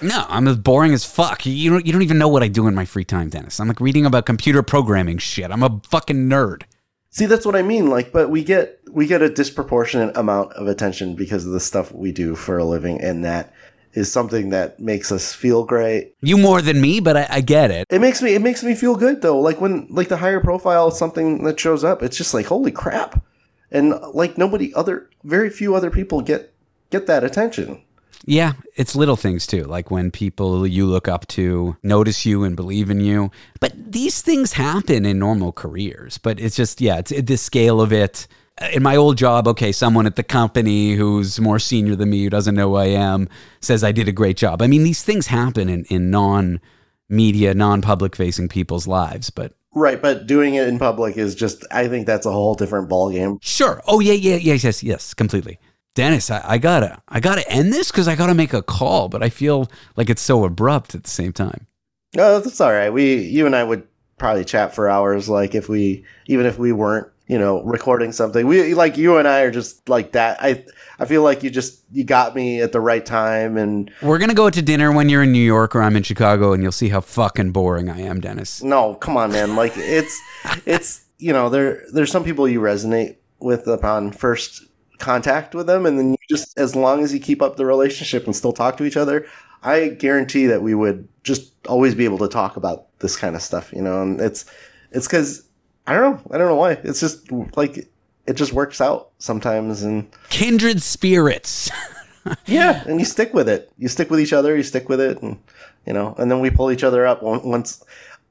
No, 0.00 0.24
I'm 0.30 0.48
as 0.48 0.56
boring 0.56 0.94
as 0.94 1.04
fuck. 1.04 1.44
You 1.44 1.68
don't, 1.70 1.84
you 1.86 1.92
don't 1.92 2.00
even 2.02 2.16
know 2.16 2.28
what 2.28 2.42
I 2.42 2.48
do 2.48 2.66
in 2.66 2.74
my 2.74 2.86
free 2.86 3.04
time, 3.04 3.28
Dennis. 3.28 3.60
I'm 3.60 3.68
like 3.68 3.78
reading 3.80 4.06
about 4.06 4.24
computer 4.24 4.62
programming 4.62 5.18
shit. 5.18 5.50
I'm 5.50 5.62
a 5.62 5.78
fucking 5.90 6.30
nerd. 6.30 6.62
See, 7.10 7.26
that's 7.26 7.44
what 7.44 7.56
I 7.56 7.62
mean. 7.62 7.88
Like, 7.90 8.12
but 8.12 8.30
we 8.30 8.42
get 8.44 8.77
we 8.92 9.06
get 9.06 9.22
a 9.22 9.28
disproportionate 9.28 10.16
amount 10.16 10.52
of 10.54 10.66
attention 10.66 11.14
because 11.14 11.46
of 11.46 11.52
the 11.52 11.60
stuff 11.60 11.92
we 11.92 12.12
do 12.12 12.34
for 12.34 12.58
a 12.58 12.64
living, 12.64 13.00
and 13.00 13.24
that 13.24 13.52
is 13.94 14.12
something 14.12 14.50
that 14.50 14.78
makes 14.78 15.10
us 15.10 15.32
feel 15.32 15.64
great. 15.64 16.14
You 16.20 16.36
more 16.36 16.62
than 16.62 16.80
me, 16.80 17.00
but 17.00 17.16
I, 17.16 17.26
I 17.30 17.40
get 17.40 17.70
it. 17.70 17.86
It 17.90 18.00
makes 18.00 18.22
me 18.22 18.34
it 18.34 18.42
makes 18.42 18.62
me 18.62 18.74
feel 18.74 18.96
good 18.96 19.22
though. 19.22 19.40
Like 19.40 19.60
when 19.60 19.86
like 19.90 20.08
the 20.08 20.18
higher 20.18 20.40
profile 20.40 20.90
something 20.90 21.44
that 21.44 21.58
shows 21.58 21.84
up, 21.84 22.02
it's 22.02 22.16
just 22.16 22.34
like 22.34 22.46
holy 22.46 22.72
crap, 22.72 23.24
and 23.70 23.94
like 24.12 24.38
nobody 24.38 24.72
other 24.74 25.10
very 25.24 25.50
few 25.50 25.74
other 25.74 25.90
people 25.90 26.20
get 26.20 26.54
get 26.90 27.06
that 27.06 27.24
attention. 27.24 27.82
Yeah, 28.24 28.54
it's 28.76 28.96
little 28.96 29.16
things 29.16 29.46
too, 29.46 29.64
like 29.64 29.90
when 29.90 30.10
people 30.10 30.66
you 30.66 30.86
look 30.86 31.08
up 31.08 31.26
to 31.28 31.76
notice 31.82 32.26
you 32.26 32.44
and 32.44 32.56
believe 32.56 32.90
in 32.90 33.00
you. 33.00 33.30
But 33.60 33.92
these 33.92 34.20
things 34.20 34.52
happen 34.54 35.06
in 35.06 35.18
normal 35.18 35.52
careers. 35.52 36.18
But 36.18 36.40
it's 36.40 36.56
just, 36.56 36.80
yeah, 36.80 36.98
it's 36.98 37.10
the 37.10 37.36
scale 37.36 37.80
of 37.80 37.92
it. 37.92 38.26
In 38.72 38.82
my 38.82 38.96
old 38.96 39.16
job, 39.16 39.46
okay, 39.48 39.70
someone 39.70 40.06
at 40.06 40.16
the 40.16 40.22
company 40.22 40.94
who's 40.94 41.40
more 41.40 41.58
senior 41.58 41.94
than 41.94 42.10
me, 42.10 42.24
who 42.24 42.30
doesn't 42.30 42.54
know 42.54 42.70
who 42.70 42.76
I 42.76 42.86
am, 42.86 43.28
says 43.60 43.84
I 43.84 43.92
did 43.92 44.08
a 44.08 44.12
great 44.12 44.36
job. 44.36 44.62
I 44.62 44.66
mean, 44.66 44.82
these 44.82 45.02
things 45.02 45.28
happen 45.28 45.68
in, 45.68 45.84
in 45.84 46.10
non 46.10 46.60
media, 47.08 47.54
non 47.54 47.82
public 47.82 48.16
facing 48.16 48.48
people's 48.48 48.86
lives. 48.86 49.30
But 49.30 49.54
Right, 49.74 50.00
but 50.00 50.26
doing 50.26 50.54
it 50.54 50.66
in 50.66 50.78
public 50.78 51.16
is 51.16 51.34
just 51.34 51.64
I 51.70 51.88
think 51.88 52.06
that's 52.06 52.26
a 52.26 52.32
whole 52.32 52.54
different 52.54 52.88
ballgame. 52.88 53.38
Sure. 53.42 53.82
Oh 53.86 54.00
yeah, 54.00 54.14
yeah, 54.14 54.36
yes, 54.36 54.64
yes, 54.64 54.82
yes, 54.82 55.14
completely. 55.14 55.58
Dennis, 55.94 56.30
I, 56.30 56.42
I 56.44 56.58
gotta, 56.58 57.02
I 57.08 57.20
gotta 57.20 57.48
end 57.50 57.72
this 57.72 57.90
because 57.90 58.08
I 58.08 58.16
gotta 58.16 58.34
make 58.34 58.52
a 58.52 58.62
call, 58.62 59.08
but 59.08 59.22
I 59.22 59.28
feel 59.28 59.70
like 59.96 60.08
it's 60.08 60.22
so 60.22 60.44
abrupt 60.44 60.94
at 60.94 61.04
the 61.04 61.10
same 61.10 61.32
time. 61.32 61.66
No, 62.14 62.40
that's 62.40 62.60
all 62.60 62.72
right. 62.72 62.90
We 62.90 63.16
you 63.16 63.46
and 63.46 63.54
I 63.54 63.62
would 63.62 63.86
probably 64.16 64.44
chat 64.44 64.74
for 64.74 64.88
hours 64.88 65.28
like 65.28 65.54
if 65.54 65.68
we 65.68 66.04
even 66.26 66.46
if 66.46 66.58
we 66.58 66.72
weren't, 66.72 67.08
you 67.28 67.38
know, 67.38 67.62
recording 67.62 68.10
something. 68.10 68.46
We 68.46 68.74
like 68.74 68.96
you 68.96 69.18
and 69.18 69.28
I 69.28 69.40
are 69.42 69.50
just 69.50 69.88
like 69.88 70.12
that. 70.12 70.38
I 70.42 70.64
I 70.98 71.04
feel 71.04 71.22
like 71.22 71.42
you 71.42 71.50
just 71.50 71.82
you 71.92 72.02
got 72.02 72.34
me 72.34 72.60
at 72.62 72.72
the 72.72 72.80
right 72.80 73.04
time 73.04 73.56
and 73.56 73.90
We're 74.02 74.18
gonna 74.18 74.34
go 74.34 74.50
to 74.50 74.62
dinner 74.62 74.90
when 74.90 75.08
you're 75.08 75.22
in 75.22 75.32
New 75.32 75.38
York 75.38 75.76
or 75.76 75.82
I'm 75.82 75.94
in 75.94 76.02
Chicago, 76.02 76.52
and 76.52 76.62
you'll 76.62 76.72
see 76.72 76.88
how 76.88 77.00
fucking 77.02 77.52
boring 77.52 77.88
I 77.88 78.00
am, 78.00 78.20
Dennis. 78.20 78.62
no, 78.62 78.94
come 78.94 79.16
on 79.16 79.30
man. 79.30 79.54
Like 79.54 79.72
it's 79.76 80.20
it's 80.66 81.04
you 81.18 81.32
know, 81.32 81.48
there 81.50 81.84
there's 81.92 82.10
some 82.10 82.24
people 82.24 82.48
you 82.48 82.60
resonate 82.60 83.16
with 83.40 83.66
upon 83.68 84.10
first 84.10 84.64
contact 84.98 85.54
with 85.54 85.66
them 85.68 85.86
and 85.86 85.96
then 85.96 86.10
you 86.10 86.16
just 86.28 86.58
as 86.58 86.74
long 86.74 87.04
as 87.04 87.14
you 87.14 87.20
keep 87.20 87.40
up 87.40 87.56
the 87.56 87.64
relationship 87.64 88.24
and 88.24 88.34
still 88.34 88.52
talk 88.52 88.76
to 88.78 88.84
each 88.84 88.96
other, 88.96 89.26
I 89.62 89.88
guarantee 89.88 90.46
that 90.46 90.62
we 90.62 90.74
would 90.74 91.06
just 91.24 91.52
always 91.66 91.94
be 91.94 92.04
able 92.04 92.18
to 92.18 92.28
talk 92.28 92.56
about 92.56 92.86
this 93.00 93.16
kind 93.16 93.36
of 93.36 93.42
stuff, 93.42 93.72
you 93.72 93.82
know, 93.82 94.02
and 94.02 94.20
it's 94.20 94.44
it's 94.92 95.06
cuz 95.06 95.42
I 95.88 95.94
don't 95.94 96.02
know. 96.02 96.30
I 96.30 96.38
don't 96.38 96.48
know 96.48 96.56
why. 96.56 96.72
It's 96.72 97.00
just 97.00 97.32
like 97.56 97.88
it 98.26 98.34
just 98.34 98.52
works 98.52 98.80
out 98.80 99.10
sometimes 99.18 99.82
and 99.82 100.06
Kindred 100.28 100.82
spirits. 100.82 101.70
yeah, 102.46 102.84
and 102.86 103.00
you 103.00 103.06
stick 103.06 103.32
with 103.32 103.48
it. 103.48 103.72
You 103.78 103.88
stick 103.88 104.10
with 104.10 104.20
each 104.20 104.34
other, 104.34 104.54
you 104.54 104.62
stick 104.62 104.90
with 104.90 105.00
it 105.00 105.22
and 105.22 105.38
you 105.86 105.94
know, 105.94 106.14
and 106.18 106.30
then 106.30 106.40
we 106.40 106.50
pull 106.50 106.70
each 106.70 106.84
other 106.84 107.06
up 107.06 107.22
once 107.22 107.82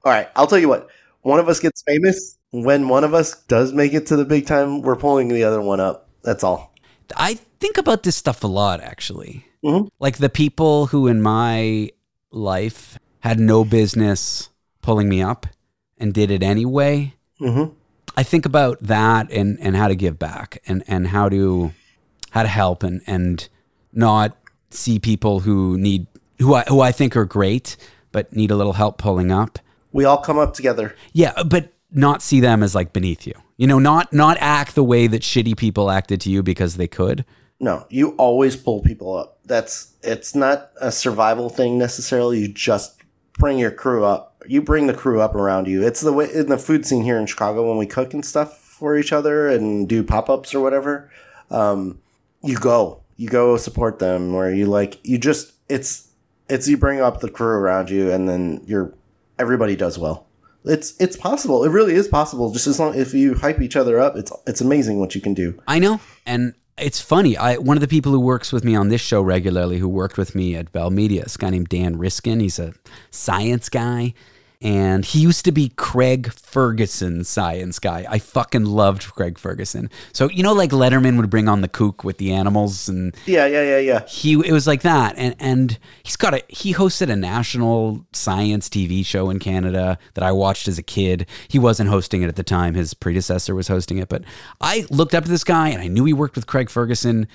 All 0.06 0.12
right, 0.12 0.30
I'll 0.36 0.46
tell 0.46 0.60
you 0.60 0.70
what. 0.70 0.88
One 1.24 1.40
of 1.40 1.50
us 1.50 1.60
gets 1.60 1.82
famous, 1.82 2.38
when 2.52 2.88
one 2.88 3.04
of 3.04 3.16
us 3.16 3.42
does 3.46 3.74
make 3.74 3.94
it 3.94 4.06
to 4.08 4.16
the 4.16 4.24
big 4.24 4.46
time, 4.46 4.82
we're 4.84 4.96
pulling 4.96 5.28
the 5.28 5.44
other 5.44 5.62
one 5.62 5.80
up. 5.80 6.08
That's 6.24 6.44
all. 6.44 6.74
I 7.16 7.40
think 7.60 7.78
about 7.78 8.04
this 8.04 8.16
stuff 8.16 8.44
a 8.44 8.48
lot, 8.48 8.82
actually. 8.82 9.46
Mhm. 9.66 9.88
Like 10.00 10.18
the 10.18 10.30
people 10.30 10.86
who 10.86 11.08
in 11.08 11.22
my 11.24 11.90
life 12.32 13.00
had 13.22 13.40
no 13.40 13.66
business 13.66 14.50
pulling 14.84 15.10
me 15.10 15.24
up 15.24 15.48
and 15.98 16.14
did 16.14 16.30
it 16.30 16.44
anyway. 16.44 17.16
Mhm. 17.40 17.74
I 18.16 18.24
think 18.24 18.46
about 18.46 18.82
that 18.82 19.32
and, 19.32 19.60
and 19.62 19.76
how 19.76 19.88
to 19.88 19.96
give 19.96 20.18
back 20.18 20.62
and, 20.66 20.84
and 20.88 21.08
how 21.08 21.30
to 21.30 21.72
how 22.32 22.42
to 22.44 22.50
help 22.50 22.84
and, 22.84 23.02
and 23.08 23.48
not 23.94 24.38
see 24.70 25.00
people 25.00 25.42
who 25.42 25.78
need 25.78 26.08
who 26.40 26.56
I 26.56 26.64
who 26.64 26.82
I 26.82 26.92
think 26.92 27.16
are 27.16 27.26
great 27.26 27.78
but 28.12 28.34
need 28.34 28.52
a 28.52 28.56
little 28.56 28.74
help 28.74 28.98
pulling 28.98 29.32
up. 29.32 29.60
We 29.92 30.06
all 30.06 30.18
come 30.18 30.40
up 30.40 30.54
together. 30.54 30.96
Yeah, 31.14 31.44
but 31.44 31.74
not 31.92 32.22
see 32.22 32.40
them 32.40 32.64
as 32.64 32.74
like 32.76 32.94
beneath 32.94 33.28
you. 33.28 33.34
You 33.58 33.68
know, 33.68 33.80
not 33.80 34.12
not 34.14 34.38
act 34.40 34.76
the 34.76 34.84
way 34.84 35.08
that 35.08 35.22
shitty 35.22 35.58
people 35.58 35.90
acted 35.90 36.22
to 36.22 36.32
you 36.32 36.44
because 36.44 36.78
they 36.78 36.88
could. 36.88 37.26
No, 37.60 37.86
you 37.90 38.12
always 38.18 38.56
pull 38.56 38.82
people 38.82 39.16
up. 39.16 39.40
That's 39.46 39.94
it's 40.04 40.36
not 40.36 40.72
a 40.80 40.92
survival 40.92 41.50
thing 41.50 41.78
necessarily. 41.78 42.40
You 42.40 42.48
just 42.48 43.02
bring 43.38 43.58
your 43.58 43.72
crew 43.72 44.06
up. 44.06 44.37
You 44.48 44.62
bring 44.62 44.88
the 44.88 44.94
crew 44.94 45.22
up 45.22 45.36
around 45.36 45.68
you. 45.68 45.86
It's 45.86 46.02
the 46.02 46.14
way 46.14 46.28
in 46.34 46.48
the 46.48 46.58
food 46.58 46.86
scene 46.86 47.04
here 47.04 47.18
in 47.18 47.26
Chicago 47.26 47.68
when 47.68 47.78
we 47.78 47.86
cook 47.86 48.14
and 48.14 48.26
stuff 48.26 48.58
for 48.60 48.98
each 48.98 49.12
other 49.12 49.50
and 49.50 49.88
do 49.88 50.04
pop 50.04 50.30
ups 50.30 50.54
or 50.54 50.62
whatever. 50.62 51.12
Um, 51.50 52.00
you 52.44 52.58
go, 52.58 53.02
you 53.16 53.30
go 53.30 53.58
support 53.58 54.00
them, 54.00 54.34
where 54.34 54.54
you 54.54 54.66
like 54.66 55.00
you 55.04 55.18
just 55.18 55.54
it's 55.70 56.10
it's 56.50 56.68
you 56.68 56.78
bring 56.78 57.02
up 57.02 57.20
the 57.20 57.30
crew 57.30 57.48
around 57.48 57.90
you, 57.90 58.12
and 58.12 58.30
then 58.30 58.64
you're 58.66 58.94
everybody 59.40 59.76
does 59.76 59.98
well. 59.98 60.28
It's 60.66 60.96
it's 61.00 61.16
possible. 61.16 61.64
It 61.64 61.70
really 61.70 61.94
is 61.94 62.08
possible. 62.08 62.52
Just 62.52 62.68
as 62.68 62.80
long 62.80 62.96
if 62.96 63.14
you 63.14 63.36
hype 63.36 63.62
each 63.62 63.76
other 63.76 64.00
up, 64.00 64.16
it's 64.16 64.32
it's 64.46 64.62
amazing 64.62 65.00
what 65.00 65.16
you 65.16 65.22
can 65.22 65.34
do. 65.34 65.60
I 65.68 65.80
know, 65.80 66.00
and 66.26 66.54
it's 66.78 67.02
funny. 67.02 67.38
I 67.38 67.58
one 67.58 67.78
of 67.78 67.82
the 67.82 67.88
people 67.88 68.12
who 68.12 68.20
works 68.20 68.52
with 68.52 68.64
me 68.64 68.76
on 68.76 68.90
this 68.90 69.02
show 69.02 69.22
regularly, 69.22 69.80
who 69.80 69.90
worked 69.90 70.18
with 70.18 70.36
me 70.36 70.56
at 70.56 70.72
Bell 70.72 70.92
Media, 70.92 71.24
is 71.24 71.36
a 71.36 71.40
guy 71.40 71.50
named 71.50 71.70
Dan 71.70 71.98
Riskin. 71.98 72.40
He's 72.40 72.60
a 72.60 72.74
science 73.10 73.70
guy. 73.70 74.14
And 74.60 75.06
he 75.06 75.20
used 75.20 75.46
to 75.46 75.52
be 75.52 75.70
Craig 75.70 76.34
Ferguson 76.34 77.24
science 77.24 77.78
guy. 77.78 78.08
I 78.10 78.18
fucking 78.18 78.66
loved 78.66 79.04
Craig 79.14 79.38
Ferguson. 79.38 79.90
So 80.14 80.30
you 80.30 80.42
know, 80.42 80.54
like 80.54 80.72
Letterman 80.72 81.18
would 81.18 81.30
bring 81.30 81.48
on 81.48 81.62
the 81.62 81.68
kook 81.68 82.04
with 82.04 82.18
the 82.18 82.32
animals, 82.34 82.90
and 82.90 83.16
Yeah, 83.26 83.46
yeah, 83.46 83.62
yeah, 83.62 83.78
yeah. 83.78 84.06
he 84.08 84.34
it 84.34 84.52
was 84.52 84.66
like 84.66 84.82
that. 84.82 85.16
And 85.18 85.36
and 85.40 85.78
he's 86.04 86.16
got 86.16 86.34
a 86.34 86.44
he 86.48 86.74
hosted 86.74 87.12
a 87.12 87.16
national 87.16 88.06
science 88.14 88.68
TV 88.68 89.06
show 89.06 89.30
in 89.30 89.38
Canada 89.38 90.00
that 90.16 90.24
I 90.24 90.32
watched 90.32 90.68
as 90.68 90.80
a 90.80 90.84
kid. 90.84 91.28
He 91.48 91.60
wasn't 91.60 91.90
hosting 91.90 92.24
it 92.24 92.28
at 92.28 92.36
the 92.36 92.44
time; 92.44 92.74
his 92.74 92.96
predecessor 92.96 93.54
was 93.54 93.68
hosting 93.68 94.00
it. 94.00 94.10
But 94.10 94.24
I 94.60 94.88
looked 94.90 95.14
up 95.14 95.26
to 95.26 95.30
this 95.30 95.44
guy, 95.44 95.70
and 95.70 95.82
I 95.84 95.88
knew 95.88 96.06
he 96.06 96.14
worked 96.14 96.36
with 96.36 96.48
Craig 96.48 96.70
Ferguson 96.70 97.28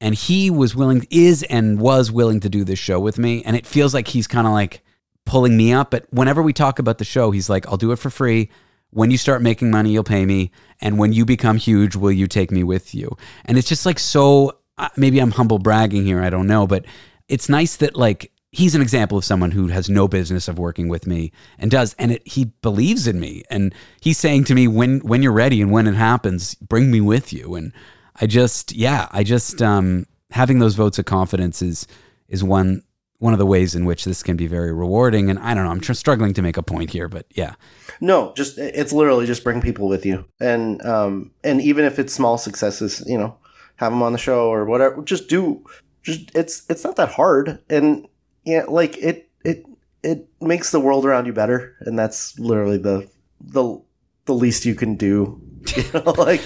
and 0.00 0.14
he 0.14 0.50
was 0.50 0.74
willing 0.74 1.06
is 1.10 1.42
and 1.44 1.78
was 1.78 2.10
willing 2.10 2.40
to 2.40 2.48
do 2.48 2.64
this 2.64 2.78
show 2.78 2.98
with 2.98 3.18
me 3.18 3.42
and 3.44 3.54
it 3.54 3.66
feels 3.66 3.92
like 3.92 4.08
he's 4.08 4.26
kind 4.26 4.46
of 4.46 4.52
like 4.52 4.82
pulling 5.30 5.56
me 5.56 5.72
up 5.72 5.92
but 5.92 6.06
whenever 6.10 6.42
we 6.42 6.52
talk 6.52 6.80
about 6.80 6.98
the 6.98 7.04
show 7.04 7.30
he's 7.30 7.48
like 7.48 7.64
I'll 7.68 7.76
do 7.76 7.92
it 7.92 8.00
for 8.00 8.10
free. 8.10 8.50
When 8.90 9.12
you 9.12 9.16
start 9.16 9.42
making 9.42 9.70
money 9.70 9.92
you'll 9.92 10.02
pay 10.02 10.26
me. 10.26 10.50
And 10.80 10.98
when 10.98 11.12
you 11.12 11.24
become 11.24 11.56
huge 11.56 11.94
will 11.94 12.10
you 12.10 12.26
take 12.26 12.50
me 12.50 12.64
with 12.64 12.96
you? 12.96 13.16
And 13.44 13.56
it's 13.56 13.68
just 13.68 13.86
like 13.86 14.00
so 14.00 14.58
uh, 14.76 14.88
maybe 14.96 15.20
I'm 15.20 15.30
humble 15.30 15.60
bragging 15.60 16.04
here 16.04 16.20
I 16.20 16.30
don't 16.30 16.48
know 16.48 16.66
but 16.66 16.84
it's 17.28 17.48
nice 17.48 17.76
that 17.76 17.94
like 17.94 18.32
he's 18.50 18.74
an 18.74 18.82
example 18.82 19.16
of 19.16 19.24
someone 19.24 19.52
who 19.52 19.68
has 19.68 19.88
no 19.88 20.08
business 20.08 20.48
of 20.48 20.58
working 20.58 20.88
with 20.88 21.06
me 21.06 21.30
and 21.60 21.70
does 21.70 21.94
and 21.96 22.10
it, 22.10 22.26
he 22.26 22.46
believes 22.62 23.06
in 23.06 23.20
me. 23.20 23.44
And 23.50 23.72
he's 24.00 24.18
saying 24.18 24.44
to 24.46 24.54
me 24.56 24.66
when 24.66 24.98
when 25.00 25.22
you're 25.22 25.30
ready 25.30 25.62
and 25.62 25.70
when 25.70 25.86
it 25.86 25.94
happens 25.94 26.56
bring 26.56 26.90
me 26.90 27.00
with 27.00 27.32
you. 27.32 27.54
And 27.54 27.72
I 28.20 28.26
just, 28.26 28.72
yeah, 28.72 29.06
I 29.12 29.22
just 29.22 29.62
um, 29.62 30.06
having 30.32 30.58
those 30.58 30.74
votes 30.74 30.98
of 30.98 31.04
confidence 31.04 31.62
is 31.62 31.86
is 32.28 32.42
one 32.42 32.82
one 33.20 33.32
of 33.32 33.38
the 33.38 33.46
ways 33.46 33.74
in 33.74 33.84
which 33.84 34.04
this 34.04 34.22
can 34.22 34.36
be 34.36 34.46
very 34.46 34.72
rewarding. 34.72 35.30
And 35.30 35.38
I 35.38 35.54
don't 35.54 35.64
know, 35.64 35.70
I'm 35.70 35.80
tr- 35.80 35.92
struggling 35.92 36.34
to 36.34 36.42
make 36.42 36.56
a 36.56 36.62
point 36.62 36.90
here, 36.90 37.06
but 37.06 37.26
yeah, 37.30 37.54
No, 38.00 38.32
just 38.34 38.58
it's 38.58 38.92
literally 38.92 39.26
just 39.26 39.44
bring 39.44 39.60
people 39.60 39.88
with 39.88 40.04
you, 40.04 40.24
and 40.40 40.84
um, 40.84 41.30
and 41.44 41.60
even 41.60 41.84
if 41.84 41.98
it's 41.98 42.12
small 42.12 42.38
successes, 42.38 43.04
you 43.06 43.16
know, 43.18 43.36
have 43.76 43.92
them 43.92 44.02
on 44.02 44.12
the 44.12 44.18
show 44.18 44.48
or 44.48 44.64
whatever. 44.64 45.02
Just 45.02 45.28
do, 45.28 45.64
just 46.02 46.30
it's 46.34 46.64
it's 46.68 46.82
not 46.82 46.96
that 46.96 47.10
hard, 47.10 47.58
and 47.68 48.08
yeah, 48.44 48.64
like 48.66 48.96
it 48.98 49.28
it 49.44 49.66
it 50.02 50.26
makes 50.40 50.70
the 50.70 50.80
world 50.80 51.04
around 51.04 51.26
you 51.26 51.32
better, 51.32 51.76
and 51.80 51.98
that's 51.98 52.38
literally 52.38 52.78
the 52.78 53.08
the 53.40 53.80
the 54.24 54.34
least 54.34 54.64
you 54.64 54.74
can 54.74 54.96
do. 54.96 55.40
You 55.76 55.84
know, 55.92 56.12
like 56.16 56.40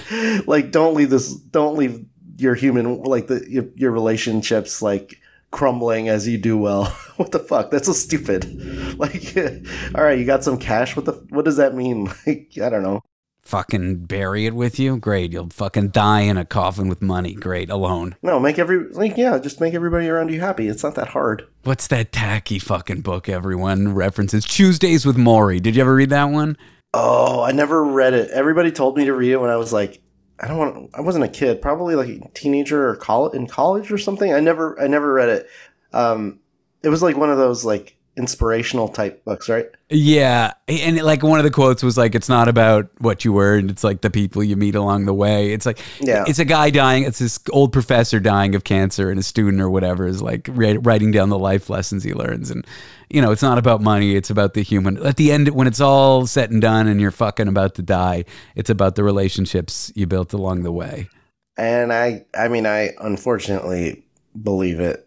like 0.45 0.71
don't 0.71 0.93
leave 0.93 1.09
this, 1.09 1.33
don't 1.33 1.77
leave 1.77 2.05
your 2.37 2.53
human 2.53 3.01
like 3.03 3.27
the 3.27 3.45
your, 3.49 3.65
your 3.75 3.91
relationships 3.91 4.81
like 4.81 5.21
crumbling 5.55 6.09
as 6.09 6.27
you 6.27 6.37
do 6.37 6.57
well. 6.57 6.85
what 7.15 7.31
the 7.31 7.39
fuck? 7.39 7.71
That's 7.71 7.87
so 7.87 7.93
stupid. 7.93 8.45
Like, 8.95 9.35
all 9.95 10.03
right, 10.03 10.17
you 10.17 10.23
got 10.25 10.45
some 10.45 10.57
cash. 10.57 10.95
What 10.95 11.03
the? 11.03 11.11
What 11.29 11.43
does 11.43 11.57
that 11.57 11.75
mean? 11.75 12.09
Like, 12.25 12.51
I 12.61 12.69
don't 12.69 12.81
know. 12.83 13.01
fucking 13.41 14.05
bury 14.05 14.45
it 14.45 14.55
with 14.55 14.79
you. 14.79 14.95
Great. 14.95 15.33
You'll 15.33 15.49
fucking 15.49 15.89
die 15.89 16.21
in 16.21 16.37
a 16.37 16.45
coffin 16.45 16.87
with 16.87 17.01
money. 17.01 17.33
Great. 17.33 17.69
Alone. 17.69 18.15
No, 18.23 18.39
make 18.39 18.57
every 18.57 18.87
like 18.93 19.17
yeah, 19.17 19.37
just 19.37 19.59
make 19.59 19.73
everybody 19.73 20.07
around 20.07 20.31
you 20.31 20.39
happy. 20.39 20.69
It's 20.69 20.81
not 20.83 20.95
that 20.95 21.09
hard. 21.09 21.45
What's 21.63 21.87
that 21.87 22.13
tacky 22.13 22.57
fucking 22.57 23.01
book 23.01 23.27
everyone 23.27 23.93
references? 23.93 24.45
Tuesdays 24.45 25.05
with 25.05 25.17
Morrie. 25.17 25.61
Did 25.61 25.75
you 25.75 25.81
ever 25.81 25.95
read 25.95 26.11
that 26.11 26.25
one? 26.29 26.57
Oh, 26.93 27.41
I 27.41 27.51
never 27.51 27.83
read 27.83 28.13
it. 28.13 28.31
Everybody 28.31 28.71
told 28.71 28.97
me 28.97 29.05
to 29.05 29.13
read 29.13 29.33
it 29.33 29.41
when 29.41 29.49
I 29.49 29.57
was 29.57 29.73
like, 29.73 30.01
I 30.39 30.47
don't 30.47 30.57
want. 30.57 30.89
I 30.93 31.01
wasn't 31.01 31.25
a 31.25 31.29
kid. 31.29 31.61
Probably 31.61 31.95
like 31.95 32.09
a 32.09 32.29
teenager 32.33 32.89
or 32.89 32.95
college 32.95 33.35
in 33.35 33.47
college 33.47 33.91
or 33.91 33.97
something. 33.97 34.33
I 34.33 34.39
never. 34.39 34.79
I 34.81 34.87
never 34.87 35.13
read 35.13 35.29
it. 35.29 35.49
Um, 35.93 36.39
it 36.83 36.89
was 36.89 37.01
like 37.01 37.17
one 37.17 37.31
of 37.31 37.37
those 37.37 37.63
like 37.63 37.94
inspirational 38.17 38.87
type 38.87 39.23
books, 39.25 39.49
right? 39.49 39.67
Yeah, 39.89 40.53
and 40.67 41.01
like 41.01 41.21
one 41.21 41.39
of 41.39 41.43
the 41.43 41.51
quotes 41.51 41.83
was 41.83 41.97
like, 41.97 42.15
"It's 42.15 42.29
not 42.29 42.47
about 42.47 42.89
what 42.99 43.25
you 43.25 43.33
were, 43.33 43.55
and 43.55 43.69
it's 43.69 43.83
like 43.83 44.01
the 44.01 44.09
people 44.09 44.43
you 44.43 44.55
meet 44.55 44.75
along 44.75 45.05
the 45.05 45.13
way." 45.13 45.51
It's 45.53 45.65
like, 45.65 45.79
Yeah. 45.99 46.23
it's 46.27 46.39
a 46.39 46.45
guy 46.45 46.69
dying. 46.69 47.03
It's 47.03 47.19
this 47.19 47.39
old 47.51 47.71
professor 47.71 48.19
dying 48.19 48.55
of 48.55 48.63
cancer, 48.63 49.09
and 49.09 49.19
a 49.19 49.23
student 49.23 49.61
or 49.61 49.69
whatever 49.69 50.07
is 50.07 50.21
like 50.21 50.47
writing 50.49 51.11
down 51.11 51.29
the 51.29 51.37
life 51.37 51.69
lessons 51.69 52.03
he 52.03 52.13
learns. 52.13 52.49
And 52.49 52.65
you 53.09 53.21
know, 53.21 53.31
it's 53.31 53.43
not 53.43 53.57
about 53.57 53.81
money; 53.81 54.15
it's 54.15 54.29
about 54.29 54.53
the 54.53 54.63
human. 54.63 55.05
At 55.05 55.17
the 55.17 55.31
end, 55.31 55.49
when 55.49 55.67
it's 55.67 55.81
all 55.81 56.25
said 56.25 56.51
and 56.51 56.61
done, 56.61 56.87
and 56.87 56.99
you're 56.99 57.11
fucking 57.11 57.47
about 57.47 57.75
to 57.75 57.81
die, 57.81 58.25
it's 58.55 58.69
about 58.69 58.95
the 58.95 59.03
relationships 59.03 59.91
you 59.93 60.07
built 60.07 60.33
along 60.33 60.63
the 60.63 60.71
way. 60.71 61.09
And 61.57 61.93
I, 61.93 62.25
I 62.37 62.47
mean, 62.47 62.65
I 62.65 62.91
unfortunately 62.99 64.03
believe 64.41 64.79
it. 64.79 65.04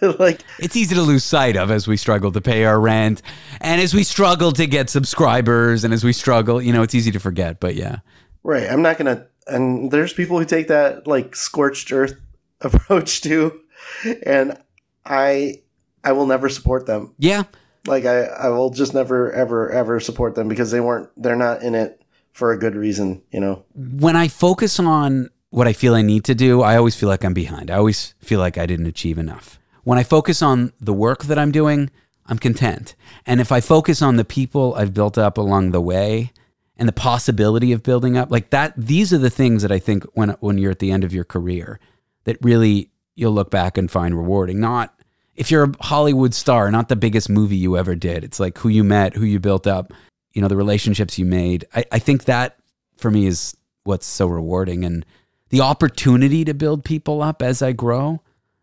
like, 0.18 0.42
It's 0.58 0.76
easy 0.76 0.94
to 0.94 1.02
lose 1.02 1.24
sight 1.24 1.56
of 1.56 1.70
as 1.70 1.86
we 1.86 1.96
struggle 1.96 2.32
to 2.32 2.40
pay 2.40 2.64
our 2.64 2.80
rent, 2.80 3.22
and 3.60 3.80
as 3.80 3.94
we 3.94 4.04
struggle 4.04 4.52
to 4.52 4.66
get 4.66 4.90
subscribers, 4.90 5.84
and 5.84 5.92
as 5.92 6.04
we 6.04 6.12
struggle, 6.12 6.60
you 6.60 6.72
know, 6.72 6.82
it's 6.82 6.94
easy 6.94 7.10
to 7.10 7.20
forget. 7.20 7.60
But 7.60 7.74
yeah. 7.74 7.98
right? 8.42 8.68
I'm 8.68 8.82
not 8.82 8.98
gonna. 8.98 9.26
And 9.46 9.90
there's 9.90 10.12
people 10.12 10.38
who 10.38 10.44
take 10.44 10.68
that 10.68 11.06
like 11.06 11.34
scorched 11.34 11.92
earth 11.92 12.18
approach 12.60 13.20
too, 13.20 13.60
and 14.24 14.56
I, 15.04 15.62
I 16.04 16.12
will 16.12 16.26
never 16.26 16.48
support 16.48 16.86
them. 16.86 17.14
Yeah, 17.18 17.44
Like 17.86 18.04
I, 18.04 18.24
I 18.24 18.48
will 18.48 18.70
just 18.70 18.94
never, 18.94 19.32
ever, 19.32 19.70
ever 19.70 20.00
support 20.00 20.34
them 20.34 20.48
because 20.48 20.70
they 20.70 20.80
weren't. 20.80 21.10
They're 21.16 21.36
not 21.36 21.62
in 21.62 21.74
it 21.74 22.02
for 22.32 22.52
a 22.52 22.58
good 22.58 22.74
reason. 22.74 23.22
You 23.32 23.40
know. 23.40 23.64
when 23.74 24.16
I 24.16 24.28
focus 24.28 24.78
on 24.78 25.30
what 25.50 25.66
I 25.66 25.72
feel 25.72 25.94
I 25.94 26.02
need 26.02 26.24
to 26.24 26.34
do, 26.34 26.62
I 26.62 26.76
always 26.76 26.94
feel 26.94 27.08
like 27.08 27.24
I'm 27.24 27.34
behind. 27.34 27.70
I 27.70 27.76
always 27.76 28.14
feel 28.20 28.38
like 28.38 28.56
I 28.56 28.66
didn't 28.66 28.86
achieve 28.86 29.18
enough. 29.18 29.59
When 29.90 29.98
I 29.98 30.04
focus 30.04 30.40
on 30.40 30.72
the 30.80 30.92
work 30.92 31.24
that 31.24 31.36
I'm 31.36 31.50
doing, 31.50 31.90
I'm 32.24 32.38
content. 32.38 32.94
And 33.26 33.40
if 33.40 33.50
I 33.50 33.60
focus 33.60 34.00
on 34.00 34.14
the 34.14 34.24
people 34.24 34.72
I've 34.76 34.94
built 34.94 35.18
up 35.18 35.36
along 35.36 35.72
the 35.72 35.80
way 35.80 36.30
and 36.76 36.86
the 36.88 36.92
possibility 36.92 37.72
of 37.72 37.82
building 37.82 38.16
up, 38.16 38.30
like 38.30 38.50
that, 38.50 38.72
these 38.76 39.12
are 39.12 39.18
the 39.18 39.30
things 39.30 39.62
that 39.62 39.72
I 39.72 39.80
think 39.80 40.04
when 40.12 40.28
when 40.38 40.58
you're 40.58 40.70
at 40.70 40.78
the 40.78 40.92
end 40.92 41.02
of 41.02 41.12
your 41.12 41.24
career 41.24 41.80
that 42.22 42.36
really 42.40 42.92
you'll 43.16 43.32
look 43.32 43.50
back 43.50 43.76
and 43.76 43.90
find 43.90 44.16
rewarding. 44.16 44.60
Not 44.60 44.94
if 45.34 45.50
you're 45.50 45.64
a 45.64 45.84
Hollywood 45.84 46.34
star, 46.34 46.70
not 46.70 46.88
the 46.88 46.94
biggest 46.94 47.28
movie 47.28 47.56
you 47.56 47.76
ever 47.76 47.96
did. 47.96 48.22
It's 48.22 48.38
like 48.38 48.58
who 48.58 48.68
you 48.68 48.84
met, 48.84 49.16
who 49.16 49.24
you 49.24 49.40
built 49.40 49.66
up, 49.66 49.92
you 50.34 50.40
know, 50.40 50.46
the 50.46 50.56
relationships 50.56 51.18
you 51.18 51.24
made. 51.24 51.64
I, 51.74 51.84
I 51.90 51.98
think 51.98 52.26
that 52.26 52.58
for 52.96 53.10
me 53.10 53.26
is 53.26 53.56
what's 53.82 54.06
so 54.06 54.28
rewarding. 54.28 54.84
And 54.84 55.04
the 55.48 55.62
opportunity 55.62 56.44
to 56.44 56.54
build 56.54 56.84
people 56.84 57.24
up 57.24 57.42
as 57.42 57.60
I 57.60 57.72
grow 57.72 58.20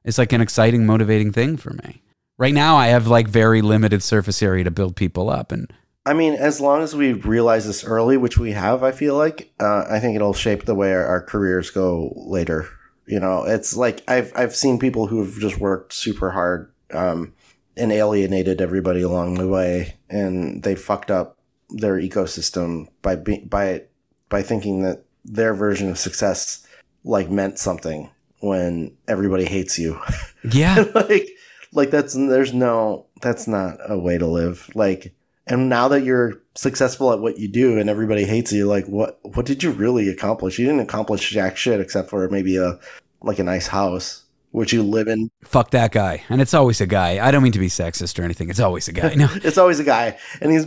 is 0.08 0.18
like 0.18 0.32
an 0.32 0.42
exciting, 0.42 0.86
motivating 0.86 1.32
thing 1.32 1.58
for 1.58 1.72
me. 1.84 2.02
Right 2.38 2.54
now, 2.54 2.78
I 2.78 2.88
have 2.88 3.08
like 3.08 3.28
very 3.28 3.62
limited 3.62 4.02
surface 4.02 4.42
area 4.42 4.64
to 4.64 4.72
build 4.72 4.96
people 4.96 5.30
up. 5.30 5.52
And 5.52 5.72
I 6.06 6.14
mean, 6.14 6.34
as 6.34 6.62
long 6.62 6.82
as 6.82 6.96
we 6.96 7.12
realize 7.12 7.68
this 7.68 7.84
early, 7.84 8.16
which 8.16 8.38
we 8.38 8.54
have, 8.54 8.84
I 8.84 8.92
feel 8.92 9.16
like, 9.16 9.52
uh, 9.60 9.86
I 9.90 10.00
think 10.00 10.16
it'll 10.16 10.34
shape 10.34 10.64
the 10.64 10.76
way 10.76 10.94
our, 10.94 11.06
our 11.06 11.22
careers 11.22 11.70
go 11.70 12.14
later. 12.16 12.70
You 13.06 13.20
know, 13.20 13.44
it's 13.44 13.76
like 13.76 14.02
I've 14.08 14.32
I've 14.36 14.56
seen 14.56 14.80
people 14.80 15.08
who've 15.08 15.38
just 15.40 15.60
worked 15.60 15.94
super 15.94 16.32
hard 16.32 16.72
um, 16.94 17.34
and 17.76 17.92
alienated 17.92 18.62
everybody 18.62 19.02
along 19.02 19.36
the 19.36 19.48
way, 19.48 19.96
and 20.10 20.64
they 20.64 20.76
fucked 20.76 21.12
up 21.12 21.38
their 21.70 21.98
ecosystem 21.98 22.88
by 23.02 23.16
be, 23.16 23.40
by 23.40 23.84
by 24.30 24.42
thinking 24.42 24.84
that 24.84 25.04
their 25.24 25.54
version 25.54 25.90
of 25.90 25.98
success 25.98 26.66
like 27.04 27.30
meant 27.30 27.60
something 27.60 28.10
when 28.40 28.96
everybody 29.08 29.46
hates 29.46 29.78
you. 29.80 30.00
yeah, 30.52 30.84
like 30.96 31.30
like 31.74 31.90
that's 31.92 32.14
there's 32.14 32.54
no 32.54 33.06
that's 33.22 33.48
not 33.48 33.78
a 33.88 33.98
way 33.98 34.18
to 34.18 34.28
live 34.28 34.70
like 34.76 35.14
and 35.46 35.70
now 35.70 35.88
that 35.88 36.04
you're 36.04 36.42
successful 36.56 37.12
at 37.14 37.20
what 37.20 37.38
you 37.38 37.48
do 37.48 37.78
and 37.78 37.90
everybody 37.90 38.26
hates 38.26 38.52
you 38.52 38.66
like 38.66 38.86
what 38.88 39.20
what 39.24 39.46
did 39.46 39.64
you 39.64 39.72
really 39.72 40.10
accomplish 40.10 40.58
you 40.58 40.66
didn't 40.66 40.82
accomplish 40.82 41.30
jack 41.30 41.58
shit 41.58 41.80
except 41.80 42.10
for 42.10 42.28
maybe 42.30 42.58
a 42.58 42.80
like 43.22 43.40
a 43.40 43.44
nice 43.44 43.68
house 43.68 44.24
which 44.52 44.74
you 44.74 44.82
live 44.82 45.08
in 45.08 45.30
fuck 45.44 45.72
that 45.72 45.92
guy. 45.92 46.24
And 46.30 46.42
it's 46.42 46.54
always 46.54 46.82
a 46.82 46.88
guy. 46.88 47.26
I 47.26 47.32
don't 47.32 47.44
mean 47.44 47.52
to 47.52 47.60
be 47.60 47.68
sexist 47.68 48.18
or 48.18 48.24
anything. 48.24 48.50
It's 48.50 48.60
always 48.60 48.88
a 48.88 48.94
guy. 48.94 49.14
No. 49.14 49.28
it's 49.36 49.58
always 49.58 49.80
a 49.80 49.84
guy 49.84 50.18
and 50.42 50.52
he's 50.52 50.66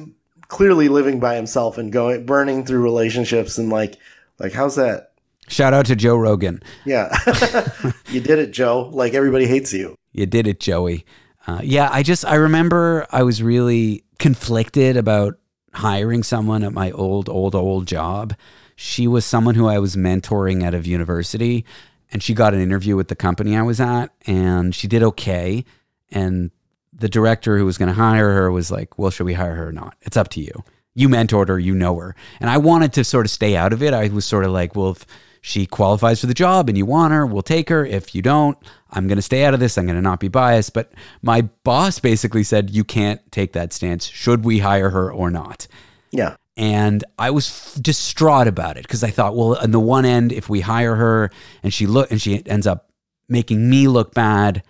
clearly 0.49 0.89
living 0.89 1.19
by 1.19 1.35
himself 1.35 1.79
and 1.79 1.93
going 1.93 2.27
burning 2.27 2.65
through 2.65 2.83
relationships 2.83 3.59
and 3.59 3.71
like 3.71 3.97
like 4.39 4.53
how's 4.53 4.77
that 4.77 5.10
Shout 5.51 5.75
out 5.75 5.87
to 5.87 5.97
Joe 5.97 6.17
Rogan. 6.17 6.63
yeah 6.87 7.15
you 8.09 8.21
did 8.21 8.39
it 8.39 8.53
joe 8.53 8.89
like 8.93 9.15
everybody 9.15 9.47
hates 9.47 9.73
you 9.73 9.97
You 10.13 10.27
did 10.27 10.47
it, 10.47 10.61
Joey. 10.61 11.05
Uh, 11.47 11.61
yeah, 11.63 11.89
I 11.93 12.03
just 12.03 12.25
I 12.25 12.35
remember 12.37 13.07
I 13.11 13.23
was 13.23 13.43
really 13.43 14.05
conflicted 14.19 14.97
about 14.97 15.39
hiring 15.73 16.23
someone 16.23 16.63
at 16.65 16.73
my 16.73 16.91
old, 16.91 17.29
old, 17.29 17.55
old 17.55 17.87
job. 17.87 18.35
She 18.77 19.07
was 19.07 19.25
someone 19.25 19.55
who 19.55 19.67
I 19.69 19.79
was 19.79 19.95
mentoring 19.97 20.65
out 20.65 20.75
of 20.75 20.87
university, 20.87 21.65
and 22.13 22.23
she 22.23 22.35
got 22.35 22.55
an 22.55 22.61
interview 22.61 22.97
with 22.97 23.09
the 23.09 23.17
company 23.17 23.57
I 23.57 23.63
was 23.63 23.81
at, 23.81 24.09
and 24.27 24.75
she 24.75 24.87
did 24.89 25.03
okay. 25.03 25.65
And 26.11 26.51
the 26.93 27.09
director 27.09 27.57
who 27.57 27.65
was 27.65 27.79
going 27.79 27.89
to 27.89 27.95
hire 27.95 28.33
her 28.33 28.51
was 28.51 28.71
like, 28.71 28.99
Well, 28.99 29.11
should 29.11 29.27
we 29.27 29.35
hire 29.35 29.55
her 29.55 29.69
or 29.69 29.73
not? 29.73 29.97
It's 30.03 30.17
up 30.17 30.29
to 30.31 30.41
you. 30.41 30.65
You 30.95 31.09
mentored 31.09 31.49
her, 31.49 31.59
you 31.59 31.75
know 31.75 31.97
her. 31.99 32.15
And 32.41 32.51
I 32.51 32.59
wanted 32.59 32.93
to 32.95 33.05
sort 33.05 33.27
of 33.27 33.31
stay 33.31 33.57
out 33.57 33.73
of 33.73 33.83
it. 33.83 33.95
I 33.95 34.09
was 34.09 34.25
sort 34.27 34.45
of 34.45 34.51
like, 34.51 34.75
Well, 34.77 34.91
if 34.91 35.07
she 35.41 35.67
qualifies 35.67 36.21
for 36.21 36.27
the 36.27 36.35
job 36.35 36.69
and 36.69 36.77
you 36.77 36.85
want 36.85 37.13
her, 37.13 37.25
we'll 37.25 37.43
take 37.43 37.69
her. 37.69 37.85
If 37.85 38.15
you 38.15 38.23
don't, 38.23 38.59
I'm 38.91 39.09
going 39.09 39.17
to 39.17 39.23
stay 39.23 39.45
out 39.45 39.55
of 39.55 39.61
this. 39.61 39.79
I'm 39.79 39.87
going 39.87 39.97
to 39.97 40.03
not 40.03 40.21
be 40.21 40.29
biased. 40.29 40.75
But 40.75 40.93
my 41.23 41.43
boss 41.65 41.99
basically 41.99 42.45
said, 42.45 42.71
You 42.71 42.85
can't 42.85 43.21
take 43.33 43.53
that 43.55 43.73
stance. 43.73 44.07
Should 44.07 44.45
we 44.45 44.59
hire 44.59 44.91
her 44.91 45.11
or 45.11 45.31
not? 45.31 45.67
Yeah. 46.11 46.37
And 46.57 47.05
I 47.19 47.31
was 47.31 47.75
distraught 47.77 48.47
about 48.47 48.77
it 48.77 48.83
because 48.83 49.03
I 49.03 49.11
thought, 49.11 49.35
well, 49.35 49.57
on 49.57 49.71
the 49.71 49.81
one 49.81 50.05
end, 50.05 50.31
if 50.33 50.49
we 50.51 50.61
hire 50.61 50.95
her 50.95 51.31
and 51.63 51.73
she 51.73 51.87
look 51.87 52.11
and 52.11 52.21
she 52.21 52.43
ends 52.47 52.67
up 52.67 52.91
making 53.29 53.71
me 53.71 53.89
look 53.89 54.13
bad, 54.13 54.63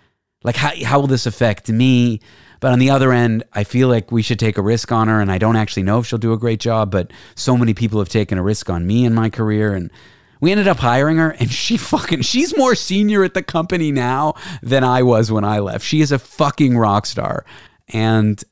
like 0.43 0.55
how 0.55 0.71
how 0.85 0.99
will 0.99 1.07
this 1.07 1.25
affect 1.25 1.69
me? 1.69 2.21
But 2.61 2.71
on 2.71 2.79
the 2.79 2.91
other 2.91 3.11
end, 3.11 3.43
I 3.53 3.63
feel 3.63 3.87
like 3.87 4.11
we 4.11 4.21
should 4.21 4.39
take 4.39 4.57
a 4.57 4.61
risk 4.61 4.91
on 4.91 5.07
her, 5.07 5.19
and 5.19 5.31
I 5.31 5.39
don't 5.39 5.55
actually 5.55 5.81
know 5.83 5.97
if 5.99 6.05
she'll 6.05 6.19
do 6.19 6.31
a 6.31 6.37
great 6.37 6.59
job. 6.59 6.91
But 6.91 7.11
so 7.35 7.57
many 7.57 7.73
people 7.73 7.99
have 7.99 8.09
taken 8.09 8.37
a 8.37 8.43
risk 8.43 8.69
on 8.69 8.85
me 8.85 9.03
in 9.03 9.13
my 9.13 9.29
career, 9.29 9.73
and 9.73 9.91
we 10.41 10.51
ended 10.51 10.67
up 10.67 10.79
hiring 10.79 11.17
her, 11.17 11.29
and 11.31 11.49
she 11.49 11.77
fucking 11.77 12.21
she's 12.23 12.57
more 12.57 12.75
senior 12.75 13.23
at 13.23 13.33
the 13.33 13.43
company 13.43 13.91
now 13.91 14.33
than 14.61 14.83
I 14.83 15.03
was 15.03 15.31
when 15.31 15.45
I 15.45 15.59
left. 15.59 15.85
She 15.85 16.01
is 16.01 16.11
a 16.11 16.19
fucking 16.19 16.77
rock 16.77 17.05
star, 17.05 17.45
and 17.87 18.43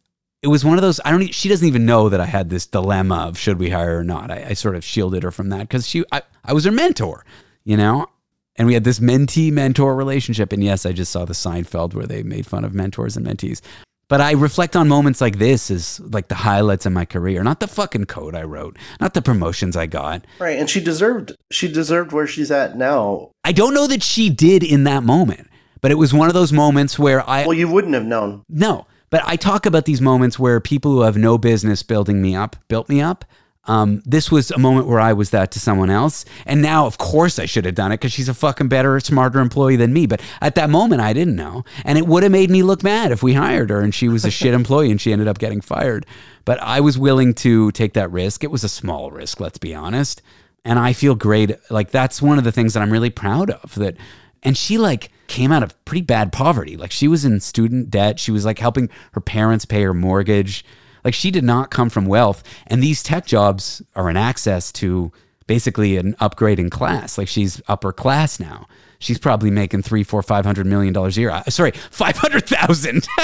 it 0.41 0.47
was 0.47 0.63
one 0.63 0.77
of 0.77 0.81
those 0.81 0.99
i 1.03 1.11
don't 1.11 1.33
she 1.33 1.49
doesn't 1.49 1.67
even 1.67 1.85
know 1.85 2.09
that 2.09 2.21
i 2.21 2.25
had 2.25 2.49
this 2.49 2.65
dilemma 2.65 3.27
of 3.27 3.37
should 3.37 3.59
we 3.59 3.69
hire 3.69 3.97
or 3.97 4.03
not. 4.03 4.31
I, 4.31 4.47
I 4.49 4.53
sort 4.53 4.75
of 4.75 4.83
shielded 4.83 5.23
her 5.23 5.31
from 5.31 5.49
that 5.49 5.59
because 5.59 5.87
she 5.87 6.03
I, 6.11 6.21
I 6.43 6.53
was 6.53 6.65
her 6.65 6.71
mentor 6.71 7.25
you 7.65 7.77
know? 7.77 8.07
And 8.55 8.67
we 8.67 8.73
had 8.73 8.83
this 8.83 8.99
mentee 8.99 9.51
mentor 9.51 9.95
relationship 9.95 10.51
and 10.51 10.63
yes 10.63 10.85
i 10.85 10.91
just 10.91 11.11
saw 11.11 11.25
the 11.25 11.33
seinfeld 11.33 11.93
where 11.93 12.05
they 12.05 12.23
made 12.23 12.45
fun 12.45 12.65
of 12.65 12.73
mentors 12.73 13.15
and 13.15 13.25
mentees 13.25 13.61
but 14.09 14.19
i 14.19 14.31
reflect 14.33 14.75
on 14.75 14.87
moments 14.87 15.21
like 15.21 15.37
this 15.39 15.71
as 15.71 15.99
like 16.01 16.27
the 16.27 16.35
highlights 16.35 16.85
of 16.85 16.91
my 16.91 17.05
career 17.05 17.41
not 17.43 17.59
the 17.61 17.67
fucking 17.67 18.05
code 18.05 18.35
i 18.35 18.43
wrote 18.43 18.77
not 18.99 19.13
the 19.13 19.21
promotions 19.21 19.77
i 19.77 19.85
got 19.85 20.25
Right. 20.39 20.59
And 20.59 20.69
she 20.69 20.81
deserved 20.83 21.31
she 21.51 21.71
deserved 21.71 22.11
where 22.11 22.27
she's 22.27 22.51
at 22.51 22.75
now. 22.77 23.31
i 23.45 23.51
don't 23.53 23.73
know 23.73 23.87
that 23.87 24.03
she 24.03 24.29
did 24.29 24.63
in 24.63 24.83
that 24.83 25.03
moment 25.03 25.47
but 25.81 25.91
it 25.91 25.95
was 25.95 26.13
one 26.13 26.27
of 26.27 26.33
those 26.33 26.51
moments 26.51 26.99
where 26.99 27.27
i 27.29 27.45
Well, 27.45 27.53
you 27.57 27.69
wouldn't 27.71 27.93
have 27.93 28.05
known. 28.05 28.43
No, 28.49 28.85
but 29.09 29.21
I 29.25 29.37
talk 29.37 29.65
about 29.65 29.85
these 29.85 30.01
moments 30.01 30.37
where 30.37 30.59
people 30.59 30.91
who 30.91 31.01
have 31.01 31.15
no 31.17 31.37
business 31.37 31.83
building 31.83 32.21
me 32.21 32.35
up 32.35 32.55
built 32.67 32.89
me 32.89 33.01
up. 33.01 33.23
Um, 33.69 34.01
this 34.03 34.31
was 34.31 34.49
a 34.49 34.57
moment 34.57 34.87
where 34.87 34.99
I 34.99 35.13
was 35.13 35.29
that 35.29 35.51
to 35.51 35.59
someone 35.59 35.91
else. 35.91 36.25
And 36.47 36.59
now, 36.59 36.87
of 36.87 36.97
course, 36.97 37.37
I 37.37 37.45
should 37.45 37.65
have 37.65 37.75
done 37.75 37.91
it 37.91 37.99
because 37.99 38.11
she's 38.11 38.27
a 38.27 38.33
fucking 38.33 38.67
better, 38.67 38.99
smarter 38.99 39.39
employee 39.39 39.75
than 39.75 39.93
me. 39.93 40.07
But 40.07 40.21
at 40.41 40.55
that 40.55 40.71
moment, 40.71 41.01
I 41.01 41.13
didn't 41.13 41.35
know. 41.35 41.63
And 41.85 41.95
it 41.95 42.07
would 42.07 42.23
have 42.23 42.31
made 42.31 42.49
me 42.49 42.63
look 42.63 42.81
bad 42.81 43.11
if 43.11 43.21
we 43.21 43.35
hired 43.35 43.69
her 43.69 43.79
and 43.81 43.93
she 43.93 44.09
was 44.09 44.25
a 44.25 44.31
shit 44.31 44.53
employee 44.55 44.89
and 44.89 44.99
she 44.99 45.13
ended 45.13 45.27
up 45.27 45.37
getting 45.37 45.61
fired. 45.61 46.07
But 46.45 46.59
I 46.63 46.79
was 46.79 46.97
willing 46.97 47.35
to 47.35 47.71
take 47.71 47.93
that 47.93 48.11
risk. 48.11 48.43
It 48.43 48.49
was 48.49 48.63
a 48.63 48.69
small 48.69 49.11
risk, 49.11 49.39
let's 49.39 49.59
be 49.59 49.75
honest. 49.75 50.23
And 50.65 50.79
I 50.79 50.93
feel 50.93 51.13
great. 51.13 51.55
Like, 51.69 51.91
that's 51.91 52.23
one 52.23 52.39
of 52.39 52.45
the 52.45 52.51
things 52.51 52.73
that 52.73 52.81
I'm 52.81 52.91
really 52.91 53.11
proud 53.11 53.51
of 53.51 53.75
that 53.75 53.97
and 54.41 54.57
she 54.57 54.77
like 54.77 55.11
came 55.27 55.51
out 55.51 55.61
of 55.63 55.85
pretty 55.85 56.01
bad 56.01 56.31
poverty 56.31 56.77
like 56.77 56.91
she 56.91 57.09
was 57.09 57.25
in 57.25 57.41
student 57.41 57.91
debt 57.91 58.17
she 58.17 58.31
was 58.31 58.45
like 58.45 58.57
helping 58.57 58.89
her 59.11 59.19
parents 59.19 59.65
pay 59.65 59.83
her 59.83 59.93
mortgage 59.93 60.63
like 61.03 61.13
she 61.13 61.31
did 61.31 61.43
not 61.43 61.71
come 61.71 61.89
from 61.89 62.05
wealth 62.05 62.43
and 62.67 62.81
these 62.83 63.03
tech 63.03 63.25
jobs 63.25 63.81
are 63.95 64.09
an 64.09 64.17
access 64.17 64.71
to 64.73 65.11
basically 65.47 65.97
an 65.97 66.15
upgrade 66.19 66.59
in 66.59 66.69
class. 66.69 67.17
Like 67.17 67.27
she's 67.27 67.59
upper 67.67 67.91
class 67.91 68.39
now. 68.39 68.67
She's 68.99 69.17
probably 69.17 69.49
making 69.49 69.81
three 69.81 70.03
four 70.03 70.21
five 70.21 70.45
hundred 70.45 70.67
million 70.67 70.93
dollars 70.93 71.17
a 71.17 71.21
year. 71.21 71.31
Uh, 71.31 71.43
sorry 71.45 71.71
five 71.91 72.17
hundred 72.17 72.45
thousand. 72.47 73.07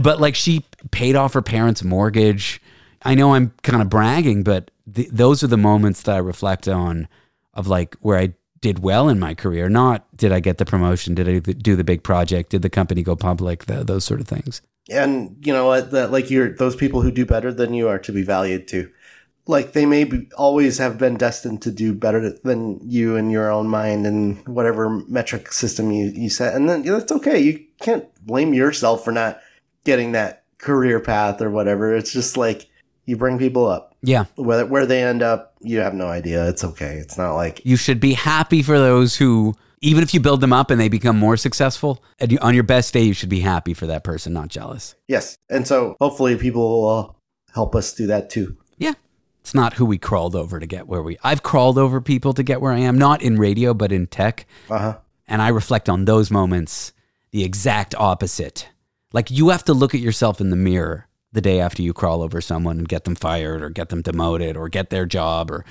But 0.00 0.20
like 0.20 0.36
she 0.36 0.64
paid 0.92 1.16
off 1.16 1.32
her 1.34 1.42
parents 1.42 1.82
mortgage. 1.82 2.62
I 3.02 3.14
know 3.14 3.34
i'm 3.34 3.52
kind 3.62 3.82
of 3.82 3.88
bragging 3.88 4.42
but 4.42 4.70
th- 4.94 5.08
those 5.08 5.42
are 5.42 5.46
the 5.48 5.56
moments 5.56 6.02
that 6.02 6.14
i 6.14 6.18
reflect 6.18 6.68
on 6.68 7.08
of 7.54 7.66
like 7.66 7.96
where 8.00 8.18
i 8.18 8.34
did 8.60 8.80
well 8.80 9.08
in 9.08 9.18
my 9.18 9.34
career 9.34 9.68
not 9.68 10.04
did 10.16 10.32
i 10.32 10.40
get 10.40 10.58
the 10.58 10.64
promotion 10.64 11.14
did 11.14 11.28
i 11.28 11.38
do 11.38 11.76
the 11.76 11.84
big 11.84 12.02
project 12.02 12.50
did 12.50 12.62
the 12.62 12.70
company 12.70 13.02
go 13.02 13.16
public 13.16 13.66
the, 13.66 13.84
those 13.84 14.04
sort 14.04 14.20
of 14.20 14.28
things 14.28 14.62
And 14.90 15.36
you 15.44 15.52
know 15.52 15.66
what? 15.66 15.92
That 15.92 16.10
like 16.10 16.30
you're 16.30 16.54
those 16.54 16.76
people 16.76 17.02
who 17.02 17.10
do 17.10 17.24
better 17.26 17.52
than 17.52 17.74
you 17.74 17.88
are 17.88 17.98
to 18.00 18.12
be 18.12 18.22
valued 18.22 18.66
too. 18.66 18.90
Like 19.46 19.72
they 19.72 19.86
may 19.86 20.04
be, 20.04 20.28
always 20.36 20.78
have 20.78 20.98
been 20.98 21.16
destined 21.16 21.62
to 21.62 21.70
do 21.70 21.92
better 21.94 22.30
than 22.44 22.80
you 22.82 23.16
in 23.16 23.30
your 23.30 23.50
own 23.50 23.68
mind 23.68 24.06
and 24.06 24.46
whatever 24.46 24.90
metric 25.08 25.52
system 25.52 25.90
you, 25.90 26.06
you 26.14 26.28
set. 26.30 26.54
And 26.54 26.68
then 26.68 26.84
you 26.84 26.90
know, 26.92 26.98
that's 26.98 27.12
okay. 27.12 27.38
You 27.38 27.64
can't 27.80 28.06
blame 28.24 28.54
yourself 28.54 29.04
for 29.04 29.12
not 29.12 29.40
getting 29.84 30.12
that 30.12 30.44
career 30.58 31.00
path 31.00 31.40
or 31.40 31.50
whatever. 31.50 31.94
It's 31.94 32.12
just 32.12 32.36
like 32.36 32.68
you 33.06 33.16
bring 33.16 33.38
people 33.38 33.66
up. 33.66 33.89
Yeah 34.02 34.24
Whether 34.36 34.66
where 34.66 34.86
they 34.86 35.02
end 35.02 35.22
up, 35.22 35.54
you 35.60 35.80
have 35.80 35.94
no 35.94 36.06
idea. 36.06 36.48
It's 36.48 36.64
okay. 36.64 36.94
It's 36.96 37.18
not 37.18 37.34
like 37.34 37.60
you 37.64 37.76
should 37.76 38.00
be 38.00 38.14
happy 38.14 38.62
for 38.62 38.78
those 38.78 39.16
who 39.16 39.54
even 39.82 40.02
if 40.02 40.12
you 40.12 40.20
build 40.20 40.40
them 40.40 40.52
up 40.52 40.70
and 40.70 40.80
they 40.80 40.88
become 40.88 41.18
more 41.18 41.36
successful 41.36 42.02
and 42.18 42.32
you- 42.32 42.38
on 42.40 42.54
your 42.54 42.62
best 42.64 42.92
day 42.92 43.02
you 43.02 43.12
should 43.14 43.28
be 43.30 43.40
happy 43.40 43.72
for 43.74 43.86
that 43.86 44.04
person 44.04 44.32
not 44.32 44.48
jealous 44.48 44.94
yes. 45.08 45.36
And 45.48 45.66
so 45.66 45.96
hopefully 46.00 46.36
people 46.36 46.62
will 46.68 46.88
uh, 46.88 47.12
help 47.54 47.74
us 47.74 47.92
do 47.94 48.06
that 48.08 48.30
too. 48.30 48.56
Yeah. 48.78 48.92
It's 49.40 49.54
not 49.54 49.74
who 49.74 49.84
we 49.86 49.96
crawled 49.98 50.36
over 50.36 50.60
to 50.60 50.66
get 50.66 50.86
where 50.86 51.02
we. 51.02 51.16
I've 51.24 51.42
crawled 51.42 51.78
over 51.78 52.00
people 52.00 52.32
to 52.34 52.42
get 52.42 52.60
where 52.60 52.72
I 52.72 52.78
am, 52.80 52.98
not 52.98 53.22
in 53.22 53.36
radio, 53.38 53.72
but 53.74 53.90
in 53.90 54.06
tech. 54.06 54.46
Uh 54.70 54.78
huh. 54.78 54.98
And 55.26 55.40
I 55.40 55.48
reflect 55.48 55.88
on 55.88 56.04
those 56.04 56.30
moments 56.30 56.92
the 57.30 57.42
exact 57.42 57.94
opposite. 57.94 58.68
Like 59.12 59.30
you 59.30 59.48
have 59.48 59.64
to 59.64 59.72
look 59.72 59.94
at 59.94 60.00
yourself 60.00 60.40
in 60.40 60.50
the 60.50 60.56
mirror 60.56 61.06
the 61.32 61.40
day 61.40 61.60
after 61.60 61.82
you 61.82 61.92
crawl 61.92 62.22
over 62.22 62.40
someone 62.40 62.78
and 62.78 62.88
get 62.88 63.04
them 63.04 63.14
fired 63.14 63.62
or 63.62 63.70
get 63.70 63.88
them 63.88 64.02
demoted 64.02 64.56
or 64.56 64.68
get 64.68 64.90
their 64.90 65.06
job 65.06 65.50
or 65.50 65.64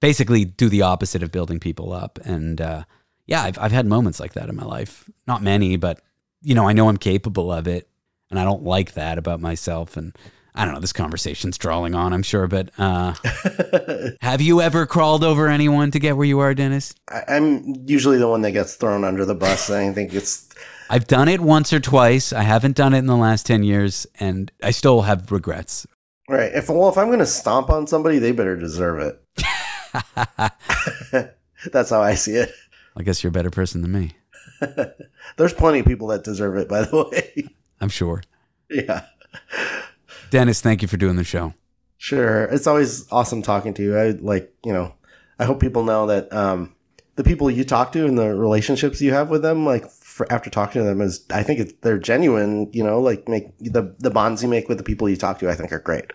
basically 0.00 0.44
do 0.44 0.68
the 0.68 0.82
opposite 0.82 1.22
of 1.22 1.32
building 1.32 1.58
people 1.58 1.92
up. 1.92 2.18
And 2.24 2.60
uh, 2.60 2.84
yeah, 3.26 3.42
I've, 3.42 3.58
I've 3.58 3.72
had 3.72 3.86
moments 3.86 4.20
like 4.20 4.34
that 4.34 4.48
in 4.48 4.56
my 4.56 4.64
life. 4.64 5.08
Not 5.26 5.42
many, 5.42 5.76
but 5.76 6.00
you 6.42 6.54
know, 6.54 6.68
I 6.68 6.72
know 6.72 6.88
I'm 6.88 6.98
capable 6.98 7.50
of 7.50 7.66
it 7.66 7.88
and 8.30 8.38
I 8.38 8.44
don't 8.44 8.62
like 8.62 8.92
that 8.92 9.18
about 9.18 9.40
myself. 9.40 9.96
And 9.96 10.16
I 10.54 10.64
don't 10.64 10.74
know, 10.74 10.80
this 10.80 10.92
conversation's 10.92 11.58
drawing 11.58 11.94
on, 11.94 12.12
I'm 12.12 12.22
sure, 12.22 12.46
but 12.46 12.70
uh, 12.78 13.14
have 14.20 14.40
you 14.40 14.60
ever 14.60 14.86
crawled 14.86 15.24
over 15.24 15.48
anyone 15.48 15.90
to 15.90 15.98
get 15.98 16.16
where 16.16 16.26
you 16.26 16.40
are, 16.40 16.54
Dennis? 16.54 16.94
I, 17.08 17.24
I'm 17.28 17.84
usually 17.86 18.18
the 18.18 18.28
one 18.28 18.42
that 18.42 18.52
gets 18.52 18.74
thrown 18.74 19.04
under 19.04 19.24
the 19.24 19.34
bus. 19.34 19.70
I 19.70 19.92
think 19.92 20.14
it's 20.14 20.48
I've 20.88 21.06
done 21.06 21.28
it 21.28 21.40
once 21.40 21.72
or 21.72 21.80
twice. 21.80 22.32
I 22.32 22.42
haven't 22.42 22.76
done 22.76 22.94
it 22.94 22.98
in 22.98 23.06
the 23.06 23.16
last 23.16 23.46
10 23.46 23.62
years, 23.64 24.06
and 24.20 24.50
I 24.62 24.70
still 24.70 25.02
have 25.02 25.32
regrets. 25.32 25.86
right. 26.28 26.52
If 26.54 26.68
well, 26.68 26.88
if 26.88 26.96
I'm 26.98 27.10
gonna 27.10 27.26
stomp 27.26 27.70
on 27.70 27.86
somebody, 27.86 28.18
they 28.18 28.32
better 28.32 28.56
deserve 28.56 29.00
it. 29.00 29.22
That's 31.72 31.90
how 31.90 32.02
I 32.02 32.14
see 32.14 32.36
it. 32.36 32.52
I 32.96 33.02
guess 33.02 33.22
you're 33.22 33.28
a 33.28 33.32
better 33.32 33.50
person 33.50 33.82
than 33.82 33.92
me. 33.92 34.12
There's 35.36 35.52
plenty 35.52 35.80
of 35.80 35.86
people 35.86 36.08
that 36.08 36.24
deserve 36.24 36.56
it, 36.56 36.68
by 36.68 36.82
the 36.82 37.08
way. 37.10 37.48
I'm 37.80 37.88
sure. 37.88 38.22
yeah, 38.70 39.04
Dennis, 40.30 40.60
thank 40.60 40.82
you 40.82 40.88
for 40.88 40.96
doing 40.96 41.16
the 41.16 41.24
show. 41.24 41.54
sure. 41.98 42.44
It's 42.44 42.66
always 42.66 43.10
awesome 43.12 43.42
talking 43.42 43.74
to 43.74 43.82
you. 43.82 43.98
I 43.98 44.10
like, 44.10 44.52
you 44.64 44.72
know, 44.72 44.94
I 45.38 45.44
hope 45.44 45.60
people 45.60 45.84
know 45.84 46.06
that 46.06 46.32
um, 46.32 46.74
the 47.16 47.24
people 47.24 47.50
you 47.50 47.64
talk 47.64 47.92
to 47.92 48.06
and 48.06 48.18
the 48.18 48.34
relationships 48.34 49.02
you 49.02 49.12
have 49.12 49.28
with 49.28 49.42
them, 49.42 49.66
like 49.66 49.84
for, 50.16 50.30
after 50.32 50.48
talking 50.48 50.80
to 50.80 50.86
them, 50.86 51.02
is 51.02 51.26
I 51.30 51.42
think 51.42 51.60
it's, 51.60 51.74
they're 51.82 51.98
genuine. 51.98 52.70
You 52.72 52.82
know, 52.82 53.00
like 53.00 53.28
make 53.28 53.56
the 53.58 53.94
the 53.98 54.10
bonds 54.10 54.42
you 54.42 54.48
make 54.48 54.66
with 54.66 54.78
the 54.78 54.84
people 54.84 55.08
you 55.10 55.16
talk 55.16 55.38
to, 55.40 55.50
I 55.50 55.54
think 55.54 55.72
are 55.72 55.78
great. 55.78 56.10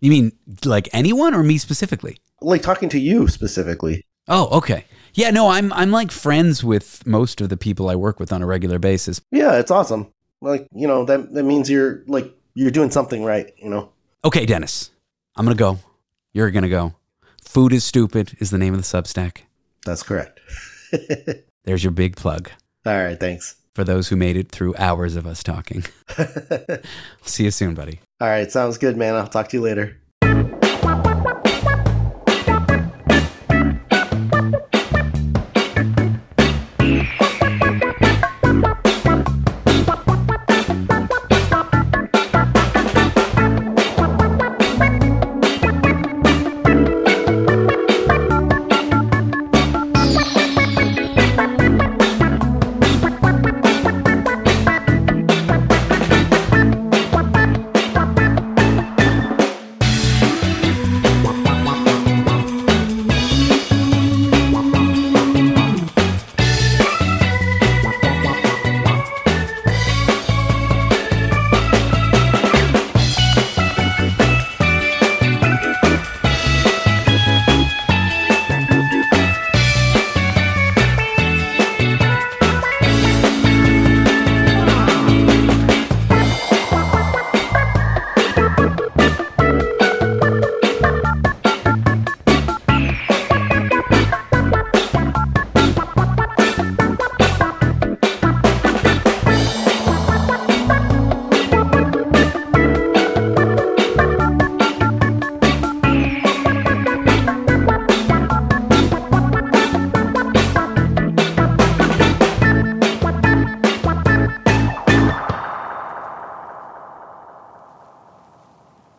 You 0.00 0.10
mean 0.10 0.32
like 0.64 0.88
anyone 0.92 1.34
or 1.34 1.44
me 1.44 1.58
specifically? 1.58 2.18
Like 2.40 2.62
talking 2.62 2.88
to 2.88 2.98
you 2.98 3.28
specifically. 3.28 4.04
Oh, 4.26 4.48
okay. 4.58 4.86
Yeah, 5.14 5.30
no, 5.30 5.48
I'm 5.48 5.72
I'm 5.72 5.92
like 5.92 6.10
friends 6.10 6.64
with 6.64 7.06
most 7.06 7.40
of 7.40 7.48
the 7.48 7.56
people 7.56 7.88
I 7.88 7.94
work 7.94 8.18
with 8.18 8.32
on 8.32 8.42
a 8.42 8.46
regular 8.46 8.80
basis. 8.80 9.20
Yeah, 9.30 9.56
it's 9.58 9.70
awesome. 9.70 10.12
Like, 10.40 10.66
you 10.74 10.88
know, 10.88 11.04
that 11.04 11.32
that 11.32 11.44
means 11.44 11.70
you're 11.70 12.02
like 12.08 12.34
you're 12.54 12.72
doing 12.72 12.90
something 12.90 13.22
right, 13.22 13.52
you 13.56 13.70
know. 13.70 13.92
Okay, 14.24 14.46
Dennis, 14.46 14.90
I'm 15.36 15.44
gonna 15.44 15.54
go. 15.54 15.78
You're 16.32 16.50
gonna 16.50 16.68
go. 16.68 16.94
Food 17.44 17.72
is 17.72 17.84
stupid 17.84 18.36
is 18.40 18.50
the 18.50 18.58
name 18.58 18.74
of 18.74 18.80
the 18.80 18.84
Substack. 18.84 19.42
That's 19.86 20.02
correct. 20.02 20.40
There's 21.64 21.84
your 21.84 21.92
big 21.92 22.16
plug 22.16 22.50
All 22.86 23.02
right, 23.02 23.18
thanks. 23.18 23.56
for 23.74 23.82
those 23.84 24.08
who 24.08 24.16
made 24.16 24.36
it 24.36 24.50
through 24.52 24.74
hours 24.76 25.16
of 25.16 25.26
us 25.26 25.42
talking. 25.42 25.84
See 27.22 27.44
you 27.44 27.50
soon, 27.50 27.74
buddy. 27.74 28.00
All 28.20 28.28
right, 28.28 28.50
sounds 28.50 28.78
good, 28.78 28.96
man. 28.96 29.14
I'll 29.14 29.26
talk 29.26 29.48
to 29.48 29.56
you 29.56 29.62
later. 29.62 29.96